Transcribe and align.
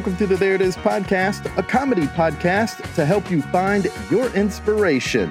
Welcome 0.00 0.16
to 0.16 0.26
the 0.26 0.36
There 0.36 0.54
It 0.54 0.62
Is 0.62 0.78
podcast, 0.78 1.54
a 1.58 1.62
comedy 1.62 2.06
podcast 2.06 2.94
to 2.94 3.04
help 3.04 3.30
you 3.30 3.42
find 3.42 3.86
your 4.10 4.34
inspiration. 4.34 5.30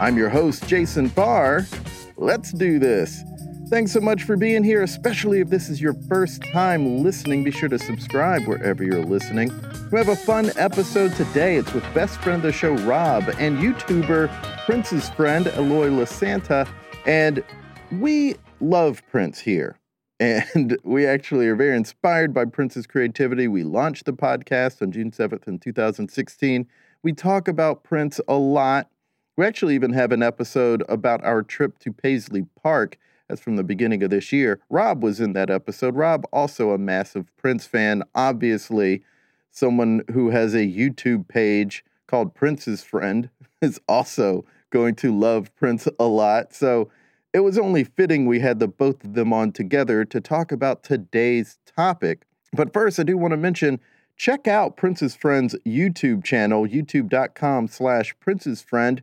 I'm 0.00 0.16
your 0.16 0.28
host, 0.28 0.66
Jason 0.66 1.06
Barr. 1.06 1.68
Let's 2.16 2.50
do 2.50 2.80
this. 2.80 3.22
Thanks 3.70 3.92
so 3.92 4.00
much 4.00 4.24
for 4.24 4.36
being 4.36 4.64
here, 4.64 4.82
especially 4.82 5.38
if 5.38 5.50
this 5.50 5.68
is 5.68 5.80
your 5.80 5.94
first 6.08 6.42
time 6.52 7.04
listening. 7.04 7.44
Be 7.44 7.52
sure 7.52 7.68
to 7.68 7.78
subscribe 7.78 8.44
wherever 8.48 8.82
you're 8.82 9.04
listening. 9.04 9.52
We 9.92 9.98
have 9.98 10.08
a 10.08 10.16
fun 10.16 10.50
episode 10.56 11.14
today. 11.14 11.54
It's 11.54 11.72
with 11.72 11.84
best 11.94 12.18
friend 12.20 12.38
of 12.38 12.42
the 12.42 12.52
show, 12.52 12.74
Rob, 12.74 13.22
and 13.38 13.58
YouTuber 13.58 14.66
Prince's 14.66 15.08
friend, 15.10 15.46
Eloy 15.46 15.90
LaSanta. 15.90 16.68
And 17.06 17.44
we 17.92 18.34
love 18.58 19.00
Prince 19.12 19.38
here. 19.38 19.78
And 20.20 20.78
we 20.84 21.06
actually 21.06 21.46
are 21.48 21.56
very 21.56 21.76
inspired 21.76 22.34
by 22.34 22.44
Prince's 22.44 22.86
creativity. 22.86 23.48
We 23.48 23.62
launched 23.62 24.04
the 24.04 24.12
podcast 24.12 24.82
on 24.82 24.92
June 24.92 25.10
7th 25.10 25.46
in 25.46 25.58
2016. 25.58 26.66
We 27.02 27.12
talk 27.12 27.48
about 27.48 27.84
Prince 27.84 28.20
a 28.28 28.34
lot. 28.34 28.90
We 29.36 29.46
actually 29.46 29.76
even 29.76 29.92
have 29.92 30.10
an 30.10 30.22
episode 30.22 30.82
about 30.88 31.24
our 31.24 31.42
trip 31.42 31.78
to 31.80 31.92
Paisley 31.92 32.46
Park. 32.60 32.98
That's 33.28 33.40
from 33.40 33.56
the 33.56 33.64
beginning 33.64 34.02
of 34.02 34.10
this 34.10 34.32
year. 34.32 34.60
Rob 34.70 35.02
was 35.02 35.20
in 35.20 35.32
that 35.34 35.50
episode. 35.50 35.94
Rob, 35.94 36.26
also 36.32 36.70
a 36.70 36.78
massive 36.78 37.26
Prince 37.36 37.66
fan, 37.66 38.02
obviously, 38.14 39.02
someone 39.50 40.02
who 40.12 40.30
has 40.30 40.54
a 40.54 40.66
YouTube 40.66 41.28
page 41.28 41.84
called 42.06 42.34
Prince's 42.34 42.82
Friend, 42.82 43.28
is 43.62 43.80
also 43.88 44.44
going 44.70 44.94
to 44.96 45.16
love 45.16 45.54
Prince 45.56 45.86
a 45.98 46.04
lot. 46.04 46.54
So, 46.54 46.90
it 47.32 47.40
was 47.40 47.58
only 47.58 47.84
fitting 47.84 48.26
we 48.26 48.40
had 48.40 48.58
the 48.58 48.68
both 48.68 49.04
of 49.04 49.14
them 49.14 49.32
on 49.32 49.52
together 49.52 50.04
to 50.04 50.20
talk 50.20 50.52
about 50.52 50.82
today's 50.82 51.58
topic. 51.76 52.26
But 52.52 52.72
first, 52.72 52.98
I 52.98 53.02
do 53.02 53.18
want 53.18 53.32
to 53.32 53.36
mention 53.36 53.80
check 54.16 54.48
out 54.48 54.76
Prince's 54.76 55.14
Friend's 55.14 55.54
YouTube 55.66 56.24
channel, 56.24 56.66
youtube.com 56.66 57.68
slash 57.68 58.14
Prince's 58.20 58.62
Friend. 58.62 59.02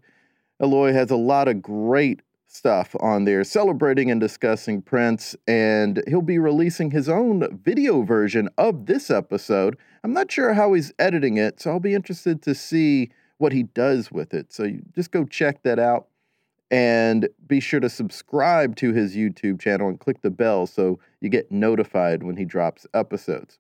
Eloy 0.62 0.94
has 0.94 1.12
a 1.12 1.16
lot 1.16 1.48
of 1.48 1.62
great 1.62 2.22
stuff 2.48 2.96
on 3.00 3.26
there 3.26 3.44
celebrating 3.44 4.10
and 4.10 4.20
discussing 4.20 4.82
Prince, 4.82 5.36
and 5.48 6.02
he'll 6.08 6.22
be 6.22 6.40
releasing 6.40 6.92
his 6.92 7.10
own 7.10 7.60
video 7.64 8.02
version 8.02 8.50
of 8.58 8.86
this 8.86 9.12
episode. 9.12 9.78
I'm 10.04 10.14
not 10.14 10.32
sure 10.32 10.54
how 10.54 10.74
he's 10.74 10.94
editing 10.98 11.38
it, 11.38 11.60
so 11.60 11.72
I'll 11.72 11.80
be 11.80 11.94
interested 11.94 12.42
to 12.44 12.56
see 12.56 13.12
what 13.38 13.52
he 13.52 13.64
does 13.64 14.12
with 14.12 14.34
it. 14.34 14.54
So 14.54 14.72
just 14.94 15.12
go 15.12 15.26
check 15.26 15.64
that 15.64 15.80
out. 15.80 16.08
And 16.72 17.30
be 17.46 17.60
sure 17.60 17.80
to 17.80 17.90
subscribe 17.90 18.76
to 18.78 18.92
his 18.92 19.16
YouTube 19.16 19.60
channel 19.60 19.88
and 19.88 20.00
click 20.00 20.22
the 20.22 20.32
bell 20.32 20.66
so 20.66 21.00
you 21.22 21.30
get 21.30 21.52
notified 21.52 22.24
when 22.24 22.38
he 22.38 22.46
drops 22.46 22.88
episodes. 22.94 23.60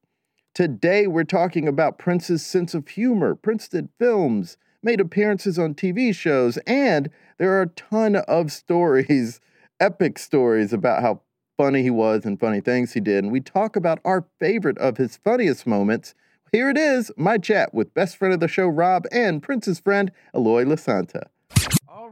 Today, 0.56 1.06
we're 1.06 1.26
talking 1.26 1.68
about 1.68 2.00
Prince's 2.00 2.46
sense 2.46 2.74
of 2.74 2.88
humor. 2.88 3.36
Prince 3.36 3.68
did 3.68 3.90
films, 4.00 4.58
made 4.82 5.02
appearances 5.02 5.60
on 5.60 5.76
TV 5.76 6.16
shows, 6.16 6.58
and 6.66 7.10
there 7.38 7.52
are 7.52 7.64
a 7.64 7.68
ton 7.68 8.16
of 8.16 8.52
stories, 8.52 9.42
epic 9.80 10.18
stories 10.18 10.72
about 10.72 11.02
how 11.02 11.22
funny 11.58 11.84
he 11.84 11.90
was 11.90 12.26
and 12.26 12.40
funny 12.40 12.62
things 12.62 12.94
he 12.94 13.00
did. 13.00 13.24
And 13.24 13.34
we 13.34 13.42
talk 13.42 13.76
about 13.76 14.00
our 14.06 14.26
favorite 14.40 14.78
of 14.78 14.98
his 14.98 15.18
funniest 15.18 15.68
moments. 15.68 16.14
Here 16.52 16.70
it 16.70 16.78
is 16.78 17.12
my 17.18 17.38
chat 17.38 17.74
with 17.74 17.94
best 17.94 18.18
friend 18.18 18.34
of 18.34 18.40
the 18.40 18.48
show, 18.48 18.68
Rob, 18.68 19.06
and 19.12 19.44
Prince's 19.44 19.80
friend, 19.80 20.12
Eloy 20.34 20.64
LaSanta. 20.64 21.24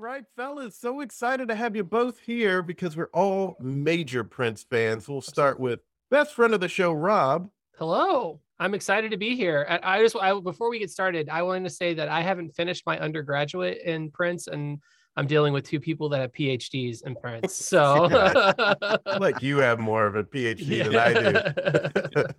All 0.04 0.10
right, 0.10 0.26
fellas. 0.36 0.76
So 0.76 1.00
excited 1.00 1.48
to 1.48 1.56
have 1.56 1.78
you 1.78 1.84
both 1.86 2.20
here 2.20 2.62
because 2.62 2.98
we're 2.98 3.10
all 3.14 3.56
major 3.62 4.26
Prince 4.26 4.62
fans. 4.62 5.08
We'll 5.08 5.22
start 5.22 5.62
with 5.62 5.80
best 6.12 6.34
friend 6.34 6.54
of 6.54 6.60
the 6.60 6.68
show, 6.68 6.92
Rob. 6.92 7.50
Hello. 7.78 8.42
I'm 8.60 8.74
excited 8.74 9.12
to 9.12 9.18
be 9.18 9.38
here. 9.38 9.66
I 9.82 10.02
just 10.02 10.18
I, 10.18 10.38
before 10.42 10.70
we 10.70 10.78
get 10.78 10.92
started, 10.92 11.30
I 11.30 11.42
wanted 11.44 11.64
to 11.64 11.70
say 11.70 11.94
that 11.94 12.10
I 12.10 12.20
haven't 12.20 12.54
finished 12.54 12.84
my 12.86 13.00
undergraduate 13.00 13.82
in 13.86 14.12
Prince, 14.12 14.48
and 14.48 14.80
I'm 15.16 15.26
dealing 15.26 15.54
with 15.54 15.64
two 15.64 15.80
people 15.80 16.10
that 16.10 16.20
have 16.20 16.34
PhDs 16.34 17.06
in 17.06 17.16
Prince. 17.16 17.56
So, 17.56 18.04
like 19.22 19.42
you 19.42 19.60
have 19.60 19.80
more 19.80 20.06
of 20.06 20.18
a 20.18 20.26
PhD 20.26 20.84
than 20.84 20.98
I 20.98 21.14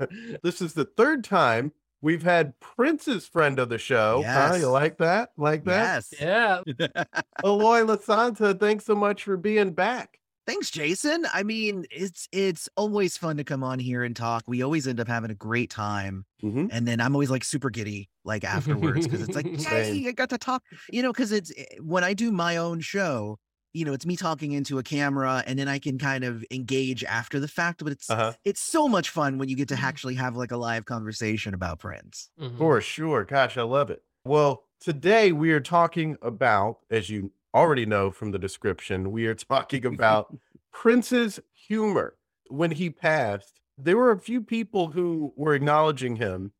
do. 0.04 0.38
this 0.42 0.60
is 0.60 0.74
the 0.74 0.84
third 0.84 1.24
time 1.24 1.72
We've 2.04 2.22
had 2.22 2.60
Prince's 2.60 3.26
friend 3.26 3.58
of 3.58 3.70
the 3.70 3.78
show. 3.78 4.18
Yes. 4.20 4.50
Huh? 4.50 4.56
You 4.56 4.68
like 4.68 4.98
that? 4.98 5.30
Like 5.38 5.64
that? 5.64 6.04
Yes. 6.12 6.14
Yeah. 6.20 6.60
Eloy 7.44 7.80
LaSanta, 7.80 8.60
thanks 8.60 8.84
so 8.84 8.94
much 8.94 9.22
for 9.22 9.38
being 9.38 9.72
back. 9.72 10.18
Thanks, 10.46 10.70
Jason. 10.70 11.26
I 11.32 11.44
mean, 11.44 11.86
it's 11.90 12.28
it's 12.30 12.68
always 12.76 13.16
fun 13.16 13.38
to 13.38 13.44
come 13.44 13.64
on 13.64 13.78
here 13.78 14.04
and 14.04 14.14
talk. 14.14 14.44
We 14.46 14.62
always 14.62 14.86
end 14.86 15.00
up 15.00 15.08
having 15.08 15.30
a 15.30 15.34
great 15.34 15.70
time, 15.70 16.26
mm-hmm. 16.42 16.66
and 16.70 16.86
then 16.86 17.00
I'm 17.00 17.14
always 17.14 17.30
like 17.30 17.42
super 17.42 17.70
giddy 17.70 18.10
like 18.22 18.44
afterwards 18.44 19.06
because 19.06 19.26
it's 19.26 19.34
like, 19.34 19.46
yay, 19.70 20.06
I 20.06 20.12
got 20.12 20.28
to 20.28 20.36
talk. 20.36 20.62
You 20.90 21.02
know, 21.02 21.10
because 21.10 21.32
it's 21.32 21.50
eh, 21.56 21.64
when 21.80 22.04
I 22.04 22.12
do 22.12 22.30
my 22.30 22.58
own 22.58 22.80
show, 22.80 23.38
you 23.74 23.84
know, 23.84 23.92
it's 23.92 24.06
me 24.06 24.16
talking 24.16 24.52
into 24.52 24.78
a 24.78 24.82
camera 24.82 25.42
and 25.46 25.58
then 25.58 25.68
I 25.68 25.78
can 25.78 25.98
kind 25.98 26.24
of 26.24 26.44
engage 26.50 27.04
after 27.04 27.40
the 27.40 27.48
fact. 27.48 27.82
But 27.82 27.92
it's 27.92 28.08
uh-huh. 28.08 28.32
it's 28.44 28.60
so 28.60 28.88
much 28.88 29.10
fun 29.10 29.36
when 29.36 29.48
you 29.48 29.56
get 29.56 29.68
to 29.68 29.74
mm-hmm. 29.74 29.84
actually 29.84 30.14
have 30.14 30.36
like 30.36 30.52
a 30.52 30.56
live 30.56 30.86
conversation 30.86 31.52
about 31.52 31.80
Prince. 31.80 32.30
Mm-hmm. 32.40 32.56
For 32.56 32.80
sure. 32.80 33.24
Gosh, 33.24 33.58
I 33.58 33.62
love 33.62 33.90
it. 33.90 34.02
Well, 34.24 34.64
today 34.80 35.32
we 35.32 35.52
are 35.52 35.60
talking 35.60 36.16
about, 36.22 36.78
as 36.88 37.10
you 37.10 37.32
already 37.52 37.84
know 37.84 38.10
from 38.10 38.30
the 38.30 38.38
description, 38.38 39.12
we 39.12 39.26
are 39.26 39.34
talking 39.34 39.84
about 39.84 40.34
Prince's 40.72 41.40
humor. 41.52 42.16
When 42.48 42.70
he 42.70 42.90
passed, 42.90 43.60
there 43.76 43.96
were 43.96 44.12
a 44.12 44.18
few 44.18 44.40
people 44.40 44.88
who 44.88 45.32
were 45.36 45.54
acknowledging 45.54 46.16
him. 46.16 46.52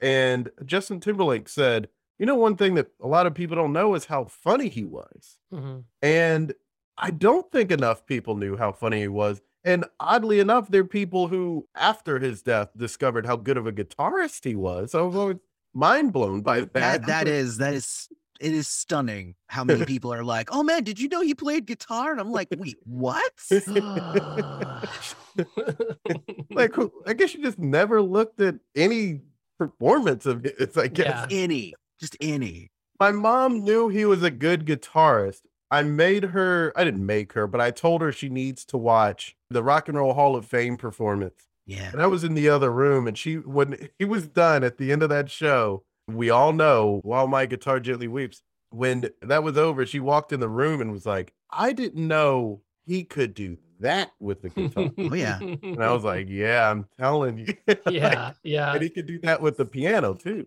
And 0.00 0.50
Justin 0.64 1.00
Timberlake 1.00 1.48
said, 1.48 1.88
you 2.18 2.26
know, 2.26 2.36
one 2.36 2.56
thing 2.56 2.74
that 2.74 2.88
a 3.00 3.08
lot 3.08 3.26
of 3.26 3.34
people 3.34 3.56
don't 3.56 3.72
know 3.72 3.94
is 3.94 4.04
how 4.04 4.24
funny 4.26 4.68
he 4.68 4.84
was. 4.84 5.38
Mm-hmm. 5.52 5.80
And 6.02 6.54
I 6.98 7.10
don't 7.10 7.50
think 7.50 7.70
enough 7.70 8.06
people 8.06 8.36
knew 8.36 8.56
how 8.56 8.72
funny 8.72 9.00
he 9.00 9.08
was. 9.08 9.40
And 9.64 9.84
oddly 10.00 10.40
enough, 10.40 10.68
there 10.68 10.80
are 10.82 10.84
people 10.84 11.28
who, 11.28 11.68
after 11.74 12.18
his 12.18 12.42
death, 12.42 12.70
discovered 12.76 13.26
how 13.26 13.36
good 13.36 13.56
of 13.56 13.66
a 13.66 13.72
guitarist 13.72 14.44
he 14.44 14.56
was. 14.56 14.94
I 14.94 15.02
was 15.02 15.14
always 15.14 15.36
mind 15.72 16.12
blown 16.12 16.40
by 16.40 16.60
that. 16.60 16.72
That, 16.72 17.06
that 17.06 17.28
is 17.28 17.58
that 17.58 17.74
is 17.74 18.08
it 18.40 18.52
is 18.52 18.66
stunning 18.66 19.36
how 19.46 19.62
many 19.62 19.84
people 19.86 20.12
are 20.12 20.24
like, 20.24 20.48
"Oh 20.52 20.62
man, 20.64 20.82
did 20.82 20.98
you 20.98 21.08
know 21.08 21.20
he 21.22 21.34
played 21.34 21.66
guitar?" 21.66 22.10
And 22.10 22.20
I'm 22.20 22.32
like, 22.32 22.48
"Wait, 22.58 22.76
what?" 22.84 23.32
like, 26.50 26.74
I 27.06 27.12
guess 27.14 27.34
you 27.34 27.42
just 27.42 27.58
never 27.58 28.02
looked 28.02 28.40
at 28.40 28.56
any 28.74 29.20
performance 29.58 30.26
of 30.26 30.42
his. 30.42 30.76
I 30.76 30.88
guess 30.88 31.26
yeah. 31.30 31.36
any, 31.36 31.74
just 32.00 32.16
any. 32.20 32.70
My 32.98 33.12
mom 33.12 33.64
knew 33.64 33.88
he 33.88 34.04
was 34.04 34.22
a 34.22 34.30
good 34.30 34.66
guitarist, 34.66 35.42
I 35.72 35.82
made 35.82 36.24
her, 36.24 36.70
I 36.76 36.84
didn't 36.84 37.04
make 37.04 37.32
her, 37.32 37.46
but 37.46 37.60
I 37.60 37.70
told 37.70 38.02
her 38.02 38.12
she 38.12 38.28
needs 38.28 38.62
to 38.66 38.76
watch 38.76 39.34
the 39.48 39.62
Rock 39.62 39.88
and 39.88 39.96
Roll 39.96 40.12
Hall 40.12 40.36
of 40.36 40.44
Fame 40.44 40.76
performance. 40.76 41.48
Yeah. 41.66 41.90
And 41.90 42.02
I 42.02 42.06
was 42.06 42.24
in 42.24 42.34
the 42.34 42.50
other 42.50 42.70
room, 42.70 43.06
and 43.08 43.16
she, 43.16 43.36
when 43.36 43.88
he 43.98 44.04
was 44.04 44.28
done 44.28 44.64
at 44.64 44.76
the 44.76 44.92
end 44.92 45.02
of 45.02 45.08
that 45.08 45.30
show, 45.30 45.82
we 46.06 46.28
all 46.28 46.52
know 46.52 47.00
while 47.04 47.26
my 47.26 47.46
guitar 47.46 47.80
gently 47.80 48.06
weeps, 48.06 48.42
when 48.68 49.08
that 49.22 49.42
was 49.42 49.56
over, 49.56 49.86
she 49.86 49.98
walked 49.98 50.30
in 50.30 50.40
the 50.40 50.48
room 50.48 50.82
and 50.82 50.92
was 50.92 51.06
like, 51.06 51.32
I 51.50 51.72
didn't 51.72 52.06
know 52.06 52.60
he 52.84 53.04
could 53.04 53.32
do 53.32 53.56
that 53.80 54.10
with 54.20 54.42
the 54.42 54.50
guitar. 54.50 54.90
oh, 54.98 55.14
yeah. 55.14 55.38
And 55.40 55.82
I 55.82 55.90
was 55.92 56.04
like, 56.04 56.28
yeah, 56.28 56.70
I'm 56.70 56.86
telling 56.98 57.38
you. 57.38 57.54
yeah. 57.90 58.26
like, 58.26 58.36
yeah. 58.42 58.74
And 58.74 58.82
he 58.82 58.90
could 58.90 59.06
do 59.06 59.18
that 59.20 59.40
with 59.40 59.56
the 59.56 59.64
piano 59.64 60.14
too. 60.14 60.46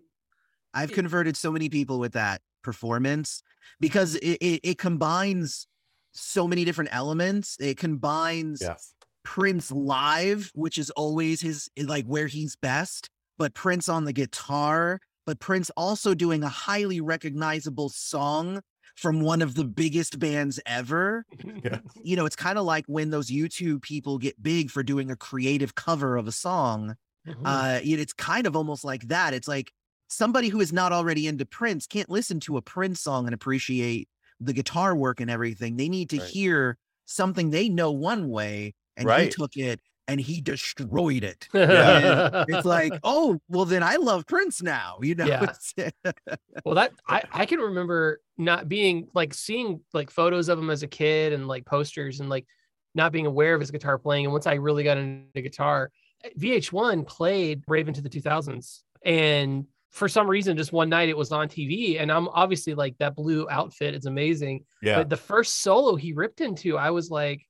I've 0.76 0.92
converted 0.92 1.38
so 1.38 1.52
many 1.52 1.70
people 1.70 2.00
with 2.00 2.14
that 2.14 2.42
performance 2.62 3.42
because 3.80 4.16
it, 4.16 4.38
it, 4.42 4.60
it 4.64 4.78
combines 4.78 5.68
so 6.12 6.48
many 6.48 6.66
different 6.66 6.90
elements. 6.94 7.58
It 7.60 7.78
combines 7.78 8.62
yes. 8.62 8.94
Prince 9.24 9.72
live, 9.72 10.52
which 10.54 10.78
is 10.78 10.90
always 10.92 11.42
his 11.42 11.70
like 11.82 12.06
where 12.06 12.28
he's 12.28 12.56
best, 12.56 13.10
but 13.38 13.54
Prince 13.54 13.90
on 13.90 14.06
the 14.06 14.14
guitar, 14.14 15.00
but 15.26 15.40
Prince 15.40 15.72
also 15.72 16.14
doing 16.14 16.44
a 16.44 16.50
highly 16.50 17.02
recognizable 17.02 17.90
song 17.90 18.62
from 18.96 19.20
one 19.20 19.42
of 19.42 19.56
the 19.56 19.66
biggest 19.66 20.20
bands 20.20 20.60
ever. 20.66 21.26
Yes. 21.64 21.80
You 22.04 22.16
know, 22.16 22.26
it's 22.26 22.36
kind 22.36 22.60
of 22.60 22.66
like 22.66 22.86
when 22.86 23.10
those 23.10 23.32
YouTube 23.32 23.82
people 23.82 24.20
get 24.20 24.42
big 24.42 24.70
for 24.70 24.84
doing 24.84 25.10
a 25.10 25.16
creative 25.16 25.74
cover 25.74 26.16
of 26.16 26.28
a 26.28 26.32
song. 26.32 26.96
Mm-hmm. 27.28 27.44
Uh, 27.44 27.80
it's 27.82 28.14
kind 28.14 28.46
of 28.46 28.56
almost 28.56 28.84
like 28.84 29.08
that. 29.08 29.34
It's 29.34 29.48
like 29.48 29.72
somebody 30.16 30.50
who 30.50 30.62
is 30.62 30.72
not 30.74 30.92
already 30.92 31.28
into 31.28 31.46
Prince 31.46 31.88
can't 31.88 32.10
listen 32.10 32.40
to 32.42 32.58
a 32.58 32.62
Prince 32.62 33.02
song 33.02 33.26
and 33.26 33.34
appreciate 33.34 34.08
the 34.40 34.54
guitar 34.54 34.96
work 34.96 35.20
and 35.22 35.30
everything. 35.30 35.78
They 35.78 35.90
need 35.90 36.10
to 36.12 36.18
Right. 36.20 36.28
hear 36.30 36.78
something 37.06 37.50
they 37.50 37.70
know 37.70 37.92
one 37.92 38.30
way 38.30 38.74
and 38.98 39.10
he 39.10 39.30
took 39.30 39.56
it 39.58 39.80
and 40.08 40.20
he 40.20 40.40
destroyed 40.42 41.24
it. 41.24 41.48
Yeah. 41.54 42.46
It's 42.48 42.66
like, 42.66 42.94
oh, 43.04 43.40
well, 43.50 43.66
then 43.66 43.82
I 43.84 43.96
love 43.96 44.26
Prince 44.28 44.62
now. 44.62 44.98
You 45.02 45.16
know, 45.16 45.26
Yeah. 45.26 45.54
Well 46.66 46.76
that 46.76 46.94
I, 47.08 47.24
I 47.32 47.46
can 47.46 47.60
remember 47.60 48.22
not 48.38 48.70
being 48.70 49.08
like 49.14 49.34
seeing 49.34 49.82
like 49.94 50.10
photos 50.10 50.50
of 50.50 50.58
him 50.60 50.70
as 50.70 50.84
a 50.84 50.88
kid 50.88 51.34
and 51.34 51.48
like 51.48 51.66
posters 51.66 52.20
and 52.20 52.30
like 52.30 52.46
not 52.94 53.12
being 53.12 53.26
aware 53.26 53.54
of 53.54 53.60
his 53.60 53.72
guitar 53.72 53.98
playing 53.98 54.26
and 54.26 54.32
once 54.32 54.48
i 54.48 54.54
really 54.54 54.84
got 54.84 54.98
into 54.98 55.42
guitar 55.42 55.92
eh, 56.24 56.30
vh1 56.40 57.06
played 57.06 57.62
Raven 57.68 57.94
to 57.94 58.02
the 58.02 58.10
2000s 58.10 58.82
and 59.04 59.66
for 59.96 60.08
some 60.10 60.28
reason 60.30 60.58
just 60.58 60.74
one 60.74 60.90
night 60.90 61.08
it 61.10 61.18
was 61.18 61.32
on 61.32 61.48
tv 61.48 62.02
and 62.02 62.12
i'm 62.12 62.28
obviously 62.28 62.74
like 62.76 62.96
that 63.00 63.16
blue 63.16 63.48
outfit 63.50 63.96
is 63.96 64.06
amazing 64.06 64.66
Yeah. 64.82 64.98
but 64.98 65.10
the 65.10 65.18
first 65.18 65.62
solo 65.62 65.96
he 65.96 66.12
ripped 66.14 66.42
into 66.42 66.78
i 66.78 66.90
was 66.92 67.10
like 67.10 67.42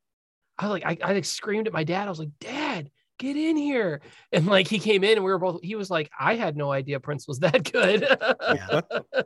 i 0.60 0.66
was 0.68 0.72
like 0.72 0.86
I, 0.86 1.10
I 1.10 1.14
like 1.14 1.26
screamed 1.26 1.68
at 1.68 1.74
my 1.74 1.84
dad 1.84 2.06
i 2.06 2.10
was 2.10 2.20
like 2.20 2.30
dad 2.40 2.90
get 3.18 3.36
in 3.36 3.58
here 3.58 4.02
and 4.32 4.46
like 4.46 4.68
he 4.68 4.78
came 4.78 5.04
in 5.04 5.14
and 5.18 5.24
we 5.26 5.32
were 5.32 5.40
both 5.40 5.62
he 5.64 5.76
was 5.76 5.90
like 5.90 6.10
i 6.20 6.36
had 6.36 6.56
no 6.56 6.72
idea 6.72 7.00
prince 7.00 7.28
was 7.28 7.40
that 7.40 7.70
good 7.72 8.02
Yeah. 8.02 8.82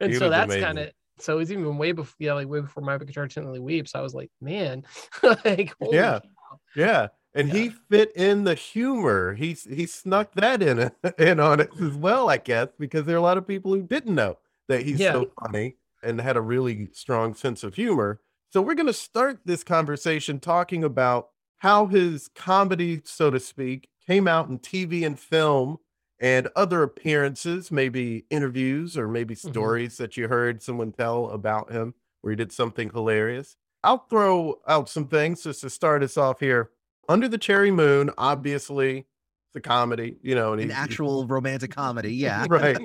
and 0.00 0.12
He 0.12 0.18
so 0.18 0.28
that's 0.30 0.54
kind 0.56 0.78
of 0.78 0.90
so 1.20 1.38
it's 1.38 1.50
even 1.52 1.76
way 1.78 1.92
before 1.92 2.16
yeah 2.18 2.32
like 2.32 2.48
way 2.48 2.60
before 2.60 2.82
my 2.82 2.98
guitar 2.98 3.26
gently 3.28 3.60
weeps 3.60 3.94
i 3.94 4.00
was 4.00 4.14
like 4.14 4.30
man 4.40 4.82
like 5.22 5.72
Yeah. 5.80 6.20
cow. 6.20 6.58
Yeah. 6.74 7.08
And 7.34 7.50
he 7.50 7.68
fit 7.70 8.12
in 8.14 8.44
the 8.44 8.54
humor. 8.54 9.34
He 9.34 9.54
he 9.54 9.86
snuck 9.86 10.32
that 10.34 10.62
in 10.62 10.92
in 11.18 11.40
on 11.40 11.60
it 11.60 11.70
as 11.80 11.94
well, 11.96 12.30
I 12.30 12.36
guess, 12.36 12.68
because 12.78 13.04
there 13.06 13.16
are 13.16 13.18
a 13.18 13.22
lot 13.22 13.38
of 13.38 13.46
people 13.46 13.74
who 13.74 13.82
didn't 13.82 14.14
know 14.14 14.38
that 14.68 14.82
he's 14.82 15.02
Yeah. 15.02 15.12
so 15.12 15.32
funny 15.42 15.76
and 16.02 16.20
had 16.20 16.36
a 16.36 16.40
really 16.40 16.88
strong 16.92 17.34
sense 17.34 17.64
of 17.64 17.74
humor. 17.74 18.20
So 18.50 18.62
we're 18.62 18.74
going 18.74 18.86
to 18.86 18.92
start 18.92 19.40
this 19.44 19.64
conversation 19.64 20.38
talking 20.38 20.84
about 20.84 21.30
how 21.58 21.86
his 21.86 22.28
comedy, 22.28 23.00
so 23.04 23.30
to 23.30 23.40
speak, 23.40 23.88
came 24.06 24.28
out 24.28 24.48
in 24.48 24.58
TV 24.60 25.04
and 25.04 25.18
film 25.18 25.78
and 26.20 26.48
other 26.54 26.82
appearances, 26.82 27.72
maybe 27.72 28.26
interviews 28.30 28.96
or 28.96 29.08
maybe 29.08 29.34
Mhm. 29.42 29.74
stories 29.74 29.96
that 29.96 30.16
you 30.16 30.28
heard 30.28 30.62
someone 30.62 30.92
tell 30.92 31.30
about 31.30 31.72
him 31.72 31.94
where 32.20 32.30
he 32.30 32.36
did 32.36 32.52
something 32.52 32.90
hilarious. 32.90 33.56
I'll 33.82 34.06
throw 34.06 34.60
out 34.68 34.88
some 34.88 35.08
things 35.08 35.42
just 35.42 35.60
to 35.62 35.70
start 35.70 36.02
us 36.02 36.16
off 36.16 36.40
here. 36.40 36.70
Under 37.08 37.28
the 37.28 37.38
Cherry 37.38 37.70
Moon, 37.70 38.10
obviously, 38.18 38.98
it's 38.98 39.56
a 39.56 39.60
comedy, 39.60 40.16
you 40.22 40.34
know, 40.34 40.52
and 40.52 40.62
an 40.62 40.70
actual 40.70 41.26
romantic 41.26 41.70
comedy. 41.70 42.14
Yeah. 42.14 42.46
right. 42.50 42.78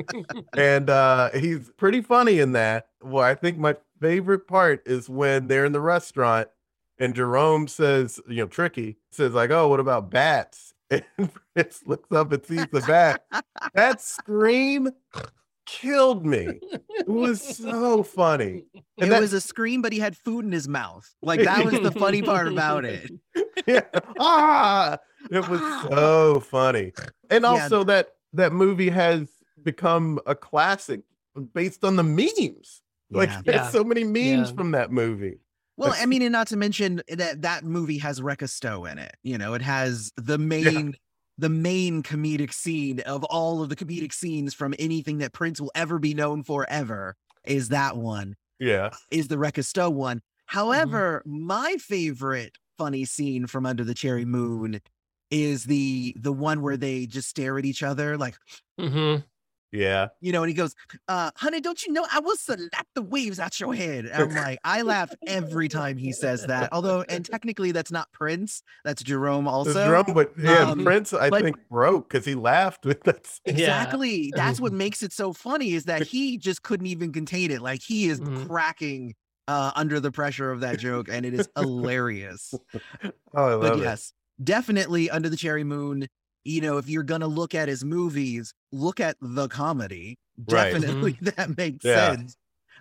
And 0.53 0.89
uh 0.89 1.31
he's 1.31 1.71
pretty 1.77 2.01
funny 2.01 2.39
in 2.39 2.51
that. 2.53 2.89
Well, 3.01 3.23
I 3.23 3.35
think 3.35 3.57
my 3.57 3.75
favorite 3.99 4.47
part 4.47 4.83
is 4.85 5.09
when 5.09 5.47
they're 5.47 5.65
in 5.65 5.71
the 5.71 5.81
restaurant 5.81 6.47
and 6.99 7.15
Jerome 7.15 7.67
says, 7.67 8.19
you 8.27 8.37
know, 8.37 8.47
Tricky 8.47 8.97
says, 9.11 9.33
like, 9.33 9.51
oh, 9.51 9.67
what 9.67 9.79
about 9.79 10.09
bats? 10.09 10.73
And 11.17 11.29
Fritz 11.53 11.83
looks 11.85 12.11
up 12.11 12.31
and 12.31 12.43
sees 12.43 12.65
the 12.71 12.81
bat. 12.81 13.23
That 13.75 14.01
scream 14.01 14.89
killed 15.79 16.25
me. 16.25 16.59
It 16.99 17.07
was 17.07 17.41
so 17.57 18.03
funny. 18.03 18.63
It 18.99 19.03
And 19.03 19.11
that- 19.13 19.21
was 19.21 19.31
a 19.31 19.39
scream, 19.39 19.81
but 19.81 19.93
he 19.93 19.99
had 19.99 20.17
food 20.17 20.43
in 20.43 20.51
his 20.51 20.67
mouth. 20.67 21.09
Like 21.21 21.41
that 21.43 21.63
was 21.63 21.79
the 21.79 21.91
funny 21.91 22.21
part 22.21 22.47
about 22.49 22.83
it. 22.83 23.09
yeah. 23.65 23.81
Ah, 24.19 24.97
it 25.31 25.47
was 25.47 25.61
so 25.89 26.41
funny. 26.41 26.91
And 27.29 27.43
Yeah. 27.43 27.49
also 27.49 27.83
that 27.85 28.09
that 28.33 28.51
movie 28.51 28.89
has 28.89 29.29
become 29.63 30.19
a 30.25 30.35
classic 30.35 31.01
based 31.53 31.83
on 31.85 31.95
the 31.95 32.03
memes. 32.03 32.81
Like 33.09 33.29
Yeah. 33.29 33.41
there's 33.45 33.55
Yeah. 33.57 33.69
so 33.69 33.83
many 33.85 34.03
memes 34.03 34.49
Yeah. 34.49 34.55
from 34.55 34.71
that 34.71 34.91
movie. 34.91 35.39
Well, 35.77 35.89
That's- 35.91 36.03
I 36.03 36.05
mean, 36.07 36.21
and 36.23 36.33
not 36.33 36.47
to 36.47 36.57
mention 36.57 37.01
that 37.07 37.41
that 37.43 37.63
movie 37.63 37.99
has 37.99 38.19
Wrecka 38.19 38.49
Stow 38.49 38.83
in 38.83 38.97
it. 38.99 39.15
You 39.23 39.37
know, 39.37 39.53
it 39.53 39.61
has 39.61 40.11
the 40.17 40.37
main 40.37 40.95
the 41.39 41.49
main 41.49 42.03
comedic 42.03 42.53
scene 42.53 42.99
of 43.01 43.23
all 43.25 43.61
of 43.63 43.69
the 43.69 43.75
comedic 43.75 44.13
scenes 44.13 44.53
from 44.53 44.75
anything 44.77 45.19
that 45.19 45.33
Prince 45.33 45.61
will 45.61 45.71
ever 45.75 45.99
be 45.99 46.13
known 46.13 46.43
for 46.43 46.69
ever 46.69 47.15
is 47.45 47.69
that 47.69 47.97
one. 47.97 48.35
Yeah. 48.59 48.91
Is 49.11 49.27
the 49.29 49.37
Wrecka 49.37 49.63
Stow 49.65 49.89
one. 49.89 50.21
However, 50.45 51.23
my 51.25 51.77
favorite 51.79 52.57
funny 52.77 53.05
scene 53.05 53.47
from 53.47 53.65
Under 53.65 53.83
the 53.83 53.93
Cherry 53.93 54.25
Moon 54.25 54.81
is 55.31 55.65
the 55.65 56.15
the 56.19 56.33
one 56.33 56.61
where 56.61 56.77
they 56.77 57.05
just 57.05 57.29
stare 57.29 57.57
at 57.57 57.65
each 57.65 57.83
other 57.83 58.17
like 58.17 58.35
Mhm. 58.79 59.23
Yeah. 59.71 60.07
you 60.21 60.31
know, 60.31 60.41
and 60.43 60.49
he 60.49 60.53
goes, 60.55 60.73
uh, 61.07 61.31
honey, 61.35 61.61
don't 61.61 61.83
you 61.85 61.93
know 61.93 62.05
I 62.11 62.19
will 62.19 62.35
slap 62.35 62.87
the 62.95 63.01
waves 63.01 63.39
out 63.39 63.59
your 63.59 63.73
head? 63.73 64.05
And 64.05 64.23
I'm 64.23 64.35
like, 64.35 64.59
I 64.63 64.81
laugh 64.81 65.13
every 65.27 65.67
time 65.69 65.97
he 65.97 66.11
says 66.11 66.45
that. 66.47 66.69
Although, 66.71 67.03
and 67.07 67.23
technically 67.23 67.71
that's 67.71 67.91
not 67.91 68.11
Prince, 68.11 68.63
that's 68.83 69.03
Jerome 69.03 69.47
also. 69.47 69.73
Jerome, 69.73 70.13
but 70.13 70.31
yeah, 70.37 70.69
um, 70.71 70.83
Prince, 70.83 71.13
I 71.13 71.29
but- 71.29 71.43
think 71.43 71.57
broke 71.69 72.09
because 72.09 72.25
he 72.25 72.35
laughed 72.35 72.85
with 72.85 73.03
that. 73.03 73.27
scene. 73.27 73.39
Yeah. 73.45 73.51
Exactly. 73.53 74.31
That's 74.35 74.59
what 74.59 74.73
makes 74.73 75.03
it 75.03 75.13
so 75.13 75.33
funny 75.33 75.73
is 75.73 75.83
that 75.85 76.03
he 76.07 76.37
just 76.37 76.63
couldn't 76.63 76.87
even 76.87 77.11
contain 77.13 77.51
it. 77.51 77.61
Like 77.61 77.81
he 77.81 78.09
is 78.09 78.19
Mhm. 78.19 78.47
cracking 78.47 79.15
uh 79.47 79.71
under 79.75 79.99
the 79.99 80.11
pressure 80.11 80.51
of 80.51 80.61
that 80.61 80.79
joke, 80.79 81.07
and 81.11 81.25
it 81.25 81.33
is 81.33 81.47
hilarious. 81.57 82.53
Oh, 83.35 83.59
I 83.59 83.61
but 83.61 83.77
it. 83.79 83.83
yes, 83.83 84.13
definitely 84.43 85.09
under 85.09 85.29
the 85.29 85.37
cherry 85.37 85.63
moon. 85.63 86.07
You 86.43 86.61
know, 86.61 86.77
if 86.77 86.89
you're 86.89 87.03
gonna 87.03 87.27
look 87.27 87.53
at 87.55 87.67
his 87.67 87.83
movies, 87.83 88.53
look 88.71 88.99
at 88.99 89.17
the 89.21 89.47
comedy. 89.47 90.17
Right. 90.47 90.71
Definitely 90.71 91.17
that 91.21 91.57
makes 91.57 91.85
Yeah. 91.85 92.15
sense. 92.15 92.35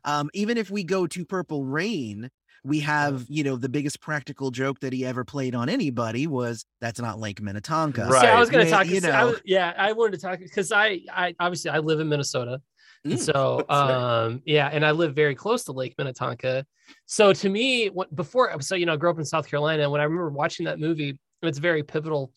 Um, 0.04 0.30
even 0.32 0.56
if 0.56 0.70
we 0.70 0.84
go 0.84 1.06
to 1.08 1.24
Purple 1.24 1.64
Rain, 1.64 2.30
we 2.64 2.80
have, 2.80 3.24
you 3.28 3.42
know, 3.44 3.56
the 3.56 3.68
biggest 3.68 4.00
practical 4.00 4.50
joke 4.50 4.80
that 4.80 4.92
he 4.92 5.04
ever 5.04 5.24
played 5.24 5.54
on 5.54 5.68
anybody 5.68 6.26
was 6.26 6.64
that's 6.80 7.00
not 7.00 7.18
Lake 7.18 7.40
Minnetonka. 7.40 8.06
Right. 8.06 8.20
See, 8.20 8.26
I 8.28 8.38
was 8.38 8.50
going 8.50 8.64
to 8.64 8.70
talk. 8.70 8.86
you 8.86 9.00
so 9.00 9.10
I 9.10 9.22
know. 9.24 9.30
was- 9.30 9.40
yeah, 9.44 9.74
I 9.76 9.92
wanted 9.92 10.12
to 10.12 10.18
talk 10.18 10.38
because 10.38 10.70
I, 10.72 11.00
I 11.12 11.34
obviously 11.40 11.70
I 11.70 11.78
live 11.78 12.00
in 12.00 12.08
Minnesota, 12.08 12.60
and 13.04 13.14
Mm, 13.14 13.18
so 13.18 13.56
that's 13.68 13.70
right. 13.70 14.24
um, 14.24 14.42
yeah, 14.44 14.68
and 14.72 14.84
I 14.84 14.90
live 14.90 15.14
very 15.14 15.34
close 15.34 15.64
to 15.64 15.72
Lake 15.72 15.94
Minnetonka. 15.98 16.66
So 17.06 17.32
to 17.32 17.48
me, 17.48 17.88
what 17.90 18.14
before, 18.14 18.60
so 18.60 18.74
you 18.74 18.86
know, 18.86 18.94
I 18.94 18.96
grew 18.96 19.10
up 19.10 19.18
in 19.18 19.24
South 19.24 19.48
Carolina, 19.48 19.82
and 19.84 19.92
when 19.92 20.00
I 20.00 20.04
remember 20.04 20.30
watching 20.30 20.66
that 20.66 20.78
movie, 20.80 21.18
it's 21.42 21.58
very 21.58 21.82
pivotal. 21.82 22.32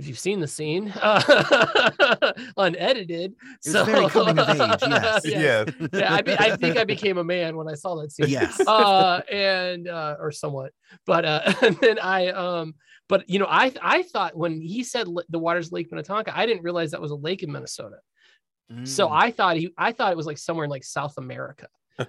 If 0.00 0.08
you've 0.08 0.18
seen 0.18 0.40
the 0.40 0.46
scene, 0.48 0.90
uh, 1.02 2.32
unedited, 2.56 3.34
It's 3.56 3.70
so 3.72 3.84
very 3.84 4.08
coming 4.08 4.38
of 4.38 4.48
age, 4.48 4.80
yes. 4.88 5.26
Yeah. 5.26 5.64
yeah, 5.92 6.14
I, 6.14 6.22
be, 6.22 6.32
I 6.38 6.56
think 6.56 6.78
I 6.78 6.84
became 6.94 7.18
a 7.18 7.24
man 7.24 7.54
when 7.54 7.68
I 7.68 7.74
saw 7.74 7.94
that 7.96 8.10
scene 8.10 8.28
Yes. 8.28 8.58
uh 8.66 9.20
and 9.30 9.88
uh 9.88 10.16
or 10.18 10.32
somewhat 10.32 10.72
but 11.06 11.24
uh 11.26 11.52
and 11.62 11.76
then 11.80 11.98
i 11.98 12.28
um 12.28 12.74
but 13.10 13.28
you 13.28 13.38
know 13.38 13.46
i 13.46 13.72
i 13.82 14.02
thought 14.02 14.34
when 14.36 14.60
he 14.60 14.82
said 14.82 15.06
the 15.28 15.38
water's 15.38 15.70
lake 15.70 15.88
minnetonka 15.90 16.36
i 16.36 16.46
didn't 16.46 16.62
realize 16.62 16.90
that 16.92 17.00
was 17.00 17.10
a 17.10 17.16
lake 17.16 17.42
in 17.42 17.52
minnesota 17.52 17.96
so 18.84 19.08
Mm. 19.08 19.12
i 19.26 19.30
thought 19.32 19.56
he 19.56 19.70
i 19.76 19.90
thought 19.92 20.12
it 20.12 20.16
was 20.16 20.26
like 20.26 20.38
somewhere 20.38 20.64
in 20.64 20.70
like 20.70 20.84
south 20.84 21.14
america 21.18 21.66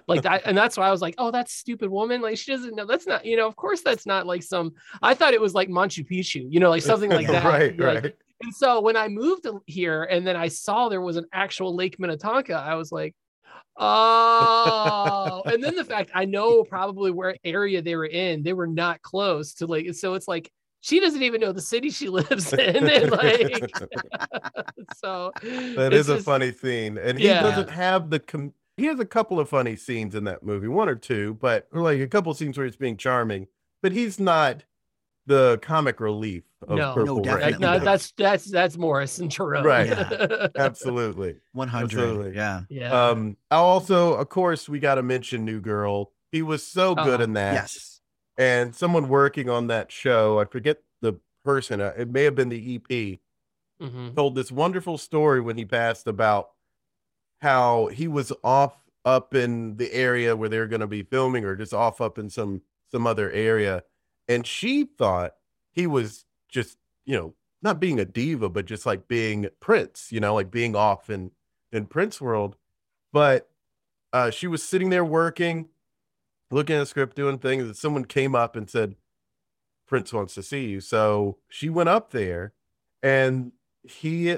like 0.08 0.22
that 0.22 0.42
and 0.44 0.56
that's 0.56 0.76
why 0.76 0.86
i 0.86 0.90
was 0.90 1.00
like 1.00 1.14
oh 1.18 1.30
that's 1.30 1.52
stupid 1.52 1.90
woman 1.90 2.20
like 2.20 2.36
she 2.38 2.50
doesn't 2.52 2.74
know 2.74 2.86
that's 2.86 3.06
not 3.06 3.24
you 3.24 3.36
know 3.36 3.46
of 3.46 3.56
course 3.56 3.80
that's 3.82 4.06
not 4.06 4.26
like 4.26 4.42
some 4.42 4.72
i 5.02 5.14
thought 5.14 5.34
it 5.34 5.40
was 5.40 5.54
like 5.54 5.68
machu 5.68 6.06
picchu 6.08 6.46
you 6.50 6.60
know 6.60 6.70
like 6.70 6.82
something 6.82 7.10
like 7.10 7.26
that 7.34 7.44
right, 7.44 7.78
Like, 7.78 8.04
right. 8.04 8.14
and 8.42 8.54
so 8.54 8.80
when 8.80 8.96
I 8.96 9.08
moved 9.08 9.46
here 9.66 10.02
and 10.04 10.26
then 10.26 10.34
I 10.36 10.48
saw 10.48 10.88
there 10.88 11.00
was 11.00 11.16
an 11.16 11.26
actual 11.32 11.76
Lake 11.76 12.00
Minnetonka, 12.00 12.54
I 12.54 12.74
was 12.74 12.90
like, 12.90 13.14
oh. 13.76 15.42
and 15.46 15.62
then 15.62 15.76
the 15.76 15.84
fact 15.84 16.10
I 16.14 16.24
know 16.24 16.64
probably 16.68 17.10
where 17.10 17.36
area 17.44 17.82
they 17.82 17.96
were 17.96 18.06
in, 18.06 18.42
they 18.42 18.52
were 18.52 18.66
not 18.66 19.00
close 19.02 19.54
to 19.54 19.66
like, 19.66 19.94
so 19.94 20.14
it's 20.14 20.26
like 20.28 20.50
she 20.80 20.98
doesn't 20.98 21.22
even 21.22 21.40
know 21.40 21.52
the 21.52 21.60
city 21.60 21.90
she 21.90 22.08
lives 22.18 22.52
in. 22.52 22.88
And 22.88 23.10
like, 23.12 23.70
so 24.96 25.30
that 25.42 25.92
is 25.92 26.08
a 26.08 26.14
just- 26.14 26.24
funny 26.26 26.50
thing. 26.50 26.98
and 26.98 27.18
he 27.18 27.26
Yeah. 27.26 27.42
doesn't 27.42 27.70
have 27.70 28.10
the. 28.10 28.18
Com- 28.18 28.54
he 28.76 28.86
has 28.86 28.98
a 29.00 29.04
couple 29.04 29.38
of 29.38 29.48
funny 29.48 29.76
scenes 29.76 30.14
in 30.14 30.24
that 30.24 30.42
movie, 30.42 30.68
one 30.68 30.88
or 30.88 30.94
two, 30.94 31.34
but 31.40 31.68
or 31.72 31.82
like 31.82 32.00
a 32.00 32.08
couple 32.08 32.32
scenes 32.34 32.56
where 32.56 32.66
he's 32.66 32.76
being 32.76 32.96
charming, 32.96 33.46
but 33.82 33.92
he's 33.92 34.18
not 34.18 34.64
the 35.26 35.58
comic 35.62 36.00
relief 36.00 36.42
of 36.66 36.78
No. 36.78 36.94
Purple 36.94 37.20
No, 37.24 37.36
Rain. 37.36 37.56
No, 37.60 37.78
that's 37.78 38.12
that's 38.12 38.44
that's 38.50 38.76
Morris 38.76 39.18
and 39.18 39.30
Jerome. 39.30 39.64
Right. 39.64 39.86
Yeah. 39.86 40.48
absolutely. 40.56 41.36
100. 41.52 41.84
absolutely. 41.84 42.34
Yeah. 42.34 42.62
yeah. 42.68 43.08
Um, 43.08 43.36
also, 43.50 44.14
of 44.14 44.28
course, 44.28 44.68
we 44.68 44.78
got 44.80 44.96
to 44.96 45.02
mention 45.02 45.44
New 45.44 45.60
Girl. 45.60 46.10
He 46.32 46.42
was 46.42 46.66
so 46.66 46.94
good 46.94 47.20
Oh, 47.20 47.24
in 47.24 47.34
that. 47.34 47.54
Yes. 47.54 48.00
and 48.38 48.74
someone 48.74 49.08
working 49.08 49.48
on 49.50 49.66
that 49.68 49.92
show, 49.92 50.40
I 50.40 50.44
forget 50.46 50.78
the 51.02 51.14
person, 51.44 51.80
uh, 51.80 51.92
it 51.96 52.10
may 52.10 52.24
have 52.24 52.34
been 52.34 52.48
the 52.48 52.74
EP, 52.76 53.20
Mhm. 53.80 54.14
told 54.16 54.34
this 54.34 54.50
wonderful 54.50 54.96
story 54.98 55.40
when 55.40 55.56
he 55.58 55.64
passed 55.64 56.06
about 56.06 56.50
how 57.42 57.86
he 57.88 58.08
was 58.08 58.32
off 58.42 58.76
up 59.04 59.34
in 59.34 59.76
the 59.76 59.92
area 59.92 60.34
where 60.36 60.48
they 60.48 60.58
were 60.58 60.66
going 60.66 60.80
to 60.80 60.86
be 60.86 61.02
filming 61.02 61.44
or 61.44 61.56
just 61.56 61.74
off 61.74 62.00
up 62.00 62.18
in 62.18 62.30
some 62.30 62.62
some 62.90 63.06
other 63.06 63.30
area 63.32 63.82
and 64.28 64.46
she 64.46 64.84
thought 64.84 65.32
he 65.72 65.86
was 65.86 66.24
just 66.48 66.78
you 67.04 67.16
know 67.16 67.34
not 67.62 67.80
being 67.80 67.98
a 67.98 68.04
diva 68.04 68.48
but 68.48 68.64
just 68.64 68.86
like 68.86 69.08
being 69.08 69.48
prince 69.60 70.08
you 70.12 70.20
know 70.20 70.34
like 70.34 70.50
being 70.50 70.76
off 70.76 71.10
in 71.10 71.32
in 71.72 71.86
Prince 71.86 72.20
World, 72.20 72.56
but 73.12 73.48
uh, 74.12 74.30
she 74.30 74.46
was 74.46 74.62
sitting 74.62 74.90
there 74.90 75.04
working, 75.04 75.68
looking 76.50 76.76
at 76.76 76.80
the 76.80 76.86
script, 76.86 77.16
doing 77.16 77.38
things, 77.38 77.64
and 77.64 77.76
someone 77.76 78.04
came 78.04 78.34
up 78.34 78.54
and 78.54 78.68
said, 78.68 78.94
Prince 79.86 80.12
wants 80.12 80.34
to 80.34 80.42
see 80.42 80.66
you. 80.66 80.80
So 80.80 81.38
she 81.48 81.68
went 81.68 81.88
up 81.88 82.10
there 82.10 82.52
and 83.02 83.52
he 83.82 84.36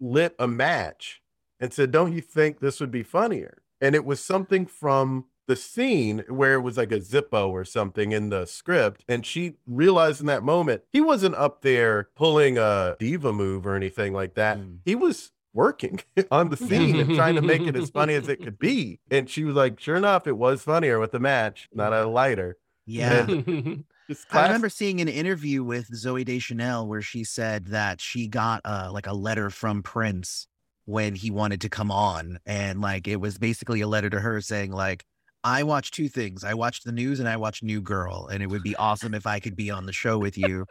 lit 0.00 0.34
a 0.38 0.46
match 0.46 1.22
and 1.60 1.72
said, 1.72 1.90
Don't 1.90 2.12
you 2.12 2.20
think 2.20 2.60
this 2.60 2.80
would 2.80 2.90
be 2.90 3.02
funnier? 3.02 3.62
And 3.80 3.94
it 3.94 4.04
was 4.04 4.20
something 4.22 4.66
from 4.66 5.26
the 5.46 5.56
scene 5.56 6.24
where 6.28 6.54
it 6.54 6.60
was 6.60 6.76
like 6.76 6.92
a 6.92 7.00
Zippo 7.00 7.48
or 7.48 7.64
something 7.64 8.12
in 8.12 8.28
the 8.28 8.44
script. 8.44 9.04
And 9.08 9.24
she 9.24 9.54
realized 9.66 10.20
in 10.20 10.26
that 10.26 10.44
moment, 10.44 10.82
he 10.92 11.00
wasn't 11.00 11.34
up 11.34 11.62
there 11.62 12.10
pulling 12.14 12.58
a 12.58 12.96
diva 13.00 13.32
move 13.32 13.66
or 13.66 13.74
anything 13.74 14.12
like 14.12 14.34
that. 14.34 14.58
Mm. 14.58 14.78
He 14.84 14.94
was 14.94 15.32
working 15.54 16.00
on 16.30 16.50
the 16.50 16.56
scene 16.56 17.00
and 17.00 17.14
trying 17.14 17.34
to 17.34 17.42
make 17.42 17.62
it 17.62 17.76
as 17.76 17.90
funny 17.90 18.14
as 18.14 18.28
it 18.28 18.42
could 18.42 18.58
be. 18.58 19.00
And 19.10 19.28
she 19.28 19.44
was 19.44 19.56
like, 19.56 19.80
sure 19.80 19.96
enough, 19.96 20.26
it 20.26 20.36
was 20.36 20.62
funnier 20.62 21.00
with 21.00 21.12
the 21.12 21.18
match, 21.18 21.68
not 21.72 21.94
a 21.94 22.06
lighter. 22.06 22.58
Yeah. 22.86 23.26
I 24.30 24.42
remember 24.42 24.68
seeing 24.68 25.00
an 25.00 25.08
interview 25.08 25.64
with 25.64 25.90
Zooey 25.90 26.24
Deschanel 26.24 26.86
where 26.86 27.02
she 27.02 27.24
said 27.24 27.66
that 27.66 28.00
she 28.00 28.28
got 28.28 28.60
uh, 28.64 28.90
like 28.92 29.06
a 29.06 29.12
letter 29.12 29.50
from 29.50 29.82
Prince 29.82 30.46
when 30.88 31.14
he 31.14 31.30
wanted 31.30 31.60
to 31.60 31.68
come 31.68 31.90
on. 31.90 32.38
And 32.46 32.80
like 32.80 33.06
it 33.06 33.20
was 33.20 33.36
basically 33.36 33.82
a 33.82 33.86
letter 33.86 34.08
to 34.08 34.18
her 34.18 34.40
saying, 34.40 34.72
like, 34.72 35.04
I 35.44 35.62
watch 35.62 35.90
two 35.90 36.08
things. 36.08 36.44
I 36.44 36.54
watch 36.54 36.80
the 36.82 36.92
news 36.92 37.20
and 37.20 37.28
I 37.28 37.36
watch 37.36 37.62
New 37.62 37.82
Girl. 37.82 38.26
And 38.32 38.42
it 38.42 38.46
would 38.46 38.62
be 38.62 38.74
awesome 38.76 39.12
if 39.12 39.26
I 39.26 39.38
could 39.38 39.54
be 39.54 39.70
on 39.70 39.84
the 39.84 39.92
show 39.92 40.18
with 40.18 40.38
you. 40.38 40.64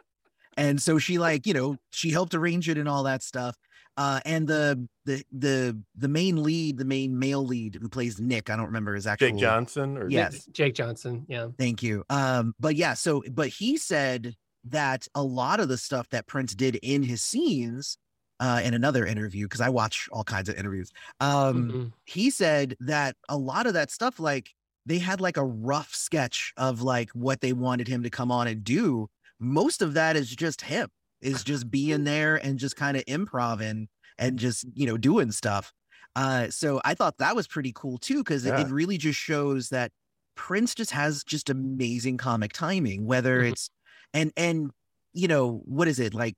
and 0.56 0.82
so 0.82 0.98
she 0.98 1.18
like, 1.18 1.46
you 1.46 1.54
know, 1.54 1.76
she 1.90 2.10
helped 2.10 2.34
arrange 2.34 2.68
it 2.68 2.78
and 2.78 2.88
all 2.88 3.04
that 3.04 3.22
stuff. 3.22 3.56
Uh, 3.96 4.18
and 4.24 4.46
the 4.48 4.88
the 5.04 5.22
the 5.32 5.80
the 5.96 6.08
main 6.08 6.42
lead, 6.42 6.78
the 6.78 6.84
main 6.84 7.16
male 7.16 7.44
lead 7.44 7.78
who 7.80 7.88
plays 7.88 8.20
Nick, 8.20 8.50
I 8.50 8.56
don't 8.56 8.66
remember 8.66 8.94
his 8.94 9.06
actual 9.06 9.30
Jake 9.30 9.38
Johnson 9.38 9.96
or 9.96 10.08
yes, 10.08 10.46
Jake 10.52 10.74
Johnson. 10.74 11.26
Yeah. 11.28 11.48
Thank 11.58 11.82
you. 11.82 12.04
Um, 12.10 12.54
but 12.58 12.74
yeah, 12.74 12.94
so 12.94 13.22
but 13.30 13.48
he 13.48 13.76
said 13.76 14.34
that 14.64 15.06
a 15.14 15.22
lot 15.22 15.60
of 15.60 15.68
the 15.68 15.78
stuff 15.78 16.08
that 16.10 16.26
Prince 16.26 16.54
did 16.54 16.76
in 16.76 17.02
his 17.04 17.22
scenes, 17.22 17.98
uh, 18.40 18.60
in 18.62 18.74
another 18.74 19.04
interview, 19.04 19.46
because 19.46 19.60
I 19.60 19.68
watch 19.68 20.08
all 20.12 20.24
kinds 20.24 20.48
of 20.48 20.56
interviews. 20.56 20.92
Um, 21.20 21.68
mm-hmm. 21.68 21.84
he 22.04 22.30
said 22.30 22.76
that 22.80 23.16
a 23.28 23.36
lot 23.36 23.66
of 23.66 23.74
that 23.74 23.90
stuff, 23.90 24.20
like 24.20 24.50
they 24.86 24.98
had 24.98 25.20
like 25.20 25.36
a 25.36 25.44
rough 25.44 25.94
sketch 25.94 26.52
of 26.56 26.82
like 26.82 27.10
what 27.10 27.40
they 27.40 27.52
wanted 27.52 27.88
him 27.88 28.02
to 28.02 28.10
come 28.10 28.32
on 28.32 28.46
and 28.46 28.64
do. 28.64 29.08
Most 29.38 29.82
of 29.82 29.94
that 29.94 30.16
is 30.16 30.34
just 30.34 30.62
him 30.62 30.88
is 31.20 31.42
just 31.44 31.70
being 31.70 32.04
there 32.04 32.36
and 32.36 32.58
just 32.58 32.76
kind 32.76 32.96
of 32.96 33.04
improvising 33.06 33.88
and 34.18 34.38
just 34.38 34.64
you 34.74 34.86
know 34.86 34.96
doing 34.96 35.30
stuff. 35.30 35.72
Uh, 36.16 36.48
so 36.50 36.80
I 36.84 36.94
thought 36.94 37.18
that 37.18 37.36
was 37.36 37.46
pretty 37.46 37.72
cool 37.74 37.98
too 37.98 38.18
because 38.18 38.44
yeah. 38.44 38.60
it, 38.60 38.68
really 38.68 38.98
just 38.98 39.18
shows 39.18 39.68
that 39.68 39.92
Prince 40.34 40.74
just 40.74 40.90
has 40.90 41.22
just 41.22 41.50
amazing 41.50 42.16
comic 42.16 42.52
timing. 42.52 43.06
Whether 43.06 43.40
mm-hmm. 43.40 43.52
it's 43.52 43.70
and 44.14 44.32
and 44.36 44.70
you 45.12 45.28
know 45.28 45.62
what 45.64 45.88
is 45.88 46.00
it 46.00 46.14
like 46.14 46.34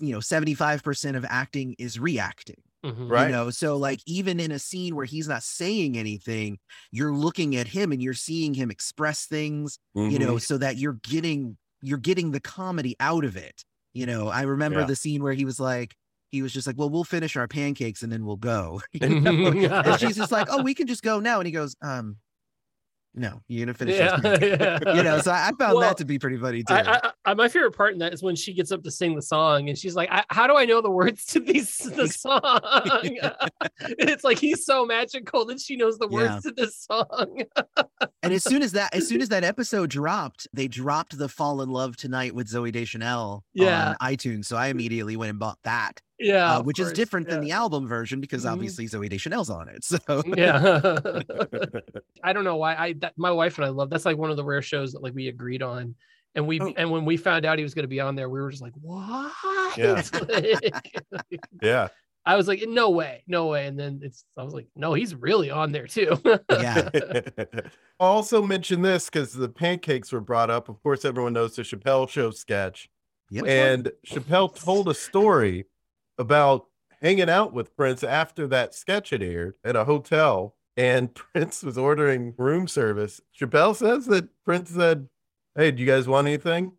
you 0.00 0.12
know 0.12 0.18
75% 0.18 1.16
of 1.16 1.24
acting 1.28 1.74
is 1.78 1.98
reacting 1.98 2.60
mm-hmm. 2.84 3.08
right 3.08 3.26
you 3.26 3.32
know 3.32 3.50
so 3.50 3.76
like 3.76 4.00
even 4.06 4.38
in 4.38 4.52
a 4.52 4.58
scene 4.58 4.94
where 4.94 5.06
he's 5.06 5.28
not 5.28 5.42
saying 5.42 5.96
anything 5.96 6.58
you're 6.90 7.14
looking 7.14 7.56
at 7.56 7.66
him 7.66 7.92
and 7.92 8.02
you're 8.02 8.14
seeing 8.14 8.54
him 8.54 8.70
express 8.70 9.26
things 9.26 9.78
mm-hmm. 9.96 10.10
you 10.10 10.18
know 10.18 10.32
mm-hmm. 10.32 10.38
so 10.38 10.58
that 10.58 10.76
you're 10.76 10.98
getting 11.02 11.56
you're 11.80 11.98
getting 11.98 12.30
the 12.30 12.40
comedy 12.40 12.94
out 13.00 13.24
of 13.24 13.36
it 13.36 13.64
you 13.94 14.06
know, 14.06 14.28
I 14.28 14.42
remember 14.42 14.80
yeah. 14.80 14.86
the 14.86 14.96
scene 14.96 15.22
where 15.22 15.34
he 15.34 15.44
was 15.44 15.60
like, 15.60 15.94
he 16.30 16.40
was 16.40 16.52
just 16.52 16.66
like, 16.66 16.78
"Well, 16.78 16.88
we'll 16.88 17.04
finish 17.04 17.36
our 17.36 17.46
pancakes 17.46 18.02
and 18.02 18.10
then 18.10 18.24
we'll 18.24 18.36
go." 18.36 18.80
and 19.00 20.00
she's 20.00 20.16
just 20.16 20.32
like, 20.32 20.48
"Oh, 20.50 20.62
we 20.62 20.74
can 20.74 20.86
just 20.86 21.02
go 21.02 21.20
now." 21.20 21.40
And 21.40 21.46
he 21.46 21.52
goes, 21.52 21.76
"Um, 21.82 22.16
no, 23.14 23.42
you're 23.46 23.66
gonna 23.66 23.74
finish. 23.74 23.98
Yeah, 23.98 24.18
yeah. 24.40 24.94
you 24.94 25.02
know. 25.02 25.18
So 25.20 25.32
I, 25.32 25.50
found 25.58 25.74
well, 25.74 25.80
that 25.80 25.98
to 25.98 26.04
be 26.06 26.18
pretty 26.18 26.38
funny 26.38 26.62
too. 26.62 26.72
I, 26.72 27.12
I, 27.26 27.34
my 27.34 27.46
favorite 27.46 27.76
part 27.76 27.92
in 27.92 27.98
that 27.98 28.14
is 28.14 28.22
when 28.22 28.34
she 28.34 28.54
gets 28.54 28.72
up 28.72 28.82
to 28.84 28.90
sing 28.90 29.14
the 29.14 29.20
song, 29.20 29.68
and 29.68 29.76
she's 29.76 29.94
like, 29.94 30.08
"How 30.30 30.46
do 30.46 30.56
I 30.56 30.64
know 30.64 30.80
the 30.80 30.90
words 30.90 31.26
to 31.26 31.40
these 31.40 31.76
the 31.96 32.08
song?" 32.08 33.18
it's 33.98 34.24
like 34.24 34.38
he's 34.38 34.64
so 34.64 34.86
magical 34.86 35.44
that 35.46 35.60
she 35.60 35.76
knows 35.76 35.98
the 35.98 36.08
words 36.08 36.42
yeah. 36.44 36.50
to 36.50 36.52
this 36.52 36.78
song. 36.78 37.42
and 38.22 38.32
as 38.32 38.44
soon 38.44 38.62
as 38.62 38.72
that, 38.72 38.94
as 38.94 39.06
soon 39.06 39.20
as 39.20 39.28
that 39.28 39.44
episode 39.44 39.90
dropped, 39.90 40.48
they 40.54 40.66
dropped 40.66 41.18
the 41.18 41.28
"Fall 41.28 41.60
in 41.60 41.68
Love 41.68 41.96
Tonight" 41.96 42.34
with 42.34 42.48
Zooey 42.48 42.72
Deschanel 42.72 43.44
yeah. 43.52 43.90
on 44.00 44.14
iTunes. 44.14 44.46
So 44.46 44.56
I 44.56 44.68
immediately 44.68 45.16
went 45.16 45.30
and 45.30 45.38
bought 45.38 45.58
that 45.64 46.00
yeah, 46.22 46.56
uh, 46.56 46.62
which 46.62 46.78
is 46.78 46.92
different 46.92 47.26
yeah. 47.26 47.34
than 47.34 47.44
the 47.44 47.52
album 47.52 47.86
version 47.86 48.20
because 48.20 48.44
mm-hmm. 48.44 48.54
obviously 48.54 48.86
Zooey 48.86 49.10
Deschanel's 49.10 49.50
on 49.50 49.68
it. 49.68 49.84
So 49.84 50.22
yeah, 50.36 50.98
I 52.24 52.32
don't 52.32 52.44
know 52.44 52.56
why 52.56 52.74
I 52.74 52.92
that, 53.00 53.14
my 53.16 53.30
wife 53.30 53.58
and 53.58 53.64
I 53.64 53.68
love 53.68 53.90
that's 53.90 54.04
like 54.04 54.16
one 54.16 54.30
of 54.30 54.36
the 54.36 54.44
rare 54.44 54.62
shows 54.62 54.92
that 54.92 55.02
like 55.02 55.14
we 55.14 55.28
agreed 55.28 55.62
on, 55.62 55.94
and 56.34 56.46
we 56.46 56.60
oh. 56.60 56.72
and 56.76 56.90
when 56.90 57.04
we 57.04 57.16
found 57.16 57.44
out 57.44 57.58
he 57.58 57.64
was 57.64 57.74
going 57.74 57.84
to 57.84 57.88
be 57.88 58.00
on 58.00 58.14
there, 58.14 58.28
we 58.28 58.40
were 58.40 58.50
just 58.50 58.62
like, 58.62 58.74
what? 58.80 59.32
Yeah, 59.76 60.02
like, 60.28 61.40
yeah. 61.62 61.88
I 62.24 62.36
was 62.36 62.46
like, 62.46 62.62
no 62.68 62.90
way, 62.90 63.24
no 63.26 63.48
way. 63.48 63.66
And 63.66 63.76
then 63.76 63.98
it's, 64.00 64.24
I 64.38 64.44
was 64.44 64.54
like, 64.54 64.68
no, 64.76 64.94
he's 64.94 65.12
really 65.12 65.50
on 65.50 65.72
there 65.72 65.88
too. 65.88 66.16
yeah. 66.48 66.88
Also 67.98 68.42
mention 68.42 68.80
this 68.80 69.06
because 69.06 69.32
the 69.32 69.48
pancakes 69.48 70.12
were 70.12 70.20
brought 70.20 70.48
up. 70.48 70.68
Of 70.68 70.80
course, 70.84 71.04
everyone 71.04 71.32
knows 71.32 71.56
the 71.56 71.62
Chappelle 71.62 72.08
show 72.08 72.30
sketch. 72.30 72.88
Yep. 73.32 73.46
And 73.46 73.92
Chappelle 74.06 74.54
told 74.54 74.88
a 74.88 74.94
story 74.94 75.64
about 76.18 76.66
hanging 77.00 77.28
out 77.28 77.52
with 77.52 77.76
Prince 77.76 78.04
after 78.04 78.46
that 78.48 78.74
sketch 78.74 79.10
had 79.10 79.22
aired 79.22 79.54
at 79.64 79.76
a 79.76 79.84
hotel, 79.84 80.54
and 80.76 81.14
Prince 81.14 81.62
was 81.62 81.76
ordering 81.76 82.34
room 82.38 82.68
service. 82.68 83.20
Chappelle 83.38 83.76
says 83.76 84.06
that 84.06 84.28
Prince 84.44 84.70
said, 84.70 85.08
Hey, 85.54 85.70
do 85.70 85.82
you 85.82 85.86
guys 85.86 86.08
want 86.08 86.26
anything? 86.26 86.72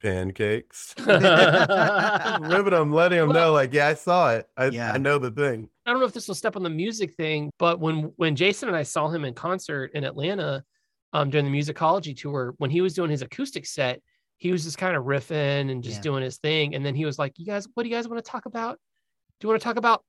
Pancakes. 0.00 0.94
Ribbon 0.98 2.72
him, 2.72 2.92
letting 2.92 3.18
him 3.18 3.28
know, 3.28 3.52
like, 3.52 3.74
yeah, 3.74 3.88
I 3.88 3.94
saw 3.94 4.32
it. 4.32 4.48
I, 4.56 4.66
yeah. 4.66 4.92
I 4.92 4.98
know 4.98 5.18
the 5.18 5.30
thing. 5.30 5.68
I 5.84 5.90
don't 5.90 6.00
know 6.00 6.06
if 6.06 6.14
this 6.14 6.28
will 6.28 6.34
step 6.34 6.56
on 6.56 6.62
the 6.62 6.70
music 6.70 7.14
thing, 7.14 7.50
but 7.58 7.80
when 7.80 8.12
when 8.16 8.36
Jason 8.36 8.68
and 8.68 8.76
I 8.76 8.84
saw 8.84 9.08
him 9.08 9.24
in 9.24 9.34
concert 9.34 9.90
in 9.94 10.04
Atlanta 10.04 10.64
um, 11.12 11.28
during 11.30 11.50
the 11.50 11.58
musicology 11.58 12.16
tour, 12.16 12.54
when 12.58 12.70
he 12.70 12.80
was 12.80 12.94
doing 12.94 13.10
his 13.10 13.22
acoustic 13.22 13.66
set, 13.66 14.00
he 14.40 14.50
was 14.50 14.64
just 14.64 14.78
kind 14.78 14.96
of 14.96 15.04
riffing 15.04 15.70
and 15.70 15.84
just 15.84 15.98
yeah. 15.98 16.02
doing 16.02 16.22
his 16.22 16.38
thing. 16.38 16.74
And 16.74 16.84
then 16.84 16.94
he 16.94 17.04
was 17.04 17.18
like, 17.18 17.38
You 17.38 17.46
guys, 17.46 17.68
what 17.74 17.84
do 17.84 17.88
you 17.90 17.94
guys 17.94 18.08
want 18.08 18.24
to 18.24 18.28
talk 18.28 18.46
about? 18.46 18.78
Do 19.38 19.46
you 19.46 19.48
want 19.50 19.60
to 19.60 19.64
talk 19.64 19.76
about 19.76 20.02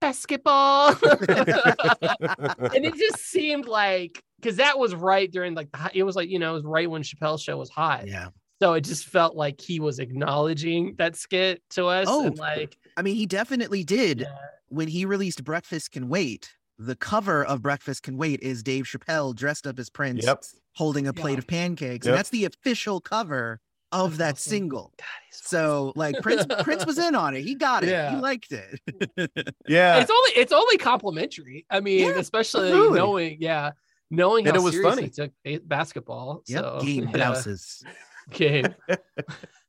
basketball? 0.00 0.90
and 1.02 2.84
it 2.84 2.94
just 2.94 3.18
seemed 3.18 3.66
like 3.66 4.22
because 4.40 4.56
that 4.56 4.78
was 4.78 4.94
right 4.94 5.30
during 5.30 5.54
like 5.54 5.70
the, 5.72 5.90
it 5.92 6.04
was 6.04 6.14
like, 6.14 6.30
you 6.30 6.38
know, 6.38 6.52
it 6.52 6.54
was 6.54 6.64
right 6.64 6.88
when 6.88 7.02
Chappelle's 7.02 7.42
show 7.42 7.56
was 7.56 7.68
hot. 7.68 8.06
Yeah. 8.06 8.28
So 8.62 8.74
it 8.74 8.82
just 8.82 9.06
felt 9.06 9.34
like 9.34 9.60
he 9.60 9.80
was 9.80 9.98
acknowledging 9.98 10.94
that 10.98 11.16
skit 11.16 11.60
to 11.70 11.86
us. 11.86 12.06
Oh, 12.08 12.26
and 12.26 12.38
like 12.38 12.76
I 12.96 13.02
mean, 13.02 13.16
he 13.16 13.26
definitely 13.26 13.82
did 13.82 14.20
yeah. 14.20 14.28
when 14.68 14.86
he 14.86 15.04
released 15.04 15.42
Breakfast 15.42 15.90
Can 15.90 16.08
Wait. 16.08 16.48
The 16.78 16.96
cover 16.96 17.44
of 17.44 17.62
Breakfast 17.62 18.04
Can 18.04 18.16
Wait 18.16 18.40
is 18.40 18.62
Dave 18.62 18.84
Chappelle 18.84 19.34
dressed 19.34 19.66
up 19.66 19.78
as 19.78 19.90
Prince. 19.90 20.24
Yep 20.24 20.44
holding 20.78 21.08
a 21.08 21.12
plate 21.12 21.32
yeah. 21.32 21.38
of 21.38 21.46
pancakes, 21.48 22.06
yep. 22.06 22.12
and 22.12 22.18
that's 22.18 22.30
the 22.30 22.44
official 22.44 23.00
cover 23.00 23.60
of 23.90 24.18
that 24.18 24.34
awesome. 24.34 24.50
single. 24.50 24.92
God, 24.96 25.06
so 25.30 25.92
like 25.96 26.14
Prince 26.22 26.46
Prince 26.62 26.86
was 26.86 26.98
in 26.98 27.16
on 27.16 27.34
it. 27.34 27.42
He 27.42 27.56
got 27.56 27.82
it. 27.82 27.90
Yeah. 27.90 28.14
He 28.14 28.16
liked 28.16 28.52
it. 28.52 28.80
yeah. 29.66 29.98
It's 29.98 30.10
only 30.10 30.30
it's 30.36 30.52
only 30.52 30.78
complimentary. 30.78 31.66
I 31.68 31.80
mean, 31.80 32.00
yeah, 32.00 32.18
especially 32.18 32.68
absolutely. 32.68 32.98
knowing, 32.98 33.36
yeah, 33.40 33.72
knowing 34.10 34.46
and 34.46 34.56
it 34.56 34.60
was 34.60 34.78
funny. 34.78 35.08
took 35.08 35.32
basketball. 35.64 36.42
Yep. 36.46 36.60
So, 36.60 36.80
game 36.80 37.06
blouses. 37.06 37.82
Game. 38.30 38.66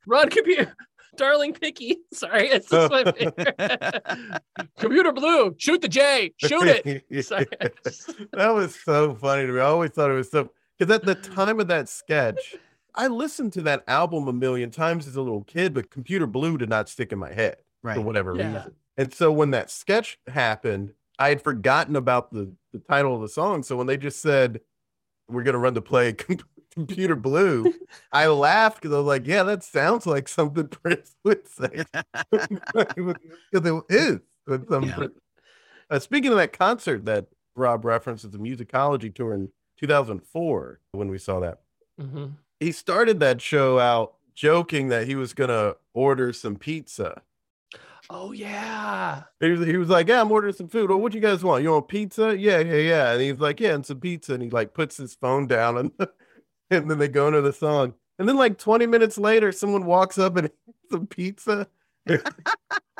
Run 0.05 0.29
computer. 0.29 0.75
Darling 1.15 1.53
Picky. 1.53 1.97
Sorry, 2.13 2.49
it's 2.49 2.69
just 2.69 2.91
my 2.91 3.03
favorite. 3.11 4.03
Computer 4.77 5.11
Blue, 5.11 5.55
shoot 5.57 5.81
the 5.81 5.87
J, 5.87 6.33
shoot 6.37 6.63
it. 6.63 7.25
Sorry. 7.25 7.45
that 8.33 8.53
was 8.53 8.75
so 8.83 9.15
funny 9.15 9.45
to 9.45 9.53
me. 9.53 9.59
I 9.59 9.65
always 9.65 9.91
thought 9.91 10.11
it 10.11 10.15
was 10.15 10.31
so 10.31 10.51
because 10.77 10.93
at 10.93 11.05
the 11.05 11.15
time 11.15 11.59
of 11.59 11.67
that 11.67 11.89
sketch, 11.89 12.55
I 12.95 13.07
listened 13.07 13.53
to 13.53 13.61
that 13.63 13.83
album 13.87 14.27
a 14.27 14.33
million 14.33 14.71
times 14.71 15.07
as 15.07 15.15
a 15.15 15.21
little 15.21 15.43
kid, 15.43 15.73
but 15.73 15.89
Computer 15.89 16.25
Blue 16.25 16.57
did 16.57 16.69
not 16.69 16.89
stick 16.89 17.11
in 17.11 17.19
my 17.19 17.33
head 17.33 17.57
right. 17.83 17.95
for 17.95 18.01
whatever 18.01 18.35
yeah. 18.35 18.55
reason. 18.55 18.75
And 18.97 19.13
so 19.13 19.31
when 19.31 19.51
that 19.51 19.69
sketch 19.69 20.19
happened, 20.27 20.93
I 21.17 21.29
had 21.29 21.41
forgotten 21.41 21.95
about 21.95 22.31
the, 22.31 22.51
the 22.71 22.79
title 22.79 23.15
of 23.15 23.21
the 23.21 23.29
song. 23.29 23.63
So 23.63 23.75
when 23.75 23.87
they 23.87 23.97
just 23.97 24.21
said, 24.21 24.61
we're 25.27 25.43
going 25.43 25.53
to 25.53 25.59
run 25.59 25.73
the 25.73 25.81
play 25.81 26.15
Computer 26.71 27.15
Blue, 27.15 27.73
I 28.11 28.27
laughed 28.27 28.81
because 28.81 28.93
I 28.93 28.97
was 28.97 29.05
like, 29.05 29.27
yeah, 29.27 29.43
that 29.43 29.63
sounds 29.63 30.05
like 30.05 30.27
something 30.27 30.67
Prince 30.69 31.15
would 31.23 31.47
say. 31.47 31.83
Because 32.31 33.25
it 33.51 33.83
is. 33.89 34.19
Yeah. 34.47 35.07
Uh, 35.89 35.99
speaking 35.99 36.31
of 36.31 36.37
that 36.37 36.53
concert 36.53 37.05
that 37.05 37.27
Rob 37.55 37.85
references, 37.85 38.31
the 38.31 38.37
musicology 38.37 39.13
tour 39.13 39.33
in 39.33 39.49
2004 39.79 40.79
when 40.91 41.09
we 41.09 41.17
saw 41.17 41.39
that. 41.39 41.59
Mm-hmm. 41.99 42.27
He 42.59 42.71
started 42.71 43.19
that 43.19 43.41
show 43.41 43.79
out 43.79 44.15
joking 44.35 44.89
that 44.89 45.07
he 45.07 45.15
was 45.15 45.33
going 45.33 45.49
to 45.49 45.77
order 45.93 46.31
some 46.31 46.55
pizza. 46.55 47.21
Oh 48.09 48.31
yeah. 48.31 49.23
He 49.39 49.51
was, 49.51 49.67
he 49.67 49.77
was 49.77 49.89
like, 49.89 50.07
"Yeah, 50.07 50.21
I'm 50.21 50.31
ordering 50.31 50.55
some 50.55 50.67
food. 50.67 50.89
Well, 50.89 50.99
what 50.99 51.13
you 51.13 51.19
guys 51.19 51.43
want? 51.43 51.61
You 51.61 51.71
want 51.71 51.87
pizza? 51.87 52.35
Yeah, 52.35 52.59
yeah, 52.59 52.75
yeah." 52.75 53.11
And 53.11 53.21
he's 53.21 53.39
like, 53.39 53.59
"Yeah, 53.59 53.75
and 53.75 53.85
some 53.85 53.99
pizza." 53.99 54.33
And 54.33 54.41
he 54.41 54.49
like 54.49 54.73
puts 54.73 54.97
his 54.97 55.13
phone 55.13 55.45
down, 55.45 55.77
and 55.77 55.91
and 56.71 56.89
then 56.89 56.97
they 56.97 57.07
go 57.07 57.27
into 57.27 57.41
the 57.41 57.53
song. 57.53 57.93
And 58.17 58.27
then 58.27 58.35
like 58.37 58.57
20 58.57 58.85
minutes 58.85 59.17
later, 59.17 59.51
someone 59.51 59.85
walks 59.85 60.17
up 60.17 60.35
and 60.37 60.47
eats 60.67 60.91
some 60.91 61.07
pizza. 61.07 61.67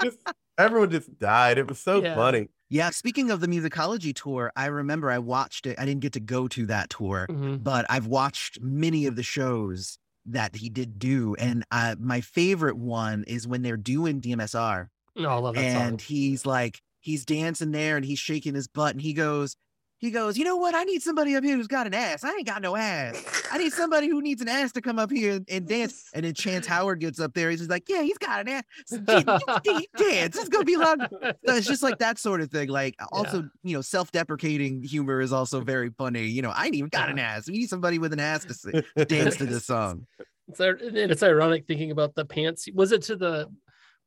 just, 0.04 0.18
everyone 0.58 0.90
just 0.92 1.18
died. 1.20 1.58
It 1.58 1.68
was 1.68 1.80
so 1.80 2.02
Yeah. 2.02 2.16
funny. 2.16 2.50
Yeah. 2.70 2.90
Speaking 2.92 3.32
of 3.32 3.40
the 3.42 3.48
musicology 3.48 4.14
tour, 4.14 4.52
I 4.56 4.68
remember 4.68 5.10
I 5.10 5.18
watched 5.20 5.66
it. 5.66 5.78
I 5.80 5.86
didn't 5.86 6.02
get 6.02 6.14
to 6.14 6.20
go 6.20 6.48
to 6.50 6.66
that 6.68 6.90
tour, 6.92 7.26
Mhm. 7.30 7.64
but 7.64 7.86
I've 7.90 8.08
watched 8.08 8.62
many 8.62 9.06
of 9.08 9.16
the 9.16 9.24
shows 9.24 9.98
that 10.26 10.56
he 10.56 10.70
did 10.70 11.00
do. 11.00 11.36
And 11.40 11.66
uh, 11.72 11.96
my 12.00 12.22
favorite 12.22 12.78
one 12.78 13.24
is 13.28 13.48
when 13.48 13.62
they're 13.64 13.78
doing 13.78 14.22
DMSR 14.22 14.90
Oh, 15.18 15.26
I 15.26 15.36
love 15.40 15.56
that 15.56 15.62
and 15.64 16.00
song. 16.00 16.08
he's 16.08 16.46
like, 16.46 16.82
he's 17.00 17.26
dancing 17.26 17.72
there 17.72 17.98
and 17.98 18.06
he's 18.06 18.20
shaking 18.20 18.54
his 18.54 18.68
butt 18.68 18.92
and 18.94 19.02
he 19.02 19.14
goes, 19.14 19.56
he 20.00 20.12
goes, 20.12 20.38
you 20.38 20.46
know 20.46 20.56
what? 20.56 20.74
I 20.75 20.86
need 20.86 21.01
somebody 21.01 21.36
up 21.36 21.44
here 21.44 21.58
who's 21.58 21.68
got 21.68 21.86
an 21.86 21.94
ass. 21.94 22.24
I 22.24 22.29
ain't 22.29 22.46
got 22.46 22.62
no 22.62 22.77
ass. 22.77 23.22
I 23.51 23.58
need 23.58 23.74
somebody 23.74 24.08
who 24.08 24.22
needs 24.22 24.41
an 24.41 24.48
ass 24.48 24.72
to 24.72 24.82
come 24.82 24.98
up 24.98 25.12
here 25.12 25.34
and, 25.34 25.46
and 25.50 25.68
dance. 25.68 26.10
And 26.20 26.25
then 26.25 26.34
Chance 26.34 26.65
Howard 26.68 27.00
gets 27.00 27.20
up 27.20 27.34
there. 27.34 27.50
He's 27.50 27.60
just 27.60 27.70
like, 27.70 27.84
yeah, 27.88 28.01
he's 28.01 28.18
got 28.18 28.41
an 28.41 28.48
ass. 28.48 28.63
Dance. 28.89 30.38
It's 30.38 30.50
gonna 30.50 30.65
be 30.65 30.75
long. 30.75 30.98
So 31.12 31.56
it's 31.56 31.68
just 31.68 31.84
like 31.84 32.00
that 32.00 32.18
sort 32.18 32.41
of 32.41 32.50
thing. 32.50 32.70
Like 32.70 32.96
also, 33.12 33.48
you 33.63 33.75
know, 33.75 33.82
self-deprecating 33.82 34.84
humor 34.84 35.22
is 35.22 35.32
also 35.32 35.62
very 35.62 35.91
funny. 35.91 36.25
You 36.25 36.41
know, 36.41 36.50
I 36.50 36.65
ain't 36.65 36.75
even 36.75 36.89
got 36.89 37.10
an 37.10 37.20
ass. 37.20 37.48
We 37.48 37.60
need 37.60 37.70
somebody 37.70 38.00
with 38.00 38.12
an 38.13 38.20
ass 38.20 38.46
to 38.46 39.06
dance 39.06 39.38
to 39.38 39.46
this 39.46 39.65
song. 39.65 40.08
It's, 40.48 40.60
it's 40.60 41.24
ironic 41.24 41.68
thinking 41.68 41.91
about 41.91 42.15
the 42.15 42.25
pants. 42.25 42.68
Was 42.74 42.91
it 42.91 43.03
to 43.03 43.15
the 43.15 43.50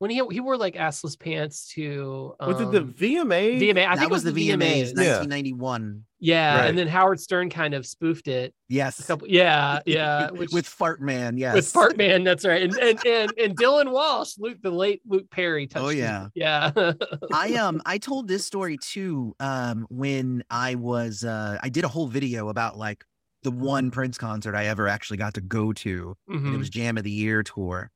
when 0.02 0.10
he 0.10 0.20
he 0.32 0.40
wore 0.40 0.56
like 0.56 0.74
assless 0.74 1.16
pants 1.16 1.68
to 1.74 2.34
um, 2.40 2.48
Was 2.52 2.60
it 2.60 2.72
the 2.72 2.80
VMA? 2.82 3.60
VMA? 3.60 3.86
I 3.86 3.94
that 3.94 3.98
think 4.00 4.10
was, 4.10 4.24
it 4.24 4.34
was 4.34 4.34
the 4.34 4.50
VMAs, 4.50 4.92
Yeah. 4.96 5.18
1991. 5.20 6.04
Yeah, 6.18 6.56
Right. 6.58 6.68
and 6.68 6.76
then 6.76 6.88
Howard 6.88 7.20
Stern 7.20 7.50
kind 7.50 7.72
of 7.72 7.86
spoofed 7.86 8.26
it. 8.26 8.50
A 8.50 8.54
Yes. 8.74 9.06
couple, 9.06 9.28
yeah, 9.28 9.78
yeah, 9.86 10.30
which, 10.30 10.50
with 10.52 10.66
Fart 10.66 11.00
Man, 11.00 11.36
yes. 11.38 11.54
with 11.54 11.68
Fart 11.68 11.96
Man. 11.96 12.24
That's 12.24 12.44
right, 12.44 12.62
and 12.62 12.74
and 12.78 13.06
and, 13.06 13.32
and 13.38 13.56
Dylan 13.56 13.92
Walsh, 13.92 14.34
Luke, 14.38 14.58
the 14.60 14.70
late 14.72 15.02
Luke 15.06 15.30
Perry. 15.30 15.68
Touched 15.68 15.84
Oh, 15.84 15.88
him. 15.90 16.30
yeah. 16.34 16.70
yeah. 16.76 16.92
I 17.32 17.54
um 17.54 17.80
I 17.86 17.98
told 17.98 18.26
this 18.26 18.44
story 18.44 18.78
too 18.78 19.36
um 19.38 19.86
when 19.88 20.42
I 20.50 20.74
was 20.74 21.22
uh 21.22 21.58
I 21.62 21.68
did 21.68 21.84
a 21.84 21.88
whole 21.88 22.08
video 22.08 22.48
about 22.48 22.76
like 22.76 23.04
the 23.44 23.52
one 23.52 23.92
Prince 23.92 24.18
concert 24.18 24.54
I 24.56 24.66
ever 24.66 24.88
actually 24.88 25.16
got 25.18 25.34
to 25.34 25.40
go 25.40 25.72
to. 25.72 26.16
And 26.28 26.54
it 26.54 26.58
was 26.58 26.70
Jam 26.70 26.98
of 26.98 27.04
the 27.04 27.10
Year 27.10 27.42
tour. 27.42 27.90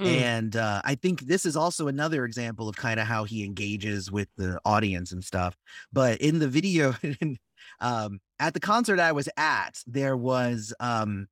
Mm. 0.00 0.20
And 0.20 0.56
uh, 0.56 0.82
I 0.84 0.94
think 0.94 1.20
this 1.22 1.46
is 1.46 1.56
also 1.56 1.88
another 1.88 2.24
example 2.24 2.68
of 2.68 2.76
kind 2.76 3.00
of 3.00 3.06
how 3.06 3.24
he 3.24 3.44
engages 3.44 4.10
with 4.10 4.28
the 4.36 4.60
audience 4.64 5.12
and 5.12 5.24
stuff. 5.24 5.56
But 5.92 6.20
in 6.20 6.38
the 6.38 6.48
video, 6.48 6.94
um, 7.80 8.20
at 8.38 8.52
the 8.54 8.60
concert 8.60 9.00
I 9.00 9.12
was 9.12 9.28
at, 9.38 9.82
there 9.86 10.16
was 10.16 10.74
um, 10.80 11.28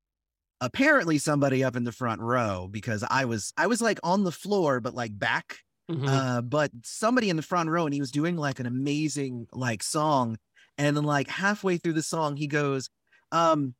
apparently 0.61 1.19
somebody 1.19 1.63
up 1.63 1.75
in 1.75 1.83
the 1.83 1.91
front 1.91 2.21
row 2.21 2.67
because 2.69 3.03
I 3.09 3.25
was 3.25 3.53
I 3.55 3.67
was 3.67 3.81
like 3.81 3.99
on 4.03 4.23
the 4.23 4.31
floor, 4.31 4.79
but 4.79 4.95
like 4.95 5.17
back. 5.17 5.59
Mhm. 5.89 6.07
Uh, 6.07 6.41
but 6.41 6.71
somebody 6.83 7.29
in 7.29 7.35
the 7.35 7.43
front 7.43 7.69
row, 7.69 7.85
and 7.85 7.93
he 7.93 7.99
was 7.99 8.09
doing 8.09 8.35
like 8.37 8.59
an 8.59 8.65
amazing 8.65 9.45
like 9.53 9.83
song, 9.83 10.39
and 10.79 10.97
then 10.97 11.03
like 11.03 11.27
halfway 11.29 11.77
through 11.77 11.93
the 11.93 12.01
song, 12.03 12.35
he 12.35 12.47
goes, 12.47 12.89
um. 13.31 13.75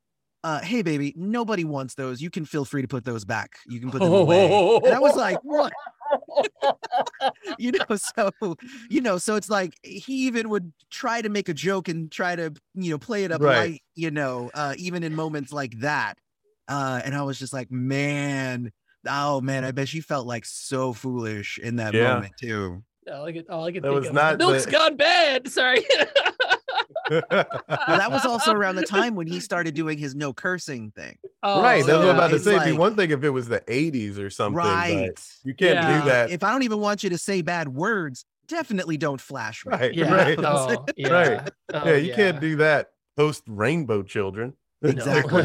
Uh, 0.45 0.61
hey 0.61 0.83
baby, 0.83 1.11
nobody 1.17 1.63
wants 1.63 1.95
those. 1.95 2.21
You 2.21 2.29
can 2.29 2.45
feel 2.45 2.65
free 2.65 2.83
to 2.83 2.87
put 2.87 3.03
those 3.03 3.25
back. 3.25 3.55
You 3.67 3.79
can 3.79 3.89
put 3.89 3.99
them 3.99 4.13
away. 4.13 4.45
And 4.85 4.93
I 4.93 4.99
was 4.99 5.15
like, 5.25 5.39
what? 5.41 5.73
you 7.57 7.71
know, 7.71 7.95
so 7.95 8.29
you 8.87 9.01
know, 9.01 9.17
so 9.17 9.35
it's 9.37 9.49
like 9.49 9.73
he 9.81 10.27
even 10.27 10.49
would 10.49 10.71
try 10.91 11.23
to 11.23 11.29
make 11.29 11.49
a 11.49 11.53
joke 11.53 11.87
and 11.87 12.11
try 12.11 12.35
to, 12.35 12.53
you 12.75 12.91
know, 12.91 12.99
play 12.99 13.23
it 13.23 13.31
up 13.31 13.41
Right. 13.41 13.57
light, 13.71 13.81
you 13.95 14.11
know, 14.11 14.51
uh, 14.53 14.75
even 14.77 15.01
in 15.03 15.15
moments 15.15 15.51
like 15.51 15.79
that. 15.79 16.19
Uh, 16.67 17.01
and 17.03 17.15
I 17.15 17.23
was 17.23 17.39
just 17.39 17.51
like, 17.51 17.71
man, 17.71 18.71
oh 19.07 19.41
man, 19.41 19.65
I 19.65 19.71
bet 19.71 19.87
she 19.89 19.99
felt 19.99 20.27
like 20.27 20.45
so 20.45 20.93
foolish 20.93 21.57
in 21.57 21.77
that 21.77 21.95
Yeah. 21.95 22.13
moment 22.13 22.33
too. 22.39 22.83
all 23.11 23.25
I 23.25 23.33
could, 23.33 23.49
all 23.49 23.63
I 23.65 23.71
could 23.71 23.81
That 23.81 23.89
think 23.89 23.99
was 24.01 24.07
of 24.09 24.13
not 24.13 24.37
milk's 24.37 24.65
the- 24.65 24.71
gone 24.71 24.95
bad. 24.95 25.47
Sorry. 25.47 25.83
Well, 27.09 27.23
that 27.69 28.11
was 28.11 28.25
also 28.25 28.51
around 28.53 28.75
the 28.75 28.83
time 28.85 29.15
when 29.15 29.27
he 29.27 29.39
started 29.39 29.73
doing 29.75 29.97
his 29.97 30.15
no 30.15 30.33
cursing 30.33 30.91
thing. 30.91 31.17
Oh, 31.43 31.61
right. 31.61 31.85
That's 31.85 31.97
what 31.97 32.09
I'm 32.09 32.15
about 32.15 32.29
to 32.29 32.35
it's 32.35 32.45
say. 32.45 32.55
It'd 32.55 32.65
be 32.65 32.71
one 32.73 32.95
thing 32.95 33.11
if 33.11 33.23
it 33.23 33.29
was 33.29 33.47
the 33.47 33.61
80s 33.61 34.17
or 34.19 34.29
something. 34.29 34.55
but 34.55 34.63
right. 34.65 35.19
You 35.43 35.53
can't 35.53 35.75
Yeah. 35.75 35.99
do 36.01 36.09
that. 36.09 36.31
If 36.31 36.43
I 36.43 36.51
don't 36.51 36.63
even 36.63 36.79
want 36.79 37.03
you 37.03 37.09
to 37.11 37.17
say 37.17 37.41
bad 37.41 37.67
words, 37.67 38.25
definitely 38.47 38.97
don't 38.97 39.21
flash 39.21 39.65
me. 39.65 39.71
Right. 39.71 39.93
Yeah. 39.95 40.13
Right. 40.13 40.39
Oh, 40.39 40.85
yeah. 40.95 41.07
Right. 41.09 41.49
Oh, 41.73 41.87
yeah, 41.89 41.95
you 41.95 42.13
can't 42.13 42.39
do 42.39 42.55
that 42.57 42.91
post 43.17 43.43
Rainbow 43.47 44.03
Children. 44.03 44.53
Exactly. 44.85 45.41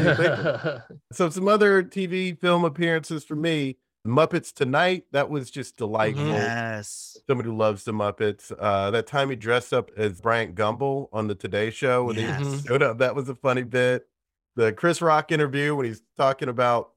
So 1.13 1.29
some 1.29 1.47
other 1.47 1.81
TV 1.83 2.39
film 2.39 2.63
appearances 2.63 3.23
for 3.23 3.35
me. 3.35 3.77
Muppets 4.05 4.51
Tonight. 4.53 5.05
That 5.11 5.29
was 5.29 5.51
just 5.51 5.77
delightful. 5.77 6.23
Mhm. 6.25 6.33
Yes. 6.33 7.17
Somebody 7.27 7.49
who 7.49 7.55
loves 7.57 7.83
the 7.83 7.91
Muppets. 7.91 8.51
Uh, 8.57 8.89
that 8.91 9.07
time 9.07 9.29
he 9.29 9.35
dressed 9.35 9.73
up 9.73 9.91
as 9.95 10.19
Bryant 10.21 10.55
Gumbel 10.55 11.07
on 11.13 11.27
the 11.27 11.35
Today 11.35 11.69
Show 11.69 12.05
when 12.05 12.15
Yes. 12.17 12.61
he 12.61 12.67
showed 12.67 12.81
up. 12.81 12.97
That 12.97 13.15
was 13.15 13.29
a 13.29 13.35
funny 13.35 13.63
bit. 13.63 14.07
The 14.55 14.73
Chris 14.73 15.01
Rock 15.01 15.31
interview 15.31 15.75
when 15.75 15.85
he's 15.85 16.01
talking 16.17 16.49
about 16.49 16.91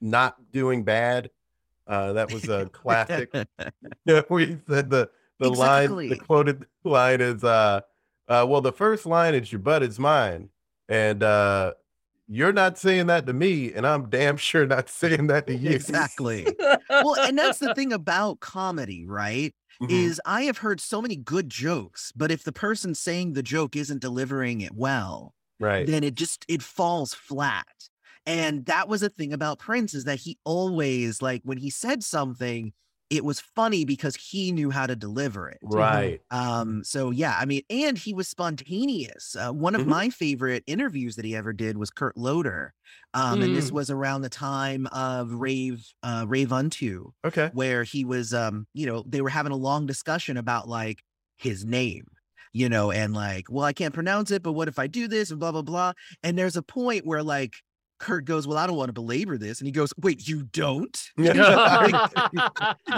not 0.00 0.50
doing 0.50 0.82
bad. 0.82 1.30
Uh, 1.86 2.14
that 2.14 2.32
was 2.32 2.48
a 2.48 2.66
classic. 2.66 3.32
Yeah, 4.06 4.22
we 4.30 4.58
said 4.68 4.90
the 4.90 5.10
the 5.38 5.50
line, 5.50 6.08
the 6.08 6.16
quoted 6.16 6.66
line 6.84 7.20
is, 7.20 7.42
uh, 7.44 7.80
uh, 8.28 8.46
well, 8.48 8.60
the 8.60 8.72
first 8.72 9.06
line 9.06 9.34
is 9.34 9.50
"Your 9.52 9.58
butt 9.58 9.82
is 9.82 9.98
mine," 9.98 10.50
and 10.88 11.22
uh, 11.22 11.72
you're 12.32 12.52
not 12.52 12.78
saying 12.78 13.08
that 13.08 13.26
to 13.26 13.32
me, 13.32 13.72
and 13.72 13.84
I'm 13.84 14.08
damn 14.08 14.36
sure 14.36 14.64
not 14.64 14.88
saying 14.88 15.26
that 15.26 15.48
to 15.48 15.54
you. 15.54 15.70
exactly. 15.70 16.46
well, 16.88 17.16
and 17.18 17.36
that's 17.36 17.58
the 17.58 17.74
thing 17.74 17.92
about 17.92 18.38
comedy, 18.40 19.04
right? 19.04 19.52
Mhm. 19.82 19.90
Is 19.90 20.20
I 20.24 20.42
have 20.42 20.58
heard 20.58 20.80
so 20.80 21.00
many 21.02 21.16
good 21.16 21.48
jokes, 21.50 22.12
but 22.14 22.30
if 22.30 22.44
the 22.44 22.52
person 22.52 22.94
saying 22.94 23.32
the 23.32 23.42
joke 23.42 23.74
isn't 23.76 24.00
delivering 24.00 24.60
it 24.60 24.74
well, 24.74 25.34
right. 25.58 25.86
then 25.86 26.04
it 26.04 26.14
just 26.14 26.44
it 26.48 26.62
falls 26.62 27.14
flat. 27.14 27.66
And 28.26 28.66
that 28.66 28.88
was 28.88 29.02
a 29.02 29.08
thing 29.08 29.32
about 29.32 29.58
Prince 29.58 29.94
is 29.94 30.04
that 30.04 30.20
he 30.20 30.38
always 30.44 31.22
like 31.22 31.40
when 31.44 31.56
he 31.58 31.70
said 31.70 32.04
something, 32.04 32.72
it 33.10 33.24
was 33.24 33.40
funny 33.40 33.84
because 33.84 34.16
he 34.16 34.52
knew 34.52 34.70
how 34.70 34.86
to 34.86 34.96
deliver 34.96 35.48
it. 35.48 35.60
Right. 35.62 36.22
Um, 36.30 36.84
so 36.84 37.10
yeah, 37.10 37.36
I 37.38 37.44
mean, 37.44 37.62
and 37.68 37.98
he 37.98 38.14
was 38.14 38.28
spontaneous. 38.28 39.34
Uh, 39.34 39.52
one 39.52 39.74
of 39.74 39.84
Mhm. 39.84 39.86
my 39.86 40.10
favorite 40.10 40.62
interviews 40.66 41.16
that 41.16 41.24
he 41.24 41.34
ever 41.34 41.52
did 41.52 41.76
was 41.76 41.90
Kurt 41.90 42.16
Loder. 42.16 42.72
Um, 43.14 43.42
and 43.42 43.54
this 43.54 43.72
Mm. 43.72 43.72
was 43.72 43.90
around 43.90 44.22
the 44.22 44.28
time 44.28 44.86
of 44.92 45.32
Rave, 45.32 45.84
uh, 46.04 46.24
Rave 46.28 46.52
Un2, 46.52 47.12
Okay. 47.24 47.50
where 47.50 47.82
he 47.82 48.04
was, 48.04 48.32
um, 48.32 48.66
you 48.74 48.86
know, 48.86 49.02
they 49.08 49.20
were 49.20 49.28
having 49.28 49.52
a 49.52 49.56
long 49.56 49.86
discussion 49.86 50.36
about 50.36 50.68
like 50.68 51.02
his 51.36 51.64
name, 51.64 52.06
you 52.52 52.68
know, 52.68 52.90
and 52.90 53.12
like, 53.14 53.44
well, 53.50 53.64
I 53.64 53.72
can't 53.72 53.94
pronounce 53.94 54.30
it, 54.30 54.42
but 54.42 54.52
what 54.52 54.68
if 54.68 54.78
I 54.78 54.86
do 54.86 55.08
this 55.08 55.30
and 55.30 55.40
blah, 55.40 55.52
blah, 55.52 55.62
blah. 55.62 55.92
And 56.22 56.38
there's 56.38 56.56
a 56.56 56.62
point 56.62 57.06
where 57.06 57.22
like 57.22 57.54
Kurt 58.00 58.24
goes, 58.24 58.46
well, 58.46 58.56
I 58.58 58.66
don't 58.66 58.76
want 58.76 58.88
to 58.88 58.94
belabor 58.94 59.38
this. 59.38 59.60
And 59.60 59.66
he 59.66 59.72
goes, 59.72 59.92
wait, 59.98 60.26
you 60.26 60.42
don't? 60.42 61.10
you 61.16 61.32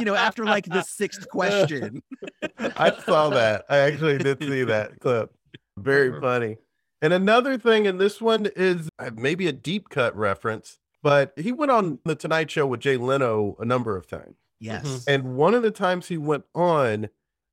know, 0.04 0.14
after 0.14 0.44
like 0.44 0.66
the 0.66 0.82
sixth 0.82 1.28
question. 1.28 2.02
I 2.58 2.96
saw 3.04 3.28
that. 3.30 3.64
I 3.68 3.78
actually 3.78 4.18
did 4.18 4.42
see 4.42 4.64
that 4.64 5.00
clip. 5.00 5.34
Very 5.76 6.18
funny. 6.20 6.56
And 7.02 7.12
another 7.12 7.58
thing, 7.58 7.88
and 7.88 8.00
this 8.00 8.20
one 8.20 8.46
is 8.54 8.88
uh, 9.00 9.10
maybe 9.16 9.48
a 9.48 9.52
deep 9.52 9.88
cut 9.88 10.16
reference, 10.16 10.78
but 11.02 11.32
he 11.36 11.50
went 11.50 11.72
on 11.72 11.98
the 12.04 12.14
Tonight 12.14 12.50
Show 12.50 12.66
with 12.66 12.80
Jay 12.80 12.96
Leno 12.96 13.56
a 13.58 13.64
number 13.64 13.96
of 13.96 14.06
times. 14.06 14.36
Yes. 14.60 15.04
And 15.08 15.34
one 15.34 15.54
of 15.54 15.64
the 15.64 15.72
times 15.72 16.06
he 16.06 16.16
went 16.16 16.44
on, 16.54 17.08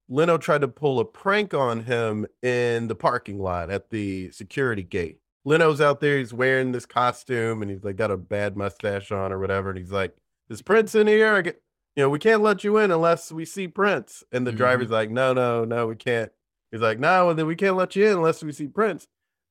Leno 0.08 0.38
tried 0.38 0.62
to 0.62 0.68
pull 0.68 1.00
a 1.00 1.06
prank 1.06 1.56
on 1.56 1.86
him 1.86 2.28
in 2.44 2.88
the 2.88 2.96
parking 2.96 3.40
lot 3.40 3.72
at 3.72 3.90
the 3.90 4.30
security 4.30 4.84
gate. 4.84 5.20
Leno's 5.50 5.82
out 5.82 6.00
there, 6.00 6.20
he's 6.20 6.32
wearing 6.32 6.72
this 6.72 6.86
costume 6.86 7.64
and 7.64 7.72
he's 7.72 7.84
like 7.84 7.96
got 7.96 8.12
a 8.12 8.18
bad 8.18 8.56
mustache 8.56 9.12
on 9.12 9.34
or 9.34 9.40
whatever. 9.40 9.70
And 9.72 9.80
he's 9.80 9.92
like, 9.92 10.16
Is 10.48 10.62
Prince 10.62 10.94
in 10.94 11.08
here? 11.08 11.34
I 11.34 11.42
get, 11.42 11.60
you 11.96 12.04
know, 12.04 12.10
we 12.10 12.20
can't 12.20 12.44
let 12.44 12.64
you 12.64 12.78
in 12.78 12.92
unless 12.92 13.32
we 13.32 13.46
see 13.46 13.68
Prince. 13.68 14.24
And 14.32 14.46
the 14.46 14.52
Mhm. 14.52 14.58
driver's 14.58 14.92
like, 14.92 15.10
No, 15.10 15.34
no, 15.34 15.66
no, 15.66 15.88
we 15.88 15.96
can't. 15.96 16.32
He's 16.72 16.82
like, 16.82 17.00
No, 17.00 17.32
and 17.32 17.40
then 17.40 17.48
we 17.48 17.56
can't 17.56 17.76
let 17.76 17.96
you 17.96 18.06
in 18.06 18.18
unless 18.18 18.44
we 18.44 18.52
see 18.52 18.68
Prince. 18.68 19.08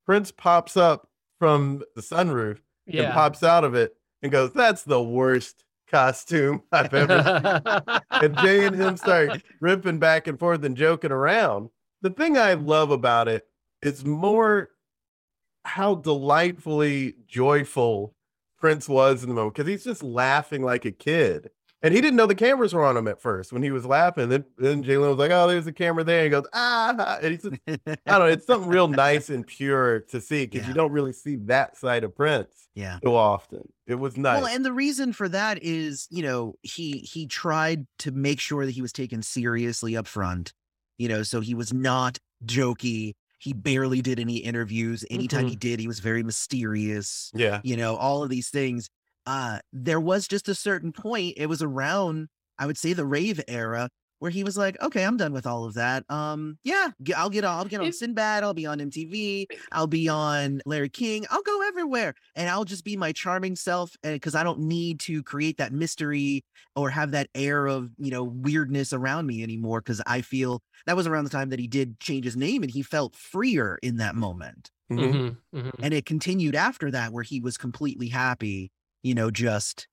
Prince 0.07 0.31
pops 0.31 0.77
up 0.77 1.09
from 1.41 1.83
the 1.97 2.01
sunroof 2.03 2.61
and 2.87 3.13
pops 3.13 3.43
out 3.43 3.65
of 3.65 3.75
it 3.75 3.97
and 4.23 4.31
goes, 4.31 4.53
That's 4.53 4.85
the 4.85 5.03
worst 5.03 5.65
costume 5.91 6.63
I've 6.73 6.95
ever 6.95 8.01
and 8.13 8.39
Jay 8.39 8.65
and 8.67 8.77
him 8.77 8.97
start 8.97 9.43
ripping 9.61 9.99
back 9.99 10.29
and 10.29 10.39
forth 10.39 10.63
and 10.65 10.77
joking 10.77 11.11
around. 11.11 11.71
The 12.03 12.11
thing 12.11 12.39
I 12.39 12.55
love 12.55 12.93
about 12.93 13.27
it 13.27 13.49
is 13.83 14.05
more 14.05 14.71
how 15.65 15.95
delightfully 15.97 17.15
joyful 17.27 18.15
Prince 18.59 18.89
was 18.89 19.23
in 19.23 19.29
the 19.29 19.35
moment 19.35 19.55
because 19.55 19.69
he's 19.69 19.85
just 19.85 20.03
laughing 20.03 20.63
like 20.63 20.85
a 20.85 20.93
kid. 20.93 21.51
And 21.81 21.95
he 21.95 22.01
didn't 22.01 22.17
know 22.17 22.27
the 22.27 22.35
cameras 22.35 22.75
were 22.75 22.85
on 22.85 22.97
him 22.97 23.07
at 23.07 23.21
first 23.23 23.53
when 23.53 23.63
he 23.63 23.71
was 23.71 23.87
laughing. 23.87 24.29
Then, 24.29 24.45
then 24.57 24.83
Jay 24.83 24.97
Leno 24.97 25.11
was 25.11 25.19
like, 25.19 25.31
"Oh, 25.31 25.47
there's 25.47 25.69
a 25.69 25.73
camera 25.73 26.03
there." 26.03 26.19
And 26.19 26.25
he 26.25 26.31
goes, 26.31 26.47
"Ah!" 26.53 27.19
And 27.23 27.33
he's, 27.33 27.47
I 27.47 27.77
don't 27.87 28.19
know. 28.19 28.25
It's 28.27 28.47
something 28.47 28.69
real 28.69 28.89
nice 28.89 29.31
and 29.31 29.47
pure 29.47 30.01
to 30.01 30.21
see 30.21 30.45
because 30.47 30.63
Yeah. 30.63 30.69
you 30.69 30.75
don't 30.75 30.91
really 30.91 31.13
see 31.13 31.37
that 31.47 31.77
side 31.77 32.03
of 32.03 32.17
Prince 32.17 32.69
Yeah. 32.75 32.99
so 33.05 33.15
often. 33.15 33.69
It 33.87 33.95
was 33.95 34.17
nice. 34.17 34.43
Well, 34.43 34.53
and 34.53 34.65
the 34.65 34.73
reason 34.73 35.13
for 35.13 35.29
that 35.29 35.63
is, 35.63 36.09
you 36.11 36.25
know, 36.25 36.55
he 36.63 36.99
he 36.99 37.29
tried 37.29 37.87
to 38.01 38.11
make 38.11 38.41
sure 38.41 38.67
that 38.67 38.73
he 38.73 38.83
was 38.83 38.93
taken 38.93 39.23
seriously 39.23 39.97
up 39.97 40.09
front. 40.09 40.53
You 40.99 41.09
know, 41.09 41.23
so 41.23 41.39
he 41.41 41.55
was 41.55 41.73
not 41.73 42.19
jokey. 42.45 43.15
He 43.39 43.53
barely 43.53 44.03
did 44.03 44.19
any 44.19 44.39
interviews. 44.39 45.05
Anytime 45.11 45.47
he 45.47 45.57
did, 45.57 45.81
he 45.81 45.87
was 45.89 46.01
very 46.01 46.23
mysterious. 46.23 47.31
yeah, 47.35 47.61
You 47.65 47.77
know, 47.77 47.97
all 47.97 48.23
of 48.23 48.31
these 48.31 48.51
things. 48.51 48.89
Uh 49.27 49.61
there 49.73 50.01
was 50.01 50.27
just 50.27 50.49
a 50.49 50.55
certain 50.55 50.93
point. 50.93 51.35
It 51.37 51.47
was 51.47 51.63
around, 51.63 52.29
I 52.59 52.67
would 52.67 52.79
say, 52.79 52.93
the 52.95 53.05
rave 53.07 53.41
era 53.49 53.91
where 54.19 54.31
he 54.31 54.45
was 54.45 54.57
like, 54.57 54.81
"Okay, 54.83 55.05
I'm 55.05 55.17
done 55.17 55.33
with 55.33 55.47
all 55.47 55.65
of 55.65 55.75
that. 55.75 56.05
Um, 56.11 56.59
yeah, 56.65 56.91
I'll 57.17 57.31
get 57.31 57.45
on, 57.45 57.59
I'll 57.59 57.65
get 57.65 57.81
on 57.81 57.93
Sinbad. 57.93 58.43
I'll 58.45 58.55
be 58.55 58.67
on 58.67 58.81
MTV. 58.81 59.49
I'll 59.73 59.87
be 59.87 60.09
on 60.09 60.61
Larry 60.67 60.89
King. 60.89 61.27
I'll 61.31 61.43
go 61.43 61.63
everywhere, 61.67 62.15
and 62.35 62.49
I'll 62.49 62.65
just 62.65 62.85
be 62.85 62.97
my 62.97 63.13
charming 63.13 63.57
self. 63.57 63.97
And 64.03 64.15
because 64.15 64.35
I 64.35 64.43
don't 64.43 64.61
need 64.61 65.01
to 65.01 65.23
create 65.23 65.59
that 65.59 65.73
mystery 65.73 66.45
or 66.77 66.91
have 66.91 67.11
that 67.13 67.29
air 67.35 67.67
of 67.67 67.91
you 67.99 68.11
know 68.11 68.25
weirdness 68.25 68.93
around 68.93 69.27
me 69.27 69.43
anymore. 69.43 69.81
Because 69.81 70.03
I 70.07 70.21
feel 70.21 70.63
that 70.87 70.97
was 70.97 71.07
around 71.07 71.25
the 71.25 71.31
time 71.31 71.51
that 71.51 71.59
he 71.59 71.69
did 71.69 72.01
change 72.01 72.25
his 72.25 72.37
name, 72.37 72.63
and 72.63 72.71
he 72.73 72.83
felt 72.83 73.17
freer 73.17 73.79
in 73.83 73.97
that 73.97 74.15
moment. 74.15 74.71
Mhm. 74.91 75.13
Mhm, 75.13 75.37
mhm. 75.55 75.73
And 75.83 75.95
it 75.95 76.07
continued 76.07 76.55
after 76.57 76.91
that, 76.91 77.13
where 77.13 77.23
he 77.23 77.41
was 77.41 77.57
completely 77.57 78.09
happy. 78.09 78.71
You 79.03 79.15
know, 79.15 79.31
just 79.31 79.87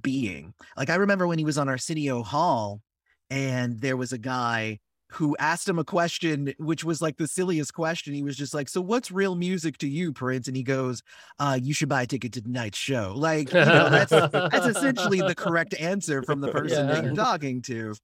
being 0.00 0.54
like 0.76 0.90
I 0.90 0.96
remember 0.96 1.26
when 1.26 1.38
he 1.38 1.44
was 1.44 1.58
on 1.58 1.68
Arsenio 1.68 2.22
Hall 2.22 2.82
and 3.30 3.80
there 3.80 3.96
was 3.96 4.12
a 4.12 4.18
guy 4.18 4.78
who 5.12 5.36
asked 5.40 5.68
him 5.68 5.76
a 5.78 5.84
question 5.84 6.54
which 6.58 6.84
was 6.84 7.02
like 7.02 7.16
the 7.16 7.26
silliest 7.26 7.74
question. 7.74 8.14
He 8.14 8.22
was 8.22 8.36
just 8.36 8.54
like 8.54 8.68
so 8.68 8.80
what's 8.80 9.10
real 9.10 9.34
music 9.34 9.76
to 9.78 9.88
you 9.88 10.12
prince? 10.12 10.46
And 10.46 10.56
he 10.56 10.62
goes 10.62 11.02
uh 11.40 11.58
you 11.60 11.74
should 11.74 11.88
buy 11.88 12.02
a 12.02 12.06
ticket 12.06 12.32
to 12.34 12.42
tonight's 12.42 12.78
show. 12.78 13.14
Like 13.16 13.52
you 13.52 13.58
know 13.58 13.88
that's 13.90 14.10
that's 14.32 14.66
essentially 14.66 15.20
the 15.20 15.34
correct 15.34 15.74
answer 15.80 16.22
from 16.22 16.40
the 16.40 16.48
person 16.52 16.86
that 16.86 16.98
Yeah. 16.98 17.02
you're 17.06 17.14
talking 17.16 17.60
to. 17.62 17.94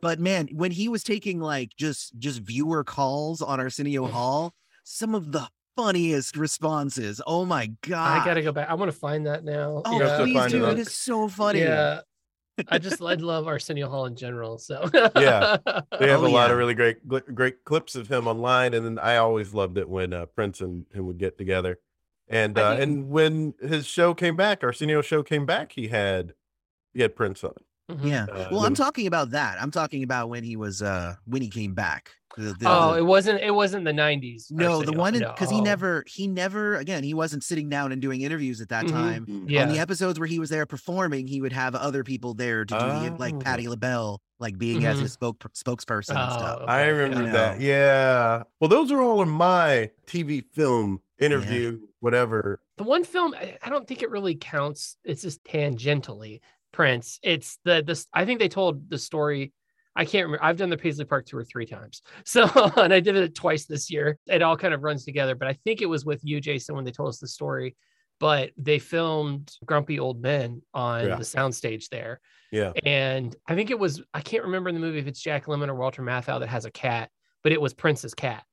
But 0.00 0.18
man 0.20 0.48
when 0.52 0.70
he 0.70 0.88
was 0.88 1.02
taking 1.02 1.38
like 1.40 1.70
just 1.76 2.18
just 2.18 2.40
viewer 2.40 2.82
calls 2.84 3.42
on 3.42 3.60
arsenio 3.60 4.06
hall 4.06 4.54
some 4.84 5.14
of 5.14 5.32
the 5.32 5.46
funniest 5.76 6.36
responses. 6.36 7.20
Oh 7.26 7.44
my 7.44 7.72
god. 7.82 8.22
I 8.22 8.24
gotta 8.24 8.42
go 8.42 8.52
back. 8.52 8.68
I 8.70 8.74
want 8.74 8.90
to 8.90 8.96
find 8.98 9.26
that 9.26 9.44
now. 9.44 9.82
oh 9.84 9.92
You 9.98 10.02
have 10.02 10.18
to 10.18 10.24
please 10.24 10.34
find 10.36 10.54
it 10.54 10.62
it 10.62 10.78
is 10.78 10.92
so 10.94 11.28
funny. 11.28 11.60
Yeah. 11.60 12.00
I 12.68 12.78
just 12.78 13.00
I 13.02 13.14
love 13.14 13.46
Arsenio 13.46 13.88
Hall 13.88 14.06
in 14.06 14.16
general. 14.16 14.58
So 14.58 14.88
Yeah. 14.94 15.56
They 15.98 16.08
have 16.08 16.22
Oh, 16.22 16.26
a 16.26 16.28
lot 16.28 16.46
yeah. 16.46 16.52
of 16.52 16.58
really 16.58 16.74
great 16.74 17.06
great 17.06 17.64
clips 17.64 17.94
of 17.94 18.08
him 18.08 18.26
online, 18.26 18.74
and 18.74 18.84
then 18.84 18.98
I 18.98 19.16
always 19.16 19.54
loved 19.54 19.78
it 19.78 19.88
when 19.88 20.12
uh, 20.12 20.26
Prince 20.26 20.60
and 20.60 20.86
him 20.92 21.06
would 21.06 21.18
get 21.18 21.38
together. 21.38 21.78
And 22.28 22.58
uh, 22.58 22.76
and 22.78 23.10
when 23.10 23.54
his 23.60 23.86
show 23.86 24.14
came 24.14 24.36
back, 24.36 24.62
Arsenio 24.62 25.02
show 25.02 25.22
came 25.22 25.46
back, 25.46 25.72
he 25.72 25.88
had 25.88 26.34
he 26.94 27.02
had 27.02 27.16
Prince 27.16 27.42
on. 27.42 27.54
Mhm. 27.98 28.04
Yeah. 28.08 28.24
Uh, 28.30 28.48
well, 28.50 28.64
I'm 28.64 28.74
talking 28.74 29.06
about 29.06 29.30
that. 29.30 29.60
I'm 29.60 29.70
talking 29.70 30.02
about 30.02 30.28
when 30.28 30.44
he 30.44 30.56
was 30.56 30.82
uh 30.82 31.16
when 31.26 31.42
he 31.42 31.48
came 31.48 31.74
back. 31.74 32.10
The- 32.36 32.54
the- 32.54 32.66
Oh, 32.68 32.92
the- 32.92 32.98
it 32.98 33.02
wasn't 33.02 33.40
it 33.42 33.50
wasn't 33.52 33.84
the 33.84 33.92
90s. 33.92 34.52
no, 34.52 34.78
the 34.82 34.92
Arsenio. 34.92 34.98
one 35.00 35.12
No. 35.18 35.32
because 35.32 35.50
he 35.50 35.58
Oh. 35.58 35.62
never 35.64 36.04
he 36.06 36.28
never 36.28 36.76
again 36.76 37.02
he 37.02 37.12
wasn't 37.12 37.42
sitting 37.42 37.68
down 37.68 37.90
and 37.90 38.00
doing 38.00 38.20
interviews 38.22 38.60
at 38.60 38.68
that 38.68 38.84
Mhm. 38.86 38.90
time. 38.90 39.44
Yeah. 39.48 39.62
On 39.64 39.68
the 39.68 39.80
episodes 39.80 40.18
where 40.20 40.28
he 40.28 40.38
was 40.38 40.48
there 40.48 40.64
performing, 40.64 41.26
he 41.26 41.40
would 41.40 41.52
have 41.52 41.74
other 41.74 42.04
people 42.04 42.34
there 42.34 42.64
to 42.64 42.74
do 42.74 43.10
the 43.10 43.16
like 43.18 43.34
Oh. 43.34 43.38
Patti 43.40 43.66
LaBelle, 43.66 44.20
like 44.38 44.56
being 44.58 44.84
as 44.84 44.98
Mhm. 44.98 45.02
his 45.02 45.12
spoke 45.12 45.38
spokesperson 45.40 46.10
and 46.16 46.32
stuff. 46.32 46.58
Oh, 46.62 46.66
I 46.66 46.86
remember 46.86 47.24
yeah. 47.26 47.32
that. 47.32 47.60
Yeah. 47.60 48.42
Well, 48.60 48.68
those 48.68 48.92
are 48.92 49.00
all 49.02 49.22
in 49.22 49.28
my 49.28 49.90
TV 50.06 50.40
film 50.52 51.00
interview, 51.18 51.80
whatever. 51.98 52.60
The 52.76 52.84
one 52.84 53.02
film 53.04 53.34
I 53.34 53.58
I 53.62 53.68
don't 53.70 53.88
think 53.88 54.02
it 54.02 54.10
really 54.10 54.36
counts. 54.36 54.96
It's 55.04 55.22
just 55.22 55.42
tangentially 55.44 56.40
Prince. 56.72 57.18
It's 57.22 57.58
the 57.64 57.82
this 57.86 58.06
I 58.14 58.24
think 58.24 58.38
they 58.40 58.48
told 58.48 58.88
the 58.90 58.98
story. 58.98 59.52
I 59.96 60.04
can't 60.04 60.26
remember. 60.26 60.44
I've 60.44 60.56
done 60.56 60.70
the 60.70 60.76
Paisley 60.76 61.04
Park 61.04 61.26
tour 61.26 61.42
three 61.44 61.66
times. 61.66 62.02
So 62.24 62.44
and 62.76 62.92
I 62.92 63.00
did 63.00 63.16
it 63.16 63.34
twice 63.34 63.66
this 63.66 63.90
year. 63.90 64.18
It 64.26 64.42
all 64.42 64.56
kind 64.56 64.72
of 64.74 64.82
runs 64.82 65.04
together. 65.04 65.34
But 65.34 65.48
I 65.48 65.54
think 65.64 65.82
it 65.82 65.86
was 65.86 66.04
with 66.04 66.20
you, 66.24 66.40
Jason, 66.40 66.74
when 66.76 66.84
they 66.84 66.92
told 66.92 67.08
us 67.08 67.18
the 67.18 67.28
story. 67.28 67.76
But 68.20 68.50
they 68.56 68.78
filmed 68.78 69.50
Grumpy 69.64 69.98
Old 69.98 70.20
Men 70.20 70.62
on 70.74 71.06
Yeah. 71.08 71.16
the 71.16 71.22
soundstage 71.24 71.88
there. 71.88 72.20
Yeah. 72.52 72.72
And 72.84 73.34
I 73.48 73.54
think 73.54 73.70
it 73.70 73.78
was 73.78 74.02
I 74.14 74.20
can't 74.20 74.44
remember 74.44 74.68
in 74.68 74.74
the 74.74 74.80
movie 74.80 74.98
if 74.98 75.06
it's 75.06 75.20
Jack 75.22 75.46
Lemmon 75.46 75.68
or 75.68 75.74
Walter 75.74 76.02
Matthau 76.02 76.38
that 76.40 76.48
has 76.48 76.64
a 76.66 76.70
cat, 76.70 77.10
but 77.42 77.52
it 77.52 77.60
was 77.60 77.74
Prince's 77.74 78.14
cat 78.14 78.44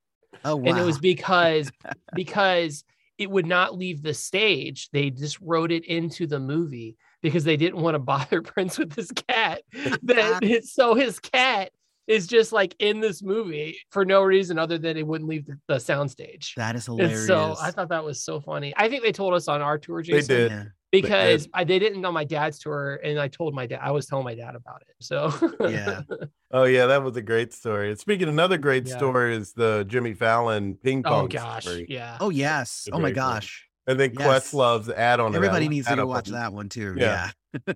Oh 0.44 0.56
wow. 0.56 0.70
and 0.70 0.78
it 0.78 0.84
was 0.84 0.98
because 0.98 1.70
because 2.14 2.84
it 3.18 3.30
would 3.30 3.46
not 3.46 3.76
leave 3.76 4.02
the 4.02 4.14
stage 4.14 4.88
they 4.92 5.10
just 5.10 5.40
wrote 5.40 5.72
it 5.72 5.84
into 5.86 6.26
the 6.26 6.38
movie 6.38 6.96
because 7.22 7.44
they 7.44 7.56
didn't 7.56 7.80
want 7.80 7.94
to 7.94 7.98
bother 7.98 8.42
prince 8.54 8.78
with 8.78 8.94
his 8.94 9.10
cat 9.12 9.62
that 10.02 10.40
it's- 10.42 10.72
so 10.72 10.94
his 10.94 11.18
cat 11.18 11.70
is 12.06 12.26
just 12.26 12.52
like 12.52 12.74
in 12.78 13.00
this 13.00 13.22
movie 13.22 13.78
for 13.90 14.04
no 14.04 14.22
reason 14.22 14.58
other 14.58 14.78
than 14.78 14.96
it 14.96 15.06
wouldn't 15.06 15.28
leave 15.28 15.44
the, 15.46 15.58
the 15.68 15.74
soundstage 15.74 16.54
that 16.54 16.74
is 16.74 16.88
and 16.88 16.98
hilarious. 17.00 17.26
so 17.26 17.54
i 17.60 17.70
thought 17.70 17.90
that 17.90 18.02
was 18.02 18.22
so 18.24 18.40
funny 18.40 18.72
i 18.78 18.88
think 18.88 19.02
they 19.02 19.12
told 19.12 19.34
us 19.34 19.46
on 19.46 19.60
our 19.60 19.76
tour 19.76 20.02
They 20.02 20.22
did. 20.22 20.50
Yeah. 20.50 20.64
because 20.90 21.46
I, 21.52 21.64
they 21.64 21.78
didn't 21.78 22.02
on 22.06 22.14
my 22.14 22.24
dad's 22.24 22.58
tour 22.60 22.98
and 23.04 23.18
i 23.20 23.28
told 23.28 23.54
my 23.54 23.66
dad 23.66 23.80
i 23.82 23.90
was 23.90 24.06
telling 24.06 24.24
my 24.24 24.34
dad 24.34 24.54
about 24.54 24.80
it 24.88 24.94
so 25.00 25.32
Yeah. 25.68 26.00
Oh 26.50 26.64
yeah, 26.64 26.86
that 26.86 27.02
was 27.02 27.14
a 27.14 27.20
great 27.20 27.52
story. 27.52 27.94
Speaking 27.96 28.26
of 28.26 28.32
another 28.32 28.56
great 28.56 28.86
Yeah. 28.86 28.96
story 28.96 29.36
is 29.36 29.52
the 29.52 29.84
Jimmy 29.86 30.14
Fallon 30.14 30.76
ping 30.82 31.02
oh, 31.04 31.10
pong. 31.10 31.24
oh 31.26 31.28
gosh 31.28 31.64
story. 31.64 31.84
yeah 31.90 32.16
Oh 32.22 32.30
yes. 32.30 32.88
A 32.90 32.94
Oh 32.94 32.98
my 33.00 33.10
great 33.12 33.20
one. 33.22 33.32
gosh. 33.34 33.67
And 33.88 33.98
then 33.98 34.12
Yes. 34.16 34.26
Questlove's 34.26 34.88
add 34.90 35.18
on. 35.18 35.34
Everybody 35.34 35.68
needs 35.68 35.88
to 35.88 35.96
go 35.96 36.06
watch 36.06 36.28
that 36.28 36.52
one 36.52 36.68
too. 36.68 36.94
Yeah. 36.96 37.30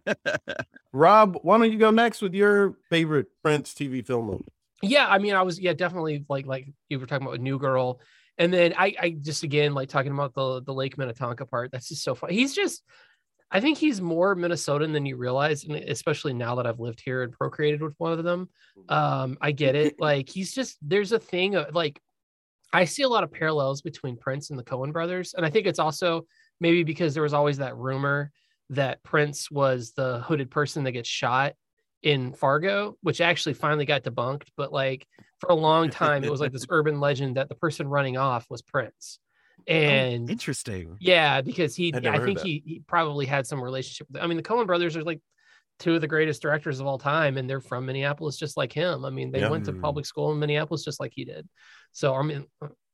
Yeah. 0.07 0.15
Rob, 0.93 1.39
why 1.43 1.59
don't 1.59 1.73
you 1.73 1.79
go 1.79 1.91
next 1.91 2.23
with 2.23 2.35
your 2.35 2.77
favorite 2.91 3.27
Prince 3.43 3.75
TV 3.75 4.07
film? 4.07 4.27
movie? 4.27 4.45
yeah 4.83 5.07
i 5.09 5.17
mean 5.19 5.33
i 5.35 5.43
was 5.43 5.61
yeah 5.61 5.73
definitely 5.73 6.25
like 6.29 6.45
like 6.45 6.69
you 6.89 6.99
were 6.99 7.07
talking 7.07 7.23
about 7.23 7.33
with 7.33 7.41
new 7.41 7.57
girl 7.59 8.01
and 8.37 8.53
then 8.53 8.75
i 8.77 8.93
i 9.01 9.11
just 9.11 9.45
again 9.45 9.75
like 9.75 9.89
talking 9.89 10.11
about 10.13 10.35
the 10.35 10.61
the 10.63 10.75
lake 10.75 10.99
minnetonka 10.99 11.47
part 11.47 11.71
that's 11.71 11.89
just 11.89 12.03
so 12.03 12.17
fun 12.17 12.31
he's 12.31 12.53
just 12.53 12.83
i 13.53 13.61
think 13.61 13.79
he's 13.79 14.01
more 14.01 14.35
minnesotan 14.35 14.93
than 14.93 15.07
you 15.07 15.17
realize 15.17 15.63
and 15.63 15.77
especially 15.77 16.33
now 16.33 16.57
that 16.57 16.67
i've 16.67 16.81
lived 16.81 17.01
here 17.01 17.23
and 17.23 17.33
procreated 17.33 17.81
with 17.81 17.95
one 17.99 18.11
of 18.13 18.25
them 18.25 18.49
um 18.89 19.39
i 19.41 19.53
get 19.53 19.77
it 19.77 19.95
like 20.01 20.29
he's 20.29 20.53
just 20.53 20.77
there's 20.83 21.13
a 21.13 21.19
thing 21.21 21.55
of 21.55 21.73
like 21.77 22.01
i 22.73 22.85
see 22.85 23.03
a 23.03 23.09
lot 23.09 23.25
of 23.25 23.33
parallels 23.33 23.83
between 23.83 24.17
prince 24.17 24.51
and 24.51 24.59
the 24.59 24.65
Coen 24.65 24.93
brothers 24.93 25.35
and 25.35 25.45
i 25.45 25.51
think 25.51 25.67
it's 25.67 25.79
also 25.79 26.27
maybe 26.61 26.83
because 26.85 27.15
there 27.15 27.23
was 27.23 27.35
always 27.35 27.59
that 27.59 27.77
rumor 27.77 28.31
that 28.71 29.03
prince 29.03 29.51
was 29.51 29.93
the 29.93 30.21
hooded 30.21 30.51
person 30.51 30.85
that 30.85 30.93
gets 30.93 31.09
shot 31.09 31.55
in 32.03 32.33
Fargo, 32.33 32.97
which 33.03 33.21
actually 33.21 33.55
finally 33.55 33.85
got 33.85 34.03
debunked. 34.03 34.49
But 34.57 34.73
like 34.73 35.07
for 35.39 35.51
a 35.51 35.55
long 35.55 35.89
time, 35.89 36.25
it 36.25 36.31
was 36.31 36.41
like 36.41 36.53
this 36.53 36.67
urban 36.71 36.99
legend 36.99 37.37
that 37.37 37.49
the 37.49 37.55
person 37.55 37.87
running 37.87 38.17
off 38.17 38.47
was 38.51 38.61
Prince. 38.63 39.19
And 39.69 40.29
Oh, 40.29 40.33
interesting. 40.33 40.97
yeah, 40.99 41.41
because 41.43 41.77
he, 41.77 41.95
I 41.95 42.19
think 42.19 42.41
he, 42.41 42.63
he 42.67 42.83
probably 42.87 43.27
had 43.27 43.47
some 43.47 43.63
relationship 43.63 44.09
with. 44.11 44.23
I 44.23 44.27
mean, 44.27 44.37
the 44.37 44.43
Coen 44.43 44.67
brothers 44.67 44.97
are 44.97 45.05
like 45.05 45.21
two 45.79 45.95
of 45.95 46.01
the 46.01 46.09
greatest 46.09 46.43
directors 46.43 46.81
of 46.81 46.87
all 46.87 46.99
time, 46.99 47.37
and 47.37 47.49
they're 47.49 47.61
from 47.61 47.87
Minneapolis, 47.87 48.37
just 48.37 48.57
like 48.57 48.73
him. 48.73 49.05
I 49.05 49.11
mean, 49.11 49.31
they 49.31 49.41
Yeah. 49.41 49.51
went 49.51 49.65
to 49.67 49.73
public 49.73 50.07
school 50.07 50.33
in 50.33 50.39
Minneapolis, 50.39 50.85
just 50.85 51.01
like 51.01 51.13
he 51.15 51.25
did. 51.25 51.49
So 51.93 52.15
I 52.15 52.23
mean, 52.23 52.47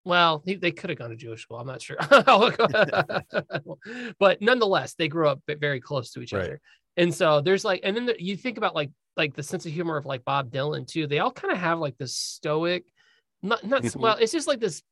well, 0.05 0.43
they 0.45 0.73
could 0.73 0.91
have 0.91 0.99
gone 0.99 1.11
to 1.11 1.17
Jewish 1.17 1.43
school. 1.43 1.59
I'm 1.59 1.67
not 1.67 1.83
sure, 1.83 1.97
but 4.19 4.41
nonetheless, 4.41 4.95
they 4.95 5.09
grew 5.09 5.29
up 5.29 5.41
very 5.47 5.81
close 5.81 6.11
to 6.13 6.23
each 6.23 6.33
Right. 6.33 6.45
other. 6.45 6.61
And 6.97 7.15
so 7.15 7.41
there's 7.41 7.65
like, 7.65 7.81
and 7.85 7.97
then 7.97 8.07
the, 8.07 8.23
you 8.23 8.37
think 8.37 8.59
about 8.59 8.75
like 8.75 8.91
like 9.17 9.35
the 9.35 9.43
sense 9.43 9.67
of 9.67 9.73
humor 9.73 9.97
of 9.97 10.07
like 10.07 10.25
Bob 10.25 10.51
Dylan 10.51 10.87
too. 10.87 11.07
They 11.07 11.19
all 11.19 11.33
kind 11.33 11.53
of 11.53 11.59
have 11.59 11.79
like 11.79 11.97
this 11.99 12.15
stoic, 12.15 12.85
not 13.43 13.65
not 13.65 13.83
Mhm. 13.83 13.97
well. 13.97 14.17
It's 14.21 14.33
just 14.33 14.49
like 14.49 14.61
this 14.61 14.83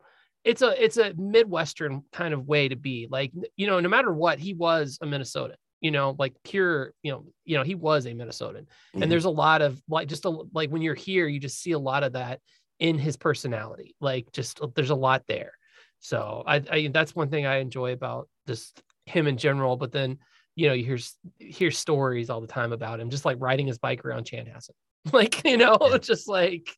it's 0.44 0.62
a 0.62 0.82
it's 0.82 0.96
a 0.96 1.12
midwestern 1.14 2.02
kind 2.12 2.32
of 2.32 2.46
way 2.46 2.68
to 2.68 2.76
be 2.76 3.08
like 3.10 3.32
you 3.56 3.66
know 3.66 3.80
no 3.80 3.88
matter 3.88 4.12
what 4.12 4.38
he 4.38 4.54
was 4.54 4.96
a 5.02 5.06
minnesotan 5.06 5.56
you 5.80 5.90
know 5.90 6.14
like 6.20 6.34
pure 6.44 6.92
you 7.02 7.10
know 7.10 7.24
you 7.44 7.56
know 7.56 7.64
he 7.64 7.74
was 7.74 8.06
a 8.06 8.10
minnesotan 8.10 8.64
and 8.94 9.10
there's 9.10 9.24
a 9.24 9.30
lot 9.30 9.60
of 9.60 9.82
like 9.88 10.06
just 10.06 10.24
a, 10.24 10.28
like 10.54 10.70
when 10.70 10.82
you're 10.82 10.94
here 10.94 11.26
you 11.26 11.40
just 11.40 11.60
see 11.60 11.72
a 11.72 11.78
lot 11.78 12.04
of 12.04 12.12
that 12.12 12.40
in 12.78 12.98
his 12.98 13.16
personality 13.16 13.94
like 14.00 14.30
just 14.32 14.60
uh, 14.60 14.68
there's 14.74 14.90
a 14.90 14.94
lot 14.94 15.22
there 15.26 15.52
so 16.00 16.42
i, 16.46 16.62
I 16.70 16.90
that's 16.92 17.14
one 17.14 17.28
thing 17.30 17.46
i 17.46 17.56
enjoy 17.56 17.92
about 17.92 18.28
just 18.46 18.82
him 19.06 19.26
in 19.26 19.36
general 19.38 19.76
but 19.76 19.92
then 19.92 20.18
you 20.56 20.68
know 20.68 20.74
you 20.74 20.84
hear 20.84 20.98
hear 21.38 21.70
stories 21.70 22.28
all 22.30 22.40
the 22.40 22.46
time 22.46 22.72
about 22.72 23.00
him 23.00 23.10
just 23.10 23.24
like 23.24 23.38
riding 23.40 23.66
his 23.66 23.78
bike 23.78 24.04
around 24.04 24.24
chanhassen 24.26 24.70
like 25.12 25.42
you 25.44 25.56
know 25.56 25.78
Yeah. 25.80 25.98
just 25.98 26.28
like 26.28 26.68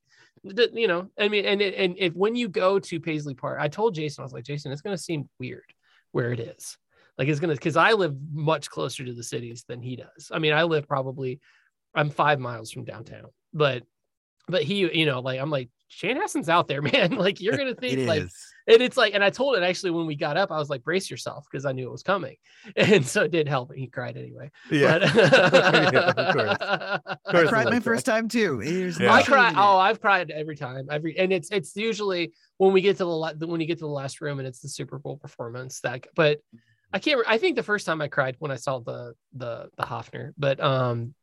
you 0.45 0.87
know 0.87 1.09
i 1.19 1.29
mean 1.29 1.45
and 1.45 1.61
it- 1.61 1.75
and 1.75 1.97
if 1.99 2.13
when 2.15 2.37
you 2.37 2.49
go 2.49 2.79
to 2.79 3.01
paisley 3.01 3.35
park 3.35 3.59
i 3.61 3.67
told 3.69 3.95
jason 3.95 4.23
i 4.23 4.25
was 4.25 4.33
like 4.33 4.45
jason 4.45 4.71
it's 4.71 4.83
going 4.83 4.97
to 4.97 5.03
seem 5.03 5.29
weird 5.41 5.65
where 6.13 6.33
it 6.33 6.41
is 6.41 6.77
Like 7.19 7.29
it's 7.29 7.41
gonna 7.41 7.55
because 7.55 7.77
I 7.77 7.93
live 7.93 8.15
much 8.33 8.71
closer 8.71 9.05
to 9.05 9.13
the 9.13 9.25
cities 9.25 9.65
than 9.69 9.83
he 9.83 9.97
does. 9.97 10.31
I 10.33 10.39
mean, 10.39 10.53
I 10.53 10.63
live 10.63 10.87
probably 10.87 11.41
I'm 11.95 12.11
five 12.11 12.39
miles 12.39 12.71
from 12.71 12.85
downtown, 12.85 13.27
but 13.53 13.83
but 14.47 14.63
he, 14.63 14.77
you 14.97 15.05
know, 15.05 15.21
like 15.21 15.41
I'm 15.41 15.51
like 15.51 15.69
Chanhassen's 15.91 16.49
out 16.49 16.69
there, 16.69 16.83
man. 16.93 17.13
like 17.13 17.41
you're 17.41 17.57
gonna 17.57 17.75
think 17.81 18.07
like 18.07 18.29
and 18.69 18.83
it's 18.83 18.99
like, 18.99 19.15
and 19.15 19.25
I 19.25 19.31
told 19.31 19.57
it 19.57 19.63
actually 19.63 19.93
when 19.93 20.05
we 20.05 20.15
got 20.15 20.37
up, 20.37 20.53
I 20.53 20.59
was 20.59 20.69
like, 20.69 20.85
brace 20.85 21.11
yourself 21.11 21.47
because 21.51 21.65
I 21.65 21.73
knew 21.73 21.89
it 21.89 21.93
was 21.93 22.03
coming. 22.03 22.37
And 22.77 23.07
so 23.07 23.23
it 23.23 23.31
did 23.31 23.49
help. 23.49 23.73
He 23.73 23.87
cried 23.87 24.17
anyway. 24.17 24.51
Yeah. 24.71 24.99
But, 24.99 25.15
yeah 25.15 26.01
of 26.11 26.35
course. 26.35 26.57
Of 26.61 27.19
course 27.31 27.47
I 27.47 27.51
cried 27.51 27.71
my 27.71 27.81
first 27.81 28.05
time 28.05 28.29
too. 28.29 28.61
Yeah. 29.01 29.13
I 29.13 29.23
cry. 29.23 29.55
Oh, 29.57 29.79
I've 29.79 30.01
cried 30.01 30.31
every 30.31 30.57
time. 30.57 30.89
Every 30.91 31.19
and 31.19 31.33
it's 31.33 31.51
it's 31.51 31.75
usually 31.77 32.33
when 32.59 32.73
we 32.73 32.83
get 32.83 32.99
to 32.99 33.05
the 33.05 33.47
when 33.47 33.61
you 33.61 33.67
get 33.67 33.79
to 33.79 33.85
the 33.85 33.91
last 33.91 34.21
room 34.21 34.39
and 34.39 34.47
it's 34.47 34.61
the 34.61 34.69
Super 34.69 34.99
Bowl 34.99 35.17
performance 35.17 35.81
that 35.81 36.07
but 36.15 36.41
I 36.93 36.99
can't 36.99 37.23
I 37.27 37.39
think 37.39 37.57
the 37.57 37.63
first 37.63 37.87
time 37.87 38.03
I 38.03 38.09
cried 38.09 38.37
when 38.39 38.51
I 38.51 38.57
saw 38.57 38.81
the 38.81 39.15
the 39.33 39.71
the 39.79 39.85
Hohner, 39.85 40.33
but 40.37 40.61
um 40.61 41.15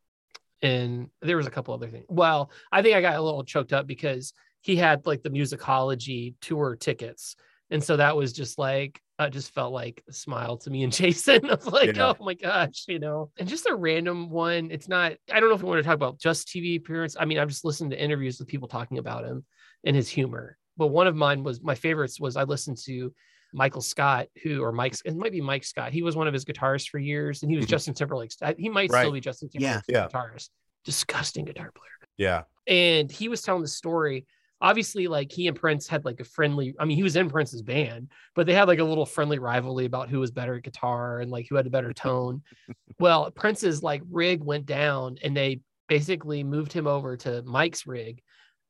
and 0.62 1.10
there 1.22 1.38
was 1.38 1.48
a 1.48 1.52
couple 1.52 1.74
other 1.74 1.90
things. 1.90 2.06
Well, 2.10 2.50
I 2.72 2.82
think 2.82 2.96
I 2.96 3.02
got 3.02 3.16
a 3.16 3.22
little 3.22 3.44
choked 3.44 3.74
up 3.74 3.86
because 3.86 4.34
he 4.66 4.76
had 4.76 5.06
like 5.06 5.22
the 5.22 5.30
musicology 5.30 6.34
tour 6.42 6.76
tickets. 6.76 7.36
And 7.70 7.84
so 7.84 7.98
that 7.98 8.18
was 8.18 8.34
just 8.34 8.58
like, 8.58 9.00
I 9.20 9.30
just 9.30 9.54
felt 9.54 9.72
like 9.72 10.04
a 10.10 10.14
smile 10.14 10.58
to 10.58 10.72
me 10.72 10.84
and 10.84 10.92
Jason 10.92 11.52
of 11.52 11.68
like, 11.68 11.96
yeah. 11.96 12.14
oh 12.20 12.24
my 12.24 12.34
gosh, 12.34 12.86
you 12.88 12.98
know, 12.98 13.30
and 13.38 13.48
just 13.48 13.70
a 13.70 13.76
random 13.76 14.32
one. 14.32 14.72
It's 14.72 14.88
not, 14.88 15.14
I 15.32 15.40
don't 15.40 15.50
know 15.50 15.56
if 15.56 15.62
we 15.62 15.70
want 15.70 15.84
to 15.84 15.84
talk 15.84 15.94
about 15.94 16.18
just 16.18 16.48
TV 16.48 16.78
appearance. 16.78 17.16
I 17.20 17.26
mean, 17.26 17.38
I've 17.38 17.48
just 17.48 17.64
listened 17.64 17.92
to 17.92 18.04
interviews 18.04 18.40
with 18.40 18.48
people 18.48 18.68
talking 18.68 18.98
about 18.98 19.24
him 19.24 19.46
and 19.84 19.96
his 19.96 20.10
humor. 20.10 20.58
But 20.78 20.88
one 20.88 21.06
of 21.06 21.16
mine 21.16 21.44
was 21.44 21.62
my 21.62 21.76
favorites 21.76 22.20
was 22.20 22.36
I 22.36 22.44
listened 22.44 22.78
to 22.86 23.14
Michael 23.54 23.84
Scott, 23.84 24.30
who 24.42 24.64
or 24.64 24.72
Mike, 24.72 24.96
it 25.06 25.16
might 25.16 25.32
be 25.32 25.42
Mike 25.42 25.64
Scott. 25.64 25.94
He 25.94 26.02
was 26.02 26.16
one 26.16 26.28
of 26.28 26.34
his 26.34 26.44
guitarists 26.44 26.90
for 26.90 26.98
years, 26.98 27.44
and 27.44 27.52
he 27.52 27.56
was 27.56 27.66
mm-hmm. 27.66 27.70
Justin 27.70 27.94
Timberlake's. 27.94 28.36
He 28.58 28.70
might 28.70 28.90
right. 28.90 29.02
still 29.02 29.12
be 29.12 29.20
Justin 29.20 29.50
Timberlake's 29.50 29.86
yeah. 29.88 30.08
guitarist. 30.08 30.50
Disgusting 30.86 31.46
guitar 31.46 31.72
player. 31.72 32.10
Yeah. 32.18 32.44
And 32.68 33.12
he 33.12 33.28
was 33.28 33.44
telling 33.44 33.62
the 33.62 33.68
story 33.68 34.26
obviously 34.62 35.08
like 35.08 35.32
he 35.32 35.48
and 35.48 35.58
Prince 35.58 35.88
had 35.88 36.06
like 36.06 36.20
a 36.20 36.24
friendly 36.24 36.76
I 36.80 36.86
mean 36.86 36.98
he 36.98 37.04
was 37.04 37.16
in 37.16 37.30
Prince's 37.30 37.62
band 37.62 38.10
but 38.36 38.48
they 38.48 38.54
had 38.54 38.68
like 38.68 38.80
a 38.80 38.84
little 38.84 39.06
friendly 39.06 39.40
rivalry 39.40 39.86
about 39.86 40.10
who 40.10 40.20
was 40.20 40.32
better 40.32 40.56
at 40.56 40.64
guitar 40.64 41.20
and 41.20 41.32
like 41.32 41.48
who 41.50 41.56
had 41.56 41.68
a 41.68 41.72
better 41.72 41.94
tone. 41.94 42.42
Well 43.00 43.30
Prince's 43.32 43.84
like 43.84 44.02
rig 44.10 44.42
went 44.44 44.66
down 44.66 45.18
and 45.22 45.36
they 45.36 45.60
basically 45.88 46.44
moved 46.44 46.72
him 46.72 46.88
over 46.88 47.18
to 47.18 47.44
Mike's 47.44 47.86
rig 47.86 48.22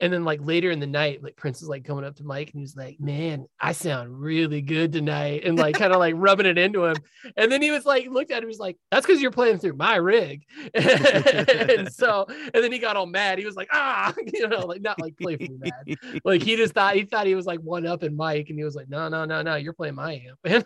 and 0.02 0.12
then 0.12 0.26
like 0.26 0.42
later 0.44 0.72
in 0.72 0.80
the 0.80 0.88
night, 0.88 1.24
like 1.24 1.38
Prince 1.38 1.62
is 1.62 1.70
like 1.70 1.86
coming 1.86 2.04
up 2.04 2.16
to 2.18 2.24
Mike 2.24 2.52
and 2.52 2.60
he's 2.60 2.76
like, 2.76 3.00
Man, 3.00 3.46
I 3.60 3.72
sound 3.72 4.20
really 4.20 4.62
good 4.62 4.92
tonight. 4.92 5.44
And 5.46 5.58
like 5.58 5.76
kind 5.76 5.94
of 5.94 6.00
like 6.00 6.16
rubbing 6.18 6.46
it 6.46 6.58
into 6.58 6.84
him. 6.84 6.98
And 7.38 7.50
then 7.50 7.62
he 7.62 7.72
was 7.72 7.86
like, 7.86 8.08
looked 8.10 8.32
at 8.32 8.44
him, 8.44 8.50
he's 8.50 8.60
like, 8.60 8.78
That's 8.92 9.06
because 9.06 9.22
you're 9.22 9.32
playing 9.32 9.60
through 9.60 9.78
my 9.78 9.96
rig. 9.96 10.44
and 10.74 11.92
so 11.94 12.26
and 12.28 12.64
then 12.64 12.72
he 12.74 12.80
got 12.80 12.98
all 12.98 13.06
mad. 13.06 13.40
He 13.40 13.46
was 13.46 13.56
like, 13.56 13.70
ah, 13.72 14.14
you 14.34 14.48
know, 14.50 14.66
like 14.66 14.82
not 14.82 15.00
like 15.00 15.18
playfully 15.18 15.58
mad. 15.58 15.74
Like 16.24 16.42
he 16.42 16.56
just 16.56 16.74
thought 16.74 16.96
he 16.96 17.04
thought 17.04 17.28
he 17.28 17.36
was 17.36 17.46
like 17.46 17.60
one 17.60 17.86
up 17.86 18.04
in 18.04 18.16
Mike, 18.16 18.50
and 18.50 18.58
he 18.58 18.64
was 18.64 18.76
like, 18.76 18.90
No, 18.90 19.08
no, 19.10 19.26
no, 19.26 19.42
no, 19.42 19.56
you're 19.56 19.74
playing 19.74 19.96
my 19.96 20.22
amp. 20.46 20.66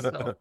so 0.00 0.34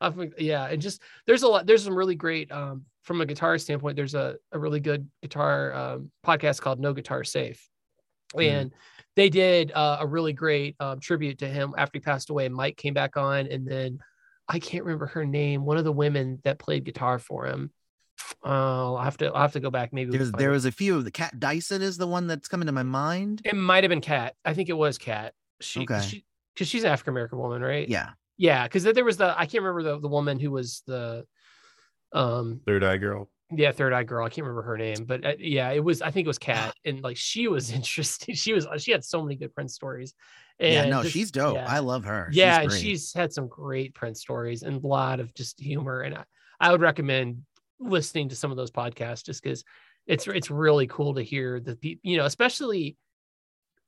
I 0.00 0.10
think 0.10 0.34
yeah, 0.38 0.66
and 0.66 0.80
just 0.82 1.02
there's 1.26 1.42
a 1.42 1.48
lot, 1.48 1.66
there's 1.66 1.84
some 1.84 1.96
really 1.96 2.14
great 2.14 2.50
um 2.50 2.84
from 3.02 3.20
a 3.20 3.26
guitar 3.26 3.58
standpoint, 3.58 3.96
there's 3.96 4.14
a, 4.14 4.36
a 4.52 4.58
really 4.58 4.80
good 4.80 5.08
guitar 5.22 5.72
um, 5.74 6.10
podcast 6.24 6.60
called 6.60 6.80
No 6.80 6.92
Guitar 6.92 7.24
Safe. 7.24 7.68
Mm. 8.34 8.50
And 8.50 8.72
they 9.16 9.28
did 9.28 9.72
uh, 9.72 9.98
a 10.00 10.06
really 10.06 10.32
great 10.32 10.76
um, 10.80 11.00
tribute 11.00 11.38
to 11.40 11.48
him 11.48 11.74
after 11.76 11.98
he 11.98 12.00
passed 12.00 12.30
away. 12.30 12.48
Mike 12.48 12.76
came 12.76 12.94
back 12.94 13.16
on, 13.16 13.46
and 13.46 13.66
then 13.66 13.98
I 14.48 14.58
can't 14.58 14.84
remember 14.84 15.06
her 15.06 15.24
name. 15.24 15.64
One 15.64 15.76
of 15.76 15.84
the 15.84 15.92
women 15.92 16.40
that 16.44 16.58
played 16.58 16.84
guitar 16.84 17.18
for 17.18 17.46
him. 17.46 17.70
Uh, 18.44 18.94
I'll 18.94 18.98
have 18.98 19.16
to 19.18 19.26
I'll 19.26 19.42
have 19.42 19.52
to 19.52 19.60
go 19.60 19.70
back. 19.70 19.92
Maybe 19.92 20.16
there 20.16 20.50
was 20.50 20.64
a 20.64 20.72
few. 20.72 21.02
The 21.02 21.10
Kat 21.10 21.38
Dyson 21.38 21.82
is 21.82 21.96
the 21.96 22.06
one 22.06 22.26
that's 22.26 22.48
coming 22.48 22.66
to 22.66 22.72
my 22.72 22.82
mind. 22.82 23.42
It 23.44 23.56
might 23.56 23.84
have 23.84 23.90
been 23.90 24.00
Kat. 24.00 24.34
I 24.44 24.54
think 24.54 24.68
it 24.68 24.74
was 24.74 24.96
Kat. 24.96 25.34
She, 25.60 25.80
okay. 25.80 26.00
She, 26.00 26.24
because 26.54 26.68
she's 26.68 26.84
an 26.84 26.90
African 26.90 27.12
American 27.12 27.38
woman, 27.38 27.62
right? 27.62 27.88
Yeah. 27.88 28.10
Yeah, 28.38 28.64
because 28.64 28.84
there 28.84 29.04
was 29.04 29.18
the 29.18 29.38
I 29.38 29.46
can't 29.46 29.62
remember 29.62 29.82
the 29.82 30.00
the 30.00 30.08
woman 30.08 30.40
who 30.40 30.50
was 30.50 30.82
the 30.86 31.26
um, 32.12 32.60
Third 32.66 32.84
Eye 32.84 32.98
Girl. 32.98 33.30
Yeah, 33.54 33.72
Third 33.72 33.92
Eye 33.92 34.04
Girl. 34.04 34.24
I 34.24 34.28
can't 34.28 34.46
remember 34.46 34.62
her 34.62 34.78
name, 34.78 35.04
but 35.04 35.24
uh, 35.24 35.32
yeah, 35.38 35.70
it 35.70 35.84
was. 35.84 36.02
I 36.02 36.10
think 36.10 36.26
it 36.26 36.28
was 36.28 36.38
Kat, 36.38 36.74
and 36.84 37.02
like 37.02 37.16
she 37.16 37.48
was 37.48 37.70
interesting. 37.72 38.34
She 38.34 38.52
was. 38.52 38.66
She 38.78 38.92
had 38.92 39.04
so 39.04 39.22
many 39.22 39.36
good 39.36 39.54
Prince 39.54 39.74
stories. 39.74 40.14
And 40.60 40.72
yeah, 40.72 40.84
no, 40.86 41.02
just, 41.02 41.14
she's 41.14 41.30
dope. 41.30 41.56
Yeah. 41.56 41.66
I 41.68 41.80
love 41.80 42.04
her. 42.04 42.28
Yeah, 42.30 42.62
she's, 42.62 42.80
she's 42.80 43.12
had 43.12 43.32
some 43.32 43.48
great 43.48 43.94
Prince 43.94 44.20
stories 44.20 44.62
and 44.62 44.82
a 44.82 44.86
lot 44.86 45.18
of 45.18 45.34
just 45.34 45.58
humor. 45.58 46.02
And 46.02 46.14
I, 46.14 46.24
I 46.60 46.70
would 46.70 46.80
recommend 46.80 47.42
listening 47.80 48.28
to 48.28 48.36
some 48.36 48.50
of 48.50 48.56
those 48.56 48.70
podcasts 48.70 49.24
just 49.24 49.42
because 49.42 49.64
it's 50.06 50.26
it's 50.26 50.50
really 50.50 50.86
cool 50.86 51.14
to 51.14 51.22
hear 51.22 51.60
the 51.60 51.76
people, 51.76 52.00
you 52.04 52.16
know, 52.16 52.26
especially 52.26 52.96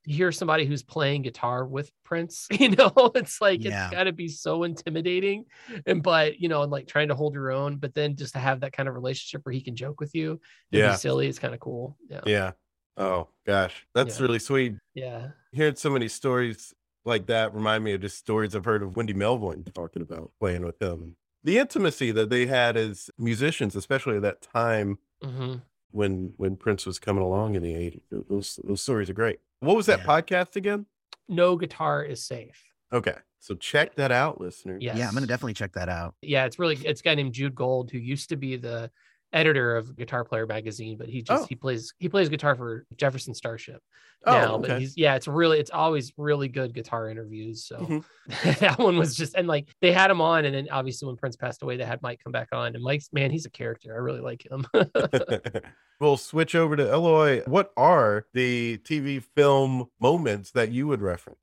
hear 0.04 0.30
somebody 0.32 0.66
who's 0.66 0.82
playing 0.82 1.22
guitar 1.22 1.64
with 1.64 1.90
Prince, 2.04 2.46
you 2.58 2.70
know, 2.70 2.92
it's 3.14 3.40
like 3.40 3.64
yeah. 3.64 3.86
it's 3.86 3.94
got 3.94 4.04
to 4.04 4.12
be 4.12 4.28
so 4.28 4.64
intimidating. 4.64 5.44
And 5.86 6.02
but 6.02 6.40
you 6.40 6.48
know, 6.48 6.62
and 6.62 6.72
like 6.72 6.86
trying 6.86 7.08
to 7.08 7.14
hold 7.14 7.34
your 7.34 7.50
own, 7.50 7.76
but 7.76 7.94
then 7.94 8.16
just 8.16 8.34
to 8.34 8.38
have 8.38 8.60
that 8.60 8.72
kind 8.72 8.88
of 8.88 8.94
relationship 8.94 9.44
where 9.44 9.52
he 9.52 9.60
can 9.60 9.76
joke 9.76 10.00
with 10.00 10.14
you, 10.14 10.40
yeah, 10.70 10.92
be 10.92 10.96
silly, 10.96 11.26
it's 11.26 11.38
kind 11.38 11.54
of 11.54 11.60
cool. 11.60 11.96
Yeah. 12.08 12.20
Yeah. 12.26 12.52
Oh 12.96 13.28
gosh, 13.46 13.86
that's 13.94 14.18
yeah. 14.18 14.22
really 14.22 14.38
sweet. 14.38 14.74
Yeah. 14.94 15.28
Hearing 15.52 15.76
so 15.76 15.90
many 15.90 16.08
stories 16.08 16.74
like 17.04 17.26
that 17.26 17.54
remind 17.54 17.84
me 17.84 17.92
of 17.92 18.00
just 18.00 18.18
stories 18.18 18.54
I've 18.54 18.64
heard 18.64 18.82
of 18.82 18.96
Wendy 18.96 19.14
Melvoin 19.14 19.72
talking 19.74 20.02
about 20.02 20.30
playing 20.38 20.64
with 20.64 20.80
him. 20.80 21.16
The 21.42 21.58
intimacy 21.58 22.10
that 22.12 22.30
they 22.30 22.46
had 22.46 22.76
as 22.76 23.10
musicians, 23.18 23.76
especially 23.76 24.16
at 24.16 24.22
that 24.22 24.40
time 24.40 24.98
mm-hmm. 25.22 25.56
when 25.90 26.32
when 26.36 26.56
Prince 26.56 26.86
was 26.86 26.98
coming 26.98 27.22
along 27.22 27.54
in 27.54 27.62
the 27.62 27.74
80s. 27.74 28.00
Those 28.28 28.60
those 28.64 28.80
stories 28.80 29.10
are 29.10 29.14
great. 29.14 29.40
What 29.64 29.76
was 29.76 29.86
that 29.86 30.00
yeah. 30.00 30.06
podcast 30.06 30.56
again? 30.56 30.86
No 31.28 31.56
guitar 31.56 32.02
is 32.04 32.24
safe. 32.24 32.62
Okay. 32.92 33.16
So 33.40 33.54
check 33.54 33.94
that 33.96 34.10
out, 34.10 34.40
listeners. 34.40 34.82
Yes. 34.82 34.96
Yeah, 34.96 35.08
I'm 35.08 35.14
gonna 35.14 35.26
definitely 35.26 35.54
check 35.54 35.72
that 35.74 35.88
out. 35.88 36.14
Yeah, 36.22 36.46
it's 36.46 36.58
really 36.58 36.76
it's 36.76 37.00
a 37.00 37.04
guy 37.04 37.14
named 37.14 37.34
Jude 37.34 37.54
Gold 37.54 37.90
who 37.90 37.98
used 37.98 38.30
to 38.30 38.36
be 38.36 38.56
the 38.56 38.90
editor 39.34 39.76
of 39.76 39.94
Guitar 39.96 40.24
Player 40.24 40.46
magazine, 40.46 40.96
but 40.96 41.08
he 41.08 41.20
just 41.20 41.42
oh. 41.42 41.46
he 41.46 41.54
plays 41.54 41.92
he 41.98 42.08
plays 42.08 42.28
guitar 42.28 42.54
for 42.54 42.86
Jefferson 42.96 43.34
Starship 43.34 43.82
oh, 44.26 44.32
now. 44.32 44.54
Okay. 44.54 44.68
But 44.68 44.80
he's 44.80 44.96
yeah, 44.96 45.16
it's 45.16 45.28
really 45.28 45.58
it's 45.58 45.70
always 45.70 46.12
really 46.16 46.48
good 46.48 46.72
guitar 46.72 47.10
interviews. 47.10 47.66
So 47.66 47.76
mm-hmm. 47.76 48.50
that 48.60 48.78
one 48.78 48.96
was 48.96 49.14
just 49.14 49.34
and 49.34 49.48
like 49.48 49.68
they 49.82 49.92
had 49.92 50.10
him 50.10 50.20
on, 50.20 50.44
and 50.44 50.54
then 50.54 50.68
obviously 50.70 51.06
when 51.06 51.16
Prince 51.16 51.36
passed 51.36 51.62
away, 51.62 51.76
they 51.76 51.84
had 51.84 52.00
Mike 52.00 52.20
come 52.22 52.32
back 52.32 52.48
on, 52.52 52.74
and 52.74 52.82
Mike's 52.82 53.08
man, 53.12 53.30
he's 53.30 53.44
a 53.44 53.50
character. 53.50 53.92
I 53.92 53.98
really 53.98 54.20
like 54.20 54.46
him. 54.46 54.66
we'll 56.00 56.16
switch 56.16 56.54
over 56.54 56.76
to 56.76 56.88
Eloy. 56.90 57.42
What 57.46 57.72
are 57.76 58.26
the 58.32 58.78
TV 58.78 59.22
film 59.22 59.86
moments 60.00 60.52
that 60.52 60.70
you 60.70 60.86
would 60.86 61.02
reference? 61.02 61.40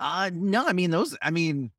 Uh 0.00 0.30
no, 0.32 0.66
I 0.66 0.72
mean 0.72 0.90
those. 0.90 1.16
I 1.20 1.30
mean 1.30 1.72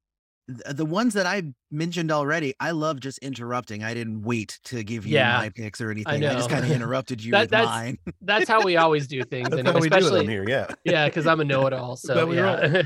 the 0.50 0.86
ones 0.86 1.14
that 1.14 1.28
I 1.28 1.44
mentioned 1.70 2.12
already, 2.12 2.56
I 2.60 2.72
love 2.72 3.00
just 3.00 3.20
interrupting. 3.20 3.84
I 3.84 3.94
didn't 3.94 4.24
wait 4.24 4.60
to 4.66 4.84
give 4.84 5.06
you 5.06 5.16
yeah, 5.16 5.38
my 5.38 5.50
picks 5.50 5.80
or 5.80 5.92
anything. 5.92 6.26
I, 6.26 6.32
I 6.32 6.34
just 6.34 6.50
kind 6.50 6.66
of 6.66 6.72
interrupted 6.76 7.24
you 7.24 7.32
that, 7.32 7.42
with 7.42 7.50
that's, 7.52 7.68
mine. 7.68 7.98
that's 8.22 8.48
how 8.48 8.64
we 8.64 8.76
always 8.76 9.08
do 9.08 9.24
things. 9.30 9.50
that's 9.50 9.60
and 9.60 9.68
how 9.68 9.78
especially, 9.78 10.22
we 10.22 10.26
do 10.26 10.30
it 10.30 10.30
here. 10.30 10.50
Yeah. 10.50 10.68
Yeah. 10.84 11.08
Cause 11.10 11.28
I'm 11.28 11.40
a 11.40 11.44
know-it-all. 11.44 11.98
So 11.98 12.32
yeah. 12.32 12.84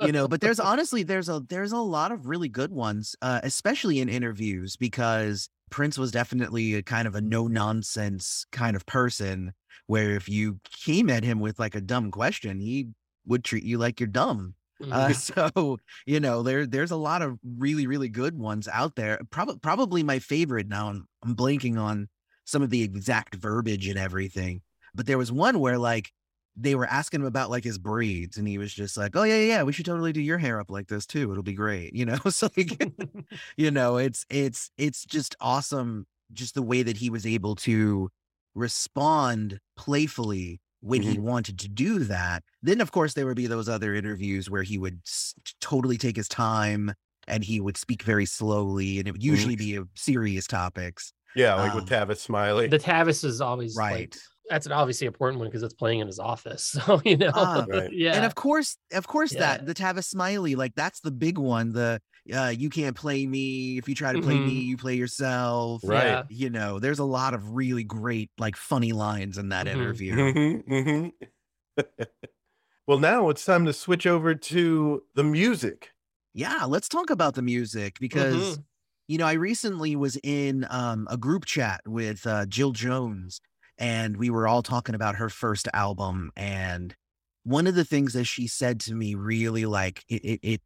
you 0.00 0.12
know, 0.12 0.26
but 0.26 0.40
there's 0.40 0.58
honestly, 0.58 1.02
there's 1.02 1.28
a, 1.28 1.42
there's 1.48 1.72
a 1.72 1.78
lot 1.78 2.12
of 2.12 2.26
really 2.26 2.48
good 2.48 2.70
ones, 2.70 3.14
uh, 3.20 3.40
especially 3.42 4.00
in 4.00 4.08
interviews 4.08 4.76
because 4.76 5.50
Prince 5.70 5.98
was 5.98 6.12
definitely 6.12 6.74
a 6.74 6.82
kind 6.82 7.06
of 7.06 7.14
a 7.14 7.20
no 7.20 7.46
nonsense 7.46 8.46
kind 8.52 8.74
of 8.74 8.86
person 8.86 9.52
where 9.86 10.12
if 10.12 10.28
you 10.30 10.60
came 10.84 11.10
at 11.10 11.24
him 11.24 11.40
with 11.40 11.58
like 11.58 11.74
a 11.74 11.80
dumb 11.80 12.10
question, 12.10 12.58
he 12.58 12.88
would 13.26 13.44
treat 13.44 13.64
you 13.64 13.76
like 13.76 14.00
you're 14.00 14.06
dumb 14.06 14.54
uh, 14.92 15.08
mm-hmm. 15.08 15.12
so 15.12 15.78
you 16.06 16.20
know 16.20 16.42
there 16.42 16.66
there's 16.66 16.90
a 16.90 16.96
lot 16.96 17.22
of 17.22 17.38
really 17.56 17.86
really 17.86 18.08
good 18.08 18.38
ones 18.38 18.68
out 18.68 18.96
there. 18.96 19.20
Probably 19.30 19.58
probably 19.58 20.02
my 20.02 20.18
favorite 20.18 20.68
now. 20.68 20.88
I'm, 20.88 21.06
I'm 21.22 21.36
blanking 21.36 21.78
on 21.78 22.08
some 22.44 22.62
of 22.62 22.70
the 22.70 22.82
exact 22.82 23.34
verbiage 23.34 23.88
and 23.88 23.98
everything, 23.98 24.62
but 24.94 25.06
there 25.06 25.18
was 25.18 25.32
one 25.32 25.58
where 25.58 25.78
like 25.78 26.12
they 26.56 26.74
were 26.74 26.86
asking 26.86 27.20
him 27.20 27.26
about 27.26 27.50
like 27.50 27.64
his 27.64 27.78
braids 27.78 28.36
and 28.36 28.46
he 28.46 28.58
was 28.58 28.72
just 28.72 28.96
like 28.96 29.16
oh 29.16 29.24
yeah 29.24 29.38
yeah 29.38 29.62
we 29.62 29.72
should 29.72 29.86
totally 29.86 30.12
do 30.12 30.20
your 30.20 30.38
hair 30.38 30.60
up 30.60 30.70
like 30.70 30.86
this 30.86 31.06
too 31.06 31.30
it'll 31.30 31.42
be 31.42 31.52
great 31.52 31.94
you 31.94 32.06
know 32.06 32.16
so 32.28 32.48
like 32.56 32.80
you 33.56 33.70
know 33.70 33.96
it's 33.96 34.24
it's 34.30 34.70
it's 34.78 35.04
just 35.04 35.34
awesome 35.40 36.06
just 36.32 36.54
the 36.54 36.62
way 36.62 36.82
that 36.82 36.96
he 36.96 37.10
was 37.10 37.26
able 37.26 37.54
to 37.54 38.08
respond 38.54 39.58
playfully 39.76 40.60
when 40.84 41.00
mm-hmm. 41.00 41.12
he 41.12 41.18
wanted 41.18 41.58
to 41.58 41.68
do 41.68 42.00
that. 42.00 42.42
Then, 42.62 42.82
of 42.82 42.92
course, 42.92 43.14
there 43.14 43.24
would 43.24 43.36
be 43.36 43.46
those 43.46 43.70
other 43.70 43.94
interviews 43.94 44.50
where 44.50 44.62
he 44.62 44.76
would 44.76 45.00
s- 45.06 45.34
totally 45.60 45.96
take 45.96 46.14
his 46.14 46.28
time 46.28 46.92
and 47.26 47.42
he 47.42 47.58
would 47.58 47.78
speak 47.78 48.02
very 48.02 48.26
slowly, 48.26 48.98
and 48.98 49.08
it 49.08 49.12
would 49.12 49.22
mm-hmm. 49.22 49.30
usually 49.30 49.56
mm-hmm. 49.56 49.82
be 49.82 49.88
serious 49.94 50.46
topics. 50.46 51.14
Yeah, 51.34 51.54
like 51.54 51.70
um, 51.70 51.76
with 51.76 51.88
Tavis 51.88 52.18
Smiley. 52.18 52.68
The 52.68 52.78
Tavis 52.78 53.24
is 53.24 53.40
always 53.40 53.74
right. 53.76 54.12
Like, 54.12 54.14
that's 54.50 54.66
an 54.66 54.72
obviously 54.72 55.06
important 55.06 55.40
one 55.40 55.48
because 55.48 55.62
it's 55.62 55.72
playing 55.72 56.00
in 56.00 56.06
his 56.06 56.18
office. 56.18 56.76
So 56.86 57.00
you 57.02 57.16
know, 57.16 57.30
uh, 57.34 57.64
right. 57.66 57.90
yeah. 57.90 58.14
And 58.14 58.26
of 58.26 58.34
course, 58.34 58.76
of 58.92 59.06
course, 59.06 59.32
yeah. 59.32 59.40
that 59.40 59.66
the 59.66 59.74
Tavis 59.74 60.04
Smiley, 60.04 60.54
like 60.54 60.74
that's 60.74 61.00
the 61.00 61.10
big 61.10 61.38
one. 61.38 61.72
The 61.72 62.00
uh, 62.32 62.52
you 62.56 62.70
can't 62.70 62.96
play 62.96 63.26
me. 63.26 63.78
If 63.78 63.88
you 63.88 63.94
try 63.94 64.12
to 64.12 64.22
play 64.22 64.34
mm-hmm. 64.34 64.46
me, 64.46 64.54
you 64.54 64.76
play 64.76 64.94
yourself. 64.94 65.82
Right. 65.84 66.06
Yeah. 66.06 66.22
You 66.28 66.50
know, 66.50 66.78
there's 66.78 66.98
a 66.98 67.04
lot 67.04 67.34
of 67.34 67.54
really 67.54 67.84
great, 67.84 68.30
like 68.38 68.56
funny 68.56 68.92
lines 68.92 69.38
in 69.38 69.50
that 69.50 69.66
mm-hmm. 69.66 69.80
interview. 69.80 70.14
Mm-hmm. 70.16 70.72
mm-hmm. 70.72 71.82
well, 72.86 72.98
now 72.98 73.28
it's 73.28 73.44
time 73.44 73.66
to 73.66 73.72
switch 73.72 74.06
over 74.06 74.34
to 74.34 75.02
the 75.14 75.24
music. 75.24 75.90
Yeah, 76.32 76.64
let's 76.66 76.88
talk 76.88 77.10
about 77.10 77.34
the 77.34 77.42
music 77.42 77.98
because 78.00 78.54
mm-hmm. 78.54 78.62
you 79.08 79.18
know, 79.18 79.26
I 79.26 79.34
recently 79.34 79.94
was 79.94 80.16
in 80.22 80.66
um, 80.70 81.06
a 81.10 81.16
group 81.16 81.44
chat 81.44 81.82
with 81.86 82.26
uh, 82.26 82.46
Jill 82.46 82.72
Jones 82.72 83.40
and 83.78 84.16
we 84.16 84.30
were 84.30 84.46
all 84.46 84.62
talking 84.62 84.94
about 84.94 85.16
her 85.16 85.28
first 85.28 85.68
album 85.72 86.30
and 86.36 86.94
one 87.42 87.66
of 87.66 87.74
the 87.74 87.84
things 87.84 88.14
that 88.14 88.24
she 88.24 88.46
said 88.46 88.80
to 88.80 88.94
me 88.94 89.14
really 89.14 89.66
like 89.66 90.04
it 90.08 90.24
it 90.24 90.40
it, 90.42 90.60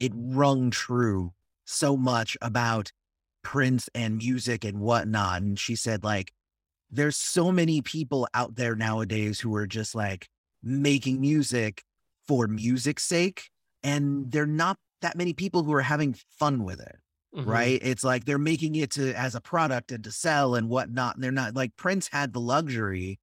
it 0.00 0.12
rung 0.14 0.70
true 0.70 1.32
so 1.64 1.96
much 1.96 2.36
about 2.40 2.92
Prince 3.42 3.88
and 3.94 4.16
music 4.16 4.64
and 4.64 4.80
whatnot. 4.80 5.42
And 5.42 5.58
she 5.58 5.76
said, 5.76 6.04
like, 6.04 6.32
there's 6.90 7.16
so 7.16 7.50
many 7.50 7.82
people 7.82 8.28
out 8.34 8.56
there 8.56 8.74
nowadays 8.76 9.40
who 9.40 9.54
are 9.56 9.66
just 9.66 9.94
like 9.94 10.28
making 10.62 11.20
music 11.20 11.82
for 12.26 12.46
music's 12.46 13.04
sake. 13.04 13.50
And 13.82 14.30
they're 14.30 14.46
not 14.46 14.78
that 15.02 15.16
many 15.16 15.32
people 15.32 15.62
who 15.62 15.72
are 15.74 15.82
having 15.82 16.16
fun 16.38 16.64
with 16.64 16.80
it. 16.80 16.96
Mm-hmm. 17.34 17.50
Right. 17.50 17.78
It's 17.82 18.04
like 18.04 18.24
they're 18.24 18.38
making 18.38 18.76
it 18.76 18.90
to 18.92 19.12
as 19.12 19.34
a 19.34 19.40
product 19.40 19.92
and 19.92 20.02
to 20.04 20.10
sell 20.10 20.54
and 20.54 20.68
whatnot. 20.68 21.16
And 21.16 21.24
they're 21.24 21.32
not 21.32 21.54
like 21.54 21.76
Prince 21.76 22.08
had 22.08 22.32
the 22.32 22.40
luxury 22.40 23.18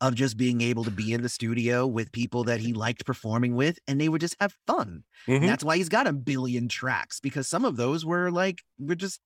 of 0.00 0.14
just 0.14 0.36
being 0.36 0.60
able 0.60 0.84
to 0.84 0.90
be 0.90 1.12
in 1.12 1.22
the 1.22 1.28
studio 1.28 1.86
with 1.86 2.12
people 2.12 2.44
that 2.44 2.60
he 2.60 2.72
liked 2.72 3.06
performing 3.06 3.54
with 3.54 3.78
and 3.88 4.00
they 4.00 4.08
would 4.08 4.20
just 4.20 4.36
have 4.40 4.54
fun. 4.66 5.02
Mm-hmm. 5.26 5.46
That's 5.46 5.64
why 5.64 5.76
he's 5.76 5.88
got 5.88 6.06
a 6.06 6.12
billion 6.12 6.68
tracks 6.68 7.18
because 7.18 7.48
some 7.48 7.64
of 7.64 7.76
those 7.76 8.04
were 8.04 8.30
like, 8.30 8.62
we're 8.78 8.94
just, 8.94 9.20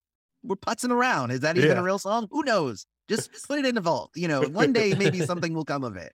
we're 0.45 0.57
putzing 0.57 0.91
around. 0.91 1.33
Is 1.33 1.41
that 1.41 1.57
even 1.57 1.71
yeah. 1.71 1.81
a 1.81 1.83
real 1.83 1.99
song? 1.99 2.29
Who 2.31 2.45
knows? 2.45 2.87
Just 3.09 3.31
put 3.49 3.59
it 3.59 3.67
in 3.67 3.75
the 3.75 3.81
vault. 3.81 4.11
You 4.15 4.29
know, 4.29 4.43
one 4.43 4.73
day 4.73 4.95
maybe 4.95 5.21
something 5.21 5.55
will 5.55 5.65
come 5.65 5.83
of 5.83 5.97
it. 5.97 6.13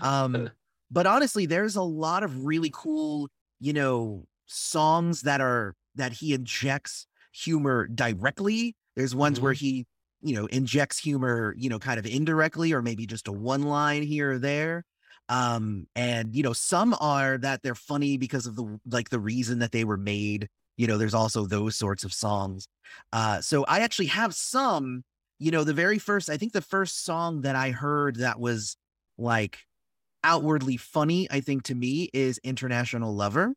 Um, 0.00 0.50
but 0.90 1.06
honestly, 1.06 1.46
there's 1.46 1.76
a 1.76 1.82
lot 1.82 2.22
of 2.22 2.44
really 2.44 2.70
cool, 2.72 3.28
you 3.60 3.72
know, 3.72 4.26
songs 4.46 5.22
that 5.22 5.40
are 5.40 5.74
that 5.96 6.12
he 6.12 6.32
injects 6.32 7.06
humor 7.32 7.88
directly. 7.88 8.76
There's 8.96 9.14
ones 9.14 9.38
mm-hmm. 9.38 9.44
where 9.44 9.52
he, 9.52 9.86
you 10.22 10.34
know, 10.34 10.46
injects 10.46 10.98
humor, 10.98 11.54
you 11.56 11.68
know, 11.68 11.78
kind 11.78 11.98
of 11.98 12.06
indirectly 12.06 12.72
or 12.72 12.82
maybe 12.82 13.06
just 13.06 13.28
a 13.28 13.32
one 13.32 13.62
line 13.62 14.02
here 14.02 14.32
or 14.32 14.38
there. 14.38 14.84
Um, 15.28 15.86
and 15.94 16.34
you 16.34 16.42
know, 16.42 16.52
some 16.52 16.96
are 17.00 17.38
that 17.38 17.62
they're 17.62 17.74
funny 17.74 18.16
because 18.16 18.46
of 18.46 18.56
the 18.56 18.78
like 18.90 19.10
the 19.10 19.20
reason 19.20 19.58
that 19.58 19.72
they 19.72 19.84
were 19.84 19.98
made. 19.98 20.48
You 20.76 20.86
know, 20.86 20.96
there's 20.96 21.14
also 21.14 21.44
those 21.46 21.76
sorts 21.76 22.04
of 22.04 22.12
songs. 22.12 22.66
Uh, 23.12 23.40
so 23.40 23.64
I 23.64 23.80
actually 23.80 24.06
have 24.06 24.34
some, 24.34 25.02
you 25.38 25.50
know, 25.50 25.64
the 25.64 25.74
very 25.74 25.98
first, 25.98 26.30
I 26.30 26.36
think 26.36 26.52
the 26.52 26.62
first 26.62 27.04
song 27.04 27.42
that 27.42 27.56
I 27.56 27.72
heard 27.72 28.16
that 28.16 28.38
was 28.38 28.76
like 29.18 29.58
outwardly 30.22 30.76
funny, 30.76 31.28
I 31.30 31.40
think 31.40 31.64
to 31.64 31.74
me 31.74 32.10
is 32.12 32.38
International 32.44 33.14
Lover. 33.14 33.54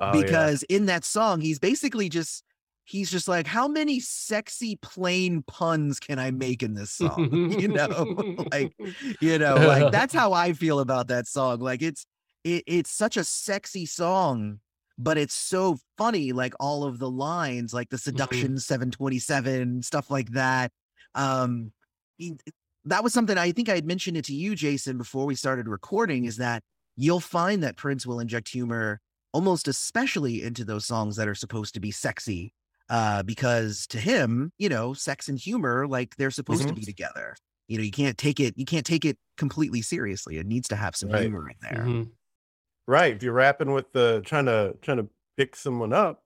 Oh, 0.00 0.12
because 0.12 0.64
yeah. 0.68 0.76
in 0.76 0.86
that 0.86 1.04
song, 1.04 1.40
he's 1.40 1.58
basically 1.58 2.08
just 2.08 2.44
he's 2.84 3.10
just 3.10 3.28
like, 3.28 3.46
how 3.46 3.68
many 3.68 4.00
sexy 4.00 4.76
plane 4.76 5.42
puns 5.46 6.00
can 6.00 6.18
I 6.18 6.30
make 6.30 6.62
in 6.62 6.74
this 6.74 6.92
song? 6.92 7.30
you 7.58 7.68
know, 7.68 8.36
like, 8.52 8.74
you 9.20 9.38
know, 9.38 9.54
like 9.54 9.92
that's 9.92 10.14
how 10.14 10.32
I 10.32 10.52
feel 10.52 10.80
about 10.80 11.08
that 11.08 11.26
song. 11.26 11.60
Like 11.60 11.82
it's 11.82 12.06
it, 12.44 12.64
it's 12.66 12.90
such 12.90 13.16
a 13.16 13.24
sexy 13.24 13.86
song, 13.86 14.60
but 14.98 15.18
it's 15.18 15.34
so 15.34 15.78
funny, 15.96 16.32
like 16.32 16.54
all 16.60 16.84
of 16.84 16.98
the 16.98 17.10
lines, 17.10 17.72
like 17.72 17.88
the 17.90 17.96
mm-hmm. 17.96 18.10
seduction 18.10 18.58
727, 18.58 19.82
stuff 19.82 20.10
like 20.10 20.30
that. 20.30 20.70
Um 21.14 21.72
he, 22.16 22.36
that 22.84 23.04
was 23.04 23.12
something 23.12 23.38
I 23.38 23.52
think 23.52 23.68
I 23.68 23.76
had 23.76 23.86
mentioned 23.86 24.16
it 24.16 24.24
to 24.26 24.34
you, 24.34 24.56
Jason, 24.56 24.98
before 24.98 25.24
we 25.24 25.34
started 25.36 25.68
recording, 25.68 26.24
is 26.24 26.38
that 26.38 26.62
you'll 26.96 27.20
find 27.20 27.62
that 27.62 27.76
Prince 27.76 28.06
will 28.06 28.20
inject 28.20 28.48
humor 28.48 29.00
almost 29.32 29.66
especially 29.66 30.42
into 30.42 30.64
those 30.64 30.84
songs 30.84 31.16
that 31.16 31.26
are 31.26 31.34
supposed 31.34 31.72
to 31.74 31.80
be 31.80 31.90
sexy 31.90 32.52
uh, 32.90 33.22
because 33.22 33.86
to 33.88 33.98
him, 33.98 34.52
you 34.58 34.68
know, 34.68 34.92
sex 34.92 35.28
and 35.28 35.38
humor, 35.38 35.86
like 35.86 36.16
they're 36.16 36.30
supposed 36.30 36.62
mm-hmm. 36.62 36.70
to 36.70 36.80
be 36.80 36.84
together. 36.84 37.34
You 37.68 37.78
know, 37.78 37.84
you 37.84 37.90
can't 37.90 38.18
take 38.18 38.40
it, 38.40 38.54
you 38.56 38.64
can't 38.64 38.84
take 38.84 39.04
it 39.04 39.16
completely 39.36 39.82
seriously. 39.82 40.38
It 40.38 40.46
needs 40.46 40.68
to 40.68 40.76
have 40.76 40.96
some 40.96 41.10
right. 41.10 41.22
humor 41.22 41.48
in 41.48 41.56
there. 41.60 41.84
Mm-hmm. 41.84 42.02
Right. 42.86 43.14
If 43.14 43.22
you're 43.22 43.32
rapping 43.32 43.72
with 43.72 43.92
the 43.92 44.22
trying 44.24 44.46
to 44.46 44.74
trying 44.82 44.98
to 44.98 45.08
pick 45.36 45.56
someone 45.56 45.92
up, 45.92 46.24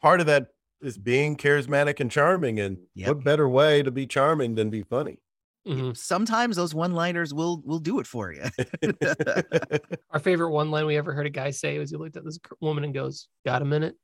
part 0.00 0.20
of 0.20 0.26
that 0.26 0.48
is 0.82 0.98
being 0.98 1.36
charismatic 1.36 2.00
and 2.00 2.10
charming. 2.10 2.60
And 2.60 2.78
yep. 2.94 3.08
what 3.08 3.24
better 3.24 3.48
way 3.48 3.82
to 3.82 3.90
be 3.90 4.06
charming 4.06 4.54
than 4.54 4.70
be 4.70 4.82
funny? 4.82 5.18
Mm-hmm. 5.66 5.92
Sometimes 5.94 6.54
those 6.54 6.74
one-liners 6.74 7.34
will 7.34 7.60
will 7.64 7.80
do 7.80 7.98
it 7.98 8.06
for 8.06 8.32
you. 8.32 8.44
Our 10.10 10.20
favorite 10.20 10.50
one 10.50 10.70
line 10.70 10.86
we 10.86 10.96
ever 10.96 11.12
heard 11.12 11.26
a 11.26 11.30
guy 11.30 11.50
say 11.50 11.78
was 11.78 11.90
he 11.90 11.96
looked 11.96 12.16
at 12.16 12.24
this 12.24 12.38
woman 12.60 12.84
and 12.84 12.94
goes, 12.94 13.28
"Got 13.44 13.62
a 13.62 13.64
minute?" 13.64 13.96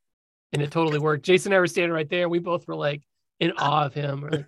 And 0.53 0.63
it 0.63 0.71
totally 0.71 0.99
worked. 0.99 1.25
Jason 1.25 1.53
and 1.53 1.57
I 1.57 1.61
were 1.61 1.67
standing 1.67 1.93
right 1.93 2.09
there, 2.09 2.23
and 2.23 2.31
we 2.31 2.39
both 2.39 2.67
were 2.69 2.77
like 2.77 3.03
in 3.41 3.53
awe 3.59 3.87
of 3.87 3.95
him. 3.95 4.21
We're 4.21 4.31
like, 4.31 4.47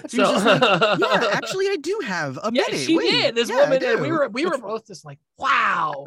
so, 0.08 0.22
like, 0.22 0.98
yeah, 1.00 1.28
actually, 1.32 1.68
I 1.68 1.76
do 1.80 2.00
have 2.04 2.38
a 2.42 2.52
minute. 2.52 2.68
Yeah, 2.72 2.78
she 2.78 2.96
Wait, 2.96 3.10
did. 3.10 3.34
This 3.34 3.48
yeah, 3.48 3.62
woman, 3.62 3.82
and 3.84 4.00
we 4.00 4.12
were 4.12 4.28
we 4.28 4.46
were 4.46 4.58
both 4.62 4.86
just 4.86 5.04
like, 5.04 5.18
wow. 5.38 6.04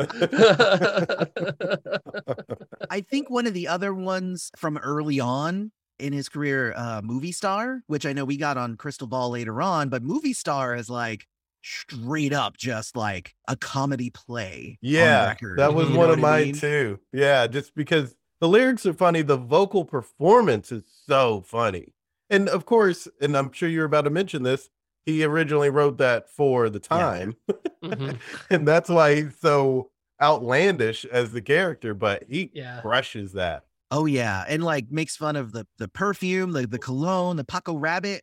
I 2.90 3.02
think 3.02 3.30
one 3.30 3.48
of 3.48 3.54
the 3.54 3.68
other 3.68 3.94
ones 3.94 4.52
from 4.56 4.78
early 4.78 5.20
on 5.20 5.72
in 6.00 6.14
his 6.14 6.30
career, 6.30 6.74
uh, 6.76 7.02
movie 7.04 7.32
star, 7.32 7.82
which 7.88 8.06
I 8.06 8.14
know 8.14 8.24
we 8.24 8.38
got 8.38 8.58
on 8.58 8.78
Crystal 8.78 9.08
Ball 9.08 9.32
later 9.32 9.62
on, 9.62 9.90
but 9.90 10.04
movie 10.04 10.34
star 10.34 10.76
is 10.76 10.90
like 10.90 11.26
straight 11.64 12.34
up 12.34 12.56
just 12.56 12.96
like 12.96 13.34
a 13.48 13.56
comedy 13.56 14.10
play. 14.12 14.78
Yeah, 14.82 15.36
that 15.58 15.74
was 15.74 15.90
you 15.90 15.98
one 15.98 16.12
of 16.12 16.20
mine 16.20 16.42
I 16.42 16.46
mean? 16.46 16.54
too. 16.56 17.00
Yeah, 17.12 17.48
just 17.48 17.76
because 17.76 18.16
the 18.40 18.48
lyrics 18.48 18.86
are 18.86 18.94
funny. 18.94 19.22
The 19.22 19.38
vocal 19.38 19.86
performance 19.86 20.72
is 20.72 20.84
so 21.06 21.42
funny. 21.42 21.94
And 22.30 22.50
of 22.50 22.66
course, 22.66 23.08
and 23.22 23.36
I'm 23.36 23.52
sure 23.52 23.70
you're 23.70 23.86
about 23.86 24.04
to 24.04 24.10
mention 24.10 24.44
this, 24.44 24.70
he 25.06 25.24
originally 25.24 25.70
wrote 25.70 25.98
that 26.00 26.30
for 26.30 26.70
the 26.70 26.80
time. 26.80 27.36
Yeah. 27.48 27.56
Mm-hmm. 27.84 28.12
and 28.54 28.68
that's 28.68 28.90
why 28.90 29.16
he's 29.16 29.40
so 29.40 29.92
outlandish 30.22 31.06
as 31.06 31.32
the 31.32 31.42
character, 31.42 31.94
but 31.94 32.24
he 32.28 32.52
yeah. 32.54 32.82
crushes 32.82 33.34
that. 33.34 33.64
Oh 33.90 34.06
yeah. 34.06 34.44
And 34.48 34.64
like 34.64 34.92
makes 34.92 35.16
fun 35.16 35.36
of 35.36 35.54
the 35.54 35.66
the 35.78 35.88
perfume, 35.88 36.52
the 36.52 36.68
the 36.68 36.80
cologne, 36.80 37.38
the 37.38 37.46
Paco 37.46 37.78
Rabanne, 37.78 38.20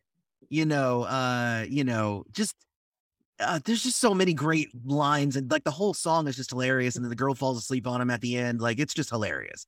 you 0.49 0.65
know, 0.65 1.03
uh, 1.03 1.65
you 1.67 1.83
know, 1.83 2.23
just 2.31 2.55
uh, 3.39 3.59
there's 3.65 3.83
just 3.83 3.99
so 3.99 4.13
many 4.13 4.33
great 4.33 4.69
lines 4.85 5.35
and 5.35 5.51
like 5.51 5.63
the 5.63 5.71
whole 5.71 5.93
song 5.93 6.27
is 6.27 6.35
just 6.35 6.51
hilarious 6.51 6.95
and 6.95 7.03
then 7.03 7.09
the 7.09 7.15
girl 7.15 7.33
falls 7.33 7.57
asleep 7.57 7.87
on 7.87 8.01
him 8.01 8.09
at 8.09 8.21
the 8.21 8.37
end 8.37 8.61
like 8.61 8.79
it's 8.79 8.93
just 8.93 9.09
hilarious. 9.09 9.65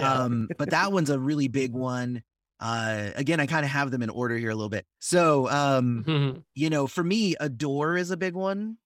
Um 0.00 0.48
but 0.58 0.70
that 0.70 0.92
one's 0.92 1.10
a 1.10 1.18
really 1.18 1.48
big 1.48 1.72
one. 1.72 2.22
Uh 2.60 3.10
again 3.16 3.40
i 3.40 3.46
kind 3.46 3.64
of 3.64 3.70
have 3.70 3.90
them 3.90 4.02
in 4.02 4.10
order 4.10 4.36
here 4.36 4.50
a 4.50 4.54
little 4.54 4.70
bit. 4.70 4.86
So 4.98 5.48
um 5.48 6.04
mm-hmm. 6.06 6.38
you 6.54 6.70
know 6.70 6.86
for 6.86 7.04
me 7.04 7.36
adore 7.38 7.96
is 7.96 8.10
a 8.10 8.16
big 8.16 8.34
one. 8.34 8.78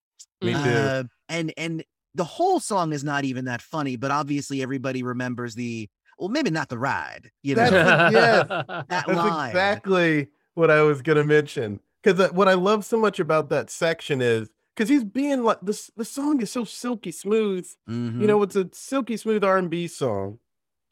Me 0.43 0.53
too. 0.53 0.59
Uh, 0.59 1.05
and 1.29 1.53
and 1.57 1.85
the 2.15 2.25
whole 2.25 2.61
song 2.61 2.93
is 2.93 3.05
not 3.05 3.25
even 3.25 3.47
that 3.47 3.63
funny 3.63 3.97
but 3.97 4.11
obviously 4.11 4.63
everybody 4.63 5.03
remembers 5.03 5.55
the 5.55 5.89
well 6.19 6.29
maybe 6.29 6.51
not 6.51 6.69
the 6.69 6.79
ride 6.79 7.31
you 7.43 7.55
know? 7.55 7.71
That's, 7.71 8.13
yes, 8.13 8.47
that 8.49 8.87
that's 8.89 9.09
line. 9.09 9.51
exactly 9.51 10.29
what 10.55 10.71
i 10.71 10.83
was 10.83 11.03
gonna 11.03 11.23
mention 11.23 11.81
because 12.03 12.33
what 12.33 12.49
I 12.49 12.55
love 12.55 12.85
so 12.85 12.99
much 12.99 13.19
about 13.19 13.49
that 13.51 13.71
section 13.71 14.21
is 14.21 14.51
because 14.75 14.89
he's 14.89 15.05
being 15.05 15.43
like 15.43 15.59
this. 15.63 15.91
The 15.97 16.05
song 16.05 16.41
is 16.41 16.53
so 16.53 16.65
silky 16.65 17.11
smooth. 17.11 17.69
Mm-hmm. 17.89 18.21
You 18.21 18.27
know, 18.27 18.43
it's 18.43 18.57
a 18.57 18.69
silky 18.73 19.17
smooth 19.17 19.43
R 19.43 19.59
and 19.59 19.69
B 19.69 19.89
song, 19.89 20.39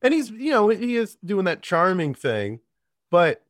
and 0.03 0.13
he's 0.13 0.31
you 0.31 0.51
know 0.51 0.69
he 0.69 0.97
is 0.97 1.17
doing 1.25 1.45
that 1.45 1.63
charming 1.63 2.15
thing, 2.15 2.61
but 3.11 3.45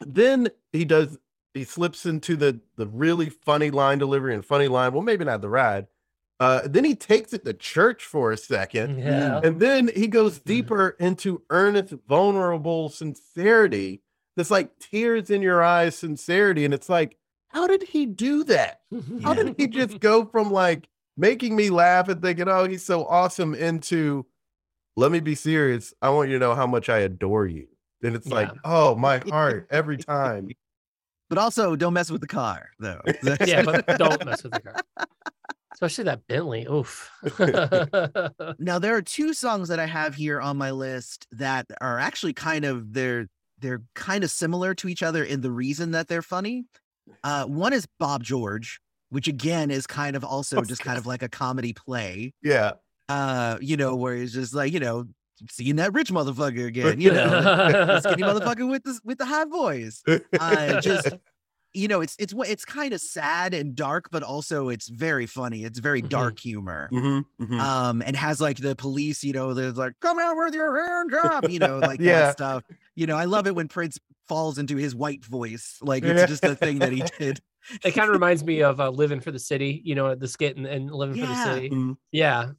then 0.00 0.48
he 0.72 0.84
does 0.84 1.18
he 1.54 1.64
slips 1.64 2.06
into 2.06 2.36
the 2.36 2.60
the 2.76 2.86
really 2.86 3.28
funny 3.28 3.70
line 3.70 3.98
delivery 3.98 4.34
and 4.34 4.44
funny 4.44 4.68
line. 4.68 4.92
Well, 4.92 5.02
maybe 5.02 5.24
not 5.24 5.42
the 5.42 5.50
ride. 5.50 5.86
Uh, 6.40 6.62
then 6.64 6.82
he 6.82 6.96
takes 6.96 7.32
it 7.32 7.44
to 7.44 7.52
church 7.52 8.04
for 8.04 8.32
a 8.32 8.36
second, 8.36 8.98
yeah. 8.98 9.40
and 9.44 9.60
then 9.60 9.90
he 9.94 10.08
goes 10.08 10.38
mm-hmm. 10.38 10.48
deeper 10.48 10.96
into 10.98 11.42
earnest, 11.50 11.94
vulnerable 12.08 12.88
sincerity 12.88 14.00
this 14.36 14.50
like 14.50 14.78
tears 14.78 15.30
in 15.30 15.42
your 15.42 15.62
eyes 15.62 15.96
sincerity. 15.96 16.64
And 16.64 16.72
it's 16.72 16.88
like, 16.88 17.16
how 17.48 17.66
did 17.66 17.82
he 17.82 18.06
do 18.06 18.44
that? 18.44 18.80
How 19.22 19.34
did 19.34 19.54
he 19.58 19.66
just 19.66 20.00
go 20.00 20.24
from 20.24 20.50
like 20.50 20.88
making 21.18 21.54
me 21.54 21.68
laugh 21.68 22.08
and 22.08 22.22
thinking, 22.22 22.48
oh, 22.48 22.66
he's 22.66 22.84
so 22.84 23.04
awesome 23.04 23.54
into 23.54 24.24
let 24.96 25.12
me 25.12 25.20
be 25.20 25.34
serious. 25.34 25.92
I 26.00 26.10
want 26.10 26.30
you 26.30 26.38
to 26.38 26.40
know 26.40 26.54
how 26.54 26.66
much 26.66 26.88
I 26.88 26.98
adore 26.98 27.46
you. 27.46 27.66
And 28.02 28.14
it's 28.14 28.26
yeah. 28.26 28.34
like, 28.34 28.50
oh, 28.64 28.94
my 28.94 29.18
heart 29.28 29.68
every 29.70 29.98
time. 29.98 30.48
but 31.28 31.38
also 31.38 31.76
don't 31.76 31.94
mess 31.94 32.10
with 32.10 32.20
the 32.20 32.26
car 32.26 32.70
though. 32.78 33.00
yeah, 33.46 33.62
but 33.62 33.86
don't 33.98 34.24
mess 34.24 34.42
with 34.42 34.52
the 34.52 34.60
car. 34.60 34.76
Especially 35.74 36.04
that 36.04 36.26
Bentley. 36.28 36.66
Oof. 36.66 37.10
now 38.58 38.78
there 38.78 38.96
are 38.96 39.02
two 39.02 39.34
songs 39.34 39.68
that 39.68 39.78
I 39.78 39.86
have 39.86 40.14
here 40.14 40.40
on 40.40 40.56
my 40.56 40.70
list 40.70 41.26
that 41.32 41.66
are 41.80 41.98
actually 41.98 42.34
kind 42.34 42.64
of 42.64 42.92
they're 42.92 43.28
they're 43.62 43.82
kind 43.94 44.24
of 44.24 44.30
similar 44.30 44.74
to 44.74 44.88
each 44.88 45.02
other 45.02 45.24
in 45.24 45.40
the 45.40 45.50
reason 45.50 45.92
that 45.92 46.08
they're 46.08 46.22
funny. 46.22 46.64
Uh, 47.24 47.44
one 47.46 47.72
is 47.72 47.86
Bob 47.98 48.22
George, 48.22 48.80
which 49.08 49.28
again 49.28 49.70
is 49.70 49.86
kind 49.86 50.16
of 50.16 50.24
also 50.24 50.62
just 50.62 50.82
kind 50.82 50.98
of 50.98 51.06
like 51.06 51.22
a 51.22 51.28
comedy 51.28 51.72
play. 51.72 52.34
Yeah. 52.42 52.72
Uh, 53.08 53.58
you 53.60 53.76
know, 53.76 53.96
where 53.96 54.14
it's 54.14 54.32
just 54.32 54.54
like, 54.54 54.72
you 54.72 54.80
know, 54.80 55.06
seeing 55.50 55.76
that 55.76 55.92
rich 55.92 56.10
motherfucker 56.10 56.66
again, 56.66 57.00
you 57.00 57.10
know, 57.10 58.00
skinny 58.00 58.22
motherfucker 58.22 58.68
with 58.70 58.84
the 58.84 58.98
with 59.04 59.18
the 59.18 59.24
high 59.24 59.44
voice. 59.44 60.02
Uh, 60.38 60.80
just 60.80 61.08
you 61.74 61.88
know, 61.88 62.00
it's 62.00 62.16
it's 62.18 62.34
it's 62.46 62.64
kind 62.64 62.92
of 62.92 63.00
sad 63.00 63.54
and 63.54 63.74
dark, 63.74 64.10
but 64.10 64.22
also 64.22 64.68
it's 64.68 64.88
very 64.88 65.26
funny. 65.26 65.64
It's 65.64 65.78
very 65.78 66.00
mm-hmm. 66.00 66.08
dark 66.08 66.38
humor, 66.38 66.88
mm-hmm, 66.92 67.42
mm-hmm. 67.42 67.60
um, 67.60 68.02
and 68.04 68.14
has 68.16 68.40
like 68.40 68.58
the 68.58 68.76
police, 68.76 69.24
you 69.24 69.32
know, 69.32 69.54
they're 69.54 69.72
like 69.72 69.94
come 70.00 70.18
out 70.18 70.36
with 70.36 70.54
your 70.54 70.84
hand 70.84 71.10
job," 71.10 71.48
you 71.48 71.58
know, 71.58 71.78
like 71.78 72.00
yeah. 72.00 72.20
that 72.20 72.32
stuff. 72.32 72.64
You 72.94 73.06
know, 73.06 73.16
I 73.16 73.24
love 73.24 73.46
it 73.46 73.54
when 73.54 73.68
Prince 73.68 73.98
falls 74.28 74.58
into 74.58 74.76
his 74.76 74.94
white 74.94 75.24
voice, 75.24 75.78
like 75.80 76.04
it's 76.04 76.30
just 76.30 76.44
a 76.44 76.54
thing 76.54 76.78
that 76.80 76.92
he 76.92 77.02
did. 77.18 77.40
It 77.84 77.92
kind 77.92 78.08
of 78.08 78.12
reminds 78.12 78.44
me 78.44 78.62
of 78.62 78.80
uh, 78.80 78.90
living 78.90 79.20
for 79.20 79.30
the 79.30 79.38
city, 79.38 79.80
you 79.84 79.94
know, 79.94 80.14
the 80.14 80.28
skit 80.28 80.56
and, 80.56 80.66
and 80.66 80.90
living 80.90 81.16
yeah. 81.16 81.26
for 81.26 81.32
the 81.32 81.54
city. 81.54 81.70
Mm-hmm. 81.70 81.92
Yeah, 82.10 82.50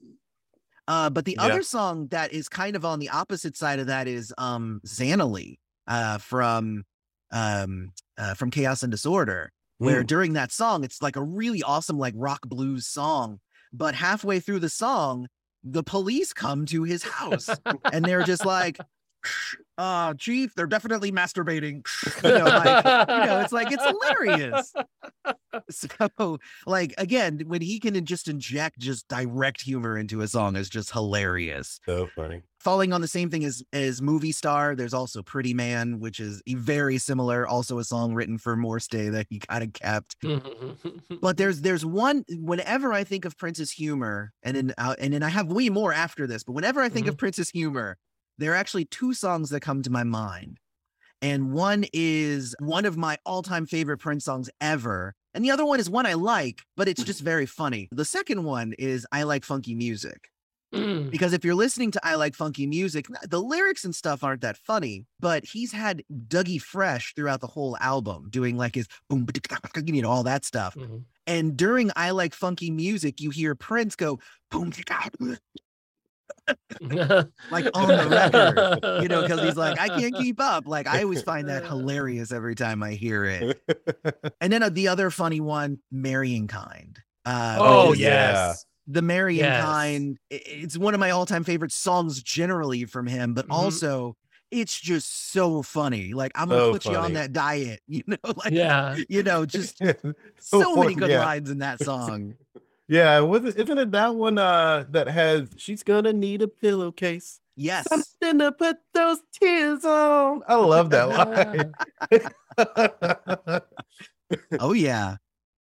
uh, 0.88 1.10
but 1.10 1.26
the 1.26 1.38
yeah. 1.40 1.46
other 1.46 1.64
song 1.64 2.08
that 2.08 2.34
is 2.34 2.50
kind 2.50 2.76
of 2.76 2.84
on 2.84 3.00
the 3.00 3.10
opposite 3.10 3.56
side 3.56 3.80
of 3.80 3.88
that 3.88 4.08
is 4.08 4.34
um 4.38 4.82
Zannalee 4.86 5.58
uh, 5.88 6.18
from 6.18 6.84
um 7.32 7.92
uh, 8.18 8.34
from 8.34 8.52
Chaos 8.52 8.84
and 8.84 8.92
Disorder, 8.92 9.52
where 9.78 10.04
mm. 10.04 10.08
during 10.08 10.34
that 10.34 10.52
song 10.52 10.84
it's 10.84 11.02
like 11.02 11.16
a 11.16 11.24
really 11.24 11.64
awesome 11.64 11.98
like 11.98 12.14
rock 12.18 12.42
blues 12.46 12.88
song, 12.88 13.40
but 13.72 13.96
halfway 13.96 14.40
through 14.40 14.60
the 14.60 14.70
song, 14.70 15.28
the 15.64 15.84
police 15.84 16.34
come 16.34 16.66
to 16.66 16.84
his 16.84 17.04
house 17.04 17.50
and 17.92 18.04
they're 18.04 18.24
just 18.24 18.46
like, 18.46 18.78
uh 19.78 20.13
chief 20.15 20.53
they're 20.55 20.67
definitely 20.67 21.11
masturbating. 21.11 21.86
You 22.24 22.30
know, 22.30 22.45
like, 22.45 23.07
you 23.09 23.26
know 23.26 23.39
it's 23.41 23.53
like 23.53 23.71
it's 23.71 23.86
hilarious. 23.86 24.74
So 25.69 26.39
like 26.65 26.95
again 26.97 27.43
when 27.45 27.61
he 27.61 27.80
can 27.80 28.03
just 28.05 28.28
inject 28.28 28.80
just 28.80 29.07
direct 29.07 29.61
humor 29.61 29.97
into 29.99 30.21
a 30.21 30.28
song 30.28 30.55
is 30.55 30.67
just 30.67 30.91
hilarious. 30.91 31.80
So 31.86 32.07
funny. 32.07 32.41
Falling 32.59 32.91
on 32.91 33.01
the 33.01 33.07
same 33.07 33.30
thing 33.30 33.45
as 33.45 33.61
as 33.71 34.01
movie 34.01 34.32
star 34.32 34.76
there's 34.76 34.95
also 34.95 35.21
pretty 35.21 35.53
man 35.53 35.99
which 35.99 36.19
is 36.19 36.41
very 36.47 36.97
similar 36.97 37.47
also 37.47 37.78
a 37.78 37.84
song 37.84 38.15
written 38.15 38.39
for 38.39 38.55
Morris 38.55 38.88
Day 38.88 39.09
that 39.09 39.28
he 39.30 39.39
kind 39.39 39.63
of 39.63 39.74
kept. 39.74 40.15
But 41.21 41.38
there's 41.38 41.61
there's 41.61 41.86
one 41.86 42.26
whenever 42.30 42.93
i 42.93 43.03
think 43.03 43.26
of 43.26 43.38
prince's 43.38 43.71
humor 43.71 44.32
and 44.43 44.55
then 44.57 44.74
uh, 44.78 44.95
and 44.99 45.13
then 45.13 45.24
i 45.24 45.30
have 45.30 45.47
way 45.47 45.69
more 45.69 45.93
after 45.93 46.28
this 46.28 46.43
but 46.43 46.53
whenever 46.53 46.82
i 46.82 46.89
think 46.89 47.05
mm-hmm. 47.05 47.13
of 47.13 47.17
prince's 47.17 47.49
humor 47.49 47.97
there 48.38 48.52
are 48.54 48.56
actually 48.56 48.86
two 48.86 49.14
songs 49.14 49.50
that 49.50 49.62
come 49.62 49.82
to 49.84 49.90
my 49.90 50.04
mind. 50.04 50.60
And 51.22 51.54
one 51.54 51.86
is 51.94 52.54
one 52.60 52.86
of 52.86 52.98
my 52.98 53.18
all 53.26 53.42
time 53.44 53.66
favorite 53.66 54.00
Prince 54.00 54.26
songs 54.26 54.50
ever. 54.60 55.16
And 55.34 55.44
the 55.44 55.52
other 55.52 55.66
one 55.66 55.80
is 55.80 55.90
one 55.90 56.06
I 56.06 56.14
like, 56.14 56.62
but 56.76 56.88
it's 56.88 57.04
just 57.04 57.22
very 57.22 57.46
funny. 57.46 57.88
The 57.92 58.06
second 58.06 58.44
one 58.44 58.74
is 58.78 59.08
I 59.12 59.24
Like 59.24 59.46
Funky 59.46 59.74
Music. 59.74 60.30
Mm. 60.74 61.12
Because 61.12 61.34
if 61.34 61.46
you're 61.46 61.56
listening 61.56 61.92
to 61.92 62.02
I 62.04 62.16
Like 62.16 62.36
Funky 62.36 62.66
Music, 62.68 63.06
the 63.30 63.42
lyrics 63.42 63.86
and 63.86 63.96
stuff 63.96 64.24
aren't 64.24 64.42
that 64.42 64.58
funny, 64.58 65.06
but 65.20 65.46
he's 65.46 65.72
had 65.72 66.04
Dougie 66.28 66.62
Fresh 66.62 67.14
throughout 67.16 67.42
the 67.42 67.48
whole 67.48 67.78
album 67.80 68.28
doing 68.30 68.58
like 68.58 68.76
his 68.76 68.88
boom, 69.10 69.28
you 69.86 70.02
know, 70.02 70.10
all 70.10 70.24
that 70.24 70.46
stuff. 70.46 70.76
Mm-hmm. 70.76 70.98
And 71.28 71.56
during 71.56 71.92
I 71.96 72.12
Like 72.12 72.34
Funky 72.34 72.72
Music, 72.72 73.22
you 73.22 73.30
hear 73.30 73.56
Prince 73.56 73.96
go 73.96 74.20
boom, 74.52 74.74
like 77.52 77.66
on 77.74 77.88
the 77.88 78.08
record, 78.10 79.02
you 79.02 79.08
know, 79.08 79.22
because 79.22 79.42
he's 79.42 79.56
like, 79.56 79.80
I 79.80 79.88
can't 79.88 80.16
keep 80.16 80.40
up. 80.40 80.68
Like, 80.68 80.88
I 80.88 81.04
always 81.04 81.22
find 81.22 81.50
that 81.50 81.66
hilarious 81.66 82.32
every 82.32 82.56
time 82.56 82.84
I 82.84 82.92
hear 82.92 83.26
it. 83.26 83.62
And 84.42 84.52
then 84.52 84.62
uh, 84.62 84.70
the 84.70 84.90
other 84.90 85.10
funny 85.10 85.40
one, 85.40 85.80
Marrying 85.92 86.48
Kind. 86.48 87.00
Uh, 87.26 87.58
oh, 87.60 87.94
yes. 87.94 88.66
The 88.88 89.02
Marrying 89.02 89.40
yes. 89.40 89.64
Kind, 89.64 90.18
it's 90.30 90.78
one 90.78 90.94
of 90.94 91.00
my 91.00 91.12
all 91.12 91.26
time 91.26 91.44
favorite 91.44 91.72
songs 91.72 92.22
generally 92.22 92.86
from 92.86 93.08
him, 93.08 93.34
but 93.34 93.46
mm-hmm. 93.46 93.54
also 93.54 94.18
it's 94.54 94.80
just 94.80 95.32
so 95.32 95.62
funny. 95.62 96.14
Like 96.14 96.32
I'm 96.36 96.50
gonna 96.50 96.62
so 96.62 96.72
put 96.74 96.84
funny. 96.84 96.96
you 96.96 97.02
on 97.02 97.14
that 97.14 97.34
diet, 97.34 97.82
you 97.88 98.04
know, 98.06 98.18
like 98.24 98.54
yeah, 98.54 98.96
you 99.10 99.24
know, 99.24 99.46
just 99.46 99.80
so, 99.80 99.94
so 100.40 100.76
many 100.76 100.96
good 100.96 101.10
yeah. 101.10 101.26
lines 101.26 101.50
in 101.50 101.60
that 101.60 101.84
song. 101.84 102.36
Yeah, 102.88 103.20
was 103.20 103.46
it, 103.46 103.58
isn't 103.58 103.78
it 103.78 103.92
that 103.92 104.16
one 104.16 104.38
uh 104.38 104.86
that 104.90 105.08
has 105.08 105.50
she's 105.58 105.84
gonna 105.84 106.14
need 106.14 106.42
a 106.42 106.48
pillowcase? 106.48 107.40
Yes. 107.56 107.88
Something 107.88 108.40
to 108.40 108.52
put 108.52 108.78
those 108.94 109.20
tears 109.32 109.86
on. 109.86 110.42
I 110.48 110.56
love 110.56 110.90
that 110.90 111.10
line. 111.10 111.74
oh 114.60 114.74
yeah. 114.74 115.18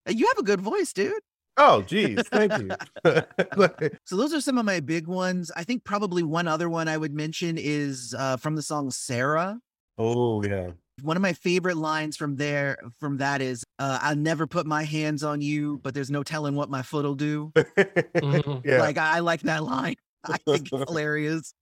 You 0.07 0.27
have 0.27 0.37
a 0.37 0.43
good 0.43 0.61
voice, 0.61 0.93
dude. 0.93 1.13
Oh, 1.57 1.81
geez. 1.81 2.21
Thank 2.29 2.53
you. 2.57 2.69
so 4.05 4.15
those 4.15 4.33
are 4.33 4.41
some 4.41 4.57
of 4.57 4.65
my 4.65 4.79
big 4.79 5.07
ones. 5.07 5.51
I 5.55 5.63
think 5.63 5.83
probably 5.83 6.23
one 6.23 6.47
other 6.47 6.69
one 6.69 6.87
I 6.87 6.97
would 6.97 7.13
mention 7.13 7.57
is 7.59 8.15
uh, 8.17 8.37
from 8.37 8.55
the 8.55 8.61
song 8.61 8.89
Sarah. 8.89 9.59
Oh, 9.97 10.43
yeah. 10.43 10.71
One 11.01 11.17
of 11.17 11.21
my 11.21 11.33
favorite 11.33 11.77
lines 11.77 12.17
from 12.17 12.35
there, 12.35 12.77
from 12.99 13.17
that 13.17 13.41
is, 13.41 13.63
uh, 13.79 13.99
"I'll 14.01 14.15
never 14.15 14.47
put 14.47 14.65
my 14.65 14.83
hands 14.83 15.23
on 15.23 15.41
you, 15.41 15.79
but 15.83 15.93
there's 15.93 16.11
no 16.11 16.23
telling 16.23 16.55
what 16.55 16.69
my 16.69 16.81
foot'll 16.81 17.15
do." 17.15 17.51
mm-hmm. 17.55 18.59
yeah. 18.67 18.79
Like 18.79 18.97
I, 18.97 19.17
I, 19.17 19.19
like 19.19 19.41
that 19.41 19.63
line. 19.63 19.95
I 20.23 20.37
think 20.37 20.69
it's 20.71 20.89
hilarious. 20.89 21.53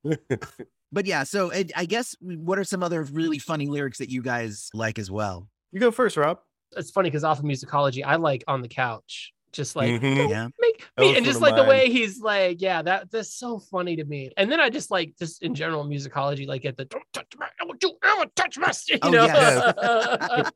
but 0.91 1.05
yeah, 1.05 1.23
so 1.23 1.49
it, 1.49 1.71
I 1.75 1.85
guess 1.85 2.15
what 2.21 2.59
are 2.59 2.63
some 2.63 2.83
other 2.83 3.03
really 3.03 3.39
funny 3.39 3.67
lyrics 3.67 3.99
that 3.99 4.09
you 4.09 4.21
guys 4.21 4.69
like 4.73 4.99
as 4.99 5.09
well? 5.09 5.47
You 5.71 5.79
go 5.79 5.91
first, 5.91 6.17
Rob. 6.17 6.39
It's 6.77 6.91
funny 6.91 7.09
because 7.09 7.23
off 7.23 7.39
of 7.39 7.45
musicology, 7.45 8.03
I 8.05 8.17
like 8.17 8.43
on 8.47 8.61
the 8.61 8.67
couch 8.67 9.33
just 9.51 9.75
like 9.75 9.89
mm-hmm. 9.89 10.29
yeah. 10.29 10.47
make 10.59 10.85
me 10.97 11.17
and 11.17 11.25
just 11.25 11.41
like 11.41 11.55
the 11.55 11.63
way 11.63 11.89
he's 11.89 12.19
like 12.19 12.61
yeah 12.61 12.81
that 12.81 13.09
that's 13.11 13.33
so 13.33 13.59
funny 13.59 13.95
to 13.95 14.05
me 14.05 14.31
and 14.37 14.51
then 14.51 14.59
i 14.59 14.69
just 14.69 14.91
like 14.91 15.13
just 15.17 15.43
in 15.43 15.55
general 15.55 15.85
musicology 15.85 16.47
like 16.47 16.65
at 16.65 16.77
the 16.77 16.85
don't 16.85 17.03
touch 17.13 17.27
my 17.37 17.47
don't 17.59 17.83
you 17.83 17.97
ever 18.03 18.25
touch 18.35 18.57
my 18.57 18.71
you 18.87 18.99
oh, 19.01 19.09
know 19.09 19.25
yes. 19.25 20.51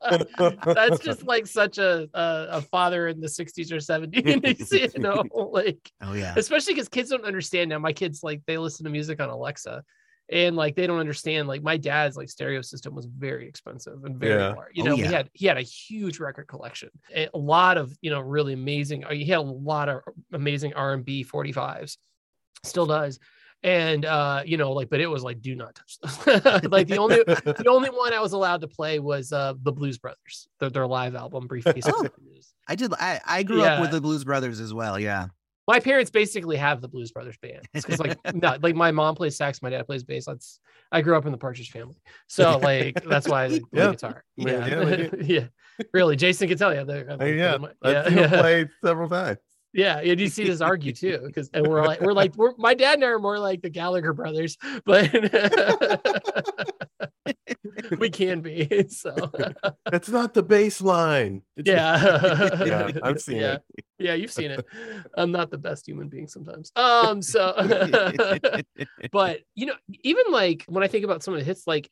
that's 0.64 0.98
just 1.00 1.24
like 1.26 1.46
such 1.46 1.78
a, 1.78 2.08
a, 2.14 2.46
a 2.50 2.62
father 2.62 3.08
in 3.08 3.20
the 3.20 3.26
60s 3.26 3.72
or 3.72 3.76
70s 3.76 4.94
you 4.94 5.00
know 5.00 5.22
like 5.52 5.90
oh 6.02 6.12
yeah 6.12 6.34
especially 6.36 6.74
because 6.74 6.88
kids 6.88 7.10
don't 7.10 7.24
understand 7.24 7.70
now 7.70 7.78
my 7.78 7.92
kids 7.92 8.22
like 8.22 8.42
they 8.46 8.58
listen 8.58 8.84
to 8.84 8.90
music 8.90 9.20
on 9.20 9.28
alexa 9.28 9.82
and 10.30 10.56
like 10.56 10.74
they 10.74 10.86
don't 10.86 11.00
understand 11.00 11.48
like 11.48 11.62
my 11.62 11.76
dad's 11.76 12.16
like 12.16 12.28
stereo 12.28 12.62
system 12.62 12.94
was 12.94 13.06
very 13.06 13.46
expensive 13.46 14.04
and 14.04 14.16
very 14.16 14.40
yeah. 14.40 14.54
you 14.72 14.82
oh, 14.82 14.86
know 14.86 14.92
oh, 14.92 14.96
yeah. 14.96 15.06
he 15.06 15.12
had 15.12 15.30
he 15.32 15.46
had 15.46 15.58
a 15.58 15.62
huge 15.62 16.18
record 16.18 16.46
collection 16.46 16.88
a 17.14 17.28
lot 17.34 17.76
of 17.76 17.96
you 18.00 18.10
know 18.10 18.20
really 18.20 18.52
amazing 18.52 19.04
uh, 19.04 19.10
he 19.10 19.24
had 19.24 19.38
a 19.38 19.42
lot 19.42 19.88
of 19.88 20.00
amazing 20.32 20.72
r&b 20.74 21.24
45s 21.24 21.98
still 22.62 22.86
does 22.86 23.18
and 23.62 24.04
uh 24.04 24.42
you 24.44 24.56
know 24.56 24.72
like 24.72 24.88
but 24.88 25.00
it 25.00 25.06
was 25.06 25.22
like 25.22 25.40
do 25.40 25.54
not 25.54 25.74
touch 25.74 25.98
those 26.22 26.64
like 26.70 26.86
the 26.86 26.96
only 26.96 27.16
the 27.26 27.66
only 27.68 27.90
one 27.90 28.12
i 28.12 28.20
was 28.20 28.32
allowed 28.32 28.60
to 28.60 28.68
play 28.68 28.98
was 28.98 29.32
uh 29.32 29.52
the 29.62 29.72
blues 29.72 29.98
brothers 29.98 30.48
their, 30.60 30.70
their 30.70 30.86
live 30.86 31.14
album 31.14 31.46
briefcase 31.46 31.84
oh, 31.86 32.06
i 32.68 32.74
did 32.74 32.92
i 32.94 33.20
i 33.26 33.42
grew 33.42 33.62
yeah. 33.62 33.74
up 33.74 33.80
with 33.80 33.90
the 33.90 34.00
blues 34.00 34.24
brothers 34.24 34.60
as 34.60 34.72
well 34.72 34.98
yeah 34.98 35.26
my 35.66 35.80
parents 35.80 36.10
basically 36.10 36.56
have 36.56 36.80
the 36.80 36.88
Blues 36.88 37.10
Brothers 37.10 37.36
band 37.38 37.66
because 37.72 37.98
like 37.98 38.18
not 38.34 38.62
like 38.62 38.74
my 38.74 38.90
mom 38.90 39.14
plays 39.14 39.36
sax, 39.36 39.62
my 39.62 39.70
dad 39.70 39.86
plays 39.86 40.04
bass. 40.04 40.26
That's 40.26 40.60
I 40.92 41.00
grew 41.00 41.16
up 41.16 41.26
in 41.26 41.32
the 41.32 41.38
Partridge 41.38 41.70
family, 41.70 41.96
so 42.26 42.58
like 42.62 43.02
that's 43.04 43.28
why 43.28 43.44
I 43.44 43.48
play 43.48 43.60
yeah. 43.72 43.90
guitar. 43.90 44.24
Yeah, 44.36 44.66
yeah, 44.66 45.06
yeah, 45.22 45.46
really. 45.92 46.16
Jason 46.16 46.48
can 46.48 46.58
tell 46.58 46.74
you. 46.74 46.84
Hey, 47.18 47.38
yeah, 47.38 47.58
I've 47.82 48.12
yeah. 48.12 48.28
played 48.28 48.68
several 48.84 49.08
times. 49.08 49.38
Yeah, 49.74 49.98
and 49.98 50.20
you 50.20 50.28
see 50.28 50.48
us 50.52 50.60
argue 50.60 50.92
too, 50.92 51.18
because 51.26 51.50
and 51.52 51.66
we're 51.66 51.84
like 51.84 52.00
we're 52.00 52.12
like 52.12 52.36
we're 52.36 52.52
my 52.56 52.74
dad 52.74 52.94
and 52.94 53.04
I 53.04 53.08
are 53.08 53.18
more 53.18 53.40
like 53.40 53.60
the 53.60 53.70
Gallagher 53.70 54.12
brothers, 54.12 54.56
but 54.84 55.12
we 57.98 58.08
can 58.08 58.40
be. 58.40 58.68
So 58.94 59.16
that's 59.90 60.08
not 60.08 60.34
the 60.34 60.44
baseline. 60.44 61.42
yeah. 61.56 62.60
yeah, 62.64 62.90
I've 63.02 63.20
seen 63.20 63.38
yeah. 63.38 63.54
it. 63.54 63.62
Yeah, 63.98 64.14
you've 64.14 64.30
seen 64.30 64.52
it. 64.52 64.64
I'm 65.16 65.32
not 65.32 65.50
the 65.50 65.58
best 65.58 65.88
human 65.88 66.08
being 66.08 66.28
sometimes. 66.28 66.70
Um, 66.76 67.20
so 67.20 67.52
but 69.10 69.40
you 69.56 69.66
know, 69.66 69.74
even 70.02 70.26
like 70.30 70.64
when 70.68 70.84
I 70.84 70.88
think 70.88 71.04
about 71.04 71.24
some 71.24 71.34
of 71.34 71.40
the 71.40 71.44
hits, 71.44 71.66
like 71.66 71.90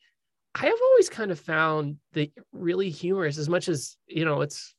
I 0.55 0.67
have 0.67 0.79
always 0.81 1.09
kind 1.09 1.31
of 1.31 1.39
found 1.39 1.97
the 2.13 2.31
really 2.53 2.89
humorous 2.89 3.37
as 3.37 3.49
much 3.49 3.67
as 3.67 3.97
you 4.07 4.23
know, 4.23 4.39
it's 4.41 4.73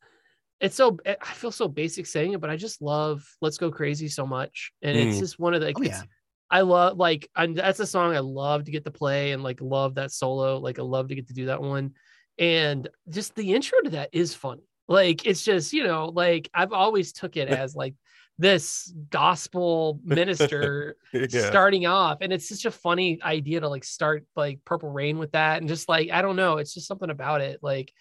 it's 0.60 0.76
so 0.76 0.96
I 1.06 1.32
feel 1.34 1.52
so 1.52 1.68
basic 1.68 2.06
saying 2.06 2.32
it, 2.32 2.40
but 2.40 2.50
I 2.50 2.56
just 2.56 2.80
love 2.80 3.24
"Let's 3.40 3.58
Go 3.58 3.70
Crazy" 3.70 4.08
so 4.08 4.26
much, 4.26 4.72
and 4.82 4.96
mm. 4.96 5.06
it's 5.06 5.18
just 5.18 5.38
one 5.38 5.54
of 5.54 5.60
the. 5.60 5.68
Like, 5.68 5.78
oh, 5.78 5.82
yeah. 5.82 6.02
I 6.50 6.60
love 6.60 6.96
like 6.98 7.28
I'm, 7.34 7.54
that's 7.54 7.80
a 7.80 7.86
song 7.86 8.14
I 8.14 8.20
love 8.20 8.64
to 8.64 8.70
get 8.70 8.84
to 8.84 8.90
play 8.90 9.32
and 9.32 9.42
like 9.42 9.60
love 9.60 9.96
that 9.96 10.12
solo. 10.12 10.58
Like 10.58 10.78
I 10.78 10.82
love 10.82 11.08
to 11.08 11.14
get 11.14 11.28
to 11.28 11.34
do 11.34 11.46
that 11.46 11.60
one, 11.60 11.92
and 12.38 12.88
just 13.08 13.34
the 13.34 13.54
intro 13.54 13.80
to 13.80 13.90
that 13.90 14.10
is 14.12 14.34
funny. 14.34 14.62
Like 14.86 15.26
it's 15.26 15.42
just 15.42 15.72
you 15.72 15.84
know 15.84 16.06
like 16.06 16.50
I've 16.54 16.72
always 16.72 17.12
took 17.12 17.36
it 17.36 17.48
as 17.48 17.74
like 17.74 17.94
this 18.38 18.92
gospel 19.10 20.00
minister 20.02 20.96
yeah. 21.12 21.28
starting 21.28 21.86
off 21.86 22.18
and 22.20 22.32
it's 22.32 22.48
such 22.48 22.64
a 22.64 22.70
funny 22.70 23.20
idea 23.22 23.60
to 23.60 23.68
like 23.68 23.84
start 23.84 24.26
like 24.34 24.58
purple 24.64 24.90
rain 24.90 25.18
with 25.18 25.30
that 25.32 25.58
and 25.58 25.68
just 25.68 25.88
like 25.88 26.10
i 26.10 26.20
don't 26.20 26.34
know 26.34 26.58
it's 26.58 26.74
just 26.74 26.88
something 26.88 27.10
about 27.10 27.40
it 27.40 27.60
like 27.62 27.92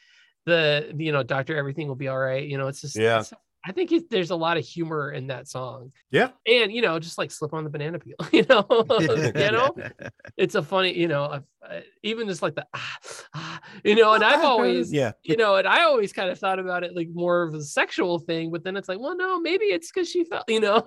the 0.46 0.94
you 0.98 1.12
know 1.12 1.24
doctor 1.24 1.56
everything 1.56 1.88
will 1.88 1.96
be 1.96 2.08
all 2.08 2.20
right 2.20 2.48
you 2.48 2.58
know 2.58 2.68
it's 2.68 2.82
just 2.82 2.98
yeah 2.98 3.20
it's, 3.20 3.34
I 3.66 3.72
think 3.72 3.94
it, 3.94 4.10
there's 4.10 4.32
a 4.32 4.36
lot 4.36 4.58
of 4.58 4.66
humor 4.66 5.12
in 5.12 5.28
that 5.28 5.48
song. 5.48 5.94
Yeah. 6.12 6.30
And, 6.46 6.70
you 6.72 6.82
know, 6.82 7.00
just 7.00 7.18
like 7.18 7.32
slip 7.32 7.54
on 7.54 7.64
the 7.64 7.70
banana 7.70 7.98
peel, 7.98 8.16
you 8.34 8.46
know, 8.50 8.66
you 9.00 9.52
know, 9.52 9.74
it's 10.38 10.56
a 10.56 10.62
funny, 10.62 10.98
you 10.98 11.08
know, 11.08 11.24
uh, 11.24 11.80
even 12.04 12.28
just 12.28 12.42
like 12.42 12.56
the, 12.56 12.68
ah, 12.74 12.98
ah, 13.34 13.62
you 13.86 13.96
know, 13.96 14.14
and 14.14 14.24
I've 14.24 14.44
always, 14.44 14.92
yeah, 14.92 15.14
you 15.24 15.38
know, 15.38 15.56
and 15.56 15.66
I 15.66 15.84
always 15.84 16.12
kind 16.12 16.30
of 16.30 16.38
thought 16.38 16.60
about 16.60 16.84
it 16.84 16.94
like 16.94 17.08
more 17.14 17.44
of 17.44 17.54
a 17.54 17.62
sexual 17.62 18.20
thing, 18.20 18.52
but 18.52 18.66
then 18.66 18.76
it's 18.76 18.90
like, 18.90 19.00
well, 19.00 19.16
no, 19.16 19.40
maybe 19.40 19.66
it's 19.66 19.90
because 19.90 20.10
she 20.10 20.26
felt, 20.26 20.44
you 20.50 20.60
know, 20.60 20.82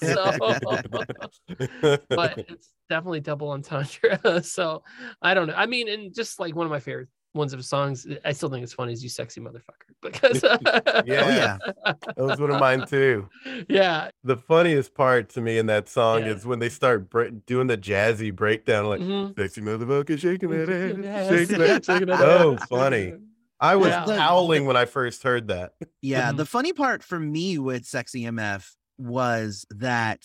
so, 0.00 0.36
but 2.08 2.38
it's 2.38 2.70
definitely 2.90 3.20
double 3.20 3.50
entendre. 3.50 4.42
so 4.42 4.82
I 5.20 5.34
don't 5.34 5.46
know. 5.46 5.54
I 5.54 5.66
mean, 5.66 5.88
and 5.88 6.12
just 6.12 6.40
like 6.40 6.56
one 6.56 6.66
of 6.66 6.72
my 6.72 6.80
favorite 6.80 7.08
ones 7.34 7.52
of 7.52 7.64
songs 7.64 8.06
I 8.24 8.32
still 8.32 8.50
think 8.50 8.62
it's 8.62 8.74
funny 8.74 8.92
is 8.92 9.02
you 9.02 9.08
sexy 9.08 9.40
motherfucker 9.40 9.92
because 10.02 10.42
yeah, 10.42 10.50
oh, 10.54 11.04
yeah. 11.06 11.58
that 11.84 12.14
was 12.18 12.38
one 12.38 12.50
of 12.50 12.60
mine 12.60 12.86
too. 12.86 13.28
Yeah. 13.68 14.10
The 14.24 14.36
funniest 14.36 14.94
part 14.94 15.30
to 15.30 15.40
me 15.40 15.58
in 15.58 15.66
that 15.66 15.88
song 15.88 16.20
yeah. 16.20 16.32
is 16.32 16.44
when 16.44 16.58
they 16.58 16.68
start 16.68 17.08
bre- 17.08 17.28
doing 17.46 17.68
the 17.68 17.78
jazzy 17.78 18.34
breakdown 18.34 18.86
like 18.86 19.00
mm-hmm. 19.00 19.40
sexy 19.40 19.60
motherfucker 19.60 20.18
shaking 20.18 20.50
that 20.50 20.68
ass, 20.68 21.28
shaking 21.28 21.58
that. 21.58 21.84
shaking 21.86 22.08
that 22.08 22.20
oh, 22.20 22.56
funny. 22.68 23.14
I 23.60 23.76
was 23.76 23.90
yeah. 23.90 24.16
howling 24.18 24.66
when 24.66 24.76
I 24.76 24.86
first 24.86 25.22
heard 25.22 25.48
that. 25.48 25.74
Yeah, 26.00 26.28
mm-hmm. 26.28 26.38
the 26.38 26.46
funny 26.46 26.72
part 26.72 27.04
for 27.04 27.18
me 27.18 27.58
with 27.58 27.84
Sexy 27.84 28.24
MF 28.24 28.68
was 28.98 29.64
that 29.70 30.20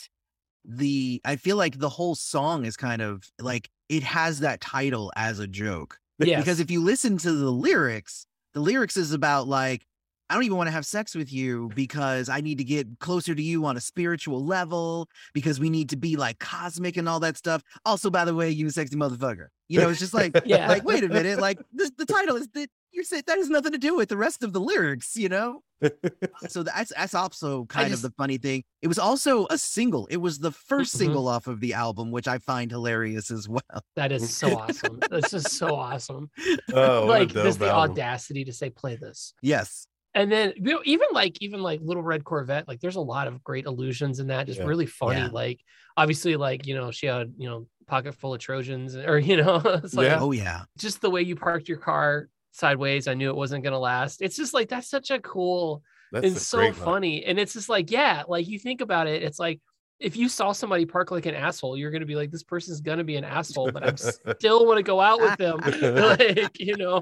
the 0.65 1.21
I 1.23 1.35
feel 1.35 1.55
like 1.55 1.77
the 1.77 1.87
whole 1.87 2.15
song 2.15 2.65
is 2.65 2.75
kind 2.75 3.01
of 3.01 3.23
like 3.39 3.69
it 3.89 4.03
has 4.03 4.39
that 4.39 4.59
title 4.59 5.13
as 5.15 5.39
a 5.39 5.47
joke 5.47 5.99
Yes. 6.19 6.39
Because 6.39 6.59
if 6.59 6.71
you 6.71 6.83
listen 6.83 7.17
to 7.19 7.31
the 7.31 7.51
lyrics, 7.51 8.25
the 8.53 8.59
lyrics 8.59 8.97
is 8.97 9.11
about 9.11 9.47
like, 9.47 9.85
I 10.29 10.33
don't 10.33 10.43
even 10.43 10.57
want 10.57 10.67
to 10.67 10.71
have 10.71 10.85
sex 10.85 11.15
with 11.15 11.31
you 11.31 11.71
because 11.73 12.27
I 12.27 12.41
need 12.41 12.57
to 12.57 12.65
get 12.65 12.99
closer 12.99 13.33
to 13.33 13.41
you 13.41 13.65
on 13.65 13.77
a 13.77 13.79
spiritual 13.79 14.43
level 14.43 15.07
because 15.33 15.59
we 15.59 15.69
need 15.69 15.89
to 15.89 15.95
be 15.95 16.17
like 16.17 16.39
cosmic 16.39 16.97
and 16.97 17.07
all 17.07 17.21
that 17.21 17.37
stuff. 17.37 17.63
Also, 17.85 18.09
by 18.09 18.25
the 18.25 18.35
way, 18.35 18.49
you 18.49 18.69
sexy 18.69 18.97
motherfucker. 18.97 19.47
You 19.69 19.79
know, 19.79 19.89
it's 19.89 19.99
just 19.99 20.13
like, 20.13 20.37
yeah. 20.45 20.67
like, 20.67 20.83
wait 20.83 21.03
a 21.03 21.07
minute, 21.07 21.39
like 21.39 21.59
the, 21.73 21.89
the 21.97 22.05
title 22.05 22.35
is 22.35 22.47
that 22.49 22.69
you're 22.91 23.05
saying 23.05 23.23
that 23.27 23.37
has 23.37 23.49
nothing 23.49 23.71
to 23.71 23.77
do 23.77 23.95
with 23.95 24.09
the 24.09 24.17
rest 24.17 24.43
of 24.43 24.51
the 24.51 24.59
lyrics, 24.59 25.15
you 25.15 25.29
know? 25.29 25.61
so 26.47 26.63
that's 26.63 26.91
that's 26.95 27.13
also 27.13 27.65
kind 27.65 27.89
just, 27.89 28.03
of 28.03 28.11
the 28.11 28.15
funny 28.17 28.37
thing. 28.37 28.63
It 28.81 28.87
was 28.87 28.99
also 28.99 29.47
a 29.49 29.57
single. 29.57 30.07
It 30.07 30.17
was 30.17 30.39
the 30.39 30.51
1st 30.51 30.55
mm-hmm. 30.69 30.83
single 30.83 31.27
off 31.27 31.47
of 31.47 31.59
the 31.59 31.73
album, 31.73 32.11
which 32.11 32.27
I 32.27 32.39
find 32.39 32.71
hilarious 32.71 33.31
as 33.31 33.47
well. 33.47 33.61
That 33.95 34.11
is 34.11 34.35
so 34.35 34.57
awesome. 34.57 34.99
That's 35.09 35.31
just 35.31 35.51
so 35.51 35.75
awesome. 35.75 36.29
Oh, 36.73 37.05
like 37.05 37.31
there's 37.31 37.57
the 37.57 37.71
audacity 37.71 38.45
to 38.45 38.53
say 38.53 38.69
play 38.69 38.95
this. 38.95 39.33
Yes. 39.41 39.87
And 40.13 40.31
then 40.31 40.53
you 40.55 40.73
know, 40.73 40.81
even 40.83 41.07
like 41.11 41.37
even 41.41 41.61
like 41.61 41.79
Little 41.83 42.03
Red 42.03 42.23
Corvette, 42.23 42.67
like 42.67 42.79
there's 42.79 42.95
a 42.95 43.01
lot 43.01 43.27
of 43.27 43.43
great 43.43 43.65
illusions 43.65 44.19
in 44.19 44.27
that. 44.27 44.47
Just 44.47 44.59
yeah. 44.59 44.65
really 44.65 44.87
funny. 44.87 45.19
Yeah. 45.19 45.29
Like 45.31 45.59
obviously, 45.95 46.35
like 46.35 46.65
you 46.65 46.75
know, 46.75 46.89
she 46.89 47.05
had 47.05 47.33
you 47.37 47.47
know 47.47 47.67
pocket 47.87 48.15
full 48.15 48.33
of 48.33 48.39
Trojans, 48.39 48.95
or 48.95 49.19
you 49.19 49.37
know, 49.37 49.61
it's 49.65 49.93
like, 49.93 50.07
yeah. 50.07 50.19
oh 50.19 50.31
yeah, 50.31 50.63
just 50.77 51.01
the 51.01 51.09
way 51.09 51.21
you 51.21 51.35
parked 51.35 51.69
your 51.69 51.77
car 51.77 52.29
sideways. 52.51 53.07
I 53.07 53.13
knew 53.13 53.29
it 53.29 53.35
wasn't 53.35 53.63
gonna 53.63 53.79
last. 53.79 54.21
It's 54.21 54.35
just 54.35 54.53
like 54.53 54.69
that's 54.69 54.89
such 54.89 55.11
a 55.11 55.19
cool 55.19 55.83
that's 56.11 56.25
and 56.25 56.37
so 56.37 56.71
funny. 56.73 57.25
And 57.25 57.39
it's 57.39 57.53
just 57.53 57.69
like, 57.69 57.91
yeah, 57.91 58.23
like 58.27 58.47
you 58.47 58.59
think 58.59 58.81
about 58.81 59.07
it, 59.07 59.23
it's 59.23 59.39
like 59.39 59.59
if 59.99 60.15
you 60.15 60.29
saw 60.29 60.51
somebody 60.51 60.85
park 60.85 61.11
like 61.11 61.25
an 61.25 61.35
asshole, 61.35 61.77
you're 61.77 61.91
gonna 61.91 62.05
be 62.05 62.15
like, 62.15 62.31
this 62.31 62.43
person's 62.43 62.81
gonna 62.81 63.03
be 63.03 63.15
an 63.15 63.23
asshole, 63.23 63.71
but 63.71 63.85
I'm 63.85 63.97
still 64.37 64.65
want 64.65 64.77
to 64.77 64.83
go 64.83 65.01
out 65.01 65.19
with 65.19 65.37
them. 65.37 65.59
like, 65.95 66.59
you 66.59 66.77
know, 66.77 67.01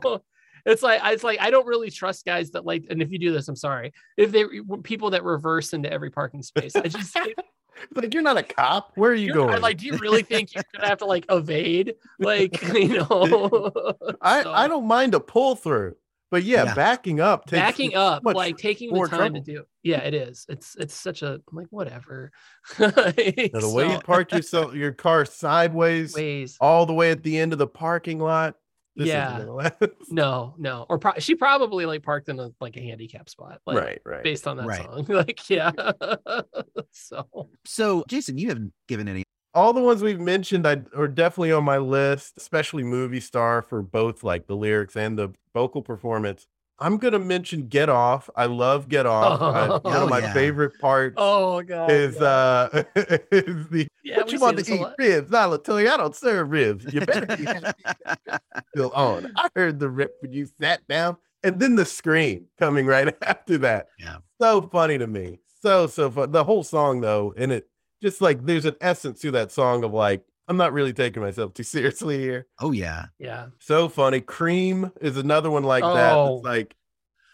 it's 0.66 0.82
like 0.82 1.02
it's 1.04 1.24
like 1.24 1.40
I 1.40 1.50
don't 1.52 1.68
really 1.68 1.92
trust 1.92 2.26
guys 2.26 2.52
that 2.52 2.66
like, 2.66 2.86
and 2.90 3.02
if 3.02 3.12
you 3.12 3.20
do 3.20 3.32
this, 3.32 3.48
I'm 3.48 3.56
sorry. 3.56 3.94
If 4.18 4.32
they 4.32 4.46
people 4.84 5.12
that 5.12 5.24
reverse 5.24 5.74
into 5.74 5.92
every 5.92 6.10
parking 6.10 6.42
space, 6.42 6.76
I 6.76 6.88
just 6.88 7.16
like 7.94 8.14
you're 8.14 8.24
not 8.24 8.38
a 8.38 8.44
cop. 8.44 8.92
Where 8.96 9.12
are 9.12 9.16
you 9.16 9.28
you're, 9.28 9.36
going? 9.36 9.62
Like, 9.62 9.78
do 9.78 9.86
you 9.86 9.98
really 9.98 10.24
think 10.24 10.54
you're 10.54 10.64
gonna 10.74 10.88
have 10.88 11.00
to 11.00 11.06
like 11.06 11.26
evade? 11.30 11.96
Like, 12.20 12.62
you 12.74 13.00
know, 13.00 13.72
I 14.22 14.44
so. 14.44 14.52
I 14.52 14.68
don't 14.68 14.88
mind 14.88 15.14
a 15.14 15.20
pull 15.20 15.56
through, 15.56 15.96
but 16.32 16.44
yeah, 16.44 16.66
yeah. 16.66 16.74
backing 16.76 17.20
up, 17.20 17.50
backing 17.50 17.96
up, 17.96 18.24
like 18.26 18.58
taking 18.58 18.94
the 18.94 19.00
time 19.02 19.10
trouble. 19.10 19.44
to 19.44 19.54
do. 19.54 19.64
Yeah, 19.84 20.00
it 20.00 20.14
is. 20.14 20.46
It's 20.50 20.76
it's 20.76 20.94
such 20.94 21.22
a 21.22 21.34
I'm 21.34 21.42
like 21.52 21.68
whatever. 21.70 22.32
like, 22.80 22.96
now, 23.54 23.60
the 23.60 23.72
way 23.74 23.92
you 23.92 24.00
park 24.00 24.32
yourself 24.32 24.74
your 24.74 24.92
car 24.92 25.26
sideways, 25.26 26.16
Ways. 26.16 26.58
all 26.60 26.86
the 26.86 26.94
way 26.94 27.12
at 27.12 27.24
the 27.24 27.38
end 27.38 27.54
of 27.54 27.60
the 27.60 27.68
parking 27.68 28.20
lot. 28.20 28.56
This 28.96 29.08
yeah. 29.08 29.44
no, 30.10 30.56
no. 30.58 30.86
Or 30.88 30.98
pro- 30.98 31.20
she 31.20 31.36
probably 31.36 31.86
like 31.86 32.02
parked 32.02 32.30
in 32.30 32.40
a 32.40 32.52
like 32.62 32.78
a 32.78 32.82
handicap 32.82 33.30
spot. 33.30 33.60
Like, 33.66 33.78
right, 33.78 34.02
right. 34.06 34.24
Based 34.24 34.48
on 34.48 34.58
that 34.58 34.68
right. 34.68 34.84
song. 34.84 35.06
like, 35.10 35.50
yeah. 35.50 35.72
so 36.92 37.50
So 37.66 38.06
Jason, 38.08 38.38
you 38.38 38.48
haven't 38.48 38.74
given 38.88 39.08
any 39.08 39.24
all 39.54 39.72
the 39.72 39.82
ones 39.82 40.02
we've 40.04 40.20
mentioned 40.20 40.68
I, 40.68 40.82
are 40.96 41.08
definitely 41.08 41.54
on 41.54 41.64
my 41.64 41.78
list, 41.78 42.34
especially 42.38 42.84
movie 42.84 43.22
star 43.22 43.62
for 43.62 43.82
both 43.82 44.24
like 44.24 44.48
the 44.48 44.56
lyrics 44.56 44.96
and 44.98 45.18
the 45.18 45.30
vocal 45.54 45.82
performance. 45.82 46.46
I'm 46.80 46.98
gonna 46.98 47.20
mention 47.20 47.68
"Get 47.68 47.90
Off." 47.90 48.30
I 48.36 48.46
love 48.46 48.90
"Get 48.90 49.06
Off." 49.06 49.40
Oh, 49.42 49.46
I, 49.46 49.68
one 49.70 49.82
oh, 49.86 50.04
of 50.04 50.10
my 50.10 50.20
yeah. 50.20 50.34
favorite 50.34 50.80
parts. 50.80 51.16
Oh 51.18 51.62
god, 51.62 51.92
is 51.92 52.18
uh 52.22 52.84
is 52.96 53.68
the 53.70 53.88
yeah, 54.04 54.18
what 54.18 54.32
you 54.32 54.40
want 54.40 54.58
to 54.60 54.74
eat 54.74 54.88
ribs? 54.98 55.34
I'll 55.34 55.58
tell 55.58 55.80
you, 55.80 55.90
I 55.90 55.98
don't 55.98 56.16
serve 56.16 56.50
ribs. 56.50 56.94
You 56.94 57.02
better 57.02 57.26
be 57.38 57.46
still 58.74 58.92
on. 58.92 59.32
I 59.36 59.50
heard 59.56 59.80
the 59.80 59.90
rip 59.90 60.16
when 60.22 60.34
you 60.34 60.48
sat 60.60 60.86
down, 60.88 61.18
and 61.44 61.60
then 61.60 61.76
the 61.76 61.86
scream 61.86 62.46
coming 62.60 62.86
right 62.86 63.16
after 63.22 63.58
that. 63.60 63.88
Yeah, 64.00 64.18
so 64.42 64.62
funny 64.64 64.98
to 64.98 65.08
me. 65.08 65.40
So 65.62 65.88
so 65.88 66.12
fun. 66.12 66.32
The 66.32 66.44
whole 66.44 66.64
song 66.64 67.02
though, 67.02 67.34
and 67.38 67.52
it 67.52 67.70
just 68.02 68.22
like 68.22 68.46
there's 68.46 68.66
an 68.66 68.76
essence 68.82 69.22
to 69.22 69.32
that 69.32 69.52
song 69.52 69.84
of 69.84 69.94
like 69.94 70.24
I'm 70.48 70.58
not 70.58 70.74
really 70.74 70.94
taking 70.94 71.22
myself 71.22 71.54
too 71.54 71.64
seriously 71.76 72.20
here. 72.20 72.48
Oh 72.60 72.72
yeah, 72.72 73.08
yeah. 73.20 73.48
So 73.60 73.90
funny. 73.90 74.22
Cream 74.22 74.92
is 75.02 75.18
another 75.18 75.50
one 75.50 75.64
like 75.64 75.84
oh. 75.84 75.94
that. 75.94 76.34
It's 76.34 76.46
like 76.46 76.76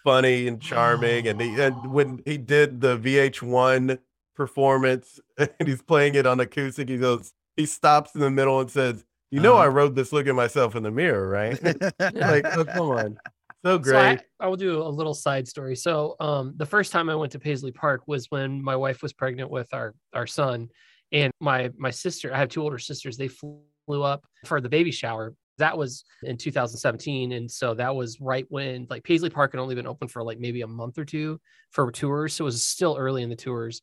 funny 0.04 0.48
and 0.48 0.62
charming, 0.62 1.28
oh. 1.28 1.32
and 1.32 1.42
he 1.42 1.50
and 1.62 1.92
when 1.92 2.22
he 2.26 2.38
did 2.38 2.82
the 2.82 2.98
VH1 2.98 4.00
performance 4.36 5.20
and 5.38 5.52
he's 5.66 5.82
playing 5.82 6.16
it 6.16 6.26
on 6.26 6.40
acoustic, 6.40 6.90
he 6.90 6.98
goes, 6.98 7.34
he 7.58 7.66
stops 7.66 8.16
in 8.16 8.22
the 8.22 8.32
middle 8.32 8.60
and 8.60 8.72
says, 8.72 9.04
"You 9.30 9.40
know, 9.40 9.54
uh-huh. 9.54 9.64
I 9.64 9.68
wrote 9.68 9.96
this 9.96 10.14
looking 10.14 10.36
myself 10.36 10.76
in 10.76 10.84
the 10.84 10.92
mirror, 10.92 11.28
right?" 11.28 11.62
like, 12.00 12.46
oh, 12.58 12.66
come 12.66 12.90
on. 12.90 13.18
So 13.64 13.78
great. 13.78 14.20
So 14.20 14.26
I, 14.40 14.46
I, 14.46 14.48
will 14.48 14.58
do 14.58 14.82
a 14.82 14.90
little 14.90 15.14
side 15.14 15.48
story. 15.48 15.76
So, 15.76 16.16
um, 16.20 16.54
the 16.58 16.66
first 16.66 16.92
time 16.92 17.10
I 17.10 17.16
went 17.16 17.32
to 17.34 17.40
Paisley 17.40 17.72
Park 17.72 18.02
was 18.08 18.26
when 18.32 18.64
my 18.64 18.76
wife 18.76 19.04
was 19.04 19.14
pregnant 19.14 19.52
with 19.52 19.72
our 19.74 19.94
our 20.14 20.26
son, 20.26 20.70
and 21.12 21.32
my 21.40 21.72
my 21.78 21.92
sister. 21.92 22.34
I 22.34 22.38
have 22.38 22.50
two 22.50 22.62
older 22.62 22.80
sisters. 22.80 23.18
They 23.18 23.28
flew 23.28 23.64
up 24.04 24.24
for 24.46 24.62
the 24.62 24.70
baby 24.70 24.92
shower. 24.92 25.34
That 25.58 25.78
was 25.78 26.04
in 26.24 26.38
2017, 26.38 27.34
and 27.34 27.50
so 27.50 27.74
that 27.76 27.96
was 27.96 28.20
right 28.20 28.46
when 28.50 28.88
like 28.90 29.04
Paisley 29.04 29.30
Park 29.30 29.52
had 29.54 29.60
only 29.60 29.76
been 29.76 29.88
open 29.88 30.08
for 30.08 30.24
like 30.24 30.40
maybe 30.40 30.62
a 30.62 30.68
month 30.68 30.98
or 30.98 31.06
two 31.06 31.40
for 31.72 31.92
tours. 31.92 32.34
So 32.34 32.44
it 32.44 32.46
was 32.46 32.64
still 32.64 32.96
early 32.98 33.24
in 33.24 33.30
the 33.30 33.36
tours. 33.36 33.82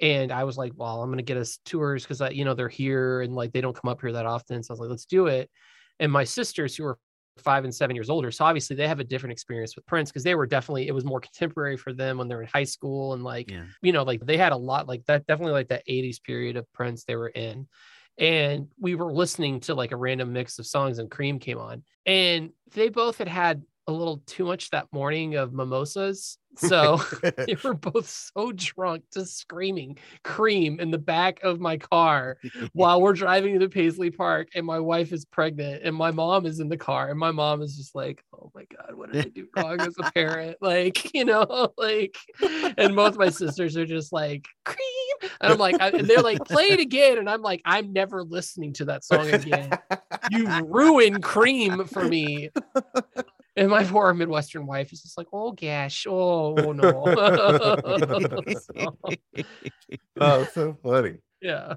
And 0.00 0.30
I 0.30 0.44
was 0.44 0.56
like, 0.56 0.72
well, 0.76 1.02
I'm 1.02 1.10
gonna 1.10 1.22
get 1.22 1.36
us 1.36 1.58
tours 1.64 2.06
because 2.06 2.22
you 2.34 2.44
know 2.44 2.54
they're 2.54 2.68
here 2.68 3.20
and 3.22 3.34
like 3.34 3.52
they 3.52 3.60
don't 3.60 3.76
come 3.76 3.90
up 3.90 4.00
here 4.00 4.12
that 4.12 4.26
often. 4.26 4.62
So 4.62 4.70
I 4.70 4.74
was 4.74 4.80
like, 4.80 4.90
let's 4.90 5.06
do 5.06 5.26
it. 5.26 5.50
And 6.00 6.12
my 6.12 6.24
sisters, 6.24 6.76
who 6.76 6.84
were 6.84 6.98
five 7.40 7.64
and 7.64 7.74
seven 7.74 7.96
years 7.96 8.10
older. 8.10 8.30
So 8.30 8.44
obviously 8.44 8.76
they 8.76 8.88
have 8.88 9.00
a 9.00 9.04
different 9.04 9.32
experience 9.32 9.76
with 9.76 9.86
Prince 9.86 10.10
because 10.10 10.24
they 10.24 10.34
were 10.34 10.46
definitely 10.46 10.88
it 10.88 10.94
was 10.94 11.04
more 11.04 11.20
contemporary 11.20 11.76
for 11.76 11.92
them 11.92 12.18
when 12.18 12.28
they're 12.28 12.42
in 12.42 12.48
high 12.48 12.64
school 12.64 13.14
and 13.14 13.24
like 13.24 13.50
yeah. 13.50 13.64
you 13.82 13.92
know 13.92 14.02
like 14.02 14.24
they 14.24 14.36
had 14.36 14.52
a 14.52 14.56
lot 14.56 14.88
like 14.88 15.04
that 15.06 15.26
definitely 15.26 15.52
like 15.52 15.68
that 15.68 15.86
80s 15.88 16.22
period 16.22 16.56
of 16.56 16.70
Prince 16.72 17.04
they 17.04 17.16
were 17.16 17.28
in. 17.28 17.66
And 18.18 18.68
we 18.80 18.96
were 18.96 19.12
listening 19.12 19.60
to 19.60 19.74
like 19.74 19.92
a 19.92 19.96
random 19.96 20.32
mix 20.32 20.58
of 20.58 20.66
songs 20.66 20.98
and 20.98 21.10
Cream 21.10 21.38
came 21.38 21.58
on 21.58 21.84
and 22.04 22.50
they 22.74 22.88
both 22.88 23.18
had 23.18 23.28
had 23.28 23.62
a 23.88 23.92
little 23.92 24.22
too 24.26 24.44
much 24.44 24.70
that 24.70 24.86
morning 24.92 25.34
of 25.34 25.52
mimosas. 25.52 26.38
So 26.58 27.00
we 27.46 27.56
were 27.62 27.74
both 27.74 28.08
so 28.08 28.50
drunk, 28.50 29.04
just 29.14 29.38
screaming 29.38 29.96
cream 30.24 30.80
in 30.80 30.90
the 30.90 30.98
back 30.98 31.40
of 31.44 31.60
my 31.60 31.76
car 31.76 32.38
while 32.72 33.00
we're 33.00 33.12
driving 33.12 33.60
to 33.60 33.68
Paisley 33.68 34.10
Park. 34.10 34.48
And 34.56 34.66
my 34.66 34.80
wife 34.80 35.12
is 35.12 35.24
pregnant 35.24 35.84
and 35.84 35.94
my 35.94 36.10
mom 36.10 36.46
is 36.46 36.58
in 36.58 36.68
the 36.68 36.76
car. 36.76 37.10
And 37.10 37.18
my 37.18 37.30
mom 37.30 37.62
is 37.62 37.76
just 37.76 37.94
like, 37.94 38.24
oh 38.34 38.50
my 38.56 38.64
God, 38.76 38.96
what 38.96 39.12
did 39.12 39.26
I 39.26 39.28
do 39.28 39.46
wrong 39.56 39.80
as 39.80 39.94
a 40.00 40.10
parent? 40.10 40.56
Like, 40.60 41.14
you 41.14 41.24
know, 41.24 41.72
like, 41.78 42.16
and 42.76 42.96
both 42.96 43.16
my 43.16 43.28
sisters 43.28 43.76
are 43.76 43.86
just 43.86 44.12
like, 44.12 44.48
cream. 44.64 45.30
And 45.40 45.52
I'm 45.52 45.58
like, 45.58 45.80
I, 45.80 45.90
and 45.90 46.08
they're 46.08 46.22
like, 46.22 46.44
play 46.44 46.70
it 46.70 46.80
again. 46.80 47.18
And 47.18 47.30
I'm 47.30 47.42
like, 47.42 47.62
I'm 47.64 47.92
never 47.92 48.24
listening 48.24 48.72
to 48.74 48.86
that 48.86 49.04
song 49.04 49.30
again. 49.30 49.70
You 50.30 50.64
ruined 50.64 51.22
cream 51.22 51.84
for 51.84 52.04
me 52.04 52.50
And 53.58 53.70
my 53.70 53.84
poor 53.84 54.14
Midwestern 54.14 54.66
wife 54.66 54.92
is 54.92 55.02
just 55.02 55.18
like, 55.18 55.26
oh 55.32 55.52
gosh, 55.52 56.06
oh, 56.08 56.54
oh 56.58 56.72
no. 56.72 57.04
oh, 60.20 60.44
so 60.52 60.76
funny. 60.82 61.18
Yeah. 61.40 61.74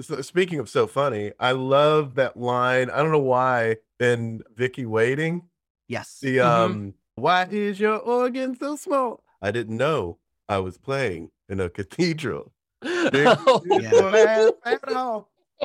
So, 0.00 0.20
speaking 0.20 0.58
of 0.58 0.68
so 0.68 0.88
funny, 0.88 1.30
I 1.38 1.52
love 1.52 2.16
that 2.16 2.36
line. 2.36 2.90
I 2.90 2.96
don't 2.96 3.12
know 3.12 3.20
why 3.20 3.76
in 4.00 4.42
Vicki 4.56 4.84
Waiting. 4.84 5.42
Yes. 5.86 6.18
The 6.20 6.40
um, 6.40 6.74
mm-hmm. 6.74 7.22
why 7.22 7.46
is 7.48 7.78
your 7.78 7.98
organ 7.98 8.58
so 8.58 8.74
small? 8.74 9.22
I 9.40 9.52
didn't 9.52 9.76
know 9.76 10.18
I 10.48 10.58
was 10.58 10.76
playing 10.76 11.30
in 11.48 11.60
a 11.60 11.70
cathedral. 11.70 12.52
oh, 12.82 13.62
yeah. 13.64 14.50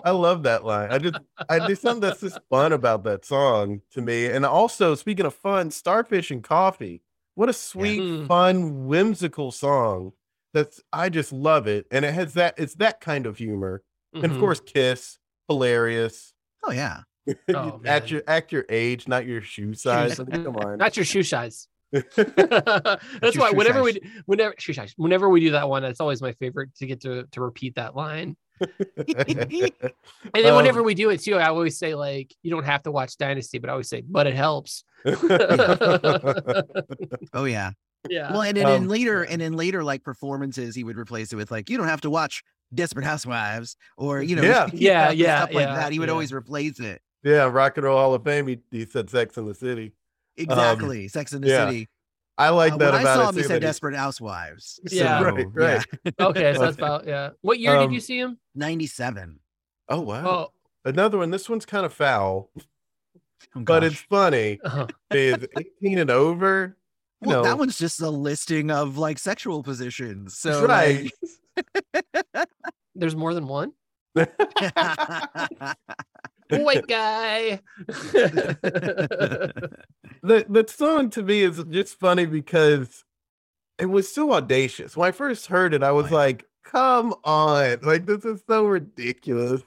I 0.04 0.12
love 0.12 0.44
that 0.44 0.64
line. 0.64 0.92
I 0.92 0.98
just, 0.98 1.18
I 1.50 1.60
there's 1.60 1.82
something 1.82 2.02
that's 2.02 2.22
just 2.22 2.40
fun 2.50 2.74
about 2.74 3.04
that 3.04 3.26
song 3.26 3.82
to 3.92 4.02
me. 4.02 4.28
And 4.28 4.46
also, 4.46 4.96
speaking 4.96 5.26
of 5.26 5.34
fun, 5.34 5.72
Starfish 5.72 6.32
and 6.32 6.44
Coffee. 6.44 7.02
What 7.36 7.50
a 7.50 7.54
sweet, 7.54 8.02
yeah. 8.02 8.18
Hmm. 8.18 8.26
fun, 8.28 8.88
whimsical 8.88 9.52
song. 9.52 10.14
That's 10.54 10.82
I 10.92 11.10
just 11.10 11.32
love 11.32 11.66
it, 11.66 11.88
and 11.92 12.04
it 12.04 12.14
has 12.14 12.34
that. 12.34 12.56
It's 12.58 12.76
that 12.76 13.00
kind 13.00 13.26
of 13.26 13.38
humor, 13.38 13.84
mm-hmm. 14.14 14.18
and 14.18 14.26
of 14.26 14.32
mm-hmm. 14.32 14.42
course, 14.42 14.60
Kiss, 14.60 15.18
hilarious. 15.48 16.34
Oh 16.64 16.72
yeah. 16.72 17.02
Oh, 17.54 17.80
at 17.86 18.10
your 18.10 18.24
at 18.28 18.52
your 18.52 18.66
age, 18.68 19.08
not 19.08 19.28
your 19.28 19.42
shoe 19.42 19.76
size. 19.76 20.16
Come 20.16 20.28
on, 20.58 20.80
not 20.80 20.98
your 20.98 21.06
shoe 21.06 21.22
size. 21.22 21.68
that's 21.92 23.38
why 23.38 23.52
whenever 23.52 23.84
we 23.84 24.00
whenever 24.26 24.56
shoe 24.58 24.74
size, 24.74 24.94
whenever 24.98 25.30
we 25.30 25.40
do 25.40 25.52
that 25.52 25.70
one, 25.70 25.84
it's 25.84 26.00
always 26.00 26.22
my 26.22 26.34
favorite 26.34 26.74
to 26.76 26.88
get 26.88 27.02
to 27.02 27.26
to 27.32 27.42
repeat 27.42 27.76
that 27.76 27.96
line. 27.96 28.36
and 28.98 30.46
then 30.46 30.56
whenever 30.56 30.80
um, 30.80 30.86
we 30.86 30.94
do 30.94 31.10
it 31.10 31.22
too, 31.22 31.36
I 31.36 31.48
always 31.50 31.78
say 31.78 31.96
like 31.96 32.36
you 32.44 32.52
don't 32.52 32.66
have 32.66 32.84
to 32.84 32.92
watch 32.92 33.18
Dynasty, 33.18 33.60
but 33.60 33.70
I 33.70 33.74
always 33.74 33.90
say, 33.90 34.02
but 34.02 34.28
it 34.28 34.36
helps. 34.36 34.84
oh 37.34 37.46
yeah. 37.46 37.72
Yeah. 38.10 38.32
Well, 38.32 38.42
and 38.42 38.58
then 38.58 38.66
um, 38.66 38.74
in 38.74 38.88
later 38.88 39.24
and 39.24 39.42
in 39.42 39.54
later 39.54 39.84
like 39.84 40.04
performances, 40.04 40.76
he 40.76 40.84
would 40.84 40.98
replace 40.98 41.32
it 41.34 41.36
with 41.36 41.52
like, 41.52 41.70
you 41.70 41.78
don't 41.78 41.88
have 41.88 42.02
to 42.02 42.10
watch 42.10 42.44
Desperate 42.74 43.06
Housewives 43.06 43.76
or 43.98 44.22
you 44.22 44.36
know, 44.36 44.44
yeah, 44.44 44.70
yeah, 44.74 45.12
yeah, 45.12 45.38
stuff 45.38 45.52
yeah, 45.52 45.58
like 45.58 45.76
that. 45.76 45.92
He 45.92 46.00
would 46.00 46.08
yeah. 46.08 46.14
always 46.14 46.34
replace 46.34 46.80
it. 46.80 47.02
Yeah, 47.24 47.44
Rock 47.44 47.78
and 47.78 47.86
Roll 47.86 47.98
Hall 47.98 48.14
of 48.14 48.24
Fame. 48.24 48.48
He, 48.48 48.60
he 48.72 48.86
said 48.86 49.10
Sex 49.10 49.38
in 49.38 49.46
the 49.46 49.54
City. 49.54 49.94
Exactly, 50.38 51.04
um, 51.04 51.10
Sex 51.10 51.34
in 51.34 51.42
the 51.42 51.50
yeah. 51.50 51.68
City. 51.68 51.90
I 52.42 52.50
like 52.50 52.74
uh, 52.74 52.78
that 52.78 52.94
when 52.94 53.02
about 53.02 53.20
I 53.20 53.24
saw 53.24 53.30
him, 53.30 53.36
he 53.36 53.44
said 53.44 53.62
Desperate 53.62 53.96
Housewives. 53.96 54.80
Yeah, 54.92 55.20
so, 55.20 55.26
right, 55.26 55.46
right. 55.54 55.86
Yeah. 56.04 56.12
okay, 56.28 56.54
so 56.56 56.62
that's 56.62 56.78
about 56.80 57.06
yeah. 57.06 57.30
What 57.42 57.60
year 57.60 57.76
um, 57.76 57.88
did 57.88 57.94
you 57.94 58.00
see 58.00 58.18
him? 58.18 58.40
Ninety-seven. 58.56 59.40
Oh 59.90 60.02
wow. 60.02 60.28
Oh. 60.28 60.52
Another 60.84 61.20
one. 61.20 61.30
This 61.30 61.48
one's 61.48 61.68
kind 61.68 61.86
of 61.86 61.94
foul, 61.94 62.50
oh, 62.58 62.62
but 63.62 63.84
it's 63.84 64.00
funny. 64.00 64.60
Uh-huh. 64.64 64.88
Is 65.12 65.46
eighteen 65.60 66.00
and 66.00 66.10
over. 66.10 66.78
Well, 67.22 67.44
no. 67.44 67.50
that 67.50 67.60
one's 67.60 67.78
just 67.78 68.02
a 68.02 68.10
listing 68.10 68.72
of 68.72 68.98
like 68.98 69.20
sexual 69.20 69.62
positions. 69.62 70.40
So 70.40 70.66
right. 70.66 71.12
Like... 72.34 72.48
There's 72.96 73.16
more 73.16 73.36
than 73.36 73.48
one. 73.48 73.74
White 76.52 76.88
guy. 76.88 77.60
the 77.88 79.64
the 80.22 80.66
song 80.68 81.10
to 81.12 81.24
me 81.24 81.42
is 81.42 81.64
just 81.70 82.00
funny 82.00 82.26
because 82.26 83.04
it 83.80 83.88
was 83.88 84.14
so 84.14 84.34
audacious. 84.34 84.96
When 84.96 85.08
I 85.08 85.12
first 85.12 85.48
heard 85.48 85.74
it, 85.74 85.84
I 85.84 85.92
was 85.92 86.12
like, 86.12 86.46
"Come 86.64 87.14
on! 87.24 87.80
Like 87.82 88.06
this 88.06 88.26
is 88.26 88.42
so 88.48 88.66
ridiculous." 88.66 89.62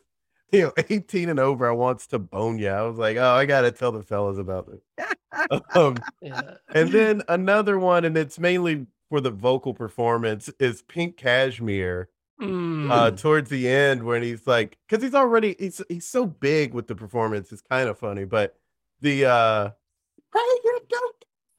You 0.52 0.62
know, 0.62 0.72
18 0.88 1.28
and 1.30 1.40
over, 1.40 1.68
I 1.68 1.72
wants 1.72 2.06
to 2.08 2.18
bone 2.18 2.58
you. 2.58 2.68
I 2.68 2.82
was 2.82 2.98
like, 2.98 3.16
"Oh, 3.16 3.32
I 3.32 3.46
gotta 3.46 3.72
tell 3.72 3.92
the 3.92 4.02
fellas 4.02 4.38
about 4.38 4.68
this." 4.70 5.08
um, 5.74 5.96
yeah. 6.20 6.54
And 6.68 6.90
then 6.92 7.22
another 7.28 7.78
one, 7.78 8.04
and 8.04 8.16
it's 8.16 8.38
mainly 8.38 8.86
for 9.08 9.20
the 9.20 9.30
vocal 9.30 9.74
performance, 9.74 10.50
is 10.60 10.82
Pink 10.82 11.16
Cashmere 11.16 12.08
Mm. 12.40 12.90
Uh, 12.90 13.10
towards 13.12 13.48
the 13.48 13.68
end 13.68 14.02
when 14.02 14.22
he's 14.22 14.46
like, 14.46 14.76
because 14.88 15.02
he's 15.02 15.14
already 15.14 15.54
he's 15.58 15.80
he's 15.88 16.06
so 16.06 16.26
big 16.26 16.74
with 16.74 16.88
the 16.88 16.94
performance, 16.94 17.52
it's 17.52 17.62
kind 17.62 17.88
of 17.88 17.98
funny. 17.98 18.24
But 18.24 18.56
the 19.00 19.26
uh, 19.26 19.70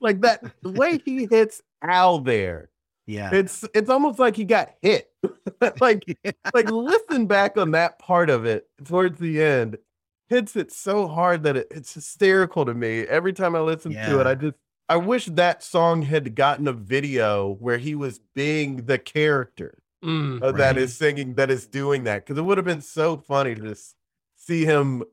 like 0.01 0.21
that 0.21 0.43
the 0.61 0.71
way 0.71 0.99
he 1.03 1.27
hits 1.27 1.61
Al 1.81 2.19
there, 2.19 2.69
yeah, 3.05 3.29
it's 3.33 3.63
it's 3.73 3.89
almost 3.89 4.19
like 4.19 4.35
he 4.35 4.43
got 4.43 4.71
hit. 4.81 5.09
like 5.79 6.03
yeah. 6.23 6.31
like 6.53 6.69
listen 6.69 7.25
back 7.25 7.57
on 7.57 7.71
that 7.71 7.97
part 7.99 8.29
of 8.29 8.45
it 8.45 8.67
towards 8.83 9.17
the 9.19 9.41
end, 9.41 9.77
hits 10.27 10.57
it 10.57 10.73
so 10.73 11.07
hard 11.07 11.43
that 11.43 11.55
it, 11.55 11.67
it's 11.71 11.93
hysterical 11.93 12.65
to 12.65 12.73
me. 12.73 13.01
Every 13.01 13.31
time 13.31 13.55
I 13.55 13.61
listen 13.61 13.93
yeah. 13.93 14.09
to 14.09 14.19
it, 14.19 14.27
I 14.27 14.35
just 14.35 14.57
I 14.89 14.97
wish 14.97 15.25
that 15.27 15.63
song 15.63 16.01
had 16.01 16.35
gotten 16.35 16.67
a 16.67 16.73
video 16.73 17.53
where 17.59 17.77
he 17.77 17.95
was 17.95 18.19
being 18.35 18.85
the 18.85 18.99
character 18.99 19.79
mm, 20.05 20.41
uh, 20.41 20.45
right. 20.47 20.57
that 20.57 20.77
is 20.77 20.95
singing, 20.95 21.33
that 21.35 21.49
is 21.49 21.67
doing 21.67 22.03
that. 22.05 22.25
Because 22.25 22.37
it 22.37 22.43
would 22.43 22.57
have 22.57 22.65
been 22.65 22.81
so 22.81 23.17
funny 23.17 23.55
to 23.55 23.61
just 23.61 23.95
see 24.35 24.65
him 24.65 25.03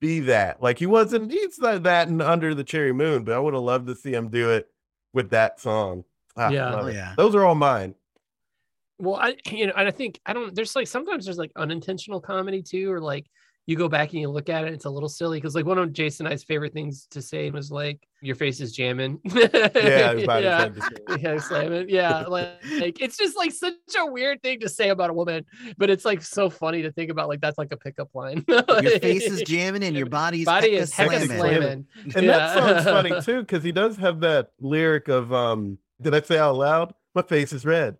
be 0.00 0.20
that. 0.20 0.62
Like 0.62 0.78
he 0.78 0.86
wasn't, 0.86 1.30
he's 1.30 1.58
like 1.58 1.82
that 1.82 2.08
and 2.08 2.22
Under 2.22 2.54
the 2.54 2.64
Cherry 2.64 2.92
Moon, 2.92 3.24
but 3.24 3.34
I 3.34 3.38
would 3.38 3.54
have 3.54 3.62
loved 3.62 3.86
to 3.88 3.94
see 3.94 4.12
him 4.12 4.28
do 4.28 4.50
it 4.50 4.68
with 5.12 5.30
that 5.30 5.60
song. 5.60 6.04
Ah, 6.36 6.50
yeah, 6.50 6.74
oh, 6.74 6.86
yeah. 6.86 7.14
Those 7.16 7.34
are 7.34 7.44
all 7.44 7.56
mine. 7.56 7.94
Well, 9.00 9.16
I 9.16 9.36
you 9.50 9.66
know, 9.66 9.72
and 9.76 9.86
I 9.86 9.90
think 9.90 10.20
I 10.26 10.32
don't. 10.32 10.54
There's 10.54 10.74
like 10.74 10.88
sometimes 10.88 11.24
there's 11.24 11.38
like 11.38 11.52
unintentional 11.56 12.20
comedy 12.20 12.62
too, 12.62 12.90
or 12.92 13.00
like 13.00 13.26
you 13.68 13.76
go 13.76 13.86
back 13.86 14.12
and 14.12 14.20
you 14.22 14.30
look 14.30 14.48
at 14.48 14.64
it, 14.64 14.72
it's 14.72 14.86
a 14.86 14.90
little 14.90 15.10
silly 15.10 15.36
because 15.36 15.54
like 15.54 15.66
one 15.66 15.76
of 15.76 15.92
Jason 15.92 16.24
and 16.24 16.32
I's 16.32 16.42
favorite 16.42 16.72
things 16.72 17.06
to 17.10 17.20
say 17.20 17.50
was 17.50 17.70
like, 17.70 18.08
"Your 18.22 18.34
face 18.34 18.62
is 18.62 18.72
jamming." 18.72 19.20
yeah, 19.26 20.12
yeah, 20.14 20.68
yeah, 21.20 21.38
slamming. 21.38 21.90
Yeah, 21.90 22.20
like, 22.28 22.48
like 22.80 22.98
it's 23.02 23.18
just 23.18 23.36
like 23.36 23.52
such 23.52 23.74
a 23.98 24.06
weird 24.06 24.42
thing 24.42 24.60
to 24.60 24.70
say 24.70 24.88
about 24.88 25.10
a 25.10 25.12
woman, 25.12 25.44
but 25.76 25.90
it's 25.90 26.06
like 26.06 26.22
so 26.22 26.48
funny 26.48 26.80
to 26.80 26.90
think 26.92 27.10
about. 27.10 27.28
Like 27.28 27.42
that's 27.42 27.58
like 27.58 27.70
a 27.70 27.76
pickup 27.76 28.08
line. 28.14 28.42
your 28.48 28.98
face 29.00 29.26
is 29.26 29.42
jamming 29.42 29.84
and 29.84 29.94
your 29.94 30.06
body's 30.06 30.46
body 30.46 30.72
is 30.72 30.90
hecka 30.90 31.26
slamming. 31.26 31.38
slamming. 31.38 31.86
And 32.16 32.24
yeah. 32.24 32.38
that 32.38 32.54
song's 32.54 32.84
funny 32.84 33.20
too 33.20 33.42
because 33.42 33.62
he 33.62 33.72
does 33.72 33.98
have 33.98 34.20
that 34.20 34.52
lyric 34.58 35.08
of 35.08 35.30
um. 35.30 35.76
Did 36.00 36.14
I 36.14 36.22
say 36.22 36.38
out 36.38 36.56
loud? 36.56 36.94
My 37.14 37.22
face 37.22 37.52
is 37.52 37.66
red. 37.66 37.98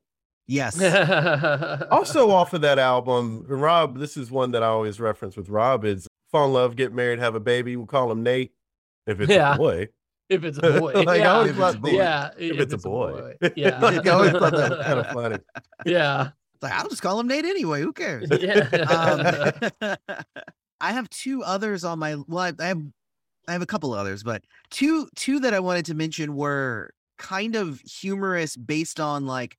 Yes. 0.48 0.80
also 1.90 2.30
off 2.30 2.54
of 2.54 2.62
that 2.62 2.78
album, 2.78 3.44
Rob, 3.46 3.98
this 3.98 4.16
is 4.16 4.30
one 4.30 4.50
that 4.52 4.62
I 4.62 4.66
always 4.66 4.98
reference 4.98 5.36
with 5.36 5.50
Rob 5.50 5.84
is 5.84 6.08
fall 6.32 6.46
in 6.46 6.54
love, 6.54 6.74
get 6.74 6.92
married, 6.92 7.18
have 7.18 7.34
a 7.34 7.40
baby. 7.40 7.76
We'll 7.76 7.86
call 7.86 8.10
him 8.10 8.22
Nate 8.22 8.52
if 9.06 9.20
it's 9.20 9.30
yeah. 9.30 9.54
a 9.54 9.58
boy. 9.58 9.88
If 10.30 10.44
it's 10.44 10.58
a 10.58 10.60
boy. 10.80 10.92
like, 11.02 11.20
yeah. 11.20 11.44
if 11.44 11.58
it's 11.58 11.74
a 11.74 11.78
boy. 11.78 11.90
Yeah. 11.90 12.30
If, 12.38 12.52
if 12.52 12.60
it's, 12.60 12.74
it's, 12.74 12.84
a 12.84 12.88
boy. 12.88 13.34
boy. 13.40 13.50
Yeah. 13.56 13.78
like, 13.78 14.06
I 14.06 14.10
always 14.10 14.32
thought 14.32 14.52
that 14.52 14.70
was 14.70 14.86
kind 14.86 14.98
of 14.98 15.06
funny. 15.12 15.38
Yeah. 15.84 16.30
Like, 16.62 16.72
I'll 16.72 16.88
just 16.88 17.02
call 17.02 17.20
him 17.20 17.28
Nate 17.28 17.44
anyway. 17.44 17.82
Who 17.82 17.92
cares? 17.92 18.28
Yeah. 18.40 19.58
Um, 19.80 19.96
I 20.80 20.92
have 20.92 21.10
two 21.10 21.42
others 21.42 21.84
on 21.84 21.98
my 21.98 22.16
well, 22.26 22.38
I, 22.38 22.52
I 22.58 22.66
have 22.68 22.82
I 23.46 23.52
have 23.52 23.62
a 23.62 23.66
couple 23.66 23.92
others, 23.94 24.22
but 24.22 24.44
two 24.70 25.08
two 25.14 25.40
that 25.40 25.54
I 25.54 25.60
wanted 25.60 25.86
to 25.86 25.94
mention 25.94 26.36
were 26.36 26.90
kind 27.18 27.56
of 27.56 27.80
humorous 27.80 28.56
based 28.56 29.00
on 29.00 29.26
like 29.26 29.56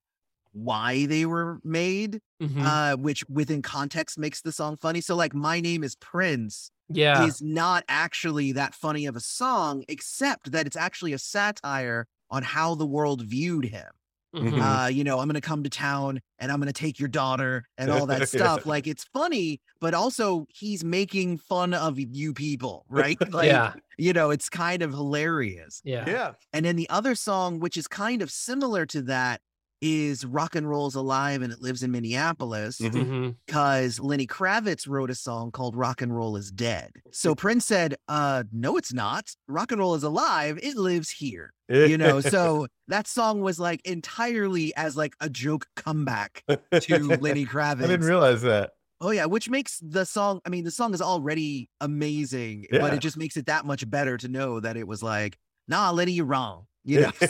why 0.54 1.06
they 1.06 1.26
were 1.26 1.60
made, 1.64 2.22
mm-hmm. 2.42 2.62
uh, 2.62 2.96
which 2.96 3.24
within 3.30 3.62
context 3.62 4.18
makes 4.18 4.42
the 4.42 4.52
song 4.52 4.78
funny. 4.78 5.02
So, 5.02 5.16
like, 5.16 5.34
My 5.34 5.60
Name 5.60 5.84
is 5.84 5.96
Prince 5.96 6.72
yeah. 6.90 7.26
is 7.26 7.42
not 7.42 7.84
actually 7.88 8.52
that 8.54 8.74
funny 8.74 9.06
of 9.06 9.16
a 9.16 9.22
song, 9.22 9.84
except 9.88 10.52
that 10.52 10.66
it's 10.66 10.78
actually 10.78 11.14
a 11.14 11.20
satire 11.20 12.08
on 12.30 12.44
how 12.44 12.76
the 12.76 12.86
world 12.86 13.22
viewed 13.22 13.66
him. 13.66 13.90
Mm-hmm. 14.36 14.62
Uh, 14.62 14.88
you 14.88 15.04
know, 15.04 15.20
I'm 15.20 15.28
gonna 15.28 15.42
come 15.42 15.64
to 15.64 15.70
town 15.70 16.22
and 16.38 16.52
I'm 16.52 16.60
gonna 16.60 16.72
take 16.72 17.00
your 17.00 17.08
daughter 17.10 17.66
and 17.78 17.90
all 17.90 18.06
that 18.06 18.30
stuff. 18.30 18.66
Like 18.66 18.86
it's 18.86 19.04
funny, 19.06 19.60
but 19.82 19.94
also 19.94 20.46
he's 20.50 20.84
making 20.84 21.40
fun 21.40 21.74
of 21.74 21.98
you 21.98 22.34
people, 22.34 22.86
right? 22.90 23.18
Like, 23.30 23.48
yeah. 23.48 23.74
you 23.98 24.14
know, 24.14 24.32
it's 24.32 24.50
kind 24.50 24.82
of 24.82 24.92
hilarious. 24.92 25.82
Yeah. 25.84 26.04
Yeah. 26.08 26.32
And 26.54 26.66
then 26.66 26.76
the 26.76 26.90
other 26.90 27.16
song, 27.16 27.60
which 27.60 27.78
is 27.78 27.88
kind 27.88 28.22
of 28.22 28.32
similar 28.32 28.86
to 28.88 29.02
that, 29.04 29.42
is 29.82 30.26
rock 30.26 30.56
and 30.56 30.70
roll's 30.70 30.96
alive 30.96 31.42
and 31.42 31.54
it 31.54 31.62
lives 31.62 31.84
in 31.84 31.92
Minneapolis 31.92 32.78
because 32.78 32.96
mm-hmm. 32.96 34.06
Lenny 34.06 34.28
Kravitz 34.28 34.88
wrote 34.88 35.10
a 35.10 35.16
song 35.16 35.52
called 35.52 35.76
Rock 35.76 36.02
and 36.02 36.16
Roll 36.16 36.36
is 36.36 36.52
Dead. 36.52 36.92
So 37.12 37.36
Prince 37.36 37.66
said, 37.66 37.96
uh, 38.08 38.44
no, 38.52 38.78
it's 38.78 38.94
not. 38.94 39.32
Rock 39.48 39.72
and 39.72 39.80
roll 39.80 39.96
is 39.96 40.04
alive. 40.04 40.60
It 40.62 40.76
lives 40.76 41.10
here. 41.10 41.54
you 41.70 41.98
know, 42.00 42.22
so 42.22 42.68
that 42.88 43.08
song 43.08 43.42
was 43.42 43.60
like 43.60 43.82
entirely 43.86 44.74
as 44.76 44.98
like 44.98 45.14
a 45.22 45.30
joke 45.30 45.68
comeback 45.76 46.44
to 46.48 47.00
Lenny 47.22 47.46
Kravitz. 47.46 47.84
I 47.84 47.88
didn't 47.88 48.08
realize 48.08 48.42
that. 48.42 48.72
Oh 49.02 49.12
yeah, 49.12 49.26
which 49.26 49.50
makes 49.50 49.80
the 49.82 50.06
song. 50.06 50.42
I 50.46 50.50
mean, 50.50 50.66
the 50.66 50.72
song 50.72 50.94
is 50.94 51.02
already 51.02 51.70
amazing, 51.80 52.68
yeah. 52.70 52.80
but 52.80 52.94
it 52.94 53.00
just 53.00 53.16
makes 53.16 53.38
it 53.38 53.46
that 53.46 53.66
much 53.66 53.90
better 53.90 54.18
to 54.18 54.28
know 54.28 54.60
that 54.60 54.76
it 54.76 54.86
was 54.86 55.02
like, 55.02 55.38
nah, 55.70 55.92
Lenny, 55.92 56.12
you're 56.12 56.26
wrong. 56.26 56.66
You 56.90 57.02
know. 57.02 57.12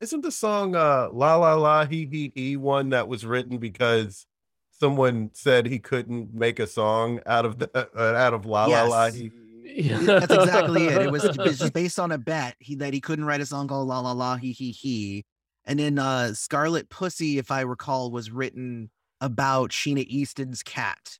Isn't 0.00 0.22
the 0.22 0.32
song 0.32 0.74
uh, 0.74 1.08
"La 1.12 1.36
La 1.36 1.54
La 1.54 1.84
He 1.84 2.06
He 2.06 2.32
He" 2.34 2.56
one 2.56 2.88
that 2.90 3.08
was 3.08 3.26
written 3.26 3.58
because 3.58 4.26
someone 4.70 5.30
said 5.34 5.66
he 5.66 5.78
couldn't 5.78 6.32
make 6.32 6.58
a 6.58 6.66
song 6.66 7.20
out 7.26 7.44
of 7.44 7.58
the 7.58 7.70
uh, 7.74 8.14
out 8.14 8.32
of 8.32 8.46
"La 8.46 8.68
yes. 8.68 8.88
La 8.88 8.96
La 8.96 9.10
He"? 9.10 9.30
That's 10.04 10.32
exactly 10.32 10.86
it. 10.86 11.02
It 11.02 11.12
was, 11.12 11.24
it 11.24 11.36
was 11.36 11.58
just 11.58 11.74
based 11.74 11.98
on 11.98 12.10
a 12.10 12.18
bet 12.18 12.56
he 12.58 12.74
that 12.76 12.94
he 12.94 13.00
couldn't 13.00 13.26
write 13.26 13.42
a 13.42 13.46
song 13.46 13.68
called 13.68 13.86
La 13.88 14.00
La 14.00 14.12
La 14.12 14.36
He 14.36 14.52
He 14.52 14.70
He. 14.70 15.26
And 15.66 15.78
then 15.78 15.98
uh 15.98 16.32
Scarlet 16.32 16.88
Pussy, 16.88 17.36
if 17.38 17.50
I 17.50 17.60
recall, 17.60 18.10
was 18.10 18.30
written 18.30 18.90
about 19.20 19.70
Sheena 19.70 20.04
Easton's 20.06 20.62
cat. 20.62 21.18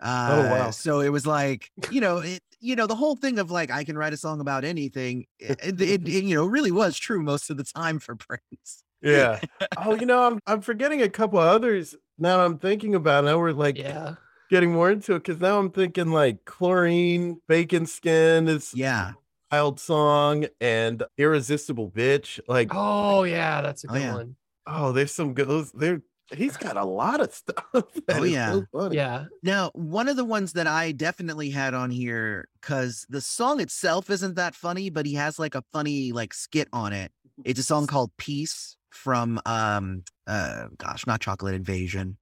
Uh, 0.00 0.28
oh 0.32 0.50
wow! 0.50 0.70
So 0.70 1.00
it 1.00 1.10
was 1.10 1.26
like 1.26 1.70
you 1.90 2.00
know 2.00 2.18
it 2.18 2.42
you 2.60 2.76
know 2.76 2.86
the 2.86 2.94
whole 2.94 3.16
thing 3.16 3.38
of 3.38 3.50
like 3.50 3.70
I 3.70 3.84
can 3.84 3.96
write 3.98 4.12
a 4.12 4.16
song 4.16 4.40
about 4.40 4.64
anything. 4.64 5.26
It, 5.38 5.58
eh, 5.62 5.68
it, 5.68 5.80
it, 5.80 6.08
it 6.08 6.24
you 6.24 6.34
know 6.34 6.44
really 6.46 6.70
was 6.70 6.98
true 6.98 7.22
most 7.22 7.50
of 7.50 7.56
the 7.56 7.64
time 7.64 7.98
for 7.98 8.16
Prince. 8.16 8.84
Yeah. 9.02 9.40
oh, 9.78 9.94
you 9.94 10.06
know 10.06 10.26
I'm 10.26 10.38
I'm 10.46 10.60
forgetting 10.60 11.02
a 11.02 11.08
couple 11.08 11.38
others 11.38 11.94
now. 12.18 12.44
I'm 12.44 12.58
thinking 12.58 12.94
about. 12.94 13.24
It. 13.24 13.28
Now 13.28 13.38
we're 13.38 13.52
like 13.52 13.78
yeah 13.78 14.14
getting 14.50 14.72
more 14.72 14.90
into 14.90 15.14
it 15.14 15.20
because 15.24 15.40
now 15.40 15.58
I'm 15.58 15.70
thinking 15.70 16.10
like 16.10 16.44
chlorine, 16.44 17.40
bacon 17.48 17.86
skin 17.86 18.48
is 18.48 18.72
yeah 18.74 19.12
wild 19.52 19.80
song 19.80 20.46
and 20.60 21.02
irresistible 21.18 21.90
bitch. 21.90 22.40
Like 22.46 22.68
oh 22.72 23.24
yeah, 23.24 23.62
that's 23.62 23.84
a 23.84 23.88
Oh, 23.90 23.92
good 23.94 24.02
yeah. 24.02 24.14
one. 24.14 24.36
oh, 24.66 24.92
there's 24.92 25.12
some 25.12 25.34
good. 25.34 25.48
those- 25.48 25.72
There, 25.72 26.02
he's 26.34 26.56
got 26.56 26.76
a 26.76 26.84
lot 26.84 27.20
of 27.20 27.32
stuff. 27.34 27.64
Oh, 28.08 28.22
yeah. 28.24 28.60
so. 28.72 28.92
Yeah. 28.92 29.26
Now, 29.42 29.70
one 29.74 30.08
of 30.08 30.16
the 30.16 30.24
ones 30.24 30.52
that 30.54 30.66
I 30.66 30.92
definitely 30.92 31.50
had 31.50 31.74
on 31.74 31.90
here, 31.90 32.48
because 32.60 33.06
the 33.08 33.20
song 33.20 33.60
itself 33.60 34.10
isn't 34.10 34.34
that 34.36 34.54
funny, 34.54 34.90
but 34.90 35.06
he 35.06 35.14
has 35.14 35.38
like 35.38 35.54
a 35.54 35.62
funny 35.72 36.12
like 36.12 36.34
skit 36.34 36.68
on 36.72 36.92
it. 36.92 37.12
It's 37.44 37.60
a 37.60 37.64
song 37.64 37.86
called 37.86 38.10
Peace 38.18 38.76
from 38.90 39.40
um 39.46 40.02
uh 40.26 40.66
gosh, 40.78 41.06
not 41.06 41.20
Chocolate 41.20 41.54
Invasion. 41.54 42.16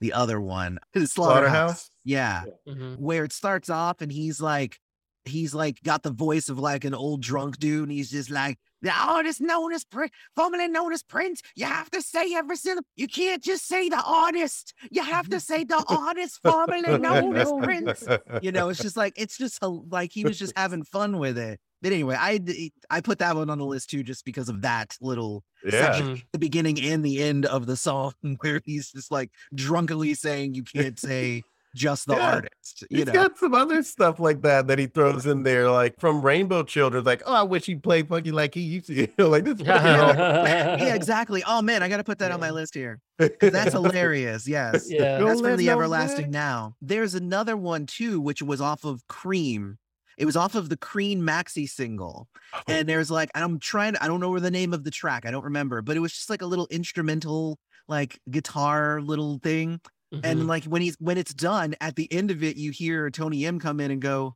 The 0.00 0.12
other 0.12 0.40
one. 0.40 0.78
Slaughterhouse. 0.94 1.12
Slaughterhouse. 1.12 1.90
Yeah. 2.04 2.44
Mhm. 2.68 2.98
Where 2.98 3.24
it 3.24 3.32
starts 3.32 3.68
off 3.70 4.00
and 4.00 4.10
he's 4.12 4.40
like 4.40 4.78
he's 5.24 5.54
like 5.54 5.82
got 5.82 6.02
the 6.02 6.12
voice 6.12 6.48
of 6.48 6.58
like 6.58 6.84
an 6.84 6.94
old 6.94 7.22
drunk 7.22 7.58
dude, 7.58 7.82
and 7.84 7.92
he's 7.92 8.10
just 8.10 8.30
like 8.30 8.58
the 8.58 8.69
artist 8.88 9.40
known 9.40 9.72
as 9.72 9.84
Prince, 9.84 10.12
formerly 10.34 10.68
known 10.68 10.92
as 10.92 11.02
Prince. 11.02 11.42
You 11.54 11.66
have 11.66 11.90
to 11.90 12.00
say 12.00 12.34
every 12.34 12.56
syllable. 12.56 12.86
You 12.96 13.08
can't 13.08 13.42
just 13.42 13.66
say 13.66 13.88
the 13.88 14.02
artist. 14.02 14.72
You 14.90 15.02
have 15.02 15.28
to 15.28 15.40
say 15.40 15.64
the 15.64 15.84
artist 15.88 16.40
formerly 16.42 16.98
known 16.98 17.36
as 17.36 17.52
Prince. 17.62 18.06
You 18.42 18.52
know, 18.52 18.68
it's 18.68 18.80
just 18.80 18.96
like 18.96 19.12
it's 19.16 19.36
just 19.36 19.58
a, 19.60 19.68
like 19.68 20.12
he 20.12 20.24
was 20.24 20.38
just 20.38 20.52
having 20.56 20.84
fun 20.84 21.18
with 21.18 21.36
it. 21.36 21.60
But 21.82 21.92
anyway, 21.92 22.16
I 22.18 22.40
I 22.88 23.00
put 23.00 23.18
that 23.18 23.36
one 23.36 23.50
on 23.50 23.58
the 23.58 23.64
list 23.64 23.90
too, 23.90 24.02
just 24.02 24.24
because 24.24 24.48
of 24.48 24.62
that 24.62 24.96
little 25.00 25.44
yeah. 25.64 25.70
section, 25.70 26.22
the 26.32 26.38
beginning 26.38 26.80
and 26.80 27.04
the 27.04 27.22
end 27.22 27.46
of 27.46 27.66
the 27.66 27.76
song, 27.76 28.12
where 28.40 28.60
he's 28.64 28.92
just 28.92 29.10
like 29.10 29.30
drunkenly 29.54 30.14
saying 30.14 30.54
you 30.54 30.62
can't 30.62 30.98
say 30.98 31.42
just 31.74 32.06
the 32.06 32.14
Yeah. 32.16 32.32
artist. 32.34 32.84
You 32.90 32.98
He's 32.98 33.06
know, 33.06 33.12
got 33.12 33.38
some 33.38 33.54
other 33.54 33.82
stuff 33.82 34.18
like 34.18 34.42
that 34.42 34.66
that 34.66 34.78
he 34.78 34.86
throws 34.86 35.26
in 35.26 35.42
there, 35.42 35.70
like 35.70 35.98
from 36.00 36.20
Rainbow 36.22 36.62
Children. 36.64 37.04
Like, 37.04 37.22
oh, 37.26 37.34
I 37.34 37.42
wish 37.42 37.66
he 37.66 37.74
played 37.76 38.08
funky 38.08 38.32
like 38.32 38.54
he 38.54 38.60
used 38.62 38.86
to. 38.88 38.94
You 38.94 39.08
know, 39.18 39.28
like 39.28 39.44
this. 39.44 39.60
yeah, 39.60 40.94
exactly. 40.94 41.42
Oh 41.46 41.62
man, 41.62 41.82
I 41.82 41.88
got 41.88 41.98
to 41.98 42.04
put 42.04 42.18
that 42.18 42.32
on 42.32 42.40
my 42.40 42.46
Yeah. 42.46 42.52
list 42.52 42.74
here. 42.74 43.00
'cause 43.18 43.50
That's 43.52 43.72
hilarious. 43.72 44.48
Yes. 44.48 44.86
Yeah. 44.88 45.18
Don't 45.18 45.28
That's 45.28 45.40
from 45.40 45.56
the 45.56 45.66
no 45.66 45.72
everlasting 45.72 46.22
man- 46.26 46.30
now. 46.32 46.76
There's 46.80 47.14
another 47.14 47.56
one 47.56 47.86
too, 47.86 48.20
which 48.20 48.42
was 48.42 48.60
off 48.60 48.84
of 48.84 49.06
Cream. 49.08 49.78
It 50.18 50.26
was 50.26 50.36
off 50.36 50.54
of 50.54 50.68
the 50.68 50.76
Cream 50.76 51.20
maxi 51.22 51.68
single. 51.68 52.28
Oh. 52.54 52.60
And 52.68 52.88
there's 52.88 53.10
like, 53.10 53.30
I'm 53.34 53.58
trying 53.58 53.94
to, 53.94 54.02
I 54.04 54.06
don't 54.06 54.20
know 54.20 54.30
where 54.30 54.40
the 54.40 54.50
name 54.50 54.74
of 54.74 54.84
the 54.84 54.90
track, 54.90 55.24
I 55.24 55.30
don't 55.30 55.44
remember, 55.44 55.80
but 55.82 55.96
it 55.96 56.00
was 56.00 56.12
just 56.12 56.28
like 56.28 56.42
a 56.42 56.46
little 56.46 56.66
instrumental, 56.70 57.58
like 57.88 58.18
guitar 58.30 59.00
little 59.00 59.38
thing. 59.42 59.80
Mhm. 60.12 60.20
And 60.24 60.46
like 60.46 60.64
when 60.64 60.82
he's 60.82 60.96
when 60.98 61.18
it's 61.18 61.32
done, 61.34 61.74
at 61.80 61.94
the 61.96 62.12
end 62.12 62.30
of 62.30 62.42
it, 62.42 62.56
you 62.56 62.70
hear 62.72 63.10
Tony 63.10 63.46
M 63.46 63.58
come 63.60 63.78
in 63.80 63.90
and 63.92 64.00
go, 64.02 64.34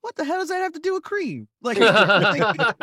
What 0.00 0.16
the 0.16 0.24
hell 0.24 0.38
does 0.38 0.48
that 0.48 0.58
have 0.60 0.72
to 0.72 0.78
do 0.80 0.94
with 0.94 1.02
cream? 1.02 1.48
Like, 1.62 1.78
like, 1.78 2.76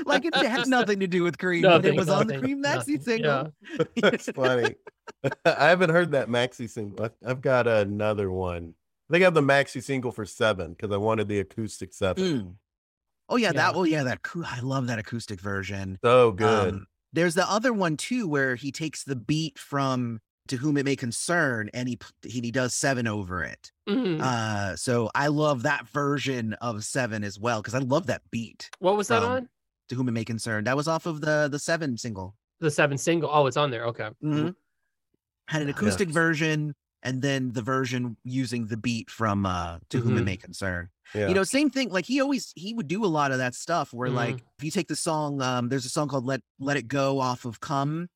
like 0.06 0.24
it 0.24 0.34
had 0.34 0.66
nothing 0.68 1.00
to 1.00 1.06
do 1.06 1.22
with 1.24 1.38
cream, 1.38 1.62
but 1.62 1.84
it 1.84 1.94
Nothing, 1.94 1.96
was 1.96 2.08
on 2.08 2.26
the 2.26 2.38
cream 2.38 2.62
maxi 2.62 2.64
nothing. 2.96 3.00
single. 3.00 3.52
That's 3.96 4.30
funny. 4.30 4.74
I 5.44 5.64
haven't 5.68 5.90
heard 5.90 6.12
that 6.12 6.28
maxi 6.28 6.68
single. 6.68 7.06
I- 7.06 7.30
I've 7.30 7.40
got 7.40 7.66
another 7.66 8.30
one. 8.30 8.74
I 9.08 9.12
think 9.14 9.22
I 9.22 9.24
have 9.24 9.34
the 9.34 9.40
maxi 9.40 9.82
single 9.82 10.12
for 10.12 10.26
seven 10.26 10.74
because 10.74 10.92
I 10.92 10.98
wanted 10.98 11.28
the 11.28 11.40
acoustic 11.40 11.94
seven. 11.94 12.24
Mm. 12.24 12.54
Oh 13.30 13.36
yeah, 13.36 13.46
Yeah. 13.48 13.52
that 13.54 13.74
oh 13.74 13.84
yeah, 13.84 14.02
that 14.04 14.20
I 14.46 14.60
love 14.60 14.86
that 14.88 14.98
acoustic 14.98 15.40
version. 15.40 15.98
So 16.04 16.32
good. 16.32 16.74
Um, 16.74 16.86
there's 17.14 17.34
the 17.34 17.50
other 17.50 17.72
one 17.72 17.96
too 17.96 18.28
where 18.28 18.54
he 18.54 18.70
takes 18.70 19.02
the 19.04 19.16
beat 19.16 19.58
from 19.58 20.20
to 20.48 20.56
whom 20.56 20.76
it 20.76 20.84
may 20.84 20.96
concern 20.96 21.70
and 21.74 21.88
he 21.88 21.98
he, 22.24 22.50
does 22.50 22.74
seven 22.74 23.06
over 23.06 23.42
it. 23.42 23.70
Mhm. 23.88 24.20
Uh 24.20 24.76
so 24.76 25.10
I 25.14 25.28
love 25.28 25.62
that 25.62 25.86
version 25.88 26.54
of 26.54 26.84
seven 26.84 27.24
as 27.24 27.38
well 27.38 27.60
because 27.62 27.74
I 27.74 27.78
love 27.80 28.06
that 28.06 28.22
beat 28.30 28.70
what 28.78 28.96
was 28.96 29.08
that 29.08 29.22
from- 29.22 29.30
on? 29.32 29.48
to 29.88 29.94
whom 29.94 30.08
it 30.08 30.12
may 30.12 30.24
concern. 30.24 30.64
That 30.64 30.76
was 30.76 30.88
off 30.88 31.06
of 31.06 31.20
the 31.20 31.48
the 31.50 31.58
seven 31.58 31.96
single. 31.96 32.34
The 32.60 32.70
seven 32.70 32.98
single. 32.98 33.30
Oh, 33.32 33.46
it's 33.46 33.56
on 33.56 33.70
there. 33.70 33.84
Okay. 33.86 34.10
Mhm. 34.22 34.54
Had 35.48 35.62
an 35.62 35.68
acoustic 35.70 36.08
version 36.10 36.74
and 37.02 37.22
then 37.22 37.52
the 37.52 37.62
version 37.62 38.16
using 38.24 38.66
the 38.66 38.76
beat 38.76 39.08
from 39.10 39.46
uh 39.46 39.78
to 39.90 40.00
whom 40.00 40.16
it 40.18 40.20
Mhm. 40.20 40.24
may 40.24 40.36
concern. 40.36 40.90
yeah. 41.14 41.28
You 41.28 41.34
know, 41.34 41.44
same 41.44 41.70
thing. 41.70 41.88
Like 41.90 42.04
he 42.04 42.20
always 42.20 42.52
he 42.54 42.74
would 42.74 42.88
do 42.88 43.02
a 43.04 43.06
lot 43.18 43.32
of 43.32 43.38
that 43.38 43.54
stuff 43.54 43.94
where 43.94 44.10
like 44.10 44.36
Mhm. 44.36 44.42
if 44.58 44.64
you 44.64 44.70
take 44.70 44.88
the 44.88 44.96
song, 44.96 45.40
um, 45.40 45.68
there's 45.70 45.86
a 45.86 45.88
song 45.88 46.08
called 46.08 46.26
Let 46.26 46.42
Let 46.58 46.76
It 46.76 46.88
Go 46.88 47.18
off 47.20 47.44
of 47.46 47.60
Come. 47.60 48.08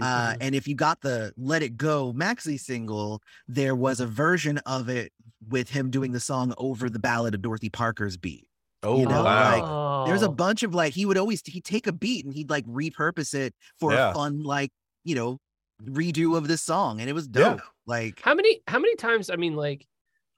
Uh, 0.00 0.34
and 0.40 0.54
if 0.54 0.66
you 0.68 0.74
got 0.74 1.00
the 1.00 1.32
Let 1.36 1.62
It 1.62 1.76
Go 1.76 2.12
maxi 2.12 2.58
single, 2.58 3.22
there 3.46 3.74
was 3.74 4.00
a 4.00 4.06
version 4.06 4.58
of 4.66 4.88
it 4.88 5.12
with 5.48 5.70
him 5.70 5.90
doing 5.90 6.12
the 6.12 6.20
song 6.20 6.52
over 6.58 6.90
the 6.90 6.98
ballad 6.98 7.34
of 7.34 7.42
Dorothy 7.42 7.68
Parker's 7.70 8.16
beat. 8.16 8.46
oh 8.82 8.98
you 9.00 9.06
know, 9.06 9.24
wow. 9.24 10.00
like, 10.02 10.08
There's 10.08 10.22
a 10.22 10.28
bunch 10.28 10.62
of 10.62 10.74
like 10.74 10.92
he 10.94 11.06
would 11.06 11.16
always 11.18 11.42
he'd 11.46 11.64
take 11.64 11.86
a 11.86 11.92
beat 11.92 12.24
and 12.24 12.34
he'd 12.34 12.50
like 12.50 12.66
repurpose 12.66 13.34
it 13.34 13.54
for 13.78 13.92
Yeah. 13.92 14.10
a 14.10 14.14
fun 14.14 14.42
like 14.42 14.70
you 15.04 15.14
know 15.14 15.38
redo 15.82 16.36
of 16.36 16.48
this 16.48 16.62
song, 16.62 17.00
and 17.00 17.08
it 17.08 17.12
was 17.12 17.28
Yeah. 17.32 17.50
dope. 17.50 17.60
Like 17.86 18.20
How 18.20 18.34
many 18.34 18.60
how 18.66 18.78
many 18.78 18.94
times, 18.96 19.30
I 19.30 19.36
mean, 19.36 19.54
like 19.54 19.86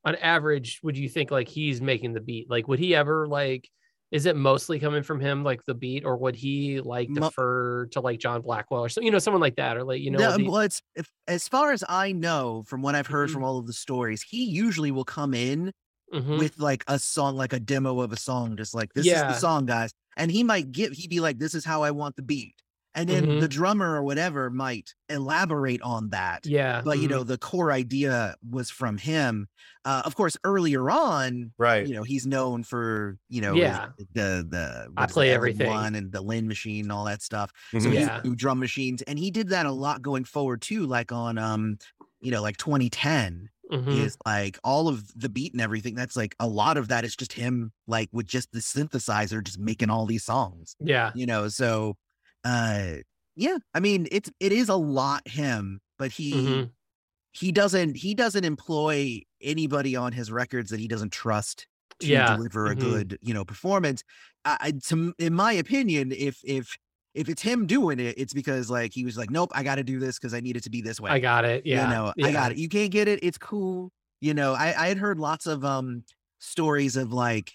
on 0.05 0.15
average, 0.17 0.81
would 0.83 0.97
you 0.97 1.09
think 1.09 1.31
like 1.31 1.49
he's 1.49 1.81
making 1.83 2.13
the 2.13 2.21
beat? 2.21 2.49
Like, 2.49 2.69
would 2.69 2.79
he 2.79 2.95
ever 2.95 3.27
like 3.27 3.69
is 4.11 4.27
it 4.27 4.37
mostly 4.37 4.79
coming 4.81 5.03
from 5.03 5.21
him, 5.21 5.45
like 5.45 5.65
the 5.65 5.75
beat, 5.75 6.05
or 6.05 6.17
would 6.17 6.35
he 6.37 6.81
like 6.81 7.09
defer 7.15 7.87
to 7.87 8.01
like 8.01 8.19
John 8.19 8.41
Blackwell 8.43 8.85
or 8.85 8.89
so 8.89 9.01
you 9.01 9.11
know, 9.11 9.19
someone 9.21 9.41
like 9.41 9.57
that, 9.57 9.77
or 9.77 9.85
like 9.85 10.01
you 10.01 10.11
know, 10.11 10.19
No, 10.19 10.37
the- 10.37 10.45
well, 10.51 10.61
it's 10.61 10.83
if, 10.97 11.11
as 11.29 11.47
far 11.49 11.73
as 11.73 11.85
I 11.89 12.13
know 12.13 12.63
from 12.67 12.83
what 12.83 12.95
I've 12.95 13.07
heard 13.07 13.29
Mhm. 13.31 13.33
from 13.35 13.45
all 13.45 13.59
of 13.59 13.67
the 13.67 13.73
stories, 13.73 14.23
he 14.23 14.45
usually 14.45 14.91
will 14.91 15.05
come 15.05 15.33
in 15.35 15.73
Mhm. 16.13 16.39
with 16.39 16.59
like 16.59 16.83
a 16.89 16.99
song, 16.99 17.37
like 17.37 17.53
a 17.53 17.61
demo 17.61 18.01
of 18.01 18.13
a 18.13 18.17
song, 18.17 18.57
just 18.57 18.75
like 18.75 18.93
this 18.95 19.07
is 19.07 19.13
the 19.13 19.35
song, 19.35 19.67
guys. 19.67 19.93
And 20.17 20.31
he 20.31 20.43
might 20.43 20.73
give, 20.73 20.93
he'd 20.93 21.09
be 21.09 21.21
like, 21.21 21.39
"This 21.39 21.55
is 21.55 21.65
how 21.65 21.83
I 21.85 21.93
want 21.93 22.17
the 22.17 22.23
beat," 22.23 22.55
and 22.95 23.09
then 23.09 23.39
the 23.39 23.49
drummer 23.49 23.95
or 23.95 24.03
whatever 24.03 24.51
might 24.51 24.95
elaborate 25.09 25.81
on 25.83 26.11
that. 26.11 26.45
yeah, 26.47 26.83
But 26.85 26.99
you 26.99 27.07
mhm. 27.07 27.11
know, 27.13 27.25
the 27.25 27.39
core 27.39 27.71
idea 27.73 28.35
was 28.49 28.71
from 28.71 28.99
him. 28.99 29.49
Uh, 29.85 30.03
of 30.05 30.15
course, 30.17 30.37
earlier 30.45 30.91
on, 30.91 31.53
Right. 31.57 31.87
you 31.87 31.95
know, 31.95 32.03
he's 32.03 32.27
known 32.27 32.65
for 32.65 33.17
you 33.29 33.41
know, 33.41 33.55
his- 33.55 33.63
Yeah. 33.63 33.89
the 34.15 34.47
the 34.49 34.93
I 34.97 35.05
is 35.05 35.11
it, 35.11 35.15
play 35.15 35.31
everything. 35.31 35.69
one 35.69 35.95
and 35.95 36.11
the 36.13 36.21
Linn 36.21 36.49
machine 36.49 36.87
and 36.87 36.93
all 36.93 37.05
that 37.05 37.23
stuff. 37.23 37.53
So 37.73 37.79
Mhm. 37.79 37.93
he 37.93 37.99
Yeah. 38.01 38.23
drum 38.35 38.59
machines, 38.59 39.03
and 39.03 39.19
he 39.19 39.31
did 39.31 39.49
that 39.51 39.67
a 39.67 39.73
lot 39.73 40.03
going 40.03 40.25
forward 40.25 40.61
too, 40.63 40.87
like 40.87 41.13
on 41.13 41.39
um, 41.39 41.79
you 42.21 42.31
know, 42.31 42.43
like 42.43 42.57
2010 42.59 43.49
Mhm. 43.73 43.89
is 44.05 44.17
like 44.27 44.59
all 44.65 44.89
of 44.89 45.11
the 45.19 45.29
beat 45.29 45.53
and 45.53 45.61
everything. 45.63 45.95
That's 45.95 46.17
like 46.17 46.35
a 46.41 46.47
lot 46.49 46.77
of 46.77 46.89
that 46.89 47.05
is 47.05 47.15
just 47.17 47.33
him, 47.33 47.73
like 47.87 48.09
with 48.13 48.27
just 48.27 48.51
the 48.53 48.59
synthesizer, 48.59 49.43
just 49.45 49.59
making 49.61 49.91
all 49.91 50.07
these 50.07 50.25
songs. 50.25 50.75
yeah, 50.81 51.13
You 51.15 51.25
know, 51.27 51.49
so 51.49 51.97
uh, 52.45 52.97
yeah. 53.37 53.59
I 53.75 53.81
mean, 53.81 54.07
it's 54.11 54.31
it 54.41 54.53
is 54.53 54.69
a 54.69 54.77
lot 54.77 55.27
him, 55.29 55.81
but 55.99 56.13
he 56.13 56.61
Mhm. 56.61 56.73
he 57.33 57.53
doesn't 57.53 57.97
he 57.97 58.15
doesn't 58.15 58.45
employ 58.45 59.23
anybody 59.43 59.97
on 59.97 60.13
his 60.13 60.33
records 60.33 60.71
that 60.71 60.81
he 60.81 60.89
doesn't 60.89 61.13
trust 61.13 61.67
to 62.01 62.23
Yeah, 62.23 62.25
deliver 62.25 62.71
a 62.71 62.77
mhm. 62.77 62.77
good 62.77 63.19
you 63.23 63.35
know 63.35 63.45
performance. 63.45 64.05
I, 64.45 64.59
I 64.61 64.73
to, 64.89 65.15
in 65.19 65.35
my 65.35 65.53
opinion, 65.55 66.13
if 66.13 66.41
if 66.45 66.77
if 67.15 67.29
it's 67.29 67.43
him 67.43 67.67
doing 67.67 68.01
it, 68.01 68.17
it's 68.19 68.35
because 68.35 68.71
like 68.71 68.93
he 68.95 69.05
was 69.05 69.19
like, 69.19 69.31
nope, 69.31 69.51
I 69.55 69.63
got 69.65 69.77
to 69.77 69.85
do 69.85 69.99
this 70.01 70.19
because 70.19 70.35
I 70.35 70.41
need 70.41 70.57
it 70.57 70.65
to 70.65 70.71
be 70.71 70.83
this 70.83 71.01
way. 71.01 71.13
I 71.13 71.19
got 71.19 71.45
it. 71.45 71.67
Yeah, 71.67 71.73
You 71.73 71.87
know, 71.87 72.15
I 72.23 72.33
got 72.33 72.53
it. 72.53 72.59
You 72.59 72.69
can't 72.69 72.93
get 72.93 73.09
it. 73.09 73.21
It's 73.23 73.39
cool. 73.39 73.93
You 74.21 74.35
know, 74.35 74.55
I, 74.55 74.69
I 74.85 74.89
had 74.89 74.99
heard 74.99 75.19
lots 75.21 75.47
of 75.47 75.65
um 75.65 76.05
stories 76.41 76.97
of 76.97 77.13
like 77.13 77.55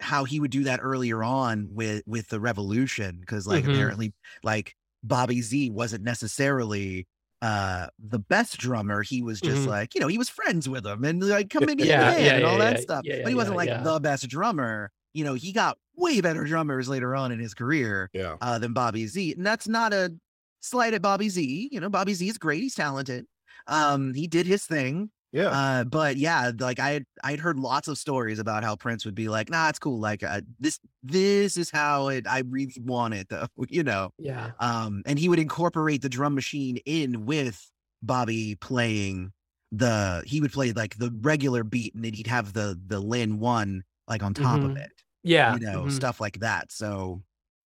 how 0.00 0.24
he 0.24 0.40
would 0.40 0.50
do 0.50 0.64
that 0.64 0.80
earlier 0.82 1.22
on 1.22 1.68
with 1.72 2.02
with 2.06 2.28
the 2.28 2.40
revolution 2.40 3.18
because 3.20 3.46
like 3.46 3.64
Mhm. 3.64 3.74
apparently 3.74 4.14
like 4.42 4.74
Bobby 5.02 5.40
Z 5.42 5.70
wasn't 5.70 6.04
necessarily 6.04 7.06
uh 7.42 7.88
the 7.98 8.18
best 8.18 8.56
drummer 8.58 9.02
he 9.02 9.22
was 9.22 9.40
just 9.40 9.64
Mhm. 9.64 9.68
like 9.68 9.94
you 9.94 10.00
know 10.00 10.06
he 10.08 10.18
was 10.18 10.28
friends 10.28 10.68
with 10.68 10.86
him 10.86 11.04
and 11.04 11.22
like 11.22 11.50
come 11.50 11.68
in 11.68 11.78
Yeah, 11.78 12.12
yeah, 12.12 12.18
yeah, 12.18 12.32
and 12.36 12.44
all 12.44 12.58
that 12.58 12.80
stuff 12.80 13.04
but 13.04 13.28
he 13.28 13.34
wasn't 13.34 13.56
like 13.56 13.68
the 13.84 14.00
best 14.00 14.26
drummer 14.28 14.90
you 15.14 15.22
know 15.24 15.34
he 15.34 15.52
got 15.52 15.78
way 15.96 16.20
better 16.20 16.44
drummers 16.44 16.88
later 16.88 17.14
on 17.14 17.32
in 17.32 17.38
his 17.38 17.54
career 17.54 18.10
Yeah. 18.12 18.36
uh, 18.42 18.58
than 18.58 18.74
Bobby 18.74 19.06
Z. 19.06 19.32
And 19.32 19.46
that's 19.46 19.66
not 19.66 19.94
a 19.94 20.14
slight 20.60 20.92
at 20.92 21.00
Bobby 21.00 21.30
Z. 21.30 21.70
You 21.72 21.80
know, 21.80 21.88
Bobby 21.88 22.12
Z 22.12 22.28
is 22.28 22.36
great. 22.36 22.60
He's 22.62 22.74
talented. 22.74 23.24
Um, 23.66 24.12
he 24.12 24.26
did 24.26 24.46
his 24.46 24.66
thing. 24.66 25.10
Yeah. 25.32 25.48
Uh, 25.50 25.84
but 25.84 26.16
yeah, 26.16 26.50
like 26.58 26.78
I 26.80 27.04
I'd 27.22 27.40
heard 27.40 27.58
lots 27.58 27.88
of 27.88 27.98
stories 27.98 28.38
about 28.38 28.64
how 28.64 28.74
Prince 28.76 29.04
would 29.04 29.14
be 29.14 29.28
like, 29.28 29.50
nah, 29.50 29.68
it's 29.68 29.78
cool. 29.78 30.00
Like 30.00 30.22
uh, 30.22 30.40
this 30.58 30.80
this 31.02 31.56
is 31.56 31.70
how 31.70 32.08
it 32.08 32.26
I 32.26 32.40
really 32.40 32.74
want 32.82 33.14
it 33.14 33.28
though, 33.28 33.46
you 33.68 33.82
know. 33.82 34.10
Yeah. 34.18 34.52
Um, 34.58 35.02
and 35.06 35.18
he 35.18 35.28
would 35.28 35.38
incorporate 35.38 36.02
the 36.02 36.08
drum 36.08 36.34
machine 36.34 36.78
in 36.86 37.26
with 37.26 37.70
Bobby 38.02 38.56
playing 38.56 39.32
the 39.72 40.22
he 40.26 40.40
would 40.40 40.52
play 40.52 40.72
like 40.72 40.96
the 40.98 41.10
regular 41.20 41.64
beat 41.64 41.94
and 41.94 42.04
then 42.04 42.14
he'd 42.14 42.26
have 42.28 42.52
the 42.52 42.80
the 42.86 43.00
Linn 43.00 43.38
one 43.40 43.82
like 44.08 44.22
on 44.22 44.32
top 44.34 44.62
of 44.64 44.72
Mhm. 44.72 44.78
it. 44.78 44.92
Yeah. 45.22 45.54
You 45.54 45.60
know, 45.60 45.84
mhm. 45.84 45.92
stuff 45.92 46.20
like 46.20 46.40
that. 46.40 46.72
So 46.72 47.22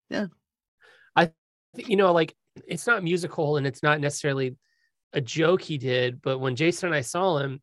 yeah. 0.09 0.27
I 1.15 1.31
you 1.75 1.95
know, 1.95 2.13
like 2.13 2.35
it's 2.67 2.87
not 2.87 3.03
musical 3.03 3.57
and 3.57 3.67
it's 3.67 3.83
not 3.83 3.99
necessarily 4.01 4.57
a 5.13 5.21
joke 5.21 5.61
he 5.61 5.77
did, 5.77 6.21
but 6.21 6.39
when 6.39 6.55
Jason 6.55 6.87
and 6.87 6.95
I 6.95 7.01
saw 7.01 7.37
him, 7.37 7.61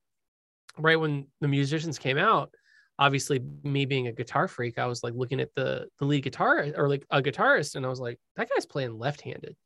right 0.76 0.98
when 1.00 1.26
the 1.40 1.48
musicians 1.48 1.98
came 1.98 2.18
out, 2.18 2.50
obviously 2.98 3.40
me 3.62 3.84
being 3.86 4.06
a 4.08 4.12
guitar 4.12 4.48
freak, 4.48 4.78
I 4.78 4.86
was 4.86 5.02
like 5.02 5.14
looking 5.14 5.40
at 5.40 5.54
the 5.54 5.88
the 5.98 6.04
lead 6.04 6.22
guitar 6.24 6.66
or 6.76 6.88
like 6.88 7.04
a 7.10 7.22
guitarist, 7.22 7.74
and 7.76 7.84
I 7.86 7.88
was 7.88 8.00
like, 8.00 8.18
that 8.36 8.48
guy's 8.54 8.66
playing 8.66 8.98
left-handed. 8.98 9.56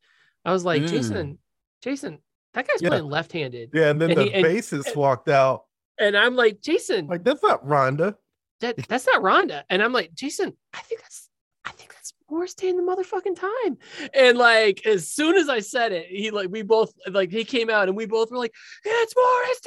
I 0.44 0.52
was 0.52 0.64
like, 0.64 0.82
Mm. 0.82 0.88
Jason, 0.88 1.38
Jason, 1.82 2.18
that 2.54 2.66
guy's 2.68 2.82
Yeah. 2.82 2.88
playing 2.90 3.04
left-handed. 3.06 3.70
Yeah. 3.72 3.90
And 3.90 4.00
then 4.00 4.10
And 4.10 4.18
the 4.18 4.24
he- 4.24 4.32
and- 4.34 4.44
bassist 4.46 4.94
walked 4.96 5.28
out. 5.28 5.64
And 5.98 6.16
I'm 6.16 6.34
like, 6.36 6.60
Jason, 6.60 7.06
Like, 7.06 7.22
that's 7.24 7.42
not 7.42 7.64
Rhonda. 7.64 8.16
that 8.60 8.76
that's 8.88 9.06
not 9.06 9.22
Rhonda. 9.22 9.62
And 9.70 9.82
I'm 9.82 9.92
like, 9.92 10.14
Jason, 10.14 10.56
I 10.72 10.80
think 10.80 11.00
that's 11.00 11.28
I 11.64 11.70
think 11.70 11.92
that's 11.94 12.12
Morris 12.32 12.54
Day 12.54 12.70
in 12.70 12.76
the 12.78 12.82
motherfucking 12.82 13.36
time. 13.38 13.76
And 14.14 14.38
like 14.38 14.86
as 14.86 15.06
soon 15.06 15.36
as 15.36 15.50
I 15.50 15.60
said 15.60 15.92
it, 15.92 16.06
he 16.06 16.30
like 16.30 16.48
we 16.50 16.62
both 16.62 16.94
like 17.10 17.30
he 17.30 17.44
came 17.44 17.68
out 17.68 17.88
and 17.88 17.96
we 17.96 18.06
both 18.06 18.30
were 18.30 18.38
like, 18.38 18.54
it's 18.84 19.14
Morris 19.14 19.60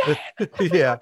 Day. 0.59 0.69
yeah. 0.77 0.97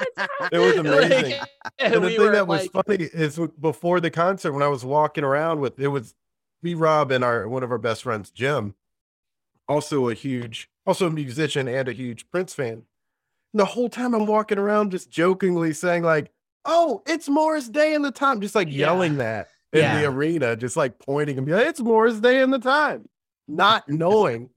It 0.52 0.60
was 0.60 0.76
amazing. 0.78 1.40
Like, 1.40 1.50
And, 1.80 1.94
and 1.96 2.04
the 2.04 2.08
we 2.08 2.18
thing 2.18 2.34
that 2.34 2.48
was 2.48 2.70
like, 2.74 2.86
funny 2.86 3.06
is 3.06 3.40
before 3.62 4.02
the 4.02 4.12
concert, 4.12 4.52
when 4.52 4.62
I 4.62 4.68
was 4.68 4.84
walking 4.84 5.24
around 5.24 5.62
with 5.62 5.80
it 5.80 5.88
was 5.88 6.14
me, 6.62 6.74
Rob, 6.74 7.12
and 7.12 7.24
our 7.24 7.48
one 7.48 7.64
of 7.64 7.72
our 7.72 7.78
best 7.78 8.04
friends, 8.04 8.30
Jim, 8.30 8.76
also 9.70 10.10
a 10.10 10.14
huge, 10.14 10.70
also 10.86 11.08
a 11.08 11.12
musician 11.12 11.70
and 11.70 11.88
a 11.88 11.94
huge 11.94 12.30
Prince 12.30 12.54
fan. 12.54 12.84
And 13.54 13.60
the 13.60 13.66
whole 13.66 13.88
time 13.90 14.14
I'm 14.14 14.26
walking 14.26 14.58
around 14.58 14.92
just 14.92 15.10
jokingly 15.10 15.74
saying, 15.74 16.04
like, 16.04 16.32
oh, 16.66 17.02
it's 17.06 17.30
Morris 17.30 17.70
Day 17.70 17.94
in 17.94 18.02
the 18.02 18.12
time, 18.12 18.42
just 18.42 18.56
like 18.56 18.68
Yeah. 18.68 18.88
yelling 18.88 19.18
that 19.18 19.48
in 19.74 19.80
Yeah. 19.82 20.00
the 20.02 20.08
arena, 20.08 20.56
just 20.56 20.78
like 20.78 20.98
pointing 21.00 21.38
and 21.38 21.46
be 21.46 21.54
like, 21.54 21.68
it's 21.68 21.82
Morris 21.82 22.20
Day 22.20 22.42
in 22.42 22.52
the 22.52 22.60
time, 22.60 23.10
not 23.48 23.84
knowing 23.90 24.50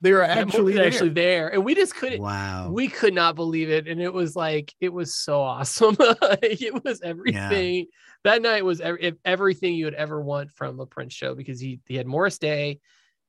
they 0.00 0.12
were 0.12 0.22
actually 0.22 0.74
there. 0.74 0.86
actually 0.86 1.08
there. 1.10 1.48
And 1.48 1.64
we 1.64 1.74
just 1.74 1.94
couldn't 1.94 2.20
wow. 2.20 2.68
we 2.70 2.88
could 2.88 3.14
not 3.14 3.36
believe 3.36 3.70
it 3.70 3.88
and 3.88 4.02
it 4.02 4.12
was 4.12 4.36
like 4.36 4.74
it 4.80 4.90
was 4.92 5.14
so 5.14 5.40
awesome 5.40 5.96
it 6.00 6.84
was 6.84 7.00
everything 7.00 7.86
that 8.24 8.42
night 8.42 8.64
was 8.66 8.82
ev- 8.82 8.98
ev- 9.00 9.16
everything 9.24 9.74
you 9.74 9.86
would 9.86 9.94
ever 9.94 10.20
want 10.20 10.50
from 10.50 10.78
a 10.80 10.84
prince 10.86 11.14
show 11.14 11.34
because 11.34 11.58
he, 11.58 11.80
he 11.86 11.96
had 11.96 12.06
morris 12.06 12.38
day 12.38 12.80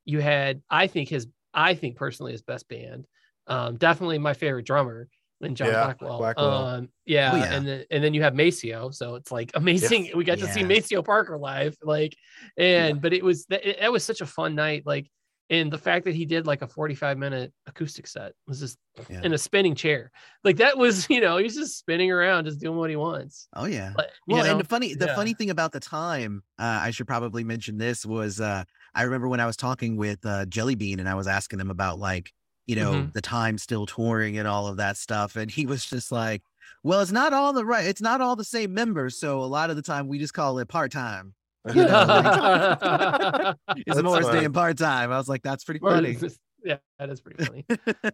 you 0.04 0.20
had 0.20 0.60
i 0.68 0.86
think 0.86 1.08
his 1.08 1.26
i 1.54 1.72
think 1.74 1.96
personally 1.96 2.32
his 2.32 2.42
best 2.42 2.68
band 2.68 3.06
um 3.46 3.76
definitely 3.76 4.18
my 4.18 4.34
favorite 4.34 4.66
drummer 4.66 5.08
and 5.42 5.56
john 5.56 5.68
Yeah, 5.68 5.84
blackwell, 5.84 6.18
Blackwell. 6.18 6.66
um 6.66 6.88
yeah, 7.04 7.32
Oh, 7.32 7.36
yeah. 7.36 7.54
and 7.56 7.66
then 7.66 7.84
and 7.90 8.02
then 8.02 8.14
you 8.14 8.22
have 8.22 8.34
maceo 8.34 8.90
so 8.90 9.14
it's 9.16 9.30
like 9.30 9.50
amazing 9.54 10.10
we 10.16 10.24
got 10.24 10.38
to 10.38 10.48
see 10.48 10.60
Yeah. 10.60 10.66
maceo 10.66 11.02
parker 11.02 11.36
live 11.38 11.76
like 11.82 12.16
and 12.56 13.00
but 13.00 13.12
it 13.12 13.22
was 13.24 13.46
that 13.46 13.68
it, 13.68 13.78
it 13.82 13.92
was 13.92 14.04
such 14.04 14.20
a 14.20 14.26
fun 14.26 14.54
night 14.54 14.84
like 14.86 15.10
and 15.48 15.72
the 15.72 15.78
fact 15.78 16.06
that 16.06 16.14
he 16.14 16.24
did 16.24 16.44
like 16.46 16.62
a 16.62 16.66
45 16.66 17.18
minute 17.18 17.52
acoustic 17.66 18.06
set 18.06 18.32
was 18.48 18.60
just 18.60 18.78
Yeah. 19.10 19.20
in 19.22 19.32
a 19.34 19.38
spinning 19.38 19.74
chair 19.74 20.10
like 20.42 20.56
that 20.56 20.76
was 20.78 21.06
you 21.10 21.20
know 21.20 21.36
he's 21.36 21.54
just 21.54 21.78
spinning 21.78 22.10
around 22.10 22.46
just 22.46 22.58
doing 22.60 22.76
what 22.76 22.90
he 22.90 22.96
wants 22.96 23.46
Oh 23.54 23.66
yeah. 23.66 23.92
but, 23.94 24.10
Well, 24.26 24.42
know, 24.44 24.50
and 24.52 24.60
the 24.60 24.64
funny 24.64 24.94
the 24.94 25.06
Yeah. 25.06 25.14
funny 25.14 25.34
thing 25.34 25.50
about 25.50 25.72
the 25.72 25.80
time, 25.80 26.42
uh, 26.58 26.80
I 26.82 26.90
should 26.90 27.06
probably 27.06 27.44
mention 27.44 27.78
this 27.78 28.04
was 28.04 28.40
uh, 28.40 28.64
I 28.94 29.02
remember 29.02 29.28
when 29.28 29.40
I 29.40 29.46
was 29.46 29.56
talking 29.56 29.96
with 29.96 30.24
uh, 30.26 30.46
Jelly 30.46 30.74
Bean 30.74 30.98
and 31.00 31.08
I 31.08 31.14
was 31.14 31.26
asking 31.28 31.60
him 31.60 31.70
about 31.70 31.98
like 31.98 32.32
you 32.66 32.76
know 32.76 32.92
Mhm. 32.92 33.12
the 33.12 33.20
time 33.20 33.58
still 33.58 33.86
touring 33.86 34.38
and 34.38 34.46
all 34.48 34.66
of 34.66 34.76
that 34.78 34.96
stuff, 34.96 35.36
and 35.36 35.50
he 35.50 35.66
was 35.66 35.84
just 35.84 36.10
like, 36.12 36.42
"Well, 36.82 37.00
it's 37.00 37.12
not 37.12 37.32
all 37.32 37.52
the 37.52 37.64
right, 37.64 37.86
it's 37.86 38.00
not 38.00 38.20
all 38.20 38.36
the 38.36 38.44
same 38.44 38.74
members, 38.74 39.18
so 39.18 39.40
a 39.42 39.46
lot 39.46 39.70
of 39.70 39.76
the 39.76 39.82
time 39.82 40.08
we 40.08 40.18
just 40.18 40.34
call 40.34 40.58
it 40.58 40.68
part 40.68 40.92
time. 40.92 41.34
You 41.74 41.84
know, 41.84 43.54
It's 43.76 43.84
That's 43.86 44.02
Morris 44.02 44.28
Day 44.28 44.44
and 44.44 44.54
part 44.54 44.78
time." 44.78 45.10
I 45.12 45.18
was 45.18 45.28
like, 45.28 45.42
"That's 45.42 45.64
pretty 45.64 45.80
funny." 45.80 46.14
just- 46.16 46.38
yeah 46.64 46.78
that 46.98 47.10
is 47.10 47.20
pretty 47.20 47.44
funny 47.44 47.64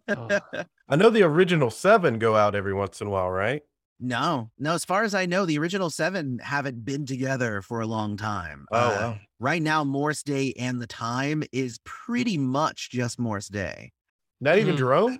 Oh. 0.09 0.39
I 0.89 0.97
know 0.97 1.09
the 1.09 1.23
original 1.23 1.71
seven 1.71 2.19
go 2.19 2.37
out 2.37 2.55
every 2.55 2.75
once 2.75 3.01
in 3.01 3.07
a 3.07 3.11
while, 3.11 3.31
right? 3.31 3.63
No, 3.99 4.51
no. 4.59 4.75
As 4.75 4.85
far 4.85 5.05
as 5.05 5.15
I 5.15 5.25
know, 5.27 5.47
the 5.47 5.59
original 5.59 5.89
seven 5.89 6.39
haven't 6.41 6.85
been 6.85 7.07
together 7.07 7.63
for 7.63 7.81
a 7.81 7.87
long 7.87 8.17
time. 8.19 8.67
Oh, 8.73 8.77
Uh, 8.79 8.91
wow. 9.01 9.19
Right 9.39 9.63
now, 9.63 9.85
Morris 9.85 10.23
Day 10.23 10.53
and 10.59 10.83
the 10.83 10.87
time 10.89 11.45
is 11.53 11.79
pretty 11.85 12.37
much 12.37 12.91
just 12.91 13.19
Morris 13.19 13.49
Day. 13.49 13.93
Not 14.43 14.59
even 14.59 14.75
Mhm. 14.75 14.79
Jerome? 14.79 15.19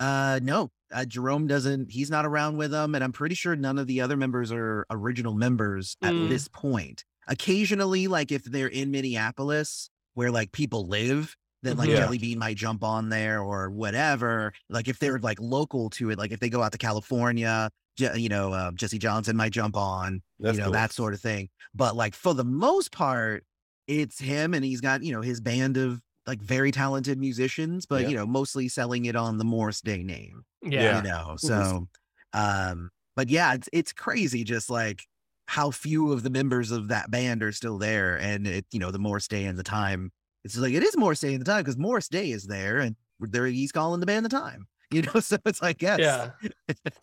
Uh, 0.00 0.40
no, 0.42 0.70
uh, 0.92 1.04
Jerome 1.04 1.46
doesn't. 1.46 1.90
He's 1.90 2.10
not 2.10 2.24
around 2.24 2.56
with 2.56 2.70
them, 2.70 2.94
and 2.94 3.04
I'm 3.04 3.12
pretty 3.12 3.34
sure 3.34 3.54
none 3.56 3.78
of 3.78 3.86
the 3.86 4.00
other 4.00 4.16
members 4.16 4.50
are 4.50 4.86
original 4.90 5.34
members 5.34 5.96
at 6.00 6.14
Mm. 6.14 6.28
this 6.30 6.48
point. 6.48 7.04
Occasionally, 7.28 8.08
like 8.08 8.32
if 8.32 8.44
they're 8.44 8.68
in 8.68 8.90
Minneapolis, 8.90 9.90
where 10.14 10.30
like 10.30 10.52
people 10.52 10.86
live, 10.88 11.36
then 11.62 11.76
like 11.76 11.88
Yeah. 11.88 11.96
Jelly 11.96 12.18
Bean 12.18 12.38
might 12.38 12.56
jump 12.56 12.82
on 12.82 13.08
there 13.10 13.40
or 13.42 13.70
whatever. 13.70 14.52
Like 14.68 14.88
if 14.88 14.98
they're 14.98 15.18
like 15.18 15.40
local 15.40 15.90
to 15.90 16.10
it, 16.10 16.18
like 16.18 16.32
if 16.32 16.40
they 16.40 16.50
go 16.50 16.62
out 16.62 16.72
to 16.72 16.78
California, 16.78 17.70
Je- 17.96 18.18
you 18.18 18.28
know, 18.28 18.52
uh, 18.52 18.72
Jesse 18.72 18.98
Johnson 18.98 19.36
might 19.36 19.52
jump 19.52 19.76
on, 19.76 20.22
That's 20.40 20.54
you 20.54 20.60
know, 20.60 20.66
cool. 20.66 20.72
that 20.72 20.92
sort 20.92 21.14
of 21.14 21.20
thing. 21.20 21.48
But 21.74 21.94
like 21.94 22.14
for 22.14 22.34
the 22.34 22.44
most 22.44 22.90
part, 22.90 23.44
it's 23.86 24.18
him 24.18 24.54
and 24.54 24.64
he's 24.64 24.80
got, 24.80 25.02
you 25.02 25.12
know, 25.12 25.20
his 25.20 25.40
band 25.40 25.76
of 25.76 26.00
like 26.26 26.40
very 26.40 26.70
talented 26.70 27.18
musicians, 27.18 27.86
but 27.86 28.02
Yeah. 28.02 28.08
you 28.08 28.16
know, 28.16 28.26
mostly 28.26 28.68
selling 28.68 29.06
it 29.06 29.16
on 29.16 29.38
the 29.38 29.44
Morris 29.44 29.80
Day 29.80 30.02
name. 30.02 30.44
yeah, 30.62 30.98
You 30.98 31.08
know, 31.08 31.34
so 31.38 31.88
um, 32.32 32.90
but 33.16 33.28
yeah, 33.28 33.54
it's 33.54 33.68
it's 33.72 33.92
crazy 33.92 34.44
just 34.44 34.70
like 34.70 35.02
how 35.46 35.70
few 35.70 36.12
of 36.12 36.22
the 36.22 36.30
members 36.30 36.70
of 36.70 36.88
that 36.88 37.10
band 37.10 37.42
are 37.42 37.52
still 37.52 37.76
there. 37.78 38.16
And 38.16 38.46
it, 38.46 38.66
you 38.72 38.78
know, 38.78 38.90
the 38.90 38.98
Morris 38.98 39.28
Day 39.28 39.44
and 39.44 39.58
the 39.58 39.62
time. 39.64 40.10
It's 40.44 40.56
like 40.56 40.72
it 40.72 40.82
is 40.82 40.96
Morris 40.96 41.20
Day 41.20 41.34
and 41.34 41.40
the 41.40 41.44
time 41.44 41.60
because 41.62 41.76
Morris 41.76 42.08
Day 42.08 42.30
is 42.30 42.46
there 42.46 42.78
and 42.78 42.96
there 43.20 43.46
he's 43.46 43.70
calling 43.70 44.00
the 44.00 44.06
band 44.06 44.24
the 44.24 44.30
time. 44.30 44.66
You 44.92 45.00
know, 45.00 45.20
so 45.20 45.38
it's 45.46 45.62
like 45.62 45.80
yes. 45.80 45.98
yeah 46.00 46.50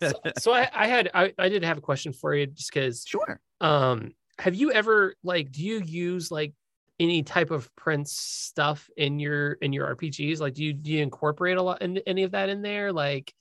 so, 0.00 0.12
so 0.38 0.52
I, 0.52 0.70
I 0.72 0.86
had 0.86 1.10
I, 1.12 1.32
I 1.36 1.48
did 1.48 1.64
have 1.64 1.76
a 1.76 1.80
question 1.80 2.12
for 2.12 2.36
you 2.36 2.46
just 2.46 2.72
because 2.72 3.04
sure. 3.04 3.40
um 3.60 4.12
have 4.38 4.54
you 4.54 4.70
ever 4.70 5.16
like 5.24 5.50
do 5.50 5.64
you 5.64 5.80
use 5.80 6.30
like 6.30 6.52
any 7.00 7.22
type 7.24 7.50
of 7.50 7.74
prince 7.76 8.12
stuff 8.12 8.90
in 8.98 9.18
your 9.20 9.54
in 9.54 9.72
your 9.72 9.88
rpgs 9.96 10.40
like 10.40 10.54
do 10.54 10.64
you 10.64 10.74
do 10.74 10.92
you 10.92 11.02
incorporate 11.02 11.58
a 11.58 11.62
lot 11.62 11.82
in, 11.82 11.98
any 12.06 12.24
of 12.24 12.32
that 12.32 12.48
in 12.50 12.62
there 12.62 12.92
like 12.92 13.34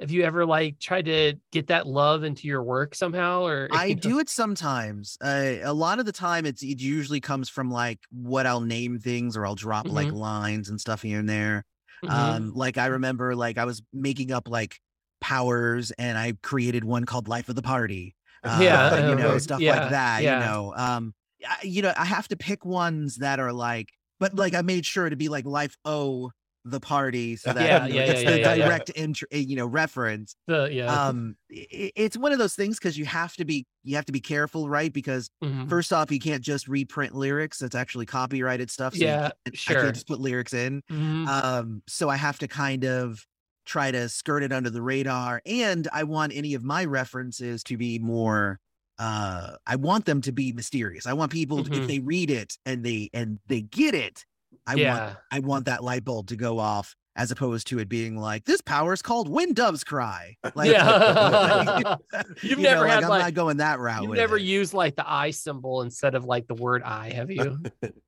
have 0.00 0.10
you 0.10 0.24
ever 0.24 0.46
like 0.46 0.78
tried 0.78 1.06
to 1.06 1.34
get 1.52 1.68
that 1.68 1.86
love 1.86 2.24
into 2.24 2.48
your 2.48 2.62
work 2.62 2.94
somehow 2.94 3.44
or 3.46 3.70
I 3.72 3.92
do 3.92 4.18
it 4.18 4.28
sometimes. 4.28 5.16
Uh, 5.20 5.56
a 5.62 5.72
lot 5.72 6.00
of 6.00 6.06
the 6.06 6.12
time, 6.12 6.44
it's 6.44 6.62
it 6.62 6.80
usually 6.80 7.20
comes 7.20 7.48
from 7.48 7.70
like 7.70 8.00
what 8.10 8.46
I'll 8.46 8.60
name 8.60 8.98
things 8.98 9.36
or 9.36 9.46
I'll 9.46 9.54
drop 9.54 9.88
like 9.88 10.10
lines 10.12 10.68
and 10.68 10.80
stuff 10.80 11.02
here 11.02 11.20
and 11.20 11.28
there. 11.28 11.64
Mhm. 12.02 12.10
Um, 12.10 12.52
like 12.54 12.78
I 12.78 12.86
remember, 12.86 13.36
like 13.36 13.58
I 13.58 13.64
was 13.64 13.82
making 13.92 14.32
up 14.32 14.48
like 14.48 14.80
powers, 15.20 15.92
and 15.92 16.18
I 16.18 16.32
created 16.42 16.84
one 16.84 17.04
called 17.04 17.28
"Life 17.28 17.48
of 17.48 17.54
the 17.54 17.62
Party." 17.62 18.16
Uh, 18.42 18.58
Yeah, 18.58 18.98
you 18.98 19.14
know 19.14 19.38
right. 19.38 19.38
stuff 19.38 19.62
Yeah, 19.62 19.68
like 19.68 19.86
that. 19.88 20.24
yeah. 20.24 20.32
You 20.32 20.36
know, 20.36 20.74
um, 20.76 21.14
you 21.62 21.82
know, 21.82 21.92
I 21.96 22.04
have 22.04 22.28
to 22.28 22.36
pick 22.36 22.64
ones 22.64 23.16
that 23.16 23.40
are 23.40 23.52
like, 23.52 23.88
but 24.18 24.34
like 24.34 24.54
I 24.54 24.62
made 24.62 24.86
sure 24.86 25.08
to 25.10 25.16
be 25.16 25.28
like 25.28 25.44
"Life 25.46 25.76
O." 25.84 26.30
the 26.66 26.78
party 26.80 27.36
so 27.36 27.52
that 27.54 27.72
Yeah, 27.72 27.86
you 27.86 27.96
know, 27.96 28.02
yeah, 28.02 28.02
it's 28.06 28.20
yeah, 28.20 28.24
the 28.24 28.38
direct 28.38 28.90
intro, 28.94 29.26
you 29.32 29.56
know 29.56 29.64
reference 29.66 30.36
the 30.46 30.68
yeah 30.72 31.00
um 31.08 31.36
i- 31.50 31.92
it's 31.96 32.16
one 32.16 32.32
of 32.32 32.38
those 32.38 32.54
things 32.54 32.78
because 32.78 32.98
you 32.98 33.04
have 33.04 33.34
to 33.36 33.44
be 33.44 33.66
you 33.82 33.96
have 33.96 34.04
to 34.04 34.12
be 34.12 34.20
careful 34.20 34.68
right 34.68 34.92
because 34.92 35.30
Mhm. 35.42 35.70
first 35.70 35.92
off 35.92 36.10
you 36.10 36.18
can't 36.18 36.42
just 36.42 36.68
reprint 36.68 37.14
lyrics 37.14 37.58
that's 37.58 37.74
actually 37.74 38.06
copyrighted 38.06 38.70
stuff 38.70 38.94
so 38.94 39.04
you 39.04 39.16
yeah 39.16 39.22
can't- 39.46 39.56
i 39.66 39.74
sure 39.74 39.74
can't 39.74 39.94
just 39.94 40.06
put 40.06 40.20
lyrics 40.20 40.52
in 40.52 40.82
Mhm. 40.90 41.30
um 41.30 41.82
so 41.88 42.08
i 42.08 42.16
have 42.16 42.38
to 42.38 42.48
kind 42.48 42.84
of 42.84 43.24
try 43.66 43.90
to 43.90 44.08
skirt 44.08 44.42
it 44.42 44.52
under 44.52 44.70
the 44.70 44.82
radar 44.82 45.40
and 45.46 45.88
i 45.92 46.02
want 46.02 46.32
any 46.34 46.54
of 46.54 46.64
my 46.64 46.84
references 46.84 47.62
to 47.62 47.76
be 47.76 47.98
more 47.98 48.58
uh 49.00 49.56
i 49.66 49.74
want 49.76 50.04
them 50.04 50.20
to 50.20 50.30
be 50.30 50.52
mysterious 50.52 51.06
i 51.06 51.12
want 51.12 51.32
people 51.32 51.64
to, 51.64 51.70
Mhm. 51.70 51.78
if 51.82 51.88
they 51.88 51.98
read 51.98 52.30
it 52.30 52.56
and 52.66 52.84
they 52.84 53.10
and 53.12 53.38
they 53.48 53.62
get 53.62 53.94
it 53.94 54.24
i 54.66 54.74
want 54.76 55.16
i 55.32 55.38
want 55.40 55.64
that 55.64 55.82
light 55.82 56.04
bulb 56.04 56.28
to 56.28 56.36
go 56.36 56.58
off 56.60 56.94
as 57.16 57.30
opposed 57.32 57.66
to 57.66 57.78
it 57.80 57.88
being 57.88 58.16
like 58.16 58.44
this 58.44 58.60
power 58.60 58.92
is 58.92 59.02
called 59.02 59.28
when 59.28 59.52
doves 59.52 59.82
cry 59.84 60.36
like 60.54 60.70
yeah 60.70 61.96
you 62.42 62.50
You've 62.50 62.58
know, 62.60 62.70
never 62.70 62.82
like, 62.82 62.90
had 62.90 63.02
I'm 63.04 63.10
like 63.10 63.22
not 63.22 63.34
going 63.34 63.56
that 63.56 63.78
route. 63.80 64.02
you've 64.04 64.12
never 64.16 64.36
it. 64.36 64.42
used 64.42 64.74
like 64.74 64.94
the 64.96 65.10
I 65.10 65.30
symbol 65.32 65.82
instead 65.82 66.14
of 66.14 66.24
like 66.24 66.46
the 66.46 66.54
word 66.54 66.82
I, 66.84 67.10
have 67.10 67.30
you? 67.30 67.58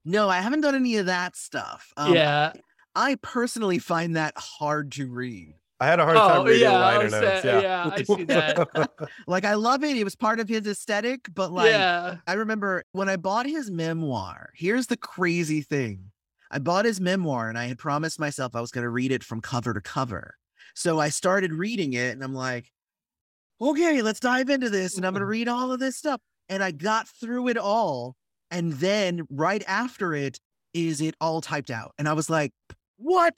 No, 0.04 0.28
I 0.28 0.40
haven't 0.40 0.60
done 0.60 0.74
any 0.74 0.96
of 0.98 1.06
that 1.06 1.36
stuff. 1.36 1.92
Um, 1.96 2.14
yeah. 2.14 2.52
I 2.94 3.16
personally 3.22 3.78
find 3.78 4.16
that 4.16 4.34
hard 4.36 4.92
to 4.92 5.06
read. 5.08 5.54
I 5.82 5.86
had 5.86 5.98
a 5.98 6.04
hard 6.04 6.16
time 6.16 6.40
Oh 6.42 6.44
reading 6.44 6.62
yeah, 6.62 6.78
liner 6.78 7.10
notes. 7.10 7.42
sa- 7.42 7.48
Yeah. 7.48 7.60
yeah, 7.60 7.90
I 7.92 8.02
see 8.04 8.24
that. 8.26 8.90
Like 9.26 9.44
I 9.44 9.54
love 9.54 9.82
it. 9.82 9.96
It 9.96 10.04
was 10.04 10.14
part 10.14 10.38
of 10.38 10.48
his 10.48 10.66
aesthetic, 10.66 11.26
but 11.34 11.52
like 11.52 11.70
yeah. 11.70 12.18
I 12.26 12.34
remember 12.34 12.84
when 12.92 13.08
I 13.08 13.16
bought 13.16 13.46
his 13.46 13.68
memoir. 13.68 14.50
Here's 14.54 14.86
the 14.86 14.96
crazy 14.96 15.60
thing. 15.60 16.12
I 16.52 16.60
bought 16.60 16.84
his 16.84 17.00
memoir 17.00 17.48
and 17.48 17.58
I 17.58 17.64
had 17.64 17.78
promised 17.78 18.20
myself 18.20 18.54
I 18.54 18.60
was 18.60 18.70
going 18.70 18.84
to 18.84 18.90
read 18.90 19.10
it 19.10 19.24
from 19.24 19.40
cover 19.40 19.74
to 19.74 19.80
cover. 19.80 20.36
So 20.74 21.00
I 21.00 21.08
started 21.08 21.52
reading 21.52 21.94
it 21.94 22.12
and 22.12 22.22
I'm 22.22 22.34
like, 22.34 22.70
okay, 23.60 24.02
let's 24.02 24.20
dive 24.20 24.50
into 24.50 24.70
this 24.70 24.96
and 24.96 25.04
I'm 25.04 25.14
going 25.14 25.22
to 25.22 25.26
mm. 25.26 25.30
read 25.30 25.48
all 25.48 25.72
of 25.72 25.80
this 25.80 25.96
stuff. 25.96 26.20
And 26.48 26.62
I 26.62 26.70
got 26.70 27.08
through 27.08 27.48
it 27.48 27.56
all. 27.56 28.14
And 28.50 28.74
then 28.74 29.26
right 29.30 29.64
after 29.66 30.14
it 30.14 30.38
is 30.74 31.00
it 31.00 31.16
all 31.20 31.40
typed 31.40 31.70
out. 31.70 31.92
And 31.98 32.08
I 32.08 32.12
was 32.12 32.30
like, 32.30 32.52
what? 32.98 33.34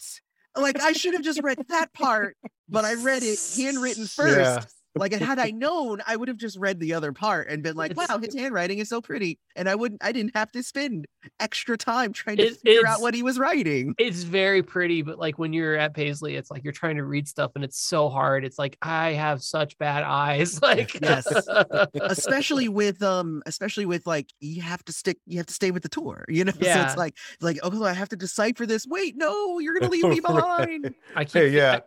Like 0.56 0.80
I 0.80 0.92
should 0.92 1.14
have 1.14 1.22
just 1.22 1.42
read 1.42 1.58
that 1.68 1.92
part, 1.92 2.36
but 2.68 2.84
I 2.84 2.94
read 2.94 3.22
it 3.22 3.38
handwritten 3.56 4.06
first. 4.06 4.83
Yeah. 4.94 5.00
Like, 5.00 5.12
had 5.12 5.38
I 5.38 5.50
known, 5.54 6.00
I 6.06 6.16
would 6.16 6.28
have 6.28 6.36
just 6.36 6.56
read 6.58 6.78
the 6.80 6.94
other 6.94 7.12
part 7.12 7.48
and 7.48 7.62
been 7.62 7.76
like, 7.76 7.96
"Wow, 7.96 8.18
his 8.18 8.34
handwriting 8.34 8.78
is 8.78 8.88
so 8.88 9.00
pretty," 9.00 9.38
and 9.56 9.68
I 9.68 9.74
wouldn't, 9.74 10.02
I 10.04 10.12
didn't 10.12 10.36
have 10.36 10.52
to 10.52 10.62
spend 10.62 11.06
extra 11.40 11.76
time 11.76 12.12
trying 12.12 12.36
to 12.36 12.44
It- 12.44 12.60
figure 12.60 12.86
out 12.86 13.00
what 13.00 13.14
he 13.14 13.22
was 13.22 13.38
writing. 13.38 13.94
It's 13.98 14.22
very 14.22 14.62
pretty, 14.62 15.02
but 15.02 15.18
like 15.18 15.38
when 15.38 15.52
you're 15.52 15.76
at 15.76 15.94
Paisley, 15.94 16.36
it's 16.36 16.50
like 16.50 16.62
you're 16.64 16.72
trying 16.72 16.96
to 16.96 17.04
read 17.04 17.26
stuff 17.28 17.52
and 17.54 17.64
it's 17.64 17.78
so 17.80 18.08
hard. 18.08 18.44
It's 18.44 18.58
like 18.58 18.76
I 18.82 19.12
have 19.12 19.42
such 19.42 19.76
bad 19.78 20.02
eyes. 20.04 20.58
Like 20.62 20.98
Yes. 21.00 21.26
especially 21.94 22.68
with 22.68 23.02
um, 23.02 23.42
especially 23.46 23.86
with 23.86 24.06
like 24.06 24.30
you 24.40 24.62
have 24.62 24.84
to 24.84 24.92
stick, 24.92 25.18
you 25.26 25.38
have 25.38 25.46
to 25.46 25.54
stay 25.54 25.70
with 25.70 25.82
the 25.82 25.88
tour, 25.88 26.24
you 26.28 26.44
know. 26.44 26.52
So 26.52 26.58
Yeah. 26.60 26.84
it's 26.86 26.96
like, 26.96 27.16
like 27.40 27.58
oh, 27.62 27.84
I 27.84 27.92
have 27.92 28.08
to 28.10 28.16
decipher 28.16 28.66
this. 28.66 28.86
Wait, 28.86 29.16
no, 29.16 29.58
you're 29.58 29.74
gonna 29.78 29.90
leave 29.90 30.04
me 30.04 30.20
behind. 30.20 30.94
I 31.14 31.24
keep 31.24 31.32
Hey, 31.34 31.48
yeah. 31.50 31.72
I, 31.72 31.82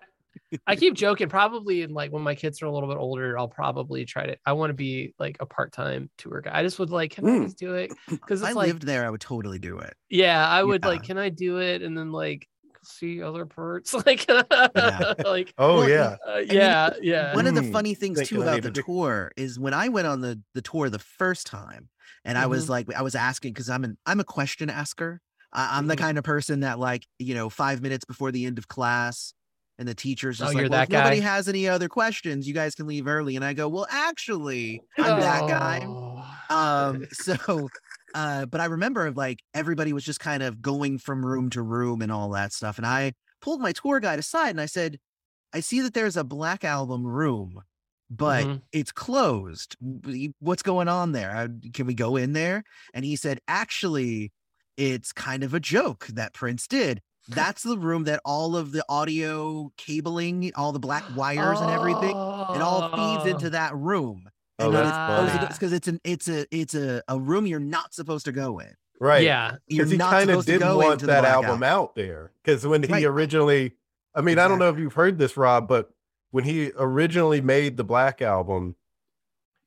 I 0.68 0.76
keep 0.76 0.96
joking. 0.96 1.30
Probably 1.30 1.82
in 1.82 1.92
like 1.94 2.12
when 2.12 2.24
my 2.24 2.36
kids 2.36 2.62
are 2.62 2.66
a 2.66 2.72
little 2.74 2.90
bit 2.90 2.98
older, 2.98 3.38
I'll 3.38 3.48
probably 3.48 4.06
try 4.06 4.26
to. 4.28 4.38
I 4.46 4.54
want 4.54 4.70
to 4.72 4.74
be 4.76 5.14
like 5.20 5.38
a 5.40 5.46
part 5.46 5.72
time 5.74 6.10
tour 6.18 6.42
guy. 6.42 6.58
I 6.60 6.64
just 6.64 6.80
would 6.80 6.90
like, 6.90 7.12
can 7.12 7.28
I 7.28 7.36
Mm. 7.36 7.48
just 7.48 7.58
do 7.58 7.76
it? 7.76 7.94
Because 8.26 8.44
If 8.44 8.44
I 8.44 8.54
like, 8.56 8.78
lived 8.78 8.84
there, 8.84 9.06
I 9.06 9.10
would 9.10 9.22
totally 9.22 9.60
do 9.60 9.80
it. 9.80 9.96
yeah, 10.10 10.48
I 10.48 10.64
would 10.64 10.86
like, 10.86 11.04
can 11.04 11.18
I 11.18 11.30
do 11.30 11.60
it? 11.60 11.82
And 11.82 11.98
then 11.98 12.12
like 12.12 12.48
see 12.84 13.22
other 13.22 13.46
parts, 13.46 13.94
like, 14.06 14.26
like, 15.24 15.54
Oh 15.58 15.82
Well, 15.88 15.88
yeah. 15.88 16.18
uh, 16.28 16.38
yeah, 16.40 16.92
yeah. 17.02 17.36
One 17.36 17.48
of 17.48 17.56
the 17.56 17.64
Mm, 17.64 17.64
funny 17.64 17.96
things 17.96 18.22
thinking 18.22 18.22
too 18.22 18.42
about 18.42 18.62
the 18.62 18.72
tour 18.72 19.32
is 19.36 19.60
when 19.60 19.74
I 19.74 19.90
went 19.90 20.08
on 20.08 20.22
the 20.22 20.42
the 20.54 20.62
tour 20.62 20.90
the 20.90 21.00
first 21.00 21.48
time, 21.48 21.90
and 22.24 22.38
I 22.38 22.46
Mm-hmm. 22.46 22.48
was 22.48 22.70
like, 22.70 22.92
I 22.94 23.02
was 23.02 23.16
asking 23.16 23.54
because 23.54 23.70
I'm 23.70 23.84
an 23.84 23.98
I'm 24.06 24.20
a 24.20 24.24
question 24.24 24.70
asker. 24.70 25.22
I, 25.52 25.78
I'm 25.78 25.88
the 25.88 25.96
Mhm. 25.96 25.98
kind 25.98 26.18
of 26.20 26.24
person 26.24 26.60
that 26.62 26.78
like 26.80 27.08
you 27.20 27.34
know 27.34 27.50
five 27.50 27.82
minutes 27.82 28.06
before 28.06 28.32
the 28.32 28.46
end 28.46 28.58
of 28.60 28.68
class, 28.68 29.34
and 29.80 29.88
the 29.88 29.96
teacher's 29.96 30.40
just 30.40 30.52
Oh, 30.52 30.54
like, 30.56 30.64
well, 30.64 30.80
that 30.80 30.84
if 30.84 30.90
nobody 30.90 31.20
has 31.20 31.48
any 31.48 31.68
other 31.68 31.88
questions, 31.90 32.48
you 32.48 32.54
guys 32.54 32.76
can 32.76 32.88
leave 32.88 33.08
early. 33.08 33.36
And 33.36 33.46
I 33.46 33.54
go, 33.54 33.68
well, 33.68 33.88
actually, 33.90 34.82
I'm 34.98 35.20
that 35.20 35.48
guy. 35.48 35.82
Oh. 35.86 36.16
Um, 36.56 37.06
so. 37.12 37.70
Uh, 38.16 38.46
but 38.46 38.60
I 38.62 38.66
remember 38.66 39.12
like 39.12 39.40
everybody 39.54 39.94
was 39.94 40.04
just 40.04 40.20
kind 40.20 40.42
of 40.42 40.62
going 40.62 40.98
from 40.98 41.24
room 41.26 41.50
to 41.52 41.62
room 41.62 42.02
and 42.02 42.12
all 42.12 42.30
that 42.32 42.54
stuff. 42.54 42.78
And 42.78 42.88
I 42.88 43.14
pulled 43.42 43.62
my 43.62 43.74
tour 43.74 44.00
guide 44.00 44.18
aside 44.18 44.50
and 44.52 44.62
I 44.62 44.66
said, 44.66 44.98
I 45.54 45.60
see 45.60 45.82
that 45.82 45.94
there's 45.94 46.18
a 46.18 46.24
black 46.24 46.64
album 46.64 47.06
room, 47.06 47.62
but 48.10 48.46
Mhm. 48.46 48.62
it's 48.72 48.92
closed. 48.92 49.76
What's 50.40 50.64
going 50.64 50.88
on 50.88 51.12
there? 51.12 51.50
Can 51.74 51.86
we 51.86 51.94
go 51.94 52.16
in 52.16 52.34
there? 52.34 52.64
And 52.94 53.06
he 53.06 53.16
said, 53.16 53.40
actually, 53.48 54.32
it's 54.78 55.12
kind 55.12 55.44
of 55.44 55.54
a 55.54 55.60
joke 55.60 56.08
that 56.08 56.34
Prince 56.34 56.68
did. 56.68 57.02
That's 57.30 57.64
the 57.64 57.78
room 57.78 58.06
that 58.06 58.22
all 58.24 58.56
of 58.56 58.72
the 58.72 58.84
audio 58.88 59.72
cabling, 59.78 60.52
all 60.56 60.72
the 60.72 60.80
black 60.80 61.04
wires 61.16 61.60
and 61.60 61.70
everything, 61.70 62.10
it 62.12 62.62
all 62.62 62.90
feeds 63.20 63.30
into 63.30 63.48
Oh. 63.48 63.50
that 63.50 63.76
room. 63.76 64.30
Oh, 64.60 64.66
And 64.66 64.74
then 64.76 64.84
that's 64.86 65.44
it's 65.50 65.58
because 65.60 65.74
it's 65.74 65.88
an 65.88 66.00
it's 66.04 66.28
a 66.28 66.46
it's 66.56 66.74
a, 66.74 67.04
a 67.08 67.20
room 67.20 67.46
you're 67.46 67.60
not 67.60 67.94
supposed 67.94 68.26
to 68.26 68.32
go 68.32 68.60
in. 68.60 68.74
Right. 69.00 69.24
Yeah. 69.24 69.58
Because 69.68 69.92
he 69.92 69.98
kind 69.98 70.30
of 70.32 70.46
didn't 70.46 70.76
want 70.76 71.02
that 71.02 71.22
black 71.22 71.32
album 71.34 71.62
out 71.64 71.96
there. 71.96 72.32
Because 72.44 72.66
when 72.66 72.82
he 72.82 72.92
Right. 72.92 73.04
originally, 73.06 73.74
I 74.16 74.22
mean, 74.22 74.40
I 74.40 74.48
don't 74.48 74.58
know 74.58 74.70
if 74.70 74.80
you've 74.80 74.94
heard 74.94 75.20
this, 75.20 75.38
Rob, 75.38 75.68
but 75.68 75.92
when 76.32 76.44
he 76.44 76.72
originally 76.78 77.40
made 77.42 77.78
the 77.78 77.84
Black 77.84 78.22
album, 78.22 78.76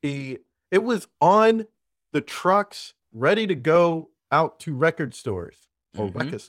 he 0.03 0.39
it 0.73 0.83
was 0.83 1.07
on 1.21 1.67
the 2.13 2.21
trucks 2.21 2.95
ready 3.13 3.47
to 3.47 3.55
go 3.55 4.11
out 4.33 4.59
to 4.61 4.75
record 4.75 5.15
stores 5.15 5.69
or 5.97 6.09
Mhm. 6.09 6.15
record 6.17 6.41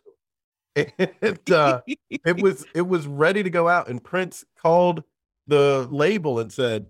stores. 0.76 1.10
And 1.22 1.52
uh, 1.52 1.82
it 2.10 2.42
was 2.42 2.66
it 2.76 2.88
was 2.88 3.08
ready 3.08 3.44
to 3.44 3.50
go 3.50 3.68
out, 3.68 3.88
and 3.88 4.04
Prince 4.04 4.46
called 4.62 5.04
the 5.48 5.88
label 5.92 6.40
and 6.40 6.52
said, 6.52 6.88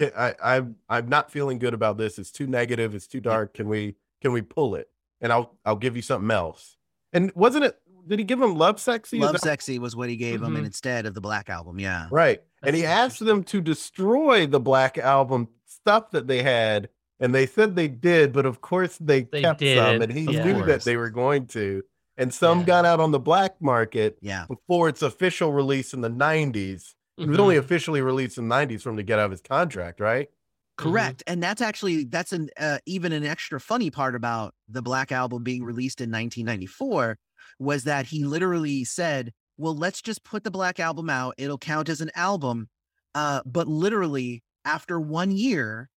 I, 0.00 0.34
I'm 0.42 0.76
I'm 0.88 1.08
not 1.08 1.30
feeling 1.30 1.58
good 1.58 1.74
about 1.74 1.98
this. 1.98 2.18
It's 2.18 2.30
too 2.30 2.46
negative. 2.46 2.94
It's 2.94 3.06
too 3.06 3.20
dark. 3.20 3.54
Can 3.54 3.68
we 3.68 3.96
can 4.22 4.32
we 4.32 4.42
pull 4.42 4.74
it? 4.76 4.88
And 5.20 5.32
I'll 5.32 5.56
I'll 5.64 5.76
give 5.76 5.96
you 5.96 6.02
something 6.02 6.30
else." 6.30 6.76
And 7.12 7.32
wasn't 7.34 7.64
it? 7.64 7.78
Did 8.06 8.18
he 8.20 8.24
give 8.24 8.40
him 8.40 8.54
Lovesexy? 8.54 9.20
Love 9.20 9.32
that- 9.32 9.42
Sexy 9.42 9.78
was 9.78 9.94
what 9.94 10.08
he 10.08 10.16
gave 10.16 10.40
him, 10.42 10.54
Mhm. 10.54 10.58
and 10.58 10.66
instead 10.66 11.04
of 11.04 11.12
the 11.12 11.20
Black 11.20 11.50
album, 11.50 11.78
yeah. 11.78 12.06
Right. 12.10 12.42
And 12.62 12.74
he 12.74 12.86
asked 12.86 13.22
them 13.22 13.44
to 13.44 13.60
destroy 13.60 14.46
the 14.46 14.60
Black 14.60 14.96
album 14.96 15.48
stuff 15.66 16.10
that 16.12 16.26
they 16.26 16.42
had. 16.42 16.88
And 17.20 17.34
they 17.34 17.44
said 17.46 17.76
they 17.76 17.88
did, 17.88 18.32
but 18.32 18.46
of 18.46 18.60
course 18.62 18.96
they, 18.98 19.22
They 19.24 19.42
kept 19.42 19.60
some, 19.60 20.00
and 20.00 20.10
he 20.10 20.24
of 20.38 20.44
knew 20.46 20.64
that 20.64 20.84
they 20.84 20.96
were 20.96 21.10
going 21.10 21.46
to. 21.48 21.82
And 22.18 22.34
some 22.34 22.60
Yeah. 22.60 22.64
got 22.66 22.84
out 22.84 23.00
on 23.00 23.12
the 23.12 23.18
black 23.20 23.62
market 23.62 24.18
Yeah. 24.20 24.44
before 24.48 24.88
its 24.90 25.00
official 25.02 25.52
release 25.52 25.94
in 25.94 26.02
the 26.02 26.10
90s. 26.10 26.94
It 27.16 27.28
was 27.28 27.38
only 27.38 27.56
officially 27.56 28.00
released 28.00 28.38
in 28.38 28.44
the 28.48 28.54
90s 28.54 28.82
for 28.82 28.90
him 28.90 28.96
to 28.98 29.02
get 29.02 29.18
out 29.18 29.24
of 29.26 29.30
his 29.30 29.40
contract, 29.40 29.98
right? 30.00 30.28
Correct. 30.76 31.22
And 31.26 31.42
that's 31.42 31.60
actually 31.60 32.04
that's 32.04 32.32
an 32.32 32.50
uh, 32.56 32.78
even 32.86 33.12
an 33.12 33.24
extra 33.24 33.58
funny 33.60 33.90
part 33.90 34.14
about 34.14 34.54
the 34.68 34.82
Black 34.82 35.10
album 35.10 35.42
being 35.42 35.64
released 35.64 36.00
in 36.00 36.10
1994 36.10 37.18
was 37.58 37.82
that 37.84 38.06
he 38.06 38.24
literally 38.24 38.84
said, 38.84 39.32
"Well, 39.56 39.76
let's 39.76 40.00
just 40.00 40.22
put 40.22 40.44
the 40.44 40.52
Black 40.52 40.78
album 40.78 41.10
out. 41.10 41.34
It'll 41.38 41.58
count 41.58 41.88
as 41.88 42.00
an 42.00 42.12
album." 42.14 42.68
Uh, 43.16 43.40
but 43.44 43.66
literally 43.66 44.44
after 44.64 45.00
1 45.00 45.32
year, 45.32 45.88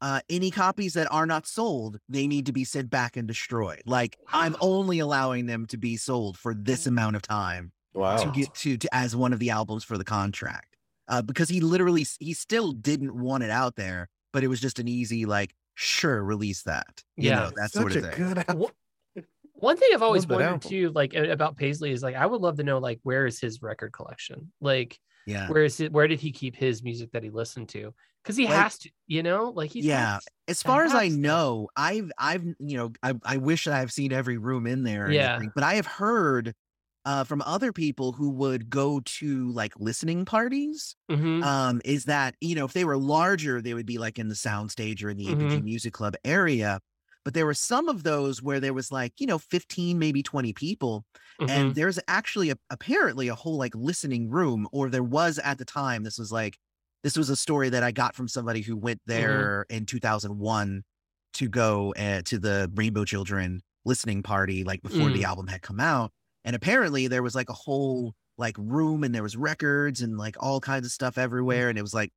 uh, 0.00 0.20
any 0.30 0.50
copies 0.50 0.94
that 0.94 1.10
are 1.10 1.26
not 1.26 1.46
sold, 1.46 1.98
they 2.08 2.26
need 2.26 2.46
to 2.46 2.52
be 2.52 2.64
sent 2.64 2.90
back 2.90 3.16
and 3.16 3.28
destroyed. 3.28 3.82
Like 3.86 4.18
I'm 4.32 4.56
only 4.60 4.98
allowing 4.98 5.46
them 5.46 5.66
to 5.66 5.76
be 5.76 5.96
sold 5.96 6.38
for 6.38 6.54
this 6.54 6.86
amount 6.86 7.16
of 7.16 7.22
time 7.22 7.72
Wow. 7.92 8.16
to 8.16 8.30
get 8.30 8.54
to, 8.54 8.76
to 8.78 8.94
as 8.94 9.16
one 9.16 9.32
of 9.32 9.40
the 9.40 9.50
albums 9.50 9.82
for 9.82 9.98
the 9.98 10.04
contract 10.04 10.76
uh, 11.08 11.20
because 11.22 11.48
he 11.48 11.60
literally 11.60 12.06
he 12.20 12.32
still 12.34 12.70
didn't 12.70 13.18
want 13.18 13.42
it 13.42 13.50
out 13.50 13.74
there 13.74 14.08
but 14.32 14.44
it 14.44 14.48
was 14.48 14.60
just 14.60 14.78
an 14.78 14.86
easy 14.86 15.26
like 15.26 15.52
sure 15.74 16.22
release 16.22 16.62
that 16.62 17.02
you 17.16 17.30
Yeah. 17.30 17.40
know 17.40 17.50
that 17.56 17.72
Such 17.72 17.80
sort 17.80 17.92
of 17.92 17.98
a 17.98 18.00
thing 18.02 18.28
good 18.28 18.38
album. 18.48 18.70
One 19.54 19.76
thing 19.76 19.90
I've 19.92 20.02
always 20.02 20.26
wondered 20.26 20.62
too, 20.62 20.90
like 20.94 21.14
about 21.14 21.56
Paisley, 21.56 21.90
is 21.90 22.02
like 22.02 22.14
I 22.14 22.24
would 22.26 22.40
love 22.40 22.56
to 22.58 22.62
know 22.62 22.78
like 22.78 23.00
where 23.02 23.26
is 23.26 23.40
his 23.40 23.60
record 23.60 23.92
collection? 23.92 24.52
Like 24.60 24.98
yeah 25.26 25.48
where 25.48 25.64
is 25.64 25.80
it? 25.80 25.92
Where 25.92 26.08
did 26.08 26.20
he 26.20 26.32
keep 26.32 26.56
his 26.56 26.82
music 26.82 27.12
that 27.12 27.22
he 27.22 27.30
listened 27.30 27.68
to? 27.70 27.92
Because 28.22 28.36
he 28.36 28.44
Like- 28.46 28.54
has 28.54 28.78
to, 28.78 28.90
you 29.06 29.22
know, 29.22 29.50
like 29.54 29.70
he's 29.70 29.84
yeah 29.84 30.18
as 30.48 30.62
far 30.62 30.84
as 30.84 30.92
i 30.94 31.08
to. 31.08 31.14
know 31.16 31.68
i've 31.76 32.10
i've 32.18 32.44
you 32.58 32.76
know 32.76 32.92
i, 33.02 33.14
I 33.24 33.36
wish 33.36 33.66
i've 33.68 33.92
seen 33.92 34.12
every 34.12 34.36
room 34.38 34.66
in 34.66 34.82
there 34.82 35.10
Yeah. 35.10 35.34
everything, 35.34 35.52
but 35.54 35.64
i 35.64 35.74
have 35.74 35.86
heard 35.86 36.54
uh, 37.06 37.24
from 37.24 37.40
other 37.46 37.72
people 37.72 38.12
who 38.12 38.28
would 38.28 38.68
go 38.68 39.00
to 39.00 39.50
like 39.52 39.72
listening 39.78 40.26
parties 40.26 40.96
Mhm. 41.10 41.42
um, 41.42 41.80
is 41.84 42.04
that 42.04 42.34
you 42.42 42.54
know 42.54 42.66
if 42.66 42.74
they 42.74 42.84
were 42.84 42.98
larger, 42.98 43.62
they 43.62 43.72
would 43.72 43.86
be 43.86 43.96
like 43.96 44.18
in 44.18 44.28
the 44.28 44.34
soundstage 44.34 45.02
or 45.02 45.08
in 45.08 45.16
the 45.16 45.26
NPG 45.28 45.62
Music 45.64 45.94
Club 45.94 46.14
area. 46.26 46.78
But 47.24 47.34
there 47.34 47.46
were 47.46 47.54
some 47.54 47.88
of 47.88 48.02
those 48.02 48.42
where 48.42 48.60
there 48.60 48.72
was 48.74 48.90
like 48.90 49.12
you 49.18 49.26
know 49.26 49.38
fifteen, 49.38 49.98
maybe 49.98 50.22
twenty 50.22 50.52
people, 50.52 51.04
Mhm. 51.40 51.48
and 51.50 51.74
there's 51.74 51.98
actually 52.08 52.50
a, 52.50 52.56
apparently 52.70 53.28
a 53.28 53.34
whole 53.34 53.56
like 53.58 53.74
listening 53.74 54.30
room, 54.30 54.68
or 54.72 54.88
there 54.88 55.02
was 55.02 55.38
at 55.38 55.58
the 55.58 55.64
time. 55.64 56.02
This 56.02 56.18
was 56.18 56.32
like 56.32 56.56
this 57.02 57.16
was 57.16 57.30
a 57.30 57.36
story 57.36 57.68
that 57.70 57.82
I 57.82 57.92
got 57.92 58.14
from 58.14 58.28
somebody 58.28 58.60
who 58.60 58.76
went 58.76 59.00
there 59.06 59.64
in 59.70 59.86
2001 59.86 60.82
to 61.34 61.48
go 61.48 61.94
uh, 61.96 62.22
to 62.26 62.38
the 62.38 62.70
Rainbow 62.74 63.04
Children 63.04 63.62
listening 63.84 64.22
party, 64.22 64.64
like 64.64 64.82
before 64.82 65.08
the 65.10 65.24
album 65.24 65.46
had 65.46 65.62
come 65.62 65.80
out. 65.80 66.12
And 66.44 66.54
apparently 66.54 67.06
there 67.06 67.22
was 67.22 67.34
like 67.34 67.48
a 67.48 67.54
whole 67.54 68.14
like 68.36 68.56
room 68.58 69.04
and 69.04 69.14
there 69.14 69.22
was 69.22 69.36
records 69.36 70.00
and 70.02 70.18
like 70.18 70.36
all 70.40 70.60
kinds 70.60 70.84
of 70.86 70.92
stuff 70.92 71.16
everywhere. 71.16 71.68
And 71.70 71.78
it 71.78 71.82
was 71.82 71.94
like, 71.94 72.10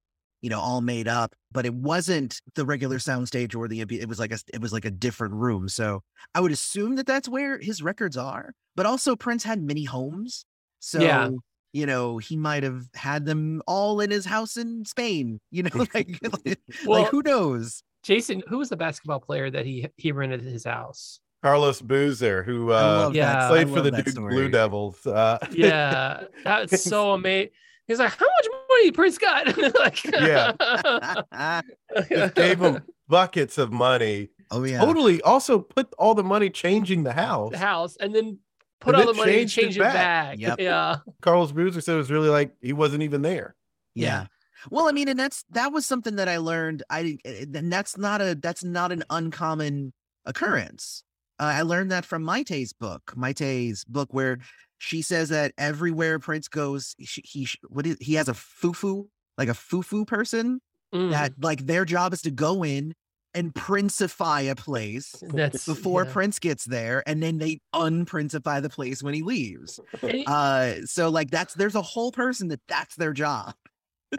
you 0.43 0.49
know, 0.49 0.59
all 0.59 0.81
made 0.81 1.07
up, 1.07 1.33
but 1.53 1.65
it 1.65 1.73
wasn't 1.73 2.39
the 2.53 2.65
regular 2.65 2.97
soundstage 2.97 3.55
or 3.55 3.67
the, 3.69 3.79
it 3.79 4.09
was 4.09 4.19
like 4.19 4.33
a, 4.33 4.37
it 4.53 4.59
was 4.61 4.73
like 4.73 4.83
a 4.83 4.91
different 4.91 5.33
room. 5.33 5.69
So 5.69 6.03
I 6.35 6.41
would 6.41 6.51
assume 6.51 6.97
that 6.97 7.07
that's 7.07 7.29
where 7.29 7.57
his 7.57 7.81
records 7.81 8.17
are, 8.17 8.53
but 8.75 8.85
also 8.85 9.15
Prince 9.15 9.45
had 9.45 9.63
many 9.63 9.85
homes. 9.85 10.45
So, 10.79 10.99
Yeah. 10.99 11.29
you 11.71 11.85
know, 11.85 12.17
he 12.17 12.35
might 12.35 12.63
have 12.63 12.83
had 12.93 13.25
them 13.25 13.61
all 13.65 14.01
in 14.01 14.11
his 14.11 14.25
house 14.25 14.57
in 14.57 14.83
Spain, 14.83 15.39
you 15.49 15.63
know, 15.63 15.69
like, 15.95 16.19
like, 16.45 16.59
Well, 16.85 17.05
who 17.05 17.21
knows? 17.23 17.81
Jason, 18.03 18.43
who 18.49 18.57
was 18.57 18.67
the 18.67 18.75
basketball 18.75 19.21
player 19.21 19.49
that 19.49 19.65
he 19.65 19.87
he 19.95 20.11
rented 20.11 20.41
his 20.41 20.65
house? 20.65 21.21
Carlos 21.41 21.81
Boozer, 21.81 22.43
who 22.43 22.71
uh, 22.71 23.09
yeah, 23.13 23.47
played 23.47 23.69
for 23.69 23.79
the 23.81 23.91
Duke. 23.91 24.13
Blue 24.15 24.49
Devils. 24.49 25.05
Uh, 25.07 25.37
Yeah, 25.51 26.25
that's 26.43 26.83
so 26.83 27.11
amazing. 27.13 27.51
He's 27.87 27.99
like, 27.99 28.11
how 28.11 28.25
much 28.25 28.47
money 28.69 28.91
Prince 28.91 29.17
got? 29.17 29.57
like, 29.75 30.03
yeah, 30.05 31.61
just 32.09 32.35
gave 32.35 32.59
him 32.59 32.81
buckets 33.07 33.57
of 33.57 33.71
money. 33.71 34.29
Oh 34.51 34.63
yeah, 34.63 34.79
totally. 34.79 35.21
Also 35.21 35.59
put 35.59 35.93
all 35.97 36.15
the 36.15 36.23
money 36.23 36.49
changing 36.49 37.03
the 37.03 37.13
house, 37.13 37.51
the 37.51 37.57
house, 37.57 37.97
and 37.97 38.15
then 38.15 38.39
put 38.79 38.95
and 38.95 39.03
all 39.03 39.13
the 39.13 39.17
money 39.17 39.41
and 39.41 39.49
change 39.49 39.75
it 39.77 39.81
back. 39.81 39.93
back. 39.93 40.39
Yep. 40.39 40.59
Yeah. 40.59 40.97
Carlos 41.21 41.51
Boozer 41.51 41.81
said 41.81 41.95
it 41.95 41.97
was 41.97 42.11
really 42.11 42.29
like 42.29 42.53
he 42.61 42.73
wasn't 42.73 43.03
even 43.03 43.21
there. 43.21 43.55
Yeah. 43.95 44.07
yeah. 44.07 44.25
Well, 44.69 44.87
I 44.87 44.91
mean, 44.91 45.09
and 45.09 45.19
that's 45.19 45.43
that 45.51 45.73
was 45.73 45.85
something 45.85 46.15
that 46.15 46.29
I 46.29 46.37
learned. 46.37 46.83
I 46.89 47.17
and 47.25 47.71
that's 47.71 47.97
not 47.97 48.21
a 48.21 48.35
that's 48.35 48.63
not 48.63 48.91
an 48.91 49.03
uncommon 49.09 49.93
occurrence. 50.25 51.03
Uh, 51.39 51.51
I 51.55 51.61
learned 51.63 51.91
that 51.91 52.05
from 52.05 52.23
Mayte's 52.23 52.73
book, 52.73 53.13
Mayte's 53.17 53.83
book, 53.83 54.13
where 54.13 54.39
she 54.83 55.01
says 55.01 55.29
that 55.29 55.53
everywhere 55.57 56.19
Prince 56.19 56.49
goes, 56.49 56.93
he, 56.97 57.23
he 57.23 57.47
what 57.69 57.87
is 57.87 57.97
he 58.01 58.15
has 58.15 58.27
a 58.27 58.33
fufu, 58.33 59.07
like 59.37 59.47
a 59.47 59.53
fufu 59.53 60.05
person 60.05 60.59
mm. 60.93 61.11
that 61.11 61.31
like 61.41 61.65
their 61.65 61.85
job 61.85 62.11
is 62.11 62.21
to 62.23 62.31
go 62.31 62.65
in 62.65 62.93
and 63.33 63.53
princify 63.53 64.51
a 64.51 64.55
place 64.55 65.15
That's, 65.29 65.65
before 65.65 66.03
yeah. 66.03 66.11
Prince 66.11 66.37
gets 66.37 66.65
there, 66.65 67.01
and 67.07 67.23
then 67.23 67.37
they 67.37 67.61
unprincify 67.73 68.59
the 68.59 68.69
place 68.69 69.01
when 69.01 69.13
he 69.13 69.23
leaves. 69.23 69.79
uh, 70.27 70.73
so 70.83 71.09
like 71.09 71.31
that's 71.31 71.53
there's 71.53 71.75
a 71.75 71.81
whole 71.81 72.11
person 72.11 72.49
that 72.49 72.59
that's 72.67 72.95
their 72.95 73.13
job. 73.13 73.53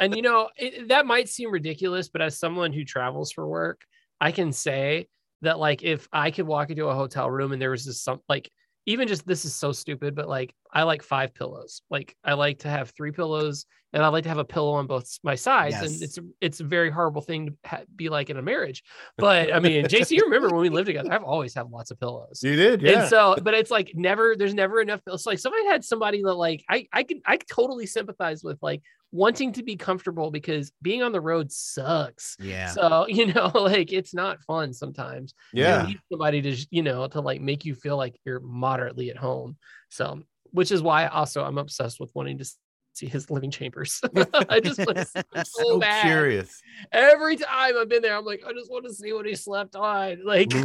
and 0.01 0.17
you 0.17 0.23
know 0.23 0.49
it, 0.57 0.89
that 0.89 1.05
might 1.05 1.29
seem 1.29 1.51
ridiculous, 1.51 2.09
but 2.09 2.23
as 2.23 2.39
someone 2.39 2.73
who 2.73 2.85
travels 2.85 3.31
for 3.33 3.47
work, 3.47 3.83
I 4.19 4.33
can 4.33 4.51
say 4.51 5.09
that 5.43 5.59
like 5.59 5.83
if 5.83 6.09
I 6.11 6.31
could 6.31 6.47
walk 6.47 6.71
into 6.71 6.87
a 6.87 6.95
hotel 6.95 7.31
room 7.31 7.53
and 7.53 7.61
there 7.61 7.71
was 7.71 7.85
just 7.85 8.03
some 8.03 8.21
like 8.31 8.51
even 8.87 9.09
just 9.09 9.27
this 9.27 9.45
is 9.45 9.55
so 9.55 9.73
stupid, 9.73 10.15
but 10.15 10.29
like 10.29 10.55
I 10.75 10.83
like 10.83 11.03
five 11.03 11.35
pillows. 11.35 11.83
Like 11.89 12.17
I 12.25 12.35
like 12.35 12.61
to 12.61 12.69
have 12.69 12.91
three 12.91 13.13
pillows, 13.13 13.65
and 13.93 14.03
I 14.03 14.09
like 14.09 14.25
to 14.25 14.29
have 14.29 14.39
a 14.39 14.45
pillow 14.45 14.73
on 14.73 14.89
both 14.89 15.19
my 15.23 15.37
sides. 15.37 15.77
Yes. 15.81 15.93
And 15.93 16.03
it's 16.03 16.19
it's 16.41 16.61
a 16.61 16.65
very 16.65 16.91
horrible 16.91 17.23
thing 17.23 17.47
to 17.47 17.55
ha- 17.65 17.85
be 17.95 18.09
like 18.09 18.29
in 18.29 18.37
a 18.37 18.43
marriage. 18.43 18.83
But 19.17 19.55
I 19.55 19.61
mean, 19.61 19.85
JC, 19.85 20.13
you 20.13 20.25
remember 20.25 20.49
when 20.49 20.61
we 20.61 20.69
lived 20.69 20.87
together? 20.87 21.13
I've 21.13 21.23
always 21.23 21.55
had 21.55 21.71
lots 21.71 21.93
of 21.93 22.01
pillows. 22.01 22.41
You 22.43 22.57
did, 22.57 22.83
yeah. 22.83 23.03
And 23.03 23.09
so, 23.09 23.37
but 23.41 23.55
it's 23.55 23.71
like 23.71 23.93
never. 23.95 24.35
There's 24.37 24.55
never 24.55 24.81
enough 24.81 25.05
pillows. 25.05 25.23
So 25.23 25.31
like 25.31 25.39
somebody 25.39 25.65
had 25.67 25.85
somebody 25.85 26.23
that 26.23 26.35
like 26.35 26.65
I 26.69 26.89
I 26.93 27.05
can 27.05 27.23
I 27.25 27.37
totally 27.37 27.87
sympathize 27.87 28.43
with 28.43 28.59
like 28.61 28.83
wanting 29.15 29.53
to 29.53 29.63
be 29.63 29.77
comfortable 29.77 30.33
because 30.33 30.73
being 30.83 31.01
on 31.01 31.13
the 31.13 31.21
road 31.21 31.53
sucks. 31.53 32.37
Yeah. 32.41 32.67
So, 32.71 33.07
you 33.09 33.33
know, 33.33 33.53
like 33.55 33.93
it's 33.93 34.13
not 34.13 34.43
fun 34.43 34.73
sometimes. 34.73 35.35
Yeah. 35.53 35.83
You 35.83 35.89
need 35.89 36.01
somebody 36.11 36.43
to, 36.43 36.67
you 36.71 36.83
know, 36.83 37.07
to 37.07 37.21
like 37.21 37.41
make 37.41 37.65
you 37.65 37.77
feel 37.77 37.97
like 37.97 38.19
you're 38.25 38.41
moderately 38.41 39.11
at 39.11 39.17
home. 39.17 39.57
So, 39.89 40.25
which 40.55 40.71
is 40.71 40.83
why 40.83 41.07
also 41.09 41.45
I'm 41.45 41.59
obsessed 41.59 41.99
with 41.99 42.13
wanting 42.15 42.39
to 42.39 42.49
see 42.93 43.07
his 43.07 43.29
living 43.29 43.51
chambers. 43.51 44.01
I 44.49 44.61
just 44.61 44.79
want 44.79 44.99
to 44.99 45.05
so, 45.45 45.81
curious. 46.03 46.63
Every 46.93 47.35
time 47.35 47.73
I've 47.77 47.89
been 47.89 48.03
there, 48.03 48.17
I'm 48.17 48.25
like, 48.25 48.45
I 48.47 48.53
just 48.53 48.71
want 48.71 48.85
to 48.85 48.95
see 48.95 49.13
what 49.13 49.27
he 49.27 49.35
slept 49.35 49.75
on. 49.75 50.25
Like, 50.25 50.53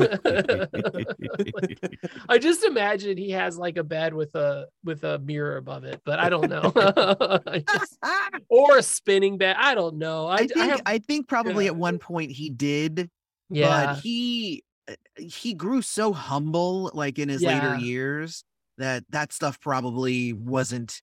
I 2.29 2.37
just 2.37 2.63
imagine 2.63 3.17
he 3.17 3.31
has 3.31 3.57
like 3.57 3.77
a 3.77 3.83
bed 3.83 4.13
with 4.13 4.35
a 4.35 4.67
with 4.83 5.03
a 5.03 5.17
mirror 5.17 5.57
above 5.57 5.85
it, 5.85 6.01
but 6.05 6.19
I 6.19 6.29
don't 6.29 6.51
know. 6.51 6.71
just, 7.67 7.97
or 8.47 8.77
a 8.77 8.83
spinning 8.83 9.39
bed. 9.39 9.55
I 9.57 9.73
don't 9.73 9.97
know. 9.97 10.27
I, 10.27 10.35
I 10.35 10.45
think 10.45 10.57
I, 10.57 10.65
have, 10.67 10.81
I 10.85 10.99
think 10.99 11.27
probably 11.27 11.65
yeah. 11.65 11.71
at 11.71 11.77
one 11.77 11.97
point 11.97 12.29
he 12.29 12.51
did. 12.51 13.09
Yeah. 13.49 13.95
But 13.95 14.01
he 14.01 14.63
uh, 14.87 14.93
he 15.17 15.55
grew 15.55 15.81
so 15.81 16.13
humble 16.13 16.91
like 16.93 17.17
in 17.17 17.27
his 17.27 17.41
yeah. 17.41 17.55
later 17.55 17.77
years 17.83 18.43
that 18.79 19.03
that 19.09 19.31
stuff 19.31 19.59
probably 19.61 20.33
wasn't 20.33 21.01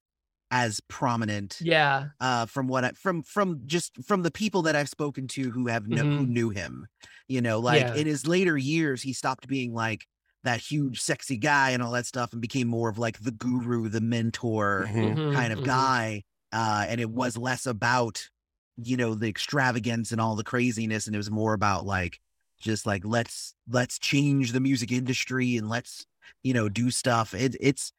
as 0.50 0.80
prominent. 0.88 1.58
Yeah. 1.60 2.06
Uh, 2.20 2.46
from 2.46 2.68
what 2.68 2.84
I 2.84 2.90
from 2.92 3.22
from 3.22 3.62
just 3.66 4.02
from 4.04 4.22
the 4.22 4.30
people 4.30 4.62
that 4.62 4.76
I've 4.76 4.88
spoken 4.88 5.28
to 5.28 5.50
who 5.50 5.68
have 5.68 5.88
no, 5.88 6.02
mm-hmm. 6.02 6.16
who 6.18 6.26
knew 6.26 6.50
him, 6.50 6.86
you 7.28 7.40
know, 7.40 7.60
like 7.60 7.82
yeah. 7.82 7.94
in 7.94 8.06
his 8.06 8.26
later 8.26 8.56
years, 8.56 9.02
he 9.02 9.12
stopped 9.12 9.46
being 9.46 9.72
like 9.72 10.06
that 10.44 10.60
huge 10.60 11.00
sexy 11.00 11.36
guy 11.36 11.70
and 11.70 11.82
all 11.82 11.92
that 11.92 12.06
stuff 12.06 12.32
and 12.32 12.40
became 12.40 12.68
more 12.68 12.88
of 12.88 12.98
like 12.98 13.18
the 13.20 13.32
guru, 13.32 13.88
the 13.88 14.00
mentor 14.00 14.86
mm-hmm. 14.88 14.98
mm-hmm 14.98 15.34
kind 15.34 15.52
of 15.52 15.60
mm-hmm. 15.60 15.66
guy. 15.66 16.22
Uh, 16.52 16.86
and 16.88 17.00
it 17.00 17.10
was 17.10 17.36
less 17.36 17.66
about, 17.66 18.28
you 18.76 18.96
know, 18.96 19.14
the 19.14 19.28
extravagance 19.28 20.12
and 20.12 20.20
all 20.20 20.36
the 20.36 20.44
craziness, 20.44 21.06
and 21.06 21.14
it 21.14 21.18
was 21.18 21.30
more 21.30 21.54
about 21.54 21.84
like 21.84 22.20
just 22.60 22.86
like 22.86 23.04
let's 23.04 23.54
let's 23.68 23.98
change 23.98 24.52
the 24.52 24.60
music 24.60 24.92
industry 24.92 25.56
and 25.56 25.68
let's 25.68 26.06
you 26.42 26.54
know 26.54 26.68
do 26.68 26.90
stuff. 26.90 27.34
It, 27.34 27.56
it's 27.60 27.92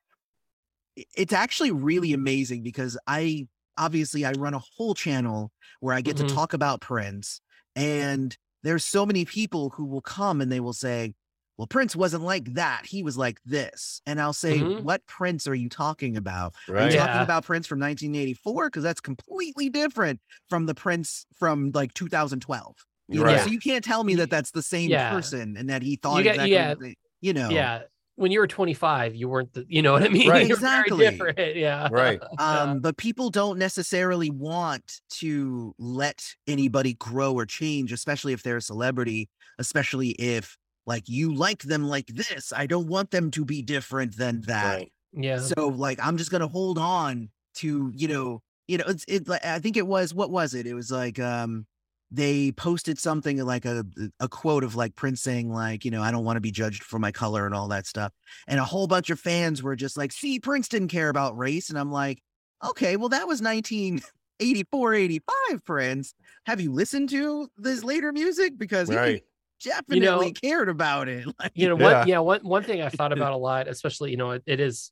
it's 1.16 1.34
actually 1.34 1.72
really 1.72 2.14
amazing 2.14 2.64
because 2.64 2.98
I 3.08 3.48
obviously 3.78 4.26
I 4.26 4.32
run 4.32 4.54
a 4.54 4.62
whole 4.78 4.96
channel 4.96 5.52
where 5.80 5.94
I 5.94 6.02
get 6.02 6.16
mm-hmm. 6.16 6.28
to 6.28 6.34
talk 6.34 6.54
about 6.54 6.82
Prince 6.82 7.42
and 7.76 8.36
there's 8.64 8.84
so 8.84 9.06
many 9.06 9.24
people 9.26 9.70
who 9.70 9.86
will 9.86 10.02
come 10.02 10.42
and 10.42 10.52
they 10.52 10.60
will 10.60 10.74
say, 10.74 11.14
well, 11.58 11.68
Prince 11.68 11.96
wasn't 11.96 12.24
like 12.24 12.54
that. 12.54 12.86
He 12.86 13.02
was 13.02 13.18
like 13.18 13.40
this. 13.46 14.02
And 14.06 14.20
I'll 14.20 14.34
say, 14.34 14.60
mm-hmm. 14.60 14.84
what 14.84 15.06
Prince 15.08 15.48
are 15.48 15.56
you 15.56 15.70
talking 15.70 16.18
about? 16.18 16.54
Right. 16.68 16.84
Are 16.84 16.90
you 16.90 16.96
yeah. 16.96 17.08
talking 17.08 17.22
about 17.22 17.46
Prince 17.46 17.66
from 17.66 17.80
1984? 17.80 18.68
Because 18.68 18.84
that's 18.84 19.00
completely 19.00 19.70
different 19.70 20.20
from 20.50 20.66
the 20.66 20.76
Prince 20.76 21.26
from 21.36 21.72
like 21.74 21.94
2012. 21.94 22.76
You 23.10 23.24
right. 23.24 23.38
know, 23.38 23.44
so 23.44 23.50
you 23.50 23.60
can't 23.60 23.84
tell 23.84 24.04
me 24.04 24.16
that 24.16 24.30
that's 24.30 24.52
the 24.52 24.62
same 24.62 24.90
yeah. 24.90 25.12
person 25.12 25.56
and 25.58 25.70
that 25.70 25.82
he 25.82 25.96
thought 25.96 26.24
you 26.24 26.30
exactly, 26.30 26.90
yeah. 26.90 26.94
you 27.22 27.34
know. 27.34 27.50
Yeah 27.50 27.84
when 28.18 28.32
you 28.32 28.40
were 28.40 28.48
25 28.48 29.16
you 29.16 29.30
weren't 29.30 29.54
the 29.54 29.64
you 29.70 29.82
know 29.82 29.94
what 29.94 30.04
i 30.04 30.08
mean? 30.10 30.30
Right. 30.30 30.50
Exactly. 30.50 31.10
different 31.10 31.38
yeah. 31.56 31.88
Right. 31.90 32.20
Um 32.40 32.80
but 32.82 32.98
people 32.98 33.30
don't 33.30 33.58
necessarily 33.58 34.30
want 34.30 35.02
to 35.22 35.74
let 35.80 36.26
anybody 36.48 36.94
grow 36.96 37.34
or 37.34 37.46
change 37.46 37.94
especially 37.94 38.34
if 38.34 38.44
they're 38.44 38.58
a 38.58 38.62
celebrity 38.62 39.30
especially 39.60 40.10
if 40.10 40.58
like 40.86 41.08
you 41.08 41.34
like 41.34 41.64
them 41.64 41.84
like 41.88 42.08
this. 42.08 42.54
I 42.56 42.66
don't 42.66 42.88
want 42.88 43.12
them 43.12 43.30
to 43.32 43.44
be 43.44 43.62
different 43.62 44.18
than 44.18 44.42
that. 44.48 44.76
Right. 44.78 44.92
yeah. 45.14 45.40
So 45.40 45.68
like 45.68 46.00
i'm 46.02 46.18
just 46.18 46.32
gonna 46.32 46.48
hold 46.48 46.78
on 46.78 47.30
to 47.56 47.92
you 47.96 48.08
know 48.08 48.42
you 48.68 48.78
know 48.78 48.86
it's 48.88 49.06
it 49.08 49.30
i 49.44 49.60
think 49.60 49.78
it 49.78 49.88
was 49.88 50.14
what 50.14 50.32
was 50.32 50.54
it? 50.54 50.66
It 50.66 50.74
was 50.74 50.92
like 50.92 51.20
um 51.20 51.66
they 52.12 52.52
posted 52.54 52.98
something 52.98 53.44
like 53.44 53.66
a 53.66 53.86
a 54.20 54.30
quote 54.30 54.64
of 54.64 54.76
like 54.76 54.96
Prince 54.96 55.22
saying 55.22 55.52
like 55.52 55.84
you 55.84 55.92
know 55.92 56.02
I 56.02 56.12
don't 56.12 56.24
want 56.24 56.38
to 56.38 56.42
be 56.42 56.52
judged 56.52 56.84
for 56.84 57.00
my 57.00 57.12
color 57.12 57.46
and 57.46 57.54
all 57.54 57.68
that 57.70 57.86
stuff, 57.86 58.14
and 58.48 58.60
a 58.60 58.66
whole 58.66 58.88
bunch 58.88 59.10
of 59.10 59.20
fans 59.20 59.62
were 59.62 59.76
just 59.76 59.98
like, 59.98 60.12
see, 60.12 60.40
Prince 60.40 60.68
didn't 60.68 60.88
care 60.90 61.10
about 61.10 61.38
race, 61.38 61.70
and 61.70 61.78
I'm 61.78 61.92
like, 61.92 62.22
okay, 62.66 62.96
well 62.96 63.10
that 63.10 63.28
was 63.28 63.42
1984, 63.42 64.94
85, 64.94 65.66
Prince. 65.66 66.14
Have 66.46 66.62
you 66.62 66.72
listened 66.72 67.10
to 67.10 67.50
this 67.58 67.84
later 67.84 68.14
music 68.14 68.58
because 68.58 68.90
right. 68.90 69.16
he 69.16 69.70
definitely 69.70 69.98
you 69.98 70.06
know, 70.06 70.32
cared 70.42 70.70
about 70.70 71.10
it. 71.10 71.26
Like, 71.40 71.52
you 71.56 71.68
know, 71.70 71.78
yeah. 71.78 72.06
yeah 72.06 72.20
one 72.20 72.42
one 72.42 72.64
thing 72.64 72.82
I 72.82 72.90
thought 72.90 73.12
about 73.18 73.34
a 73.34 73.38
lot, 73.38 73.68
especially 73.68 74.12
you 74.12 74.18
know 74.18 74.32
it, 74.32 74.44
it 74.46 74.60
is 74.60 74.92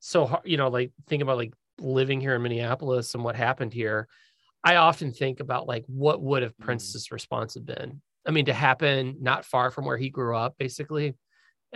so 0.00 0.26
hard, 0.26 0.42
you 0.44 0.56
know, 0.56 0.68
like 0.68 0.92
think 1.06 1.22
about 1.22 1.36
like 1.36 1.54
living 1.78 2.20
here 2.20 2.34
in 2.34 2.42
Minneapolis 2.42 3.14
and 3.14 3.22
what 3.22 3.36
happened 3.36 3.72
here 3.72 4.08
I 4.64 4.76
often 4.76 5.12
think 5.12 5.40
about 5.40 5.66
like 5.66 5.84
what 5.86 6.20
would 6.20 6.42
have 6.42 6.56
mm. 6.56 6.64
Prince's 6.64 7.10
response 7.12 7.54
have 7.54 7.66
been. 7.66 8.00
I 8.26 8.32
mean, 8.32 8.46
to 8.46 8.52
happen 8.52 9.16
not 9.20 9.44
far 9.44 9.70
from 9.70 9.84
where 9.84 9.96
he 9.96 10.10
grew 10.10 10.36
up, 10.36 10.56
basically, 10.58 11.14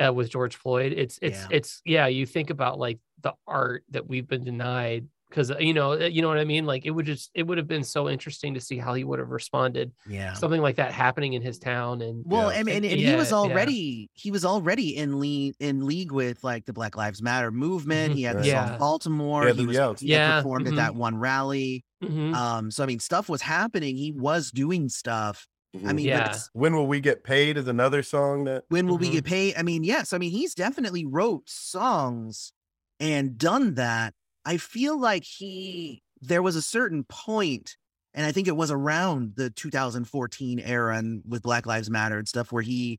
uh, 0.03 0.13
with 0.13 0.31
George 0.31 0.57
Floyd. 0.57 0.93
It's 0.97 1.19
it's 1.23 1.41
yeah. 1.41 1.49
it's 1.51 1.83
yeah. 1.85 2.07
You 2.09 2.27
think 2.27 2.51
about 2.51 2.79
like 2.79 2.99
the 3.23 3.35
art 3.47 3.85
that 3.91 4.09
we've 4.09 4.27
been 4.27 4.45
denied 4.45 5.07
because 5.31 5.51
uh, 5.51 5.59
you 5.59 5.73
know 5.73 5.93
uh, 5.93 6.07
you 6.07 6.21
know 6.21 6.29
what 6.29 6.39
I 6.39 6.45
mean. 6.45 6.67
Like 6.67 6.85
it 6.85 6.91
would 6.91 7.07
just 7.07 7.31
it 7.35 7.45
would 7.45 7.57
have 7.57 7.69
been 7.69 7.85
so 7.85 8.09
interesting 8.09 8.55
to 8.55 8.61
see 8.61 8.77
how 8.77 8.95
he 8.95 9.05
would 9.05 9.19
have 9.19 9.31
responded. 9.31 9.93
Yeah, 10.07 10.35
something 10.35 10.61
like 10.61 10.77
that 10.77 10.93
happening 10.93 11.33
in 11.35 11.43
his 11.43 11.59
town. 11.59 12.03
And 12.03 12.23
well, 12.27 12.53
yeah. 12.53 12.59
and, 12.59 12.69
and, 12.69 12.85
and 12.85 13.01
yeah, 13.01 13.11
he 13.11 13.17
was 13.17 13.33
already 13.33 13.73
yeah. 14.13 14.21
he 14.21 14.31
was 14.31 14.45
already 14.45 14.97
in 14.97 15.21
league 15.21 15.55
in 15.61 15.87
league 15.87 16.13
with 16.13 16.43
like 16.45 16.67
the 16.67 16.73
Black 16.73 16.97
Lives 16.97 17.23
Matter 17.23 17.51
movement. 17.51 18.11
Mm-hmm. 18.11 18.19
He 18.19 18.23
had 18.25 18.39
the 18.43 18.51
song 18.51 18.79
Baltimore. 18.79 19.47
Yeah, 19.47 19.55
he 19.55 19.67
was 19.67 19.77
yeah. 19.77 19.95
he 19.99 20.07
yeah. 20.07 20.37
performed 20.39 20.67
mm-hmm. 20.67 20.79
at 20.79 20.93
that 20.93 20.95
one 20.95 21.17
rally. 21.17 21.85
Mm-hmm. 22.03 22.35
Um, 22.35 22.71
so 22.71 22.83
I 22.83 22.87
mean, 22.87 23.01
stuff 23.01 23.29
was 23.29 23.43
happening. 23.43 23.97
He 23.97 24.13
was 24.13 24.51
doing 24.51 24.89
stuff. 24.89 25.47
Mm-hmm. 25.77 25.89
I 25.89 25.93
mean, 25.93 26.07
yeah. 26.07 26.37
when 26.53 26.75
will 26.75 26.89
we 26.89 27.01
get 27.01 27.23
paid? 27.23 27.57
Is 27.57 27.69
another 27.69 28.03
song 28.03 28.45
that. 28.45 28.65
When 28.69 28.89
will 28.89 28.97
mm-hmm. 28.97 29.05
we 29.05 29.11
get 29.11 29.25
paid? 29.25 29.55
I 29.57 29.63
mean, 29.63 29.85
yes. 29.85 30.13
I 30.13 30.19
mean, 30.19 30.33
he's 30.33 30.55
definitely 30.55 31.07
wrote 31.07 31.49
songs 31.49 32.53
and 32.99 33.39
done 33.39 33.75
that. 33.75 34.15
I 34.45 34.57
feel 34.57 34.99
like 34.99 35.25
he 35.25 36.03
there 36.21 36.43
was 36.43 36.57
a 36.57 36.63
certain 36.63 37.05
point, 37.05 37.77
and 38.15 38.27
I 38.27 38.33
think 38.33 38.49
it 38.49 38.57
was 38.57 38.71
around 38.71 39.35
the 39.37 39.51
2014 39.51 40.59
era 40.59 40.97
and 40.97 41.23
with 41.27 41.43
Black 41.43 41.67
Lives 41.67 41.91
Matter 41.91 42.19
and 42.19 42.29
stuff, 42.29 42.53
where 42.53 42.63
he 42.63 42.99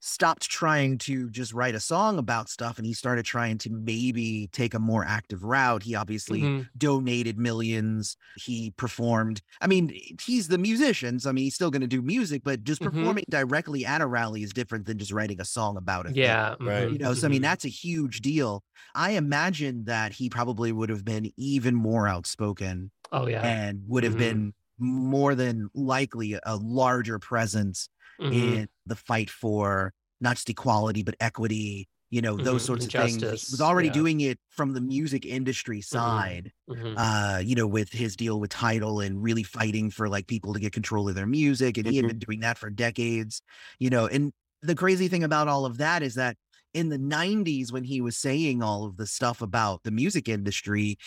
stopped 0.00 0.48
trying 0.48 0.98
to 0.98 1.30
just 1.30 1.52
write 1.52 1.74
a 1.74 1.80
song 1.80 2.18
about 2.18 2.48
stuff 2.48 2.78
and 2.78 2.86
he 2.86 2.92
started 2.92 3.24
trying 3.24 3.58
to 3.58 3.70
maybe 3.70 4.48
take 4.52 4.74
a 4.74 4.78
more 4.78 5.04
active 5.06 5.44
route. 5.44 5.82
He 5.82 5.94
obviously 5.94 6.40
mm-hmm. 6.40 6.62
donated 6.76 7.38
millions. 7.38 8.16
He 8.36 8.72
performed. 8.72 9.42
I 9.60 9.66
mean, 9.66 9.96
he's 10.22 10.48
the 10.48 10.58
musician. 10.58 11.20
So, 11.20 11.28
I 11.28 11.32
mean, 11.32 11.44
he's 11.44 11.54
still 11.54 11.70
going 11.70 11.82
to 11.82 11.86
do 11.86 12.02
music, 12.02 12.42
but 12.44 12.64
just 12.64 12.80
mm-hmm. 12.80 12.98
performing 12.98 13.24
directly 13.28 13.86
at 13.86 14.00
a 14.00 14.06
rally 14.06 14.42
is 14.42 14.52
different 14.52 14.86
than 14.86 14.98
just 14.98 15.12
writing 15.12 15.40
a 15.40 15.44
song 15.44 15.76
about 15.76 16.06
it. 16.06 16.16
Yeah. 16.16 16.54
Right. 16.60 16.90
You 16.90 16.98
know, 16.98 17.14
so 17.14 17.26
I 17.26 17.30
mean, 17.30 17.38
mm-hmm. 17.38 17.44
that's 17.44 17.64
a 17.64 17.68
huge 17.68 18.20
deal. 18.20 18.64
I 18.94 19.12
imagine 19.12 19.84
that 19.84 20.12
he 20.14 20.30
probably 20.30 20.72
would 20.72 20.88
have 20.88 21.04
been 21.04 21.30
even 21.36 21.74
more 21.74 22.08
outspoken 22.08 22.90
Oh 23.12 23.26
yeah. 23.26 23.42
And 23.42 23.82
would 23.88 24.04
have 24.04 24.14
mm-hmm. 24.14 24.20
been 24.20 24.54
more 24.78 25.34
than 25.34 25.68
likely 25.74 26.38
a 26.42 26.56
larger 26.56 27.18
presence 27.18 27.88
mm-hmm. 28.20 28.32
in 28.32 28.68
the 28.90 28.96
fight 28.96 29.30
for 29.30 29.92
not 30.20 30.36
just 30.36 30.50
equality 30.50 31.02
but 31.02 31.16
equity 31.20 31.88
you 32.10 32.20
know 32.20 32.36
those 32.36 32.46
mm-hmm. 32.46 32.58
sorts 32.58 32.84
of 32.84 32.90
things 32.90 33.22
he 33.22 33.28
was 33.28 33.60
already 33.60 33.88
yeah. 33.88 33.94
doing 33.94 34.20
it 34.20 34.38
from 34.50 34.74
the 34.74 34.80
music 34.80 35.24
industry 35.24 35.78
mm-hmm. 35.78 35.96
side 35.96 36.52
mm-hmm. 36.68 36.94
uh 36.98 37.38
you 37.38 37.54
know 37.54 37.66
with 37.66 37.90
his 37.90 38.16
deal 38.16 38.38
with 38.38 38.50
Tidal 38.50 39.00
and 39.00 39.22
really 39.22 39.44
fighting 39.44 39.90
for 39.90 40.08
like 40.08 40.26
people 40.26 40.52
to 40.52 40.60
get 40.60 40.72
control 40.72 41.08
of 41.08 41.14
their 41.14 41.26
music 41.26 41.78
and 41.78 41.86
he 41.86 41.96
had 41.96 42.04
mm-hmm. 42.04 42.08
been 42.08 42.18
doing 42.18 42.40
that 42.40 42.58
for 42.58 42.68
decades 42.68 43.42
you 43.78 43.88
know 43.88 44.06
and 44.06 44.32
the 44.62 44.74
crazy 44.74 45.08
thing 45.08 45.24
about 45.24 45.48
all 45.48 45.64
of 45.64 45.78
that 45.78 46.02
is 46.02 46.16
that 46.16 46.36
in 46.74 46.88
the 46.88 46.98
90s 46.98 47.72
when 47.72 47.84
he 47.84 48.00
was 48.00 48.16
saying 48.16 48.62
all 48.62 48.84
of 48.84 48.96
the 48.96 49.06
stuff 49.06 49.40
about 49.40 49.82
the 49.84 49.90
music 49.90 50.28
industry 50.28 50.98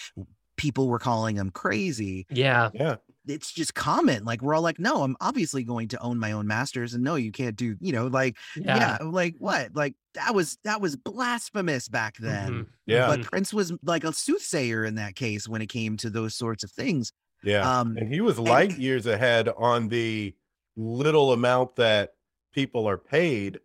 people 0.57 0.88
were 0.88 0.99
calling 0.99 1.35
him 1.35 1.49
crazy 1.51 2.26
yeah 2.30 2.69
yeah 2.73 2.95
it's 3.28 3.52
just 3.52 3.74
common. 3.74 4.26
Like 4.26 4.41
we're 4.41 4.54
all 4.54 4.62
like, 4.62 4.80
no, 4.80 5.04
I'm 5.04 5.16
obviously 5.22 5.64
going 5.64 5.88
to 5.90 6.02
own 6.02 6.20
my 6.20 6.32
own 6.32 6.48
masters, 6.48 6.94
and 6.94 7.04
no, 7.04 7.16
you 7.16 7.32
can't 7.32 7.56
do, 7.56 7.76
you 7.80 7.91
know, 7.91 8.08
like 8.08 8.38
yeah, 8.56 8.98
yeah 9.02 9.06
like 9.06 9.36
what? 9.40 9.76
Like 9.76 9.95
that 10.16 10.36
was 10.36 10.58
that 10.64 10.82
was 10.82 10.95
blasphemous 10.95 11.88
back 11.88 12.18
then. 12.18 12.52
Mm-hmm. 12.52 12.62
Yeah, 12.86 13.08
but 13.08 13.24
Prince 13.24 13.54
was 13.54 13.74
like 13.84 14.04
a 14.04 14.14
soothsayer 14.14 14.86
in 14.86 14.95
that 14.95 15.16
case 15.16 15.48
when 15.48 15.62
it 15.62 15.68
came 15.68 15.98
to 15.98 16.10
those 16.10 16.36
sorts 16.36 16.64
of 16.64 16.72
things. 16.72 17.12
Yeah, 17.44 17.80
um, 17.80 17.98
and 17.98 18.12
he 18.14 18.22
was 18.22 18.40
light 18.40 18.72
and, 18.72 18.82
years 18.82 19.06
ahead 19.06 19.50
on 19.50 19.88
the 19.88 20.34
little 20.76 21.34
amount 21.34 21.76
that 21.78 22.14
people 22.54 22.88
are 22.88 22.98
paid 22.98 23.60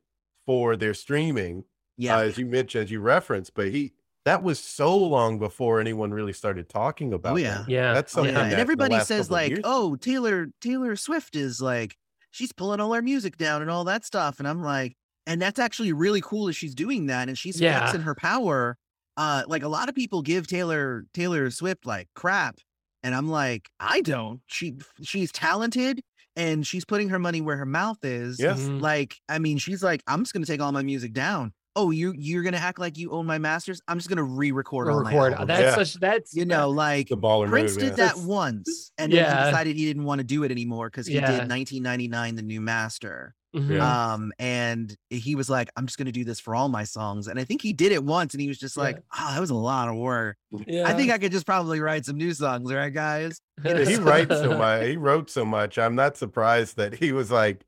for 0.46 0.76
their 0.76 0.94
streaming. 0.94 1.64
Yeah, 1.96 2.16
uh, 2.16 2.22
as 2.22 2.38
you 2.38 2.46
mentioned, 2.46 2.84
as 2.84 2.90
you 2.90 3.00
referenced, 3.00 3.54
but 3.54 3.68
he 3.68 3.92
that 4.28 4.42
was 4.42 4.58
so 4.58 4.94
long 4.94 5.38
before 5.38 5.80
anyone 5.80 6.10
really 6.10 6.34
started 6.34 6.68
talking 6.68 7.14
about. 7.14 7.32
Oh 7.32 7.36
yeah, 7.36 7.58
that. 7.58 7.68
yeah. 7.68 7.94
That's 7.94 8.12
something. 8.12 8.34
Yeah. 8.34 8.42
That 8.42 8.52
and 8.52 8.60
everybody 8.60 9.00
says 9.00 9.30
like, 9.30 9.50
years... 9.50 9.60
"Oh, 9.64 9.96
Taylor 9.96 10.48
Taylor 10.60 10.96
Swift 10.96 11.34
is 11.34 11.62
like 11.62 11.96
she's 12.30 12.52
pulling 12.52 12.78
all 12.78 12.92
our 12.92 13.00
music 13.00 13.38
down 13.38 13.62
and 13.62 13.70
all 13.70 13.84
that 13.84 14.04
stuff," 14.04 14.38
and 14.38 14.46
I'm 14.46 14.62
like, 14.62 14.96
and 15.26 15.40
that's 15.40 15.58
actually 15.58 15.92
really 15.92 16.20
cool 16.20 16.46
that 16.46 16.52
she's 16.52 16.74
doing 16.74 17.06
that 17.06 17.28
and 17.28 17.38
she's 17.38 17.60
yeah. 17.60 17.78
flexing 17.78 18.02
her 18.02 18.14
power. 18.14 18.76
Uh, 19.16 19.44
like 19.48 19.62
a 19.62 19.68
lot 19.68 19.88
of 19.88 19.94
people 19.94 20.20
give 20.20 20.46
Taylor 20.46 21.04
Taylor 21.14 21.50
Swift 21.50 21.86
like 21.86 22.08
crap, 22.14 22.58
and 23.02 23.14
I'm 23.14 23.28
like, 23.28 23.70
I 23.80 24.02
don't. 24.02 24.42
She 24.46 24.74
she's 25.02 25.32
talented 25.32 26.02
and 26.36 26.66
she's 26.66 26.84
putting 26.84 27.08
her 27.08 27.18
money 27.18 27.40
where 27.40 27.56
her 27.56 27.66
mouth 27.66 28.04
is. 28.04 28.38
Yes. 28.38 28.60
Mm-hmm. 28.60 28.78
Like, 28.78 29.16
I 29.28 29.38
mean, 29.38 29.58
she's 29.58 29.82
like, 29.82 30.02
I'm 30.06 30.20
just 30.20 30.34
gonna 30.34 30.46
take 30.46 30.60
all 30.60 30.70
my 30.70 30.82
music 30.82 31.14
down 31.14 31.52
oh, 31.78 31.90
you 31.90 32.12
you're 32.18 32.42
gonna 32.42 32.56
act 32.56 32.78
like 32.78 32.98
you 32.98 33.12
own 33.12 33.24
my 33.24 33.38
masters. 33.38 33.80
I'm 33.86 33.98
just 33.98 34.08
gonna 34.08 34.24
re-record 34.24 34.88
all 34.88 35.04
record. 35.04 35.38
My 35.38 35.44
that's 35.44 35.62
yeah. 35.62 35.74
such 35.84 35.94
that's 35.94 36.34
you 36.34 36.44
know 36.44 36.68
like 36.70 37.08
the 37.08 37.16
baller 37.16 37.48
Prince 37.48 37.76
move, 37.76 37.84
did 37.84 37.96
that 37.96 38.18
once, 38.18 38.92
and 38.98 39.12
yeah. 39.12 39.28
then 39.28 39.38
he 39.38 39.50
decided 39.50 39.76
he 39.76 39.86
didn't 39.86 40.04
want 40.04 40.18
to 40.18 40.24
do 40.24 40.42
it 40.42 40.50
anymore 40.50 40.90
because 40.90 41.06
he 41.06 41.14
yeah. 41.14 41.20
did 41.20 41.48
1999 41.48 42.34
the 42.34 42.42
new 42.42 42.60
master. 42.60 43.34
Mm-hmm. 43.56 43.80
Um, 43.80 44.30
and 44.38 44.94
he 45.08 45.34
was 45.34 45.48
like, 45.48 45.70
I'm 45.76 45.86
just 45.86 45.96
gonna 45.96 46.12
do 46.12 46.24
this 46.24 46.40
for 46.40 46.54
all 46.54 46.68
my 46.68 46.84
songs. 46.84 47.28
And 47.28 47.38
I 47.38 47.44
think 47.44 47.62
he 47.62 47.72
did 47.72 47.92
it 47.92 48.02
once, 48.04 48.34
and 48.34 48.40
he 48.40 48.48
was 48.48 48.58
just 48.58 48.76
like, 48.76 49.00
Oh, 49.18 49.32
that 49.32 49.40
was 49.40 49.50
a 49.50 49.54
lot 49.54 49.88
of 49.88 49.96
work. 49.96 50.36
Yeah. 50.66 50.86
I 50.86 50.94
think 50.94 51.12
I 51.12 51.18
could 51.18 51.32
just 51.32 51.46
probably 51.46 51.80
write 51.80 52.04
some 52.04 52.16
new 52.16 52.34
songs, 52.34 52.72
right, 52.72 52.92
guys? 52.92 53.40
he 53.62 53.96
writes 53.96 54.34
so 54.34 54.58
much. 54.58 54.86
He 54.86 54.96
wrote 54.96 55.30
so 55.30 55.44
much. 55.44 55.78
I'm 55.78 55.94
not 55.94 56.16
surprised 56.16 56.76
that 56.76 56.94
he 56.94 57.12
was 57.12 57.30
like, 57.30 57.64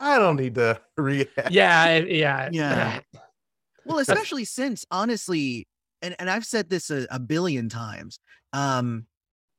I 0.00 0.18
don't 0.18 0.36
need 0.36 0.54
to 0.54 0.80
react. 0.96 1.50
Yeah, 1.50 1.98
yeah, 1.98 2.48
yeah. 2.50 3.00
Well, 3.90 3.98
especially 3.98 4.44
since 4.44 4.84
honestly, 4.90 5.66
and, 6.02 6.14
and 6.18 6.30
I've 6.30 6.46
said 6.46 6.70
this 6.70 6.90
a, 6.90 7.06
a 7.10 7.18
billion 7.18 7.68
times, 7.68 8.18
um, 8.52 9.06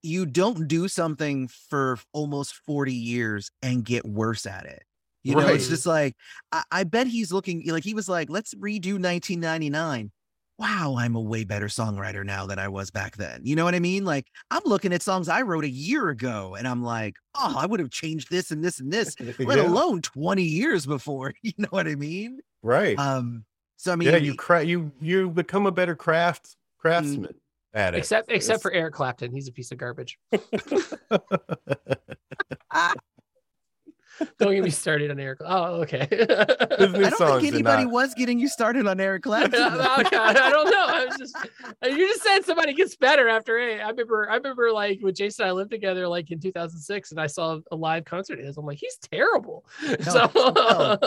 you 0.04 0.26
don't 0.26 0.68
do 0.68 0.88
something 0.88 1.48
for 1.48 2.00
almost 2.14 2.56
40 2.66 2.94
years 2.94 3.52
and 3.62 3.86
get 3.86 4.06
worse 4.06 4.46
at 4.46 4.66
it. 4.66 4.84
You 5.24 5.36
know, 5.36 5.48
it's 5.48 5.68
just 5.68 5.86
like 5.86 6.16
I, 6.52 6.64
I, 6.72 6.84
bet 6.84 7.06
he's 7.06 7.32
looking 7.32 7.64
like 7.68 7.84
he 7.84 7.94
was 7.94 8.10
like, 8.10 8.30
let's 8.30 8.56
redo 8.56 8.94
1999. 8.94 10.12
Wow, 10.58 10.96
I'm 10.98 11.16
a 11.16 11.22
way 11.22 11.44
better 11.44 11.68
songwriter 11.68 12.26
now 12.26 12.46
than 12.48 12.58
I 12.60 12.68
was 12.68 12.92
back 12.92 13.18
then. 13.18 13.42
You 13.44 13.56
know 13.56 13.64
what 13.64 13.76
I 13.76 13.80
mean? 13.80 14.04
Like 14.04 14.26
I'm 14.50 14.62
looking 14.66 14.94
at 14.94 15.04
songs 15.04 15.30
I 15.30 15.44
wrote 15.44 15.64
a 15.64 15.70
year 15.70 16.10
ago, 16.10 16.56
and 16.56 16.68
I'm 16.68 16.84
like, 16.84 17.16
oh, 17.36 17.56
I 17.58 17.66
would 17.66 17.80
have 17.80 17.92
changed 17.92 18.32
this 18.32 18.50
and 18.50 18.64
this 18.64 18.80
and 18.80 18.92
this, 18.92 19.16
let 19.40 19.58
yeah. 19.58 19.68
alone 19.68 20.02
20 20.02 20.42
years 20.42 20.86
before. 20.86 21.34
You 21.44 21.54
know 21.58 21.68
what 21.70 21.88
I 21.88 21.96
mean? 21.96 22.40
Right. 22.64 22.98
Um, 22.98 23.46
so 23.82 23.92
I 23.92 23.96
mean, 23.96 24.10
yeah, 24.10 24.18
you 24.18 24.36
cra- 24.36 24.64
you 24.64 24.92
you 25.02 25.32
become 25.32 25.66
a 25.66 25.72
better 25.72 25.96
craft 25.96 26.56
craftsman 26.78 27.34
mm, 27.34 27.36
at 27.74 27.96
it. 27.96 27.98
Except 27.98 28.32
except 28.32 28.58
it's... 28.58 28.62
for 28.62 28.72
Eric 28.72 28.94
Clapton, 28.94 29.32
he's 29.32 29.48
a 29.48 29.52
piece 29.52 29.72
of 29.72 29.80
garbage. 29.80 30.20
Don't 34.40 34.54
get 34.54 34.64
me 34.64 34.70
started 34.70 35.12
on 35.12 35.20
Eric. 35.20 35.40
Oh, 35.44 35.82
okay. 35.82 36.08
I 36.12 36.76
don't 36.76 37.42
think 37.42 37.54
anybody 37.54 37.84
not... 37.84 37.92
was 37.92 38.14
getting 38.14 38.40
you 38.40 38.48
started 38.48 38.88
on 38.88 39.00
Eric 39.00 39.24
Clapton. 39.24 39.60
oh, 39.62 40.04
God, 40.12 40.38
I 40.38 40.50
don't 40.50 40.70
know. 40.70 40.86
I 40.88 41.06
was 41.06 41.18
just 41.18 41.36
you 41.84 42.08
just 42.08 42.24
said 42.24 42.46
somebody 42.46 42.74
gets 42.74 42.96
better 42.96 43.28
after 43.28 43.58
I 43.60 43.90
remember 43.90 44.30
I 44.30 44.36
remember 44.36 44.72
like 44.72 45.00
when 45.02 45.14
Jason 45.14 45.44
and 45.44 45.50
I 45.50 45.54
lived 45.54 45.72
together 45.72 46.08
like 46.08 46.32
in 46.32 46.40
2006 46.40 47.12
and 47.12 47.20
I 47.20 47.28
saw 47.28 47.60
a 47.72 47.76
live 47.76 48.06
concert 48.06 48.40
of 48.40 48.46
his. 48.46 48.58
I'm 48.58 48.66
like, 48.66 48.80
he's 48.80 48.98
terrible. 48.98 49.66
No, 49.84 49.98
so 50.00 50.32
no. 50.36 50.98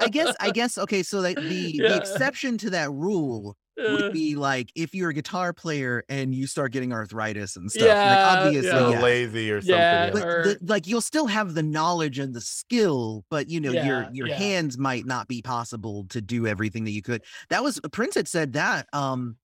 I 0.00 0.08
guess 0.08 0.34
I 0.40 0.50
guess 0.54 0.78
okay. 0.78 1.02
So 1.02 1.22
the 1.22 1.34
the, 1.34 1.72
yeah. 1.74 1.88
the 1.88 1.96
exception 1.96 2.58
to 2.58 2.70
that 2.70 2.90
rule 2.90 3.56
would 3.76 4.12
be 4.12 4.36
like 4.36 4.70
if 4.74 4.94
you're 4.94 5.10
a 5.10 5.14
guitar 5.14 5.52
player 5.52 6.04
and 6.08 6.34
you 6.34 6.46
start 6.46 6.72
getting 6.72 6.92
arthritis 6.92 7.56
and 7.56 7.70
stuff. 7.70 7.86
Yeah, 7.86 8.10
like 8.10 8.46
obviously 8.46 8.70
yeah. 8.70 8.90
Yes. 8.90 9.02
lazy 9.02 9.50
or 9.50 9.60
something. 9.60 9.76
Yeah, 9.76 10.10
but 10.10 10.22
or... 10.26 10.42
the, 10.44 10.58
like 10.62 10.86
you'll 10.86 11.00
still 11.00 11.26
have 11.26 11.54
the 11.54 11.62
knowledge 11.62 12.18
and 12.18 12.34
the 12.34 12.40
skill, 12.40 13.24
but 13.30 13.48
you 13.48 13.60
know 13.60 13.72
yeah, 13.72 13.86
your 13.86 14.08
your 14.12 14.26
yeah. 14.28 14.36
hands 14.36 14.78
might 14.78 15.06
not 15.06 15.28
be 15.28 15.42
possible 15.42 16.06
to 16.10 16.20
do 16.20 16.46
everything 16.46 16.84
that 16.84 16.92
you 16.92 17.02
could. 17.02 17.22
That 17.50 17.62
was 17.62 17.80
Prince 17.92 18.14
had 18.14 18.28
said 18.28 18.52
that 18.54 18.86
um 18.92 19.36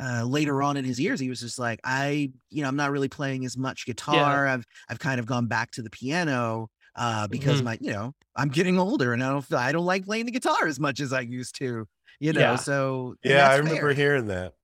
uh, 0.00 0.22
later 0.22 0.62
on 0.62 0.76
in 0.76 0.84
his 0.84 1.00
years, 1.00 1.18
he 1.18 1.28
was 1.28 1.40
just 1.40 1.58
like, 1.58 1.80
I, 1.82 2.30
you 2.50 2.62
know, 2.62 2.68
I'm 2.68 2.76
not 2.76 2.92
really 2.92 3.08
playing 3.08 3.44
as 3.44 3.56
much 3.56 3.84
guitar. 3.84 4.46
I've 4.46 4.64
I've 4.88 5.00
kind 5.00 5.18
of 5.18 5.26
gone 5.26 5.46
back 5.46 5.72
to 5.72 5.82
the 5.82 5.90
piano 5.90 6.68
uh, 6.94 7.26
because 7.26 7.56
mm-hmm. 7.56 7.64
my, 7.64 7.78
you 7.80 7.92
know, 7.92 8.14
I'm 8.36 8.48
getting 8.48 8.78
older 8.78 9.12
and 9.12 9.24
I 9.24 9.30
don't 9.30 9.52
I 9.52 9.72
don't 9.72 9.84
like 9.84 10.04
playing 10.04 10.26
the 10.26 10.32
guitar 10.32 10.66
as 10.66 10.78
much 10.78 11.00
as 11.00 11.12
I 11.12 11.20
used 11.20 11.56
to 11.56 11.86
you 12.20 12.32
know, 12.32 12.40
yeah. 12.40 12.56
so 12.56 13.14
yeah, 13.22 13.48
I 13.48 13.56
remember 13.56 13.80
fair. 13.80 13.92
hearing 13.92 14.26
that. 14.26 14.54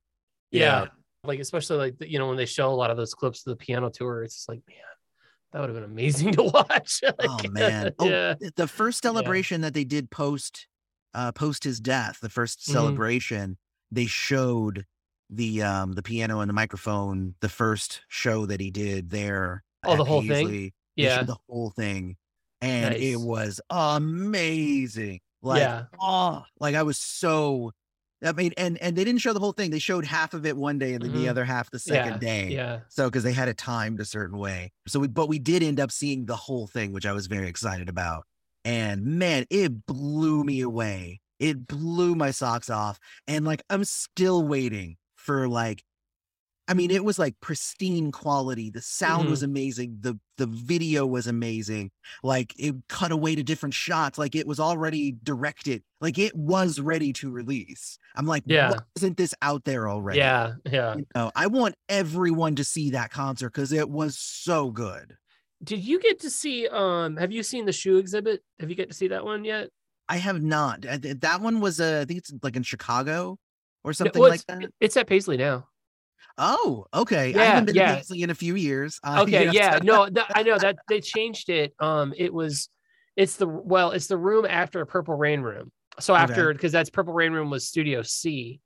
Yeah. 0.51 0.83
yeah. 0.83 0.87
Like, 1.23 1.39
especially 1.39 1.77
like, 1.77 1.95
you 2.01 2.19
know, 2.19 2.27
when 2.27 2.37
they 2.37 2.45
show 2.45 2.71
a 2.71 2.75
lot 2.75 2.91
of 2.91 2.97
those 2.97 3.13
clips 3.13 3.45
of 3.45 3.51
the 3.51 3.55
piano 3.55 3.89
tour, 3.89 4.23
it's 4.23 4.35
just 4.35 4.49
like, 4.49 4.61
man, 4.67 4.77
that 5.51 5.59
would 5.59 5.69
have 5.69 5.75
been 5.75 5.89
amazing 5.89 6.31
to 6.33 6.43
watch. 6.43 7.01
like, 7.03 7.15
oh 7.21 7.39
man. 7.49 7.91
Oh, 7.99 8.35
the 8.55 8.67
first 8.67 9.01
celebration 9.01 9.61
yeah. 9.61 9.67
that 9.67 9.73
they 9.73 9.83
did 9.83 10.11
post, 10.11 10.67
uh, 11.13 11.31
post 11.31 11.63
his 11.63 11.79
death, 11.79 12.19
the 12.21 12.29
1st 12.29 12.57
mm-hmm. 12.57 12.71
celebration, 12.73 13.57
they 13.91 14.05
showed 14.05 14.85
the, 15.29 15.63
um, 15.63 15.93
the 15.93 16.03
piano 16.03 16.41
and 16.41 16.49
the 16.49 16.53
microphone, 16.53 17.35
the 17.41 17.49
first 17.49 18.01
show 18.07 18.45
that 18.45 18.59
he 18.59 18.69
did 18.69 19.09
there. 19.09 19.63
Oh, 19.83 19.95
the 19.95 20.05
whole 20.05 20.21
thing. 20.21 20.71
Yeah. 20.95 21.23
The 21.23 21.37
whole 21.49 21.71
thing. 21.71 22.17
And 22.61 22.91
nice. 22.93 23.01
it 23.01 23.19
was 23.19 23.61
amazing. 23.69 25.19
Like, 25.45 25.59
yeah. 25.59 25.83
oh, 26.01 26.43
like 26.59 26.75
I 26.75 26.83
was 26.83 26.97
so. 26.97 27.71
I 28.23 28.31
mean, 28.31 28.53
and 28.57 28.81
and 28.81 28.95
they 28.95 29.03
didn't 29.03 29.21
show 29.21 29.33
the 29.33 29.39
whole 29.39 29.51
thing. 29.51 29.69
They 29.69 29.79
showed 29.79 30.05
half 30.05 30.33
of 30.33 30.45
it 30.45 30.57
one 30.57 30.79
day 30.79 30.93
and 30.93 31.03
then 31.03 31.11
mm-hmm. 31.11 31.21
the 31.21 31.29
other 31.29 31.45
half 31.45 31.69
the 31.69 31.77
second 31.77 32.13
yeah. 32.13 32.17
day. 32.17 32.47
Yeah. 32.49 32.79
So 32.89 33.05
because 33.07 33.23
they 33.23 33.33
had 33.33 33.47
it 33.49 33.57
timed 33.57 33.99
a 33.99 34.05
certain 34.05 34.39
way. 34.39 34.71
So 34.87 34.99
we, 34.99 35.07
but 35.07 35.29
we 35.29 35.37
did 35.37 35.61
end 35.61 35.79
up 35.79 35.91
seeing 35.91 36.25
the 36.25 36.35
whole 36.35 36.65
thing, 36.65 36.91
which 36.91 37.05
I 37.05 37.11
was 37.11 37.27
very 37.27 37.47
excited 37.47 37.87
about. 37.87 38.23
And 38.63 39.05
man, 39.05 39.45
it 39.51 39.85
blew 39.85 40.43
me 40.43 40.61
away. 40.61 41.19
It 41.39 41.67
blew 41.67 42.15
my 42.15 42.31
socks 42.31 42.69
off. 42.69 42.97
And 43.27 43.45
like 43.45 43.61
I'm 43.69 43.83
still 43.83 44.47
waiting 44.47 44.97
for 45.15 45.47
like 45.47 45.83
I 46.67 46.73
mean, 46.73 46.89
it 46.89 47.03
was 47.03 47.19
like 47.19 47.35
pristine 47.41 48.11
quality. 48.11 48.71
The 48.71 48.81
sound 48.81 49.23
mm-hmm. 49.23 49.31
was 49.31 49.43
amazing. 49.43 49.97
The 50.01 50.19
the 50.37 50.47
video 50.47 51.05
was 51.05 51.27
amazing. 51.27 51.91
Like 52.23 52.53
it 52.57 52.75
cut 52.89 53.11
away 53.11 53.35
to 53.35 53.43
different 53.43 53.75
shots. 53.75 54.17
Like 54.17 54.35
it 54.35 54.47
was 54.47 54.59
already 54.59 55.15
directed. 55.23 55.83
Like 56.01 56.17
it 56.17 56.35
was 56.35 56.79
ready 56.79 57.13
to 57.13 57.29
release. 57.29 57.99
I'm 58.15 58.25
like, 58.25 58.43
yeah, 58.47 58.73
isn't 58.95 59.17
this 59.17 59.35
out 59.41 59.63
there 59.63 59.87
already? 59.87 60.19
Yeah, 60.19 60.53
yeah. 60.65 60.95
You 60.95 61.05
know, 61.15 61.31
I 61.35 61.47
want 61.47 61.75
everyone 61.87 62.55
to 62.55 62.63
see 62.63 62.91
that 62.91 63.11
concert 63.11 63.49
because 63.49 63.71
it 63.71 63.89
was 63.89 64.17
so 64.17 64.71
good. 64.71 65.15
Did 65.63 65.79
you 65.79 65.99
get 65.99 66.19
to 66.21 66.29
see? 66.29 66.67
Um, 66.67 67.15
have 67.17 67.31
you 67.31 67.43
seen 67.43 67.65
the 67.65 67.71
shoe 67.71 67.97
exhibit? 67.97 68.41
Have 68.59 68.69
you 68.69 68.75
get 68.75 68.89
to 68.89 68.95
see 68.95 69.07
that 69.09 69.23
one 69.23 69.45
yet? 69.45 69.69
I 70.07 70.17
have 70.17 70.41
not. 70.41 70.81
That 70.81 71.41
one 71.41 71.59
was, 71.59 71.79
uh, 71.79 72.01
I 72.01 72.05
think 72.05 72.19
it's 72.19 72.33
like 72.43 72.55
in 72.55 72.63
Chicago 72.63 73.37
or 73.83 73.93
something 73.93 74.21
well, 74.21 74.29
like 74.29 74.45
that. 74.45 74.69
It's 74.79 74.97
at 74.97 75.07
Paisley 75.07 75.37
now. 75.37 75.67
Oh, 76.37 76.85
okay. 76.93 77.31
Yeah, 77.31 77.41
I 77.41 77.45
haven't 77.45 77.65
been 77.65 77.75
yeah. 77.75 77.91
to 77.91 77.95
Paisley 77.97 78.23
in 78.23 78.29
a 78.29 78.35
few 78.35 78.55
years. 78.55 78.99
Uh, 79.03 79.21
okay, 79.23 79.49
yeah, 79.51 79.79
no, 79.81 80.07
th- 80.07 80.25
I 80.33 80.43
know 80.43 80.57
that 80.57 80.77
they 80.89 81.01
changed 81.01 81.49
it. 81.49 81.73
Um, 81.79 82.13
it 82.17 82.33
was, 82.33 82.69
it's 83.15 83.37
the 83.37 83.47
well, 83.47 83.91
it's 83.91 84.07
the 84.07 84.17
room 84.17 84.45
after 84.45 84.85
Purple 84.85 85.15
Rain 85.15 85.41
Room. 85.41 85.71
So 85.99 86.13
after 86.13 86.51
because 86.51 86.71
okay. 86.71 86.79
that's 86.79 86.89
Purple 86.89 87.13
Rain 87.13 87.31
Room 87.31 87.49
was 87.49 87.65
Studio 87.65 88.01
C, 88.01 88.59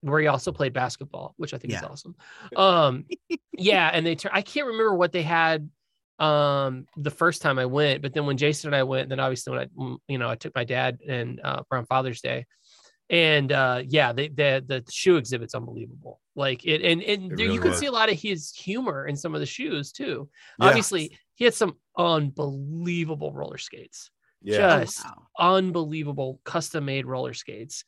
where 0.00 0.20
he 0.20 0.26
also 0.26 0.52
played 0.52 0.72
basketball, 0.72 1.34
which 1.36 1.54
I 1.54 1.58
think 1.58 1.72
yeah. 1.72 1.78
is 1.78 1.84
awesome. 1.84 2.16
Um, 2.56 3.06
yeah, 3.52 3.90
and 3.92 4.04
they 4.04 4.16
tur- 4.16 4.30
I 4.32 4.42
can't 4.42 4.66
remember 4.66 4.94
what 4.94 5.12
they 5.12 5.22
had 5.22 5.68
um 6.20 6.86
the 6.96 7.10
first 7.10 7.42
time 7.42 7.58
I 7.58 7.66
went, 7.66 8.02
but 8.02 8.14
then 8.14 8.26
when 8.26 8.36
Jason 8.36 8.68
and 8.68 8.76
I 8.76 8.84
went, 8.84 9.08
then 9.08 9.18
obviously 9.18 9.52
when 9.52 9.60
I 9.60 9.96
you 10.08 10.18
know 10.18 10.28
I 10.28 10.36
took 10.36 10.54
my 10.54 10.64
dad 10.64 10.98
and 11.06 11.40
uh 11.42 11.62
around 11.70 11.86
Father's 11.86 12.20
Day, 12.20 12.46
and 13.10 13.52
uh 13.52 13.82
yeah, 13.86 14.12
the 14.12 14.28
the 14.28 14.64
the 14.66 14.84
shoe 14.90 15.16
exhibit's 15.16 15.54
unbelievable. 15.54 16.20
Like 16.34 16.64
it, 16.64 16.82
and 16.82 17.02
and 17.02 17.32
it 17.32 17.36
there, 17.36 17.46
really 17.46 17.54
you 17.54 17.60
can 17.60 17.74
see 17.74 17.86
a 17.86 17.92
lot 17.92 18.10
of 18.10 18.18
his 18.20 18.52
humor 18.52 19.06
in 19.06 19.16
some 19.16 19.34
of 19.34 19.40
the 19.40 19.46
shoes 19.46 19.92
too. 19.92 20.28
Yeah. 20.58 20.66
Obviously, 20.66 21.16
he 21.34 21.44
had 21.44 21.54
some 21.54 21.76
unbelievable 21.96 23.32
roller 23.32 23.58
skates. 23.58 24.10
Yeah. 24.42 24.80
Just 24.80 25.04
oh, 25.06 25.10
wow. 25.38 25.56
unbelievable 25.56 26.40
custom 26.44 26.86
made 26.86 27.06
roller 27.06 27.34
skates 27.34 27.84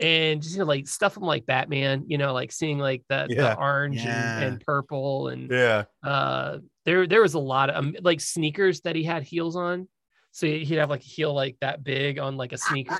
and 0.00 0.42
just 0.42 0.54
you 0.54 0.60
know, 0.60 0.66
like 0.66 0.88
stuff 0.88 1.12
from 1.12 1.24
like 1.24 1.46
Batman, 1.46 2.04
you 2.08 2.18
know, 2.18 2.32
like 2.32 2.50
seeing 2.52 2.78
like 2.78 3.02
the, 3.08 3.26
yeah. 3.28 3.54
the 3.54 3.58
orange 3.58 4.02
yeah. 4.02 4.38
and, 4.38 4.44
and, 4.44 4.60
purple 4.64 5.28
and 5.28 5.50
yeah. 5.50 5.84
Uh, 6.02 6.58
there 6.86 7.06
there 7.06 7.20
was 7.20 7.34
a 7.34 7.38
lot 7.38 7.70
of 7.70 7.76
um, 7.76 7.94
like 8.00 8.20
sneakers 8.20 8.80
that 8.80 8.96
he 8.96 9.04
had 9.04 9.22
heels 9.22 9.56
on, 9.56 9.88
so 10.32 10.46
he'd 10.46 10.76
have 10.76 10.90
like 10.90 11.02
a 11.02 11.04
heel 11.04 11.34
like 11.34 11.56
that 11.60 11.84
big 11.84 12.18
on 12.18 12.36
like 12.36 12.52
a 12.52 12.58
sneaker. 12.58 12.98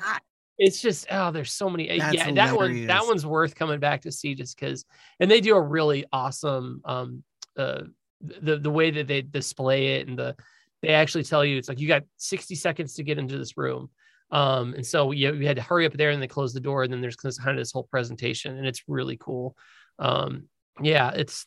It's 0.62 0.80
just 0.80 1.06
oh, 1.10 1.32
there's 1.32 1.52
so 1.52 1.68
many. 1.68 1.90
Uh, 1.90 1.96
That's 1.98 2.14
yeah, 2.14 2.24
hilarious. 2.24 2.50
that 2.50 2.56
one 2.56 2.86
that 2.86 3.06
one's 3.06 3.26
worth 3.26 3.54
coming 3.54 3.80
back 3.80 4.02
to 4.02 4.12
see 4.12 4.34
just 4.34 4.58
because. 4.58 4.84
And 5.18 5.30
they 5.30 5.40
do 5.40 5.56
a 5.56 5.60
really 5.60 6.04
awesome 6.12 6.82
um 6.84 7.24
uh 7.56 7.82
the 8.20 8.58
the 8.58 8.70
way 8.70 8.90
that 8.90 9.06
they 9.08 9.22
display 9.22 9.96
it 9.96 10.08
and 10.08 10.18
the 10.18 10.36
they 10.82 10.90
actually 10.90 11.24
tell 11.24 11.44
you 11.44 11.56
it's 11.56 11.68
like 11.68 11.80
you 11.80 11.88
got 11.88 12.02
60 12.18 12.54
seconds 12.54 12.94
to 12.94 13.02
get 13.02 13.18
into 13.18 13.36
this 13.36 13.56
room 13.56 13.90
um, 14.30 14.74
and 14.74 14.86
so 14.86 15.10
you, 15.12 15.34
you 15.34 15.46
had 15.46 15.56
to 15.56 15.62
hurry 15.62 15.86
up 15.86 15.92
there 15.94 16.10
and 16.10 16.22
they 16.22 16.28
close 16.28 16.52
the 16.52 16.60
door 16.60 16.82
and 16.82 16.92
then 16.92 17.00
there's 17.00 17.16
kind 17.16 17.50
of 17.50 17.56
this 17.56 17.72
whole 17.72 17.84
presentation 17.84 18.56
and 18.56 18.66
it's 18.66 18.84
really 18.86 19.16
cool. 19.16 19.56
Um, 19.98 20.44
yeah, 20.80 21.10
it's, 21.10 21.46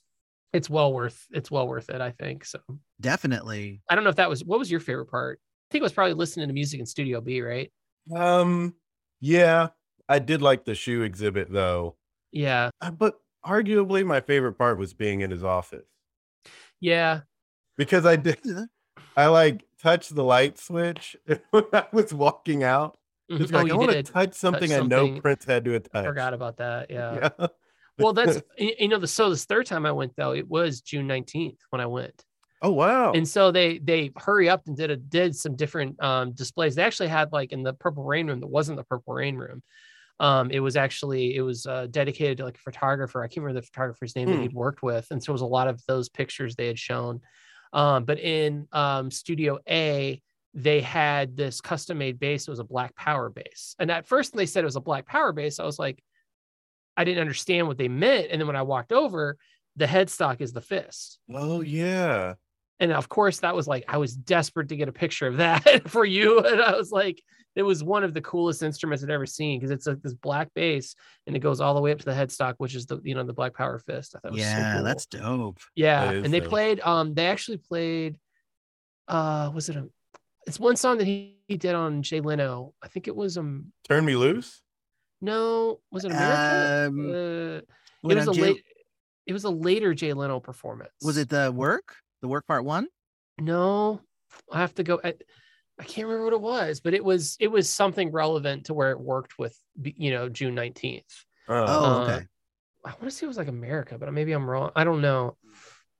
it's 0.51 0.69
well 0.69 0.93
worth, 0.93 1.25
it's 1.31 1.49
well 1.49 1.67
worth 1.67 1.89
it. 1.89 2.01
I 2.01 2.11
think 2.11 2.45
so. 2.45 2.59
Definitely. 2.99 3.81
I 3.89 3.95
don't 3.95 4.03
know 4.03 4.09
if 4.09 4.17
that 4.17 4.29
was, 4.29 4.43
what 4.43 4.59
was 4.59 4.69
your 4.69 4.79
favorite 4.79 5.07
part? 5.07 5.39
I 5.41 5.67
think 5.71 5.81
it 5.81 5.83
was 5.83 5.93
probably 5.93 6.13
listening 6.13 6.47
to 6.47 6.53
music 6.53 6.79
in 6.79 6.85
studio 6.85 7.21
B, 7.21 7.41
right? 7.41 7.71
Um, 8.15 8.75
yeah, 9.23 9.69
I 10.09 10.19
did 10.19 10.41
like 10.41 10.65
the 10.65 10.75
shoe 10.75 11.01
exhibit 11.01 11.49
though. 11.49 11.95
Yeah. 12.33 12.71
Uh, 12.81 12.91
but 12.91 13.15
arguably 13.45 14.05
my 14.05 14.19
favorite 14.19 14.53
part 14.53 14.77
was 14.77 14.93
being 14.93 15.21
in 15.21 15.31
his 15.31 15.45
office. 15.45 15.87
Yeah. 16.81 17.21
Because 17.77 18.05
I 18.05 18.17
did, 18.17 18.37
I 19.17 19.27
like 19.27 19.63
touched 19.81 20.13
the 20.13 20.25
light 20.25 20.59
switch 20.59 21.15
when 21.51 21.63
I 21.71 21.85
was 21.93 22.13
walking 22.13 22.65
out. 22.65 22.97
Mm-hmm. 23.31 23.55
oh, 23.55 23.59
like 23.59 23.71
I 23.71 23.75
want 23.75 23.91
to 23.91 24.03
touch 24.03 24.33
something, 24.33 24.69
touch 24.69 24.77
something, 24.77 24.93
I 24.93 25.13
know 25.13 25.21
Prince 25.21 25.45
had 25.45 25.63
to 25.63 25.79
touch. 25.79 25.89
I 25.93 26.03
forgot 26.03 26.33
about 26.33 26.57
that. 26.57 26.87
Yeah. 26.91 27.29
yeah. 27.39 27.47
well, 27.97 28.11
that's 28.11 28.41
you 28.57 28.89
know 28.89 28.99
the 28.99 29.07
so 29.07 29.29
this 29.29 29.45
third 29.45 29.65
time 29.65 29.85
I 29.85 29.93
went 29.93 30.17
though 30.17 30.33
it 30.33 30.49
was 30.49 30.81
June 30.81 31.07
nineteenth 31.07 31.59
when 31.69 31.79
I 31.79 31.85
went. 31.85 32.25
Oh 32.63 32.71
wow! 32.71 33.11
And 33.11 33.27
so 33.27 33.51
they 33.51 33.77
they 33.79 34.11
hurry 34.17 34.49
up 34.49 34.63
and 34.67 34.75
did 34.75 34.89
a 34.89 34.95
did 34.95 35.35
some 35.35 35.55
different 35.55 36.01
um, 36.01 36.31
displays. 36.31 36.75
They 36.75 36.83
actually 36.83 37.09
had 37.09 37.33
like 37.33 37.51
in 37.51 37.61
the 37.61 37.73
Purple 37.73 38.05
Rain 38.05 38.27
room 38.27 38.39
that 38.39 38.47
wasn't 38.47 38.77
the 38.77 38.85
Purple 38.85 39.13
Rain 39.13 39.35
room. 39.35 39.61
Um, 40.19 40.49
it 40.49 40.61
was 40.61 40.77
actually 40.77 41.35
it 41.35 41.41
was 41.41 41.65
uh, 41.65 41.87
dedicated 41.91 42.37
to 42.37 42.45
like 42.45 42.55
a 42.55 42.61
photographer. 42.61 43.21
I 43.21 43.27
can't 43.27 43.43
remember 43.43 43.59
the 43.59 43.67
photographer's 43.67 44.15
name 44.15 44.29
hmm. 44.29 44.35
that 44.35 44.41
he'd 44.41 44.53
worked 44.53 44.81
with, 44.81 45.07
and 45.11 45.21
so 45.21 45.31
it 45.31 45.33
was 45.33 45.41
a 45.41 45.45
lot 45.45 45.67
of 45.67 45.81
those 45.87 46.07
pictures 46.07 46.55
they 46.55 46.67
had 46.67 46.79
shown. 46.79 47.19
Um, 47.73 48.05
but 48.05 48.19
in 48.19 48.67
um, 48.71 49.11
Studio 49.11 49.59
A, 49.69 50.21
they 50.53 50.81
had 50.81 51.35
this 51.35 51.59
custom 51.59 51.97
made 51.97 52.19
bass. 52.19 52.47
It 52.47 52.51
was 52.51 52.59
a 52.59 52.63
Black 52.63 52.95
Power 52.95 53.29
bass, 53.29 53.75
And 53.79 53.89
at 53.89 54.07
first, 54.07 54.35
they 54.35 54.45
said 54.45 54.63
it 54.63 54.65
was 54.65 54.75
a 54.75 54.81
Black 54.81 55.05
Power 55.07 55.33
bass. 55.33 55.59
I 55.59 55.65
was 55.65 55.79
like, 55.79 56.01
I 56.95 57.03
didn't 57.03 57.21
understand 57.21 57.67
what 57.67 57.77
they 57.77 57.87
meant. 57.87 58.27
And 58.29 58.39
then 58.39 58.47
when 58.47 58.55
I 58.55 58.61
walked 58.61 58.93
over, 58.93 59.37
the 59.75 59.87
headstock 59.87 60.41
is 60.41 60.53
the 60.53 60.61
fist. 60.61 61.17
Oh, 61.33 61.61
yeah. 61.61 62.35
And 62.83 62.91
of 62.91 63.07
course, 63.07 63.39
that 63.39 63.55
was 63.55 63.65
like, 63.65 63.85
I 63.87 63.95
was 63.95 64.13
desperate 64.13 64.67
to 64.67 64.75
get 64.75 64.89
a 64.89 64.91
picture 64.91 65.25
of 65.25 65.37
that 65.37 65.87
for 65.89 66.03
you. 66.03 66.39
And 66.39 66.61
I 66.61 66.75
was 66.75 66.91
like, 66.91 67.23
it 67.55 67.63
was 67.63 67.81
one 67.81 68.03
of 68.03 68.13
the 68.13 68.19
coolest 68.19 68.61
instruments 68.61 69.01
I'd 69.01 69.09
ever 69.09 69.25
seen 69.25 69.57
because 69.57 69.71
it's 69.71 69.87
like 69.87 70.01
this 70.01 70.13
black 70.13 70.49
bass 70.53 70.93
and 71.25 71.33
it 71.33 71.39
goes 71.39 71.61
all 71.61 71.75
the 71.75 71.79
way 71.79 71.93
up 71.93 71.99
to 71.99 72.05
the 72.05 72.11
headstock, 72.11 72.55
which 72.57 72.75
is 72.75 72.85
the 72.85 72.99
you 73.01 73.15
know 73.15 73.23
the 73.23 73.31
Black 73.31 73.53
Power 73.53 73.79
Fist. 73.79 74.15
I 74.17 74.19
thought 74.19 74.35
yeah, 74.35 74.71
so 74.71 74.75
cool. 74.75 74.83
that's 74.83 75.05
dope. 75.05 75.59
Yeah, 75.75 76.11
that 76.11 76.25
and 76.25 76.33
they 76.33 76.41
dope. 76.41 76.49
played. 76.49 76.81
Um, 76.81 77.13
they 77.13 77.27
actually 77.27 77.57
played. 77.57 78.17
Uh, 79.07 79.49
was 79.53 79.69
it 79.69 79.77
a? 79.77 79.87
It's 80.45 80.59
one 80.59 80.75
song 80.75 80.97
that 80.97 81.07
he, 81.07 81.37
he 81.47 81.55
did 81.55 81.75
on 81.75 82.01
Jay 82.01 82.19
Leno. 82.19 82.73
I 82.83 82.89
think 82.89 83.07
it 83.07 83.15
was 83.15 83.37
um. 83.37 83.71
Turn 83.87 84.03
Me 84.03 84.17
Loose. 84.17 84.61
No, 85.21 85.79
was 85.89 86.03
it 86.03 86.11
America? 86.11 86.87
Um, 86.89 87.09
uh, 87.09 88.09
it 88.09 88.15
was 88.17 88.27
a 88.27 88.33
Jay... 88.33 88.41
late. 88.41 88.63
It 89.25 89.31
was 89.31 89.45
a 89.45 89.49
later 89.49 89.93
Jay 89.93 90.11
Leno 90.11 90.41
performance. 90.41 90.91
Was 91.01 91.15
it 91.15 91.29
the 91.29 91.49
work? 91.49 91.95
The 92.23 92.29
work 92.29 92.47
part 92.47 92.63
one? 92.63 92.87
No, 93.37 93.99
I 94.49 94.61
have 94.61 94.73
to 94.75 94.83
go. 94.83 94.97
I, 95.03 95.15
I 95.77 95.83
can't 95.83 96.07
remember 96.07 96.23
what 96.23 96.33
it 96.33 96.39
was, 96.39 96.79
but 96.79 96.93
it 96.93 97.03
was 97.03 97.35
it 97.41 97.49
was 97.49 97.69
something 97.69 98.13
relevant 98.13 98.67
to 98.67 98.73
where 98.73 98.91
it 98.91 98.99
worked 98.99 99.37
with 99.37 99.53
you 99.83 100.09
know 100.09 100.29
June 100.29 100.55
nineteenth. 100.55 101.03
Oh, 101.49 101.65
oh 101.67 102.01
okay. 102.03 102.13
Uh, 102.13 102.19
I 102.85 102.89
want 102.91 103.03
to 103.03 103.11
say 103.11 103.25
it 103.25 103.27
was 103.27 103.35
like 103.35 103.49
America, 103.49 103.97
but 103.97 104.13
maybe 104.13 104.31
I'm 104.31 104.49
wrong. 104.49 104.71
I 104.73 104.85
don't 104.85 105.01
know. 105.01 105.35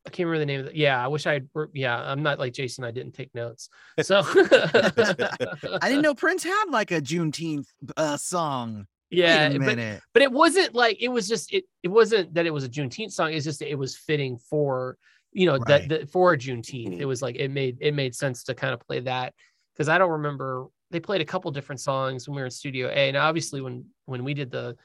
I 0.08 0.12
can't 0.12 0.28
remember 0.28 0.40
the 0.40 0.46
name 0.46 0.60
of 0.62 0.68
it. 0.68 0.76
Yeah, 0.76 1.04
I 1.04 1.10
wish 1.10 1.28
I 1.28 1.34
had. 1.34 1.50
Yeah, 1.74 2.00
I'm 2.00 2.24
not 2.24 2.40
like 2.40 2.54
Jason. 2.54 2.86
I 2.86 2.92
didn't 2.92 3.16
take 3.16 3.36
notes. 3.36 3.68
So 4.02 4.24
I 4.26 5.80
didn't 5.84 6.04
know 6.04 6.16
Prince 6.16 6.46
had 6.46 6.66
like 6.70 6.92
a 6.92 7.02
Juneteenth 7.02 7.68
uh, 7.98 8.16
song. 8.16 8.88
Yeah, 9.10 9.50
but, 9.58 9.78
but 10.14 10.22
it 10.22 10.32
wasn't 10.32 10.74
like 10.74 11.02
it 11.02 11.10
was 11.10 11.28
just 11.28 11.54
it. 11.54 11.66
It 11.84 11.90
wasn't 11.90 12.34
that 12.36 12.46
it 12.46 12.54
was 12.54 12.64
a 12.64 12.70
Juneteenth 12.70 13.12
song. 13.12 13.34
It's 13.34 13.44
just 13.44 13.62
it 13.62 13.78
was 13.78 13.98
fitting 13.98 14.38
for 14.38 14.98
you 15.34 15.46
know 15.46 15.58
right. 15.58 15.90
that 15.90 16.10
for 16.10 16.36
Juneteenth. 16.36 16.88
It 16.88 16.92
mm-hmm. 16.92 17.08
was 17.08 17.22
like 17.22 17.36
it 17.36 17.52
made 17.52 17.78
it 17.82 17.94
made 17.94 18.16
sense 18.16 18.44
to 18.46 18.56
kind 18.56 18.74
of 18.74 18.80
play 18.82 19.00
that 19.02 19.34
because 19.74 19.90
I 19.90 19.98
don't 19.98 20.12
remember 20.12 20.68
they 20.92 21.00
played 21.00 21.22
a 21.22 21.26
couple 21.26 21.50
different 21.52 21.82
songs 21.82 22.28
when 22.28 22.36
we 22.36 22.42
were 22.42 22.46
in 22.46 22.52
Studio 22.52 22.88
A. 22.88 23.08
And 23.10 23.18
obviously 23.18 23.62
when 23.62 23.86
when 24.06 24.24
we 24.24 24.34
did 24.34 24.52
the 24.52 24.76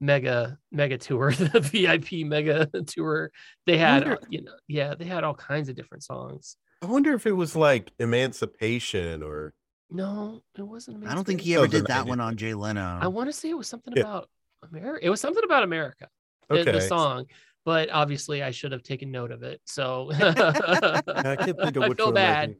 mega 0.00 0.58
mega 0.70 0.98
tour, 0.98 1.32
the 1.32 1.60
VIP 1.60 2.26
mega 2.26 2.66
tour, 2.86 3.30
they 3.66 3.76
had 3.76 4.04
wonder, 4.04 4.20
you 4.30 4.42
know 4.42 4.54
yeah 4.68 4.94
they 4.94 5.04
had 5.04 5.24
all 5.24 5.34
kinds 5.34 5.68
of 5.68 5.76
different 5.76 6.04
songs. 6.04 6.56
I 6.82 6.86
wonder 6.86 7.14
if 7.14 7.26
it 7.26 7.32
was 7.32 7.56
like 7.56 7.90
Emancipation 7.98 9.22
or 9.22 9.54
no, 9.88 10.42
it 10.58 10.62
wasn't. 10.62 11.06
I 11.06 11.14
don't 11.14 11.24
think 11.24 11.40
he 11.40 11.54
ever 11.54 11.68
did 11.68 11.86
that 11.86 12.06
one 12.06 12.20
on 12.20 12.36
Jay 12.36 12.54
Leno. 12.54 12.98
I 13.00 13.06
want 13.06 13.28
to 13.28 13.32
say 13.32 13.50
it 13.50 13.56
was 13.56 13.68
something 13.68 13.94
yeah. 13.94 14.02
about 14.02 14.28
America. 14.68 15.06
It 15.06 15.10
was 15.10 15.20
something 15.20 15.44
about 15.44 15.62
America. 15.62 16.08
Okay. 16.50 16.64
The, 16.64 16.72
the 16.72 16.80
song 16.80 17.26
but 17.66 17.90
obviously 17.90 18.44
I 18.44 18.52
should 18.52 18.70
have 18.70 18.84
taken 18.84 19.10
note 19.10 19.32
of 19.32 19.42
it. 19.42 19.60
So 19.64 20.08
I 20.14 21.36
can't 21.36 21.60
think 21.60 21.76
of 21.76 21.88
which 21.88 22.00
I 22.00 22.04
feel 22.04 22.12
bad. 22.12 22.54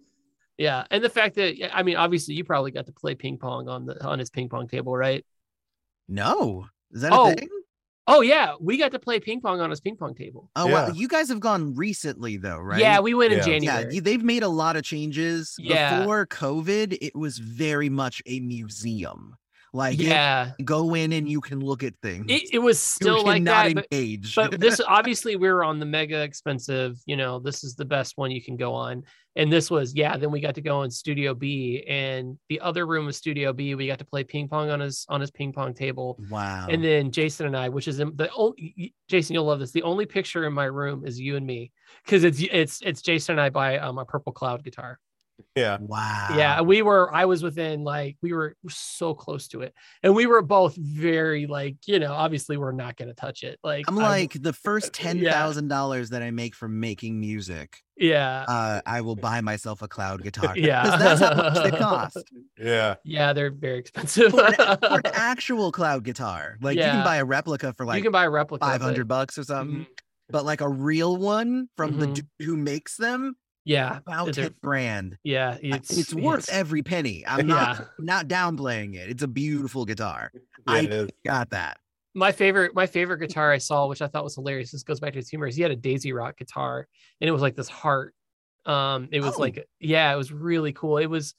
Yeah, 0.58 0.84
and 0.90 1.02
the 1.02 1.08
fact 1.08 1.36
that 1.36 1.70
I 1.72 1.82
mean, 1.82 1.96
obviously, 1.96 2.34
you 2.34 2.42
probably 2.42 2.72
got 2.72 2.86
to 2.86 2.92
play 2.92 3.14
ping 3.14 3.38
pong 3.38 3.68
on 3.68 3.86
the 3.86 4.04
on 4.04 4.18
his 4.18 4.30
ping 4.30 4.48
pong 4.48 4.68
table, 4.68 4.96
right? 4.96 5.24
No, 6.08 6.66
is 6.90 7.02
that 7.02 7.12
oh. 7.12 7.30
a 7.30 7.34
thing? 7.34 7.48
Oh 8.08 8.20
yeah, 8.20 8.54
we 8.60 8.78
got 8.78 8.92
to 8.92 8.98
play 8.98 9.20
ping 9.20 9.40
pong 9.40 9.60
on 9.60 9.70
his 9.70 9.80
ping 9.80 9.96
pong 9.96 10.14
table. 10.14 10.50
Oh 10.56 10.66
yeah. 10.66 10.72
well, 10.72 10.94
you 10.94 11.08
guys 11.08 11.28
have 11.28 11.40
gone 11.40 11.74
recently 11.74 12.36
though, 12.36 12.58
right? 12.58 12.80
Yeah, 12.80 13.00
we 13.00 13.14
went 13.14 13.32
yeah. 13.32 13.38
in 13.38 13.44
January. 13.44 13.94
Yeah, 13.94 14.00
they've 14.00 14.24
made 14.24 14.42
a 14.42 14.48
lot 14.48 14.76
of 14.76 14.82
changes. 14.82 15.54
Yeah. 15.58 16.00
Before 16.00 16.26
COVID, 16.26 16.98
it 17.00 17.14
was 17.14 17.38
very 17.38 17.90
much 17.90 18.22
a 18.26 18.40
museum. 18.40 19.36
Like, 19.76 20.00
yeah, 20.00 20.52
it, 20.58 20.64
go 20.64 20.94
in 20.94 21.12
and 21.12 21.28
you 21.28 21.42
can 21.42 21.60
look 21.60 21.82
at 21.82 21.92
things. 22.02 22.24
It, 22.28 22.54
it 22.54 22.58
was 22.60 22.78
still 22.78 23.22
like 23.22 23.44
that, 23.44 23.66
engage. 23.66 24.34
But, 24.34 24.52
but 24.52 24.60
this 24.60 24.80
obviously 24.88 25.36
we 25.36 25.48
were 25.48 25.62
on 25.62 25.78
the 25.78 25.84
mega 25.84 26.22
expensive. 26.22 26.98
You 27.04 27.16
know, 27.18 27.38
this 27.38 27.62
is 27.62 27.74
the 27.74 27.84
best 27.84 28.14
one 28.16 28.30
you 28.30 28.42
can 28.42 28.56
go 28.56 28.72
on, 28.72 29.02
and 29.36 29.52
this 29.52 29.70
was 29.70 29.94
yeah. 29.94 30.16
Then 30.16 30.30
we 30.30 30.40
got 30.40 30.54
to 30.54 30.62
go 30.62 30.82
in 30.82 30.90
Studio 30.90 31.34
B, 31.34 31.84
and 31.86 32.38
the 32.48 32.58
other 32.60 32.86
room 32.86 33.04
was 33.04 33.18
Studio 33.18 33.52
B. 33.52 33.74
We 33.74 33.86
got 33.86 33.98
to 33.98 34.06
play 34.06 34.24
ping 34.24 34.48
pong 34.48 34.70
on 34.70 34.80
his 34.80 35.04
on 35.10 35.20
his 35.20 35.30
ping 35.30 35.52
pong 35.52 35.74
table. 35.74 36.18
Wow. 36.30 36.68
And 36.70 36.82
then 36.82 37.10
Jason 37.10 37.44
and 37.46 37.56
I, 37.56 37.68
which 37.68 37.86
is 37.86 37.98
the 37.98 38.30
only 38.34 38.94
Jason, 39.08 39.34
you'll 39.34 39.44
love 39.44 39.60
this. 39.60 39.72
The 39.72 39.82
only 39.82 40.06
picture 40.06 40.46
in 40.46 40.54
my 40.54 40.64
room 40.64 41.04
is 41.06 41.20
you 41.20 41.36
and 41.36 41.46
me 41.46 41.70
because 42.02 42.24
it's 42.24 42.40
it's 42.50 42.80
it's 42.80 43.02
Jason 43.02 43.34
and 43.34 43.42
I 43.42 43.50
by 43.50 43.76
um, 43.76 43.98
a 43.98 44.06
purple 44.06 44.32
cloud 44.32 44.64
guitar. 44.64 44.98
Yeah. 45.54 45.78
Wow. 45.80 46.28
Yeah. 46.36 46.60
We 46.60 46.82
were, 46.82 47.12
I 47.14 47.24
was 47.24 47.42
within 47.42 47.82
like, 47.82 48.16
we 48.22 48.32
were 48.32 48.56
so 48.68 49.14
close 49.14 49.48
to 49.48 49.62
it. 49.62 49.74
And 50.02 50.14
we 50.14 50.26
were 50.26 50.42
both 50.42 50.76
very 50.76 51.46
like, 51.46 51.76
you 51.86 51.98
know, 51.98 52.12
obviously 52.12 52.56
we're 52.56 52.72
not 52.72 52.96
going 52.96 53.08
to 53.08 53.14
touch 53.14 53.42
it. 53.42 53.58
Like, 53.64 53.86
I'm 53.88 53.96
like, 53.96 54.34
I'm, 54.34 54.42
the 54.42 54.52
first 54.52 54.92
$10,000 54.92 55.22
yeah. 55.22 56.04
that 56.10 56.22
I 56.22 56.30
make 56.30 56.54
from 56.54 56.78
making 56.78 57.18
music. 57.18 57.82
Yeah. 57.96 58.44
Uh, 58.46 58.80
I 58.84 59.00
will 59.00 59.16
buy 59.16 59.40
myself 59.40 59.82
a 59.82 59.88
cloud 59.88 60.22
guitar. 60.24 60.52
yeah. 60.56 60.82
Because 60.82 61.00
that's 61.00 61.20
how 61.20 61.34
much 61.34 61.70
they 61.70 61.78
cost. 61.78 62.24
Yeah. 62.58 62.96
Yeah. 63.04 63.32
They're 63.32 63.50
very 63.50 63.78
expensive. 63.78 64.32
for, 64.32 64.44
an, 64.44 64.54
for, 64.54 65.00
an, 65.04 65.12
actual 65.14 65.72
cloud 65.72 66.04
guitar. 66.04 66.58
Like, 66.60 66.76
yeah. 66.76 66.86
you 66.86 66.92
can 66.92 67.04
buy 67.04 67.16
a 67.16 67.24
replica 67.24 67.72
for 67.72 67.86
like, 67.86 67.98
you 67.98 68.02
can 68.02 68.12
buy 68.12 68.24
a 68.24 68.30
replica 68.30 68.66
500 68.66 69.08
bucks 69.08 69.38
or 69.38 69.44
something. 69.44 69.80
Mm-hmm. 69.80 69.92
But 70.28 70.44
like 70.44 70.60
a 70.60 70.68
real 70.68 71.16
one 71.16 71.68
from 71.76 71.92
mm-hmm. 71.92 72.14
the 72.14 72.44
who 72.44 72.56
makes 72.56 72.96
them 72.96 73.36
yeah, 73.66 73.98
about 73.98 74.32
ten 74.32 74.54
grand. 74.62 75.18
Yeah, 75.24 75.58
it's 75.60 75.98
it's 75.98 76.14
worth 76.14 76.44
it's, 76.44 76.48
every 76.48 76.82
penny. 76.82 77.24
I'm 77.26 77.46
not 77.46 77.78
yeah. 77.78 77.84
not 77.98 78.28
downplaying 78.28 78.94
it. 78.94 79.10
It's 79.10 79.22
a 79.22 79.28
beautiful 79.28 79.84
guitar. 79.84 80.30
Yeah, 80.68 80.72
I 80.72 81.08
got 81.24 81.50
that. 81.50 81.78
my 82.14 82.32
favorite 82.32 82.74
my 82.74 82.86
favorite 82.86 83.18
guitar 83.18 83.52
I 83.52 83.58
saw, 83.58 83.86
which 83.86 84.00
I 84.00 84.06
thought 84.06 84.24
was 84.24 84.34
hilarious. 84.34 84.72
This 84.72 84.82
goes 84.82 85.00
back 85.00 85.12
to 85.12 85.18
his 85.18 85.28
humor. 85.28 85.46
Is 85.46 85.56
he 85.56 85.62
had 85.62 85.70
a 85.70 85.76
Daisy 85.76 86.12
Rock 86.12 86.38
guitar, 86.38 86.88
and 87.20 87.28
it 87.28 87.32
was 87.32 87.42
like 87.42 87.56
this 87.56 87.68
heart. 87.68 88.14
Um, 88.64 89.08
it 89.12 89.20
was 89.20 89.34
oh. 89.36 89.40
like 89.40 89.68
yeah, 89.80 90.12
it 90.12 90.16
was 90.16 90.32
really 90.32 90.72
cool. 90.72 90.96
It 90.98 91.06
was 91.06 91.34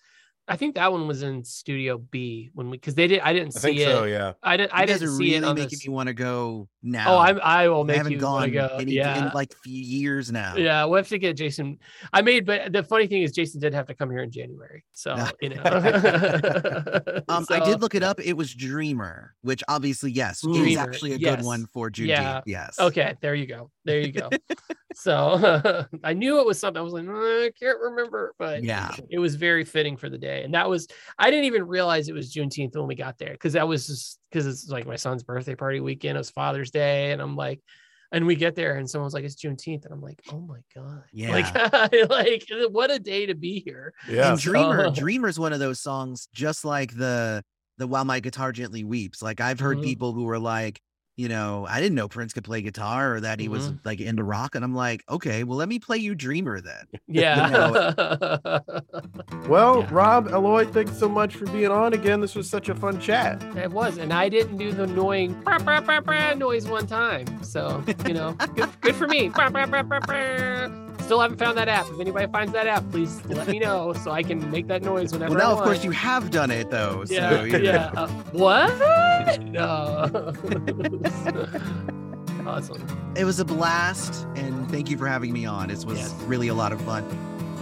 I 0.49 0.55
think 0.55 0.75
that 0.75 0.91
one 0.91 1.07
was 1.07 1.23
in 1.23 1.43
Studio 1.43 1.97
B 1.97 2.51
when 2.53 2.69
we 2.69 2.77
because 2.77 2.95
they 2.95 3.07
did. 3.07 3.19
I 3.19 3.33
didn't 3.33 3.55
I 3.57 3.59
see 3.59 3.81
it. 3.81 3.85
So, 3.85 4.05
yeah, 4.05 4.33
I 4.41 4.55
didn't. 4.55 4.71
You 4.71 4.77
I 4.77 4.85
didn't 4.85 5.09
see 5.09 5.23
really 5.23 5.35
it. 5.35 5.43
On 5.43 5.55
making 5.55 5.69
this. 5.71 5.87
me 5.87 5.93
want 5.93 6.07
to 6.07 6.13
go 6.13 6.69
now. 6.81 7.15
Oh, 7.15 7.17
I'm. 7.17 7.39
I 7.43 7.67
will 7.67 7.83
make 7.83 7.95
I 7.95 7.97
haven't 7.97 8.13
you 8.13 8.19
gone 8.19 8.51
go. 8.51 8.67
any, 8.79 8.93
yeah, 8.93 9.27
in 9.27 9.33
like 9.33 9.53
few 9.63 9.81
years 9.81 10.31
now. 10.31 10.55
Yeah, 10.55 10.85
we'll 10.85 10.97
have 10.97 11.09
to 11.09 11.19
get 11.19 11.35
Jason. 11.35 11.79
I 12.13 12.21
made, 12.21 12.45
but 12.45 12.71
the 12.71 12.81
funny 12.81 13.07
thing 13.07 13.23
is, 13.23 13.33
Jason 13.33 13.59
did 13.59 13.73
have 13.73 13.87
to 13.87 13.93
come 13.93 14.09
here 14.09 14.21
in 14.21 14.31
January, 14.31 14.85
so 14.93 15.17
you 15.41 15.49
know. 15.55 15.63
um, 17.27 17.43
so, 17.43 17.55
I 17.55 17.59
did 17.65 17.81
look 17.81 17.95
it 17.95 18.03
up. 18.03 18.21
It 18.21 18.33
was 18.33 18.53
Dreamer, 18.53 19.35
which 19.41 19.63
obviously, 19.67 20.11
yes, 20.11 20.41
Dreamer, 20.41 20.67
is 20.67 20.77
actually 20.77 21.13
a 21.13 21.17
yes. 21.17 21.35
good 21.35 21.45
one 21.45 21.65
for 21.65 21.89
Juneteenth. 21.89 22.07
Yeah. 22.07 22.41
Yes. 22.45 22.79
Okay, 22.79 23.15
there 23.21 23.35
you 23.35 23.47
go. 23.47 23.69
There 23.87 23.99
you 23.99 24.11
go. 24.11 24.29
so 24.93 25.85
I 26.03 26.13
knew 26.13 26.39
it 26.39 26.45
was 26.45 26.59
something. 26.59 26.79
I 26.79 26.83
was 26.83 26.91
like, 26.91 27.05
I 27.07 27.51
can't 27.57 27.79
remember, 27.79 28.33
but 28.37 28.63
yeah, 28.63 28.93
it 29.09 29.19
was 29.19 29.35
very 29.35 29.63
fitting 29.63 29.95
for 29.95 30.09
the 30.09 30.17
day, 30.17 30.36
and 30.43 30.53
that 30.53 30.69
was 30.69 30.87
I 31.17 31.29
didn't 31.29 31.45
even 31.45 31.67
realize 31.67 32.07
it 32.07 32.13
was 32.13 32.33
Juneteenth 32.33 32.75
when 32.75 32.87
we 32.87 32.95
got 32.95 33.17
there 33.17 33.31
because 33.31 33.53
that 33.53 33.67
was 33.67 33.87
just 33.87 34.19
because 34.31 34.45
it's 34.45 34.69
like 34.69 34.87
my 34.87 34.95
son's 34.95 35.23
birthday 35.23 35.55
party 35.55 35.79
weekend. 35.79 36.15
It 36.15 36.19
was 36.19 36.29
Father's 36.29 36.71
Day, 36.71 37.11
and 37.11 37.21
I'm 37.21 37.35
like, 37.35 37.61
and 38.11 38.25
we 38.25 38.35
get 38.35 38.55
there 38.55 38.77
and 38.77 38.89
someone's 38.89 39.13
like, 39.13 39.23
it's 39.23 39.35
Juneteenth, 39.35 39.85
and 39.85 39.93
I'm 39.93 40.01
like, 40.01 40.21
oh 40.31 40.39
my 40.39 40.59
god, 40.75 41.03
yeah, 41.11 41.31
like, 41.31 42.09
like 42.09 42.43
what 42.71 42.91
a 42.91 42.99
day 42.99 43.25
to 43.25 43.35
be 43.35 43.59
here. 43.59 43.93
Yeah, 44.09 44.31
and 44.31 44.39
Dreamer, 44.39 44.89
Dreamer's 44.95 45.39
one 45.39 45.53
of 45.53 45.59
those 45.59 45.79
songs, 45.79 46.27
just 46.33 46.65
like 46.65 46.95
the 46.95 47.43
the 47.77 47.87
While 47.87 48.05
My 48.05 48.19
Guitar 48.19 48.51
Gently 48.51 48.83
Weeps. 48.83 49.21
Like 49.21 49.41
I've 49.41 49.59
heard 49.59 49.77
mm-hmm. 49.77 49.85
people 49.85 50.13
who 50.13 50.23
were 50.23 50.39
like, 50.39 50.81
you 51.17 51.27
know, 51.27 51.65
I 51.67 51.81
didn't 51.81 51.95
know 51.95 52.07
Prince 52.07 52.31
could 52.31 52.43
play 52.43 52.61
guitar 52.61 53.15
or 53.15 53.19
that 53.21 53.39
he 53.39 53.47
mm-hmm. 53.47 53.53
was 53.53 53.73
like 53.83 53.99
into 53.99 54.23
rock. 54.23 54.53
And 54.53 54.63
I'm 54.63 54.75
like, 54.75 55.03
okay, 55.09 55.43
well, 55.43 55.57
let 55.57 55.67
me 55.67 55.79
play 55.79 55.97
you 55.97 56.13
Dreamer 56.13 56.61
then. 56.61 56.85
Yeah. 57.07 57.27
You 57.47 57.53
know? 57.53 58.59
well, 59.47 59.81
yeah. 59.81 59.87
Rob, 59.91 60.27
Eloy, 60.27 60.65
thanks 60.65 60.97
so 60.97 61.07
much 61.07 61.35
for 61.35 61.45
being 61.47 61.71
on 61.71 61.93
again. 61.93 62.19
This 62.19 62.35
was 62.35 62.49
such 62.49 62.69
a 62.69 62.75
fun 62.75 62.99
chat. 62.99 63.41
It 63.55 63.71
was. 63.71 63.97
And 63.97 64.13
I 64.13 64.29
didn't 64.29 64.57
do 64.57 64.71
the 64.71 64.83
annoying 64.83 65.39
bah, 65.43 65.59
bah, 65.59 65.81
bah, 65.81 66.33
noise 66.33 66.67
one 66.67 66.87
time. 66.87 67.43
So, 67.43 67.83
you 68.05 68.13
know, 68.13 68.33
good, 68.55 68.69
good 68.81 68.95
for 68.95 69.07
me. 69.07 69.29
Still 71.07 71.21
haven't 71.21 71.37
found 71.37 71.57
that 71.57 71.69
app. 71.69 71.87
If 71.89 72.01
anybody 72.01 72.27
finds 72.29 72.51
that 72.51 72.67
app, 72.67 72.83
please 72.91 73.23
let 73.27 73.47
me 73.47 73.59
know 73.59 73.93
so 73.93 74.11
I 74.11 74.23
can 74.23 74.51
make 74.51 74.67
that 74.67 74.83
noise 74.83 75.13
whenever. 75.13 75.35
Well, 75.35 75.55
now, 75.55 75.57
of 75.57 75.63
course, 75.63 75.81
you 75.81 75.91
have 75.91 76.31
done 76.31 76.51
it 76.51 76.69
though. 76.69 77.05
So, 77.05 77.13
yeah. 77.13 77.43
Yeah. 77.45 77.91
Uh, 77.95 78.09
what? 78.33 79.41
No. 79.41 80.33
awesome. 82.45 82.85
It 83.15 83.23
was 83.23 83.39
a 83.39 83.45
blast, 83.45 84.27
and 84.35 84.69
thank 84.69 84.89
you 84.89 84.97
for 84.97 85.07
having 85.07 85.31
me 85.31 85.45
on. 85.45 85.69
It 85.69 85.85
was 85.85 85.97
yes. 85.97 86.13
really 86.23 86.49
a 86.49 86.53
lot 86.53 86.73
of 86.73 86.81
fun. 86.81 87.05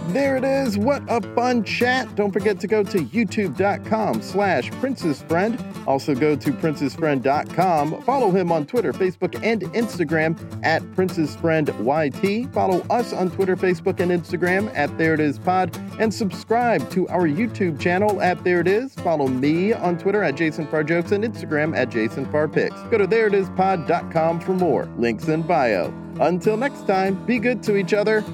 There 0.08 0.36
it 0.36 0.44
is. 0.44 0.78
What 0.78 1.02
a 1.08 1.20
fun 1.34 1.64
chat. 1.64 2.14
Don't 2.14 2.30
forget 2.30 2.60
to 2.60 2.66
go 2.66 2.82
to 2.84 2.98
youtube.com 2.98 4.22
slash 4.22 4.70
princessfriend. 4.70 5.86
Also 5.86 6.14
go 6.14 6.36
to 6.36 6.52
princessfriend.com. 6.52 8.02
Follow 8.02 8.30
him 8.30 8.52
on 8.52 8.66
Twitter, 8.66 8.92
Facebook, 8.92 9.38
and 9.42 9.62
Instagram 9.62 10.36
at 10.64 10.82
princessfriendyt. 10.82 12.52
Follow 12.52 12.80
us 12.88 13.12
on 13.12 13.30
Twitter, 13.30 13.56
Facebook, 13.56 14.00
and 14.00 14.10
Instagram 14.12 14.72
at 14.76 14.96
There 14.96 15.14
It 15.14 15.20
Is 15.20 15.38
Pod. 15.38 15.76
And 15.98 16.12
subscribe 16.14 16.88
to 16.90 17.08
our 17.08 17.26
YouTube 17.26 17.80
channel 17.80 18.22
at 18.22 18.42
There 18.44 18.60
It 18.60 18.68
Is. 18.68 18.94
Follow 18.94 19.26
me 19.26 19.72
on 19.72 19.98
Twitter 19.98 20.22
at 20.22 20.36
Jason 20.36 20.66
Farr 20.68 20.84
Jokes 20.84 21.12
and 21.12 21.24
Instagram 21.24 21.76
at 21.76 21.90
Jason 21.90 22.24
Farr 22.30 22.48
Picks. 22.48 22.80
Go 22.84 22.98
to 22.98 23.08
thereitispod.com 23.08 24.40
for 24.40 24.52
more. 24.52 24.86
Links 24.96 25.28
in 25.28 25.42
bio. 25.42 25.92
Until 26.20 26.56
next 26.56 26.86
time, 26.86 27.22
be 27.26 27.38
good 27.38 27.62
to 27.64 27.76
each 27.76 27.92
other. 27.92 28.24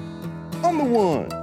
On 0.63 0.77
the 0.77 0.85
one. 0.85 1.42